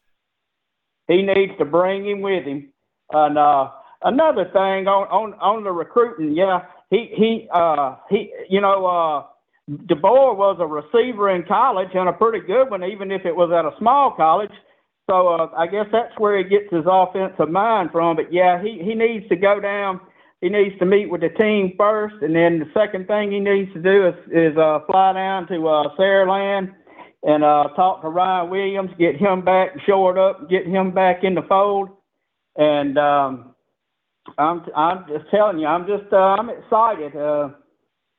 He 1.08 1.22
needs 1.22 1.52
to 1.58 1.64
bring 1.64 2.06
him 2.08 2.20
with 2.20 2.44
him. 2.44 2.72
And 3.12 3.36
uh, 3.36 3.70
another 4.02 4.44
thing 4.44 4.86
on, 4.86 5.08
on, 5.08 5.34
on 5.34 5.64
the 5.64 5.72
recruiting, 5.72 6.36
yeah, 6.36 6.60
he 6.90 7.12
he 7.16 7.48
uh, 7.52 7.96
he 8.08 8.32
you 8.48 8.60
know 8.60 8.86
uh, 8.86 9.22
DeBoer 9.70 10.36
was 10.36 10.56
a 10.60 10.66
receiver 10.66 11.30
in 11.30 11.44
college 11.44 11.88
and 11.94 12.08
a 12.08 12.12
pretty 12.12 12.44
good 12.46 12.70
one, 12.70 12.84
even 12.84 13.10
if 13.10 13.24
it 13.24 13.34
was 13.34 13.50
at 13.52 13.64
a 13.64 13.76
small 13.78 14.12
college. 14.16 14.52
So 15.08 15.28
uh, 15.28 15.50
I 15.56 15.66
guess 15.66 15.86
that's 15.92 16.16
where 16.18 16.38
he 16.38 16.44
gets 16.44 16.72
his 16.72 16.84
offensive 16.86 17.50
mind 17.50 17.90
from. 17.90 18.16
But 18.16 18.32
yeah, 18.32 18.62
he 18.62 18.80
he 18.84 18.94
needs 18.94 19.28
to 19.28 19.36
go 19.36 19.60
down 19.60 20.00
he 20.40 20.48
needs 20.48 20.78
to 20.78 20.86
meet 20.86 21.10
with 21.10 21.20
the 21.20 21.28
team 21.28 21.74
first, 21.76 22.16
and 22.22 22.34
then 22.34 22.58
the 22.58 22.70
second 22.72 23.06
thing 23.06 23.30
he 23.30 23.40
needs 23.40 23.72
to 23.74 23.80
do 23.80 24.08
is 24.08 24.14
is 24.32 24.56
uh, 24.56 24.80
fly 24.86 25.12
down 25.12 25.46
to 25.48 25.68
uh, 25.68 25.94
Saraland 25.96 26.74
and 27.22 27.44
uh, 27.44 27.68
talk 27.76 28.00
to 28.02 28.08
Ryan 28.08 28.50
Williams, 28.50 28.90
get 28.98 29.16
him 29.16 29.44
back 29.44 29.70
shored 29.86 30.16
up, 30.16 30.48
get 30.48 30.66
him 30.66 30.92
back 30.92 31.22
in 31.22 31.34
the 31.34 31.42
fold. 31.42 31.90
And 32.56 32.96
um, 32.98 33.54
I'm 34.38 34.64
I'm 34.74 35.04
just 35.08 35.30
telling 35.30 35.58
you, 35.58 35.66
I'm 35.66 35.86
just 35.86 36.12
uh, 36.12 36.16
I'm 36.16 36.50
excited, 36.50 37.14
uh, 37.16 37.50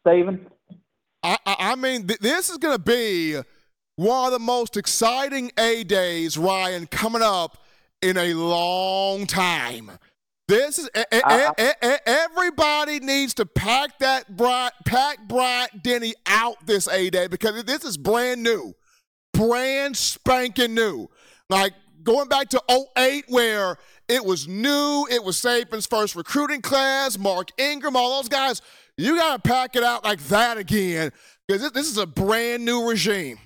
Stephen. 0.02 0.48
I 1.23 1.38
I 1.45 1.76
mean, 1.76 2.07
th- 2.07 2.19
this 2.19 2.49
is 2.49 2.57
going 2.57 2.77
to 2.77 2.84
be 2.84 3.41
one 3.95 4.26
of 4.26 4.31
the 4.31 4.39
most 4.39 4.77
exciting 4.77 5.52
A 5.57 5.84
days, 5.84 6.38
Ryan, 6.38 6.88
coming 6.88 7.22
up 7.23 7.57
in 8.02 8.18
a 8.18 8.34
long 8.34 9.26
time. 9.26 9.91
This 10.51 10.79
is 10.79 10.89
everybody 12.05 12.99
needs 12.99 13.33
to 13.35 13.45
pack 13.45 13.99
that 13.99 14.35
Bright, 14.35 14.73
pack 14.85 15.25
Bryant 15.25 15.81
Denny 15.81 16.13
out 16.25 16.57
this 16.65 16.89
A 16.89 17.09
day 17.09 17.27
because 17.27 17.63
this 17.63 17.85
is 17.85 17.95
brand 17.95 18.43
new, 18.43 18.73
brand 19.31 19.95
spanking 19.95 20.75
new. 20.75 21.07
Like 21.49 21.71
going 22.03 22.27
back 22.27 22.49
to 22.49 22.61
08 22.69 23.27
where 23.29 23.77
it 24.09 24.25
was 24.25 24.45
new, 24.45 25.07
it 25.09 25.23
was 25.23 25.37
Saban's 25.37 25.85
first 25.85 26.17
recruiting 26.17 26.61
class, 26.61 27.17
Mark 27.17 27.57
Ingram, 27.57 27.95
all 27.95 28.17
those 28.17 28.27
guys. 28.27 28.61
You 28.97 29.15
got 29.15 29.41
to 29.41 29.49
pack 29.49 29.77
it 29.77 29.85
out 29.85 30.03
like 30.03 30.19
that 30.25 30.57
again 30.57 31.13
because 31.47 31.61
this, 31.61 31.71
this 31.71 31.87
is 31.87 31.97
a 31.97 32.05
brand 32.05 32.65
new 32.65 32.89
regime. 32.89 33.39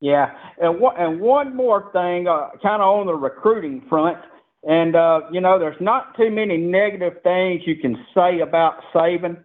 Yeah, 0.00 0.32
and 0.60 0.80
one, 0.80 0.96
and 0.98 1.20
one 1.20 1.54
more 1.54 1.92
thing, 1.92 2.26
uh, 2.26 2.48
kind 2.60 2.82
of 2.82 2.88
on 2.88 3.06
the 3.06 3.14
recruiting 3.14 3.84
front 3.88 4.18
and, 4.66 4.96
uh, 4.96 5.20
you 5.30 5.40
know, 5.40 5.58
there's 5.58 5.80
not 5.80 6.16
too 6.16 6.30
many 6.30 6.56
negative 6.56 7.22
things 7.22 7.62
you 7.66 7.76
can 7.76 7.96
say 8.14 8.40
about 8.40 8.82
Saban, 8.92 9.38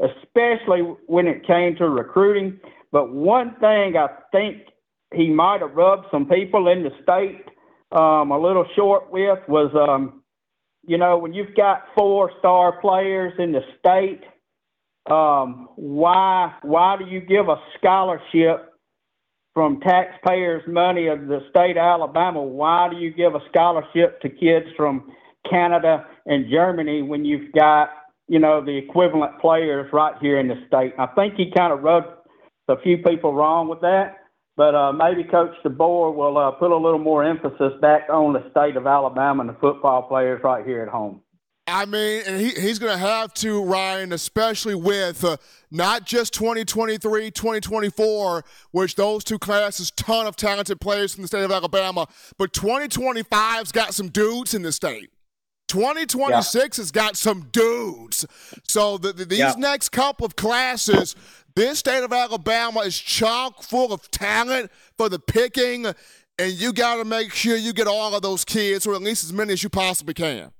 especially 0.00 0.80
when 1.06 1.26
it 1.26 1.46
came 1.46 1.74
to 1.76 1.88
recruiting. 1.88 2.60
But 2.92 3.12
one 3.12 3.56
thing 3.60 3.96
I 3.96 4.08
think 4.30 4.62
he 5.12 5.28
might 5.30 5.60
have 5.60 5.74
rubbed 5.74 6.06
some 6.10 6.26
people 6.26 6.68
in 6.68 6.84
the 6.84 6.90
state 7.02 7.44
um, 7.92 8.30
a 8.30 8.38
little 8.38 8.66
short 8.76 9.10
with 9.10 9.38
was, 9.48 9.72
um, 9.74 10.22
you 10.86 10.98
know, 10.98 11.18
when 11.18 11.32
you've 11.32 11.54
got 11.56 11.84
four 11.96 12.30
star 12.38 12.80
players 12.80 13.32
in 13.38 13.52
the 13.52 13.62
state, 13.78 14.22
um, 15.10 15.68
why 15.76 16.52
why 16.62 16.96
do 16.98 17.06
you 17.06 17.20
give 17.20 17.48
a 17.48 17.56
scholarship 17.78 18.67
from 19.58 19.80
taxpayers' 19.80 20.62
money 20.68 21.08
of 21.08 21.26
the 21.26 21.40
state 21.50 21.72
of 21.72 21.78
Alabama, 21.78 22.40
why 22.40 22.88
do 22.88 22.96
you 22.96 23.12
give 23.12 23.34
a 23.34 23.40
scholarship 23.50 24.20
to 24.20 24.28
kids 24.28 24.66
from 24.76 25.10
Canada 25.50 26.06
and 26.26 26.48
Germany 26.48 27.02
when 27.02 27.24
you've 27.24 27.52
got, 27.52 27.88
you 28.28 28.38
know, 28.38 28.64
the 28.64 28.76
equivalent 28.76 29.40
players 29.40 29.92
right 29.92 30.14
here 30.20 30.38
in 30.38 30.46
the 30.46 30.54
state? 30.68 30.94
I 30.96 31.06
think 31.06 31.34
he 31.34 31.50
kind 31.50 31.72
of 31.72 31.82
rubbed 31.82 32.06
a 32.68 32.80
few 32.82 32.98
people 32.98 33.34
wrong 33.34 33.66
with 33.66 33.80
that, 33.80 34.18
but 34.56 34.76
uh, 34.76 34.92
maybe 34.92 35.24
Coach 35.24 35.56
DeBoer 35.64 36.14
will 36.14 36.38
uh, 36.38 36.52
put 36.52 36.70
a 36.70 36.76
little 36.76 37.00
more 37.00 37.24
emphasis 37.24 37.72
back 37.80 38.02
on 38.08 38.34
the 38.34 38.48
state 38.52 38.76
of 38.76 38.86
Alabama 38.86 39.40
and 39.40 39.50
the 39.50 39.58
football 39.60 40.02
players 40.02 40.40
right 40.44 40.64
here 40.64 40.82
at 40.82 40.88
home. 40.88 41.20
I 41.68 41.84
mean, 41.84 42.22
and 42.26 42.40
he, 42.40 42.50
he's 42.50 42.78
going 42.78 42.92
to 42.92 42.98
have 42.98 43.32
to, 43.34 43.62
Ryan, 43.64 44.12
especially 44.12 44.74
with 44.74 45.24
uh, 45.24 45.36
not 45.70 46.04
just 46.04 46.32
2023, 46.34 47.30
2024, 47.30 48.44
which 48.70 48.94
those 48.94 49.24
two 49.24 49.38
classes, 49.38 49.90
ton 49.92 50.26
of 50.26 50.36
talented 50.36 50.80
players 50.80 51.14
from 51.14 51.22
the 51.22 51.28
state 51.28 51.44
of 51.44 51.52
Alabama, 51.52 52.06
but 52.38 52.52
2025's 52.52 53.72
got 53.72 53.94
some 53.94 54.08
dudes 54.08 54.54
in 54.54 54.62
the 54.62 54.72
state. 54.72 55.10
2026 55.68 56.78
yeah. 56.78 56.82
has 56.82 56.90
got 56.90 57.16
some 57.16 57.48
dudes. 57.52 58.26
So 58.66 58.98
the, 58.98 59.12
the, 59.12 59.24
these 59.26 59.38
yeah. 59.38 59.54
next 59.58 59.90
couple 59.90 60.26
of 60.26 60.34
classes, 60.34 61.14
this 61.54 61.78
state 61.78 62.02
of 62.02 62.12
Alabama 62.12 62.80
is 62.80 62.98
chock 62.98 63.62
full 63.62 63.92
of 63.92 64.10
talent 64.10 64.70
for 64.96 65.08
the 65.08 65.18
picking, 65.18 65.86
and 66.38 66.52
you 66.52 66.72
got 66.72 66.96
to 66.96 67.04
make 67.04 67.32
sure 67.32 67.56
you 67.56 67.72
get 67.72 67.86
all 67.86 68.14
of 68.14 68.22
those 68.22 68.44
kids, 68.44 68.86
or 68.86 68.94
at 68.94 69.02
least 69.02 69.24
as 69.24 69.32
many 69.32 69.52
as 69.52 69.62
you 69.62 69.68
possibly 69.68 70.14
can. 70.14 70.50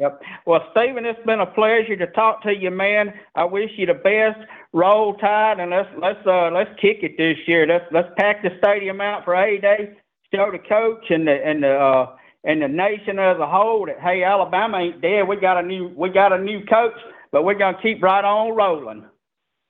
Yep. 0.00 0.22
Well, 0.46 0.60
Stephen, 0.70 1.04
it's 1.04 1.18
been 1.26 1.40
a 1.40 1.46
pleasure 1.46 1.96
to 1.96 2.06
talk 2.08 2.42
to 2.44 2.54
you, 2.54 2.70
man. 2.70 3.12
I 3.34 3.44
wish 3.44 3.70
you 3.76 3.86
the 3.86 3.94
best. 3.94 4.38
Roll 4.72 5.14
tide, 5.14 5.58
and 5.58 5.70
let's 5.70 5.88
let's 6.00 6.24
uh 6.24 6.50
let's 6.50 6.70
kick 6.80 6.98
it 7.02 7.16
this 7.16 7.36
year. 7.46 7.66
Let's 7.66 7.84
let's 7.90 8.08
pack 8.16 8.42
the 8.42 8.50
stadium 8.58 9.00
out 9.00 9.24
for 9.24 9.34
A 9.34 9.60
Day. 9.60 9.96
Show 10.32 10.50
the 10.52 10.58
coach 10.58 11.04
and 11.10 11.26
the 11.26 11.32
and 11.44 11.62
the 11.64 11.74
uh, 11.74 12.16
and 12.44 12.62
the 12.62 12.68
nation 12.68 13.18
as 13.18 13.38
a 13.38 13.46
whole 13.46 13.86
that 13.86 13.98
hey, 14.00 14.22
Alabama 14.22 14.78
ain't 14.78 15.00
dead. 15.00 15.26
We 15.26 15.36
got 15.36 15.58
a 15.58 15.66
new 15.66 15.88
we 15.96 16.10
got 16.10 16.32
a 16.32 16.38
new 16.38 16.64
coach, 16.66 16.98
but 17.32 17.44
we're 17.44 17.58
gonna 17.58 17.78
keep 17.82 18.00
right 18.00 18.24
on 18.24 18.54
rolling. 18.54 19.04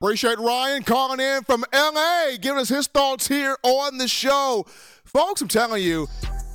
Appreciate 0.00 0.38
Ryan 0.38 0.82
calling 0.82 1.20
in 1.20 1.42
from 1.44 1.64
LA, 1.72 2.36
giving 2.40 2.60
us 2.60 2.68
his 2.68 2.86
thoughts 2.86 3.28
here 3.28 3.56
on 3.62 3.98
the 3.98 4.06
show. 4.06 4.66
Folks, 5.04 5.40
I'm 5.40 5.48
telling 5.48 5.82
you, 5.82 6.06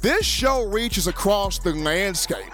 this 0.02 0.26
show 0.26 0.64
reaches 0.66 1.08
across 1.08 1.60
the 1.60 1.74
landscape. 1.74 2.54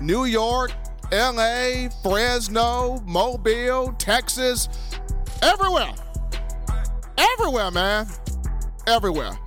New 0.00 0.24
York, 0.24 0.72
LA, 1.12 1.88
Fresno, 2.02 3.00
Mobile, 3.06 3.94
Texas, 3.98 4.68
everywhere. 5.42 5.92
Everywhere, 7.18 7.70
man. 7.70 8.06
Everywhere. 8.86 9.38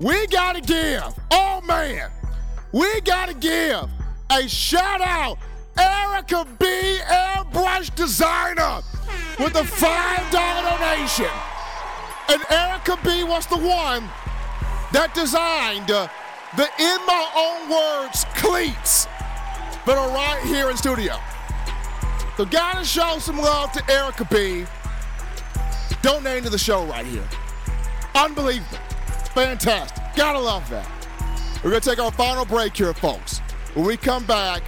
We 0.00 0.26
gotta 0.28 0.60
give, 0.60 1.02
oh 1.30 1.60
man, 1.66 2.10
we 2.72 3.00
gotta 3.00 3.34
give 3.34 3.90
a 4.30 4.48
shout 4.48 5.00
out 5.00 5.38
Erica 5.76 6.46
B. 6.58 6.66
Airbrush 6.66 7.94
Designer 7.94 8.80
with 9.38 9.56
a 9.56 9.62
$5 9.62 10.30
donation. 10.30 11.30
And 12.28 12.42
Erica 12.50 12.98
B. 13.04 13.24
was 13.24 13.46
the 13.46 13.58
one 13.58 14.04
that 14.92 15.12
designed 15.14 15.90
uh, 15.90 16.08
the 16.56 16.68
In 16.78 17.06
My 17.06 17.26
Own 17.34 17.70
Words 17.70 18.24
cleats 18.36 19.06
are 19.96 20.10
right 20.10 20.42
here 20.44 20.70
in 20.70 20.76
studio. 20.76 21.16
So 22.36 22.44
gotta 22.44 22.84
show 22.84 23.18
some 23.18 23.38
love 23.38 23.72
to 23.72 23.92
Erica 23.92 24.26
B. 24.30 24.64
Donating 26.02 26.44
to 26.44 26.50
the 26.50 26.58
show 26.58 26.84
right 26.86 27.04
here. 27.04 27.28
Unbelievable. 28.14 28.78
Fantastic. 29.34 30.02
Gotta 30.16 30.38
love 30.38 30.68
that. 30.70 30.88
We're 31.62 31.70
gonna 31.70 31.80
take 31.80 31.98
our 31.98 32.12
final 32.12 32.44
break 32.44 32.76
here, 32.76 32.94
folks. 32.94 33.38
When 33.74 33.84
we 33.86 33.96
come 33.96 34.24
back, 34.24 34.62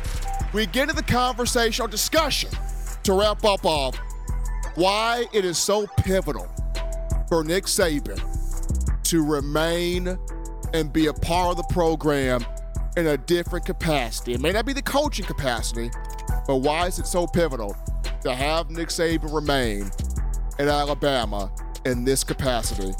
we 0.52 0.66
get 0.66 0.82
into 0.82 0.94
the 0.94 1.02
conversation 1.02 1.84
or 1.84 1.88
discussion 1.88 2.50
to 3.02 3.12
wrap 3.14 3.44
up 3.44 3.64
of 3.64 3.96
why 4.74 5.24
it 5.32 5.44
is 5.44 5.58
so 5.58 5.86
pivotal 5.98 6.48
for 7.28 7.42
Nick 7.42 7.64
Saban 7.64 8.20
to 9.04 9.24
remain 9.24 10.18
and 10.74 10.92
be 10.92 11.06
a 11.06 11.12
part 11.12 11.50
of 11.50 11.56
the 11.56 11.74
program 11.74 12.44
in 12.96 13.06
a 13.06 13.16
different 13.16 13.64
capacity. 13.64 14.34
It 14.34 14.40
may 14.40 14.52
not 14.52 14.66
be 14.66 14.72
the 14.72 14.82
coaching 14.82 15.24
capacity, 15.24 15.90
but 16.46 16.56
why 16.56 16.86
is 16.86 16.98
it 16.98 17.06
so 17.06 17.26
pivotal 17.26 17.76
to 18.22 18.34
have 18.34 18.70
Nick 18.70 18.88
Saban 18.88 19.32
remain 19.32 19.90
in 20.58 20.68
Alabama 20.68 21.50
in 21.84 22.04
this 22.04 22.22
capacity? 22.24 22.92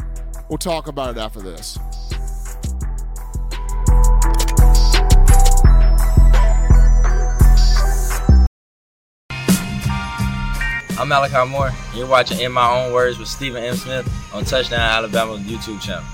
We'll 0.48 0.58
talk 0.58 0.86
about 0.86 1.16
it 1.16 1.20
after 1.20 1.40
this. 1.40 1.78
I'm 10.98 11.08
Malachi 11.08 11.50
Moore. 11.50 11.70
You're 11.94 12.06
watching 12.06 12.38
In 12.38 12.52
My 12.52 12.70
Own 12.70 12.92
Words 12.92 13.18
with 13.18 13.26
Stephen 13.26 13.62
M. 13.64 13.74
Smith 13.74 14.08
on 14.32 14.44
Touchdown 14.44 14.80
Alabama 14.80 15.36
YouTube 15.36 15.80
channel. 15.80 16.04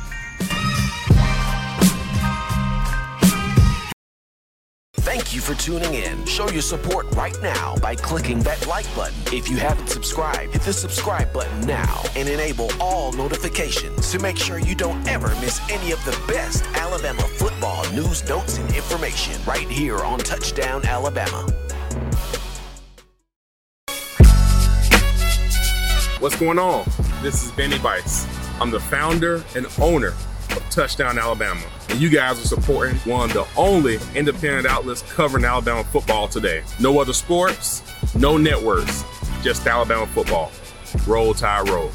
Thank 5.09 5.35
you 5.35 5.41
for 5.41 5.55
tuning 5.55 5.95
in. 5.95 6.27
Show 6.27 6.51
your 6.51 6.61
support 6.61 7.11
right 7.15 7.35
now 7.43 7.77
by 7.77 7.95
clicking 7.95 8.41
that 8.41 8.67
like 8.67 8.85
button. 8.95 9.17
If 9.33 9.49
you 9.49 9.57
haven't 9.57 9.89
subscribed, 9.89 10.53
hit 10.53 10.61
the 10.61 10.73
subscribe 10.75 11.33
button 11.33 11.63
now 11.63 12.03
and 12.15 12.29
enable 12.29 12.71
all 12.79 13.11
notifications 13.13 14.13
to 14.13 14.19
make 14.19 14.37
sure 14.37 14.59
you 14.59 14.75
don't 14.75 15.09
ever 15.09 15.29
miss 15.41 15.63
any 15.71 15.93
of 15.93 16.05
the 16.05 16.11
best 16.31 16.63
Alabama 16.75 17.23
football 17.23 17.91
news, 17.93 18.29
notes, 18.29 18.59
and 18.59 18.77
information 18.77 19.43
right 19.47 19.67
here 19.67 19.97
on 19.97 20.19
Touchdown 20.19 20.85
Alabama. 20.85 21.51
What's 26.19 26.39
going 26.39 26.59
on? 26.59 26.85
This 27.23 27.47
is 27.47 27.51
Benny 27.53 27.79
Bites. 27.79 28.27
I'm 28.61 28.71
the 28.71 28.81
founder 28.81 29.43
and 29.57 29.67
owner 29.81 30.13
Touchdown 30.69 31.19
Alabama. 31.19 31.63
And 31.89 32.01
you 32.01 32.09
guys 32.09 32.39
are 32.43 32.47
supporting 32.47 32.97
one 32.99 33.31
of 33.31 33.35
the 33.35 33.47
only 33.57 33.99
independent 34.15 34.67
outlets 34.67 35.03
covering 35.13 35.45
Alabama 35.45 35.85
football 35.85 36.29
today. 36.29 36.63
No 36.81 37.01
other 37.01 37.13
sports, 37.13 37.83
no 38.15 38.37
networks, 38.37 39.05
just 39.43 39.67
Alabama 39.67 40.07
football. 40.07 40.53
Roll 41.07 41.35
Tide 41.35 41.69
Roll. 41.69 41.91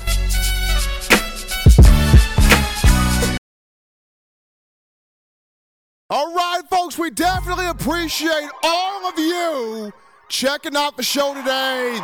All 6.09 6.33
right, 6.35 6.61
folks, 6.69 6.97
we 6.99 7.09
definitely 7.09 7.65
appreciate 7.65 8.49
all 8.61 9.07
of 9.07 9.17
you 9.17 9.91
checking 10.29 10.75
out 10.75 10.95
the 10.95 11.03
show 11.03 11.33
today, 11.33 11.99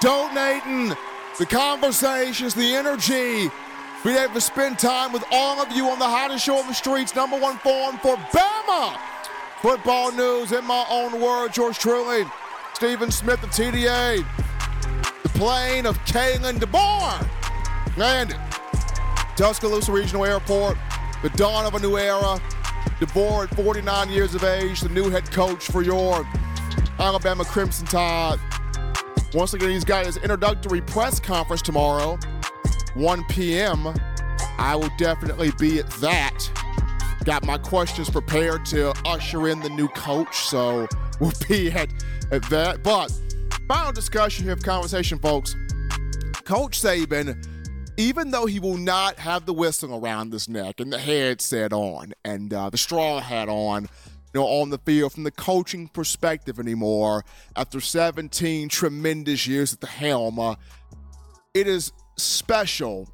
donating, 0.00 0.94
the 1.38 1.46
conversations, 1.46 2.54
the 2.54 2.74
energy. 2.74 3.50
Being 4.06 4.18
able 4.18 4.34
to 4.34 4.40
spend 4.40 4.78
time 4.78 5.12
with 5.12 5.24
all 5.32 5.60
of 5.60 5.72
you 5.72 5.88
on 5.88 5.98
the 5.98 6.04
hottest 6.04 6.44
show 6.44 6.58
on 6.58 6.68
the 6.68 6.74
streets, 6.74 7.16
number 7.16 7.36
one 7.36 7.58
forum 7.58 7.98
for 7.98 8.14
Bama 8.14 8.96
football 9.60 10.12
news. 10.12 10.52
In 10.52 10.64
my 10.64 10.86
own 10.88 11.20
words, 11.20 11.56
yours 11.56 11.76
truly, 11.76 12.24
Stephen 12.74 13.10
Smith 13.10 13.42
of 13.42 13.50
TDA, 13.50 14.24
the 15.24 15.28
plane 15.30 15.86
of 15.86 15.98
Kalen 16.04 16.60
DeBoer, 16.60 17.96
landed 17.96 18.38
Tuscaloosa 19.34 19.90
Regional 19.90 20.24
Airport, 20.24 20.78
the 21.24 21.30
dawn 21.30 21.66
of 21.66 21.74
a 21.74 21.80
new 21.80 21.98
era. 21.98 22.40
DeBoer 23.00 23.50
at 23.50 23.56
49 23.56 24.08
years 24.08 24.36
of 24.36 24.44
age, 24.44 24.82
the 24.82 24.88
new 24.88 25.10
head 25.10 25.28
coach 25.32 25.66
for 25.66 25.82
your 25.82 26.24
Alabama 27.00 27.44
Crimson 27.44 27.88
Tide. 27.88 28.38
Once 29.34 29.52
again, 29.52 29.70
he's 29.70 29.84
got 29.84 30.06
his 30.06 30.16
introductory 30.18 30.80
press 30.80 31.18
conference 31.18 31.60
tomorrow, 31.60 32.16
1 32.96 33.24
p.m. 33.24 33.88
I 34.58 34.74
will 34.74 34.90
definitely 34.96 35.52
be 35.58 35.78
at 35.78 35.90
that. 36.00 36.38
Got 37.24 37.44
my 37.44 37.58
questions 37.58 38.08
prepared 38.08 38.64
to 38.66 38.94
usher 39.04 39.48
in 39.48 39.60
the 39.60 39.68
new 39.68 39.88
coach, 39.88 40.34
so 40.34 40.88
we'll 41.20 41.32
be 41.46 41.70
at, 41.70 41.90
at 42.32 42.42
that. 42.48 42.82
But 42.82 43.12
final 43.68 43.92
discussion 43.92 44.44
here 44.44 44.54
of 44.54 44.62
conversation, 44.62 45.18
folks. 45.18 45.54
Coach 46.44 46.80
Saban, 46.80 47.44
even 47.98 48.30
though 48.30 48.46
he 48.46 48.60
will 48.60 48.78
not 48.78 49.18
have 49.18 49.44
the 49.44 49.52
whistle 49.52 50.02
around 50.02 50.32
his 50.32 50.48
neck 50.48 50.80
and 50.80 50.90
the 50.92 50.98
headset 50.98 51.72
on 51.72 52.14
and 52.24 52.54
uh, 52.54 52.70
the 52.70 52.78
straw 52.78 53.20
hat 53.20 53.48
on, 53.48 53.82
you 53.82 54.40
know, 54.40 54.46
on 54.46 54.70
the 54.70 54.78
field 54.78 55.12
from 55.12 55.24
the 55.24 55.30
coaching 55.30 55.88
perspective 55.88 56.58
anymore 56.58 57.24
after 57.56 57.80
17 57.80 58.68
tremendous 58.68 59.46
years 59.46 59.74
at 59.74 59.80
the 59.80 59.86
helm. 59.86 60.38
Uh, 60.38 60.54
it 61.52 61.66
is 61.66 61.92
special 62.16 63.08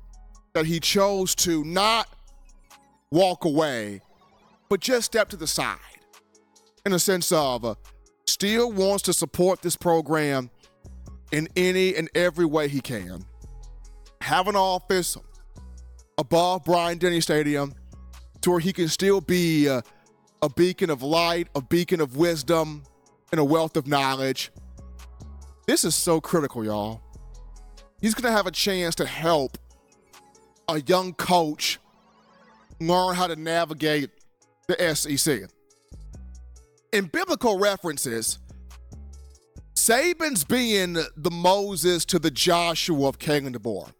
that 0.54 0.66
he 0.66 0.80
chose 0.80 1.34
to 1.34 1.64
not 1.64 2.08
walk 3.10 3.44
away, 3.44 4.00
but 4.68 4.80
just 4.80 5.06
step 5.06 5.28
to 5.30 5.36
the 5.36 5.46
side 5.46 5.78
in 6.84 6.92
a 6.92 6.98
sense 6.98 7.30
of 7.32 7.64
uh, 7.64 7.74
still 8.26 8.72
wants 8.72 9.02
to 9.02 9.12
support 9.12 9.62
this 9.62 9.76
program 9.76 10.50
in 11.30 11.48
any 11.56 11.94
and 11.94 12.08
every 12.14 12.44
way 12.44 12.68
he 12.68 12.80
can. 12.80 13.24
Have 14.20 14.48
an 14.48 14.56
office 14.56 15.16
above 16.18 16.64
Bryant 16.64 17.00
Denny 17.00 17.20
Stadium 17.20 17.74
to 18.42 18.50
where 18.50 18.60
he 18.60 18.72
can 18.72 18.88
still 18.88 19.20
be 19.20 19.68
uh, 19.68 19.82
a 20.42 20.48
beacon 20.48 20.90
of 20.90 21.02
light, 21.02 21.48
a 21.54 21.60
beacon 21.60 22.00
of 22.00 22.16
wisdom, 22.16 22.82
and 23.30 23.40
a 23.40 23.44
wealth 23.44 23.76
of 23.76 23.86
knowledge. 23.86 24.52
This 25.66 25.84
is 25.84 25.94
so 25.94 26.20
critical, 26.20 26.64
y'all. 26.64 27.01
He's 28.02 28.14
going 28.14 28.30
to 28.30 28.36
have 28.36 28.48
a 28.48 28.50
chance 28.50 28.96
to 28.96 29.06
help 29.06 29.56
a 30.68 30.80
young 30.82 31.14
coach 31.14 31.78
learn 32.80 33.14
how 33.14 33.28
to 33.28 33.36
navigate 33.36 34.10
the 34.66 34.94
SEC. 34.94 35.48
In 36.92 37.06
biblical 37.06 37.60
references, 37.60 38.40
Saban's 39.76 40.42
being 40.42 40.94
the 41.16 41.30
Moses 41.30 42.04
to 42.06 42.18
the 42.18 42.30
Joshua 42.30 43.08
of 43.08 43.20
Kalen 43.20 43.54
DeBoer 43.54 43.92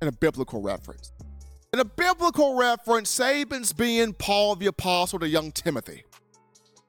in 0.00 0.08
a 0.08 0.12
biblical 0.12 0.62
reference. 0.62 1.12
In 1.74 1.80
a 1.80 1.84
biblical 1.84 2.56
reference, 2.56 3.14
Saban's 3.16 3.74
being 3.74 4.14
Paul 4.14 4.56
the 4.56 4.66
Apostle 4.66 5.18
to 5.18 5.28
young 5.28 5.52
Timothy. 5.52 6.04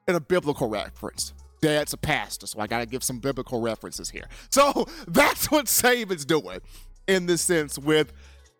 In 0.08 0.14
a 0.14 0.20
biblical 0.20 0.68
reference. 0.68 1.34
Dad's 1.66 1.92
a 1.92 1.96
pastor, 1.96 2.46
so 2.46 2.60
I 2.60 2.68
got 2.68 2.78
to 2.78 2.86
give 2.86 3.02
some 3.02 3.18
biblical 3.18 3.60
references 3.60 4.08
here. 4.08 4.28
So 4.50 4.86
that's 5.08 5.50
what 5.50 5.66
Saban's 5.66 6.24
doing 6.24 6.60
in 7.08 7.26
this 7.26 7.42
sense 7.42 7.76
with 7.76 8.12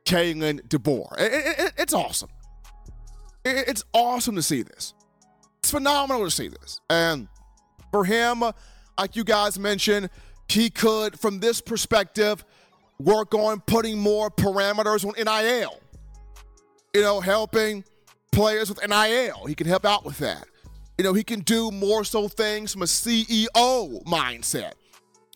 Kalen 0.04 0.66
DeBoer. 0.66 1.16
It, 1.16 1.32
it, 1.32 1.58
it, 1.58 1.72
it's 1.78 1.94
awesome. 1.94 2.30
it's 3.44 3.84
awesome 3.92 4.34
to 4.34 4.42
see 4.42 4.62
this. 4.62 4.92
It's 5.60 5.70
phenomenal 5.70 6.24
to 6.24 6.32
see 6.32 6.48
this. 6.48 6.80
And 6.90 7.28
for 7.92 8.04
him, 8.04 8.42
like 8.98 9.14
you 9.14 9.22
guys 9.22 9.56
mentioned, 9.56 10.10
he 10.48 10.68
could, 10.68 11.16
from 11.16 11.38
this 11.38 11.60
perspective, 11.60 12.44
work 12.98 13.34
on 13.34 13.60
putting 13.60 14.00
more 14.00 14.32
parameters 14.32 15.04
on 15.06 15.14
NIL. 15.16 15.80
You 16.92 17.02
know, 17.02 17.20
helping 17.20 17.84
players 18.32 18.68
with 18.68 18.80
NIL. 18.84 19.46
He 19.46 19.54
can 19.54 19.68
help 19.68 19.84
out 19.84 20.04
with 20.04 20.18
that. 20.18 20.48
You 20.98 21.04
know, 21.04 21.12
he 21.12 21.22
can 21.22 21.40
do 21.40 21.70
more 21.70 22.04
so 22.04 22.28
things 22.28 22.72
from 22.72 22.82
a 22.82 22.86
CEO 22.86 24.04
mindset. 24.04 24.72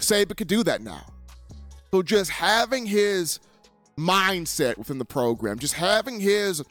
Saban 0.00 0.36
could 0.36 0.48
do 0.48 0.62
that 0.64 0.80
now. 0.80 1.04
So 1.90 2.02
just 2.02 2.30
having 2.30 2.86
his 2.86 3.40
mindset 3.98 4.78
within 4.78 4.98
the 4.98 5.04
program, 5.04 5.58
just 5.58 5.74
having 5.74 6.20
his 6.20 6.62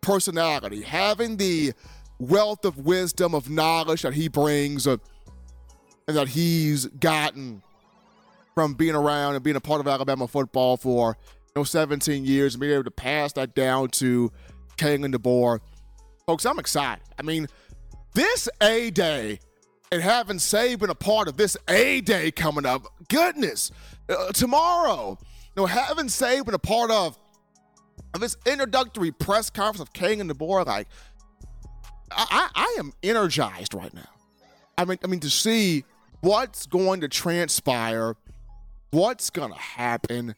personality, 0.00 0.82
having 0.82 1.38
the 1.38 1.72
wealth 2.18 2.64
of 2.64 2.78
wisdom, 2.78 3.34
of 3.34 3.48
knowledge 3.48 4.02
that 4.02 4.14
he 4.14 4.28
brings, 4.28 4.86
uh, 4.86 4.98
and 6.06 6.16
that 6.16 6.28
he's 6.28 6.86
gotten 6.86 7.62
from 8.54 8.74
being 8.74 8.94
around 8.94 9.34
and 9.34 9.42
being 9.42 9.56
a 9.56 9.60
part 9.60 9.80
of 9.80 9.88
Alabama 9.88 10.28
football 10.28 10.76
for 10.76 11.16
you 11.46 11.52
know 11.56 11.64
17 11.64 12.24
years 12.24 12.54
and 12.54 12.60
being 12.60 12.72
able 12.74 12.84
to 12.84 12.90
pass 12.90 13.32
that 13.32 13.54
down 13.54 13.88
to 13.88 14.30
Kalen 14.76 15.14
DeBoer. 15.14 15.60
Folks, 16.26 16.46
I'm 16.46 16.58
excited. 16.58 17.02
I 17.18 17.22
mean, 17.22 17.48
this 18.14 18.48
A 18.60 18.90
Day 18.90 19.40
and 19.92 20.02
having 20.02 20.38
Saban 20.38 20.80
been 20.80 20.90
a 20.90 20.94
part 20.94 21.28
of 21.28 21.36
this 21.36 21.56
A 21.68 22.00
Day 22.00 22.30
coming 22.30 22.66
up, 22.66 22.86
goodness, 23.08 23.70
uh, 24.08 24.32
tomorrow, 24.32 25.18
you 25.20 25.62
know, 25.62 25.66
having 25.66 26.06
Saban 26.06 26.46
been 26.46 26.54
a 26.54 26.58
part 26.58 26.90
of, 26.90 27.18
of 28.14 28.20
this 28.20 28.36
introductory 28.46 29.12
press 29.12 29.50
conference 29.50 29.88
of 29.88 29.92
Kalen 29.92 30.30
DeBoer, 30.30 30.66
like, 30.66 30.88
I, 32.10 32.26
I, 32.30 32.48
I 32.54 32.76
am 32.78 32.92
energized 33.02 33.74
right 33.74 33.92
now. 33.92 34.08
I 34.78 34.84
mean, 34.84 34.98
I 35.04 35.06
mean 35.06 35.20
to 35.20 35.30
see 35.30 35.84
what's 36.20 36.66
going 36.66 37.00
to 37.02 37.08
transpire, 37.08 38.16
what's 38.90 39.30
to 39.52 39.58
happen, 39.58 40.34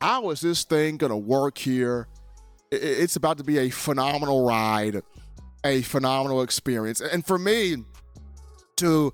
how 0.00 0.30
is 0.30 0.40
this 0.40 0.64
thing 0.64 0.98
to 1.10 1.16
work 1.16 1.58
here? 1.58 2.08
It's 2.72 3.16
about 3.16 3.38
to 3.38 3.44
be 3.44 3.58
a 3.58 3.70
phenomenal 3.70 4.44
ride, 4.46 5.02
a 5.64 5.82
phenomenal 5.82 6.42
experience. 6.42 7.00
And 7.00 7.26
for 7.26 7.38
me, 7.38 7.84
to 8.76 9.12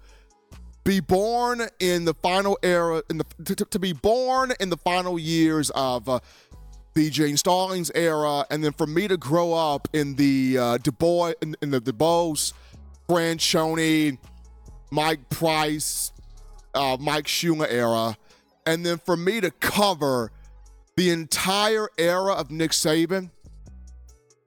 be 0.84 1.00
born 1.00 1.62
in 1.80 2.04
the 2.04 2.14
final 2.14 2.58
era, 2.62 3.02
in 3.10 3.18
the 3.18 3.24
to, 3.44 3.56
to 3.56 3.78
be 3.78 3.92
born 3.92 4.52
in 4.60 4.70
the 4.70 4.76
final 4.76 5.18
years 5.18 5.70
of 5.70 6.08
uh, 6.08 6.20
the 6.94 7.10
Gene 7.10 7.36
Stallings 7.36 7.90
era, 7.94 8.46
and 8.50 8.64
then 8.64 8.72
for 8.72 8.86
me 8.86 9.08
to 9.08 9.16
grow 9.16 9.52
up 9.52 9.88
in 9.92 10.14
the 10.14 10.56
uh, 10.56 10.78
DuBose, 10.78 11.34
in, 11.42 11.56
in 11.60 11.70
the 11.70 11.80
DuBose, 11.80 12.52
Franchione, 13.08 14.18
Mike 14.90 15.28
Price, 15.28 16.12
uh, 16.74 16.96
Mike 17.00 17.26
Shula 17.26 17.66
era, 17.68 18.16
and 18.64 18.86
then 18.86 18.98
for 18.98 19.16
me 19.16 19.40
to 19.40 19.50
cover 19.50 20.30
the 20.96 21.10
entire 21.10 21.88
era 21.98 22.32
of 22.32 22.50
Nick 22.50 22.70
Saban, 22.70 23.30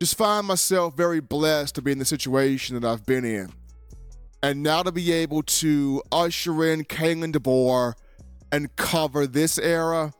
just 0.02 0.18
find 0.18 0.48
myself 0.48 0.96
very 0.96 1.20
blessed 1.20 1.76
to 1.76 1.82
be 1.82 1.92
in 1.92 2.00
the 2.00 2.06
situation 2.06 2.80
that 2.80 2.88
I've 2.88 3.06
been 3.06 3.26
in. 3.26 3.52
And 4.42 4.64
now 4.64 4.82
to 4.82 4.94
be 4.94 5.12
able 5.12 5.44
to 5.44 6.02
usher 6.10 6.64
in 6.72 6.86
Kalen 6.86 7.34
DeBoer 7.34 7.96
and 8.54 8.74
cover 8.78 9.28
this 9.28 9.58
era, 9.58 10.14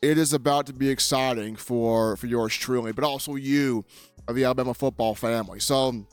it 0.00 0.16
is 0.16 0.32
about 0.32 0.64
to 0.66 0.72
be 0.72 0.88
exciting 0.88 1.56
for, 1.56 2.16
for 2.16 2.26
yours 2.26 2.54
truly, 2.54 2.92
but 2.92 3.04
also 3.04 3.34
you 3.34 3.84
of 4.28 4.34
the 4.34 4.44
Alabama 4.44 4.72
football 4.72 5.14
family. 5.14 5.60
So 5.60 6.06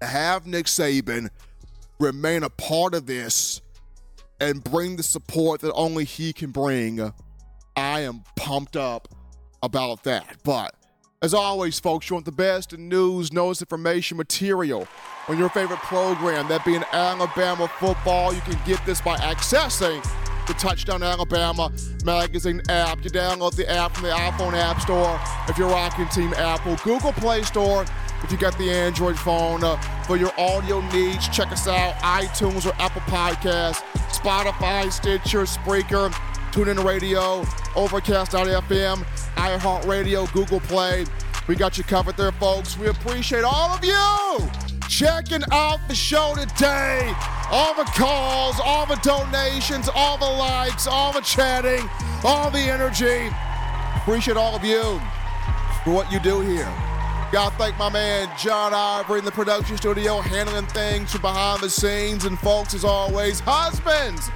have 0.00 0.46
Nick 0.46 0.66
Saban 0.66 1.28
remain 2.00 2.44
a 2.44 2.50
part 2.50 2.94
of 2.94 3.04
this 3.04 3.60
and 4.40 4.64
bring 4.64 4.96
the 4.96 5.02
support 5.02 5.60
that 5.60 5.72
only 5.74 6.04
he 6.04 6.32
can 6.32 6.50
bring, 6.50 7.12
I 7.76 8.00
am 8.00 8.24
pumped 8.36 8.76
up 8.76 9.08
about 9.62 10.04
that. 10.04 10.38
But 10.44 10.74
as 11.20 11.34
always, 11.34 11.80
folks, 11.80 12.08
you 12.08 12.14
want 12.14 12.26
the 12.26 12.32
best 12.32 12.72
in 12.72 12.88
news, 12.88 13.32
notes, 13.32 13.60
information, 13.60 14.16
material 14.16 14.86
on 15.26 15.36
your 15.36 15.48
favorite 15.48 15.80
program, 15.80 16.46
that 16.48 16.64
being 16.64 16.84
Alabama 16.92 17.68
football. 17.80 18.32
You 18.32 18.40
can 18.42 18.58
get 18.64 18.84
this 18.86 19.00
by 19.00 19.16
accessing 19.16 20.02
the 20.46 20.54
Touchdown 20.54 21.02
Alabama 21.02 21.72
magazine 22.04 22.62
app. 22.68 23.02
You 23.02 23.10
download 23.10 23.56
the 23.56 23.68
app 23.68 23.94
from 23.94 24.04
the 24.04 24.10
iPhone 24.10 24.54
App 24.54 24.80
Store 24.80 25.20
if 25.48 25.58
you're 25.58 25.68
rocking 25.68 26.08
Team 26.08 26.32
Apple, 26.34 26.76
Google 26.84 27.12
Play 27.12 27.42
Store 27.42 27.84
if 28.22 28.32
you 28.32 28.38
got 28.38 28.56
the 28.56 28.70
Android 28.70 29.18
phone. 29.18 29.62
Uh, 29.64 29.76
for 30.04 30.16
your 30.16 30.32
audio 30.38 30.80
needs, 30.92 31.28
check 31.28 31.50
us 31.50 31.66
out 31.66 31.94
iTunes 31.96 32.64
or 32.64 32.74
Apple 32.80 33.02
Podcasts, 33.02 33.82
Spotify, 34.08 34.90
Stitcher, 34.90 35.42
Spreaker, 35.42 36.12
TuneIn 36.58 36.84
Radio, 36.84 37.44
Overcast.fm, 37.76 39.04
iHeartRadio, 39.36 40.32
Google 40.32 40.58
Play. 40.58 41.04
We 41.46 41.54
got 41.54 41.78
you 41.78 41.84
covered 41.84 42.16
there, 42.16 42.32
folks. 42.32 42.76
We 42.76 42.88
appreciate 42.88 43.44
all 43.44 43.70
of 43.70 43.84
you 43.84 44.50
checking 44.88 45.42
out 45.52 45.78
the 45.86 45.94
show 45.94 46.34
today. 46.34 47.14
All 47.52 47.74
the 47.74 47.84
calls, 47.94 48.56
all 48.58 48.86
the 48.86 48.96
donations, 49.04 49.88
all 49.94 50.18
the 50.18 50.24
likes, 50.24 50.88
all 50.88 51.12
the 51.12 51.20
chatting, 51.20 51.88
all 52.24 52.50
the 52.50 52.58
energy. 52.58 53.30
Appreciate 53.94 54.36
all 54.36 54.56
of 54.56 54.64
you 54.64 54.82
for 55.84 55.92
what 55.92 56.10
you 56.10 56.18
do 56.18 56.40
here. 56.40 56.68
Gotta 57.30 57.54
thank 57.54 57.78
my 57.78 57.88
man 57.88 58.28
John 58.36 58.74
Ivory 58.74 59.20
in 59.20 59.24
the 59.24 59.30
production 59.30 59.76
studio, 59.76 60.18
handling 60.18 60.66
things 60.66 61.12
from 61.12 61.20
behind 61.20 61.60
the 61.60 61.70
scenes. 61.70 62.24
And 62.24 62.36
folks, 62.40 62.74
as 62.74 62.84
always, 62.84 63.38
husbands, 63.38 64.28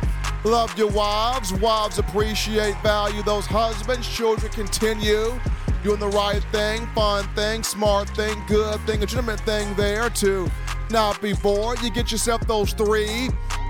love 0.45 0.77
your 0.77 0.91
wives. 0.91 1.53
Wives 1.55 1.99
appreciate, 1.99 2.81
value 2.83 3.23
those 3.23 3.47
husbands. 3.47 4.09
Children 4.09 4.53
continue 4.53 5.41
doing 5.83 5.99
the 5.99 6.09
right 6.09 6.43
thing, 6.53 6.87
fun 6.95 7.25
thing, 7.35 7.63
smart 7.63 8.09
thing, 8.11 8.41
good 8.47 8.79
thing, 8.87 9.01
legitimate 9.01 9.41
thing 9.41 9.75
there 9.75 10.09
to 10.11 10.49
not 10.91 11.21
be 11.21 11.33
bored. 11.33 11.81
You 11.81 11.91
get 11.91 12.13
yourself 12.13 12.47
those 12.47 12.73
three 12.73 13.29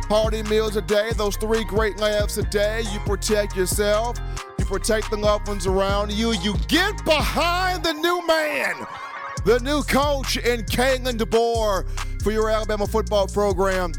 hearty 0.09 0.43
meals 0.43 0.77
a 0.77 0.83
day, 0.83 1.11
those 1.17 1.37
three 1.37 1.65
great 1.65 1.99
laughs 1.99 2.37
a 2.37 2.43
day. 2.43 2.83
You 2.93 2.99
protect 3.01 3.57
yourself, 3.57 4.19
you 4.59 4.65
protect 4.65 5.11
the 5.11 5.17
loved 5.17 5.49
ones 5.49 5.67
around 5.67 6.13
you. 6.13 6.33
You 6.33 6.55
get 6.69 7.03
behind 7.05 7.83
the 7.83 7.95
new 7.95 8.27
man, 8.27 8.75
the 9.45 9.59
new 9.61 9.83
coach 9.83 10.37
in 10.37 10.63
Kalen 10.65 11.17
DeBoer 11.17 12.23
for 12.23 12.31
your 12.31 12.51
Alabama 12.51 12.87
football 12.87 13.27
program. 13.27 13.93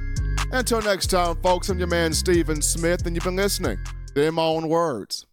Until 0.54 0.84
next 0.84 1.08
time, 1.08 1.36
folks, 1.38 1.70
I'm 1.70 1.80
your 1.80 1.88
man, 1.88 2.14
Stephen 2.14 2.62
Smith, 2.62 3.08
and 3.08 3.16
you've 3.16 3.24
been 3.24 3.36
listening. 3.36 3.80
Them 4.14 4.38
own 4.38 4.70
words. 4.70 5.26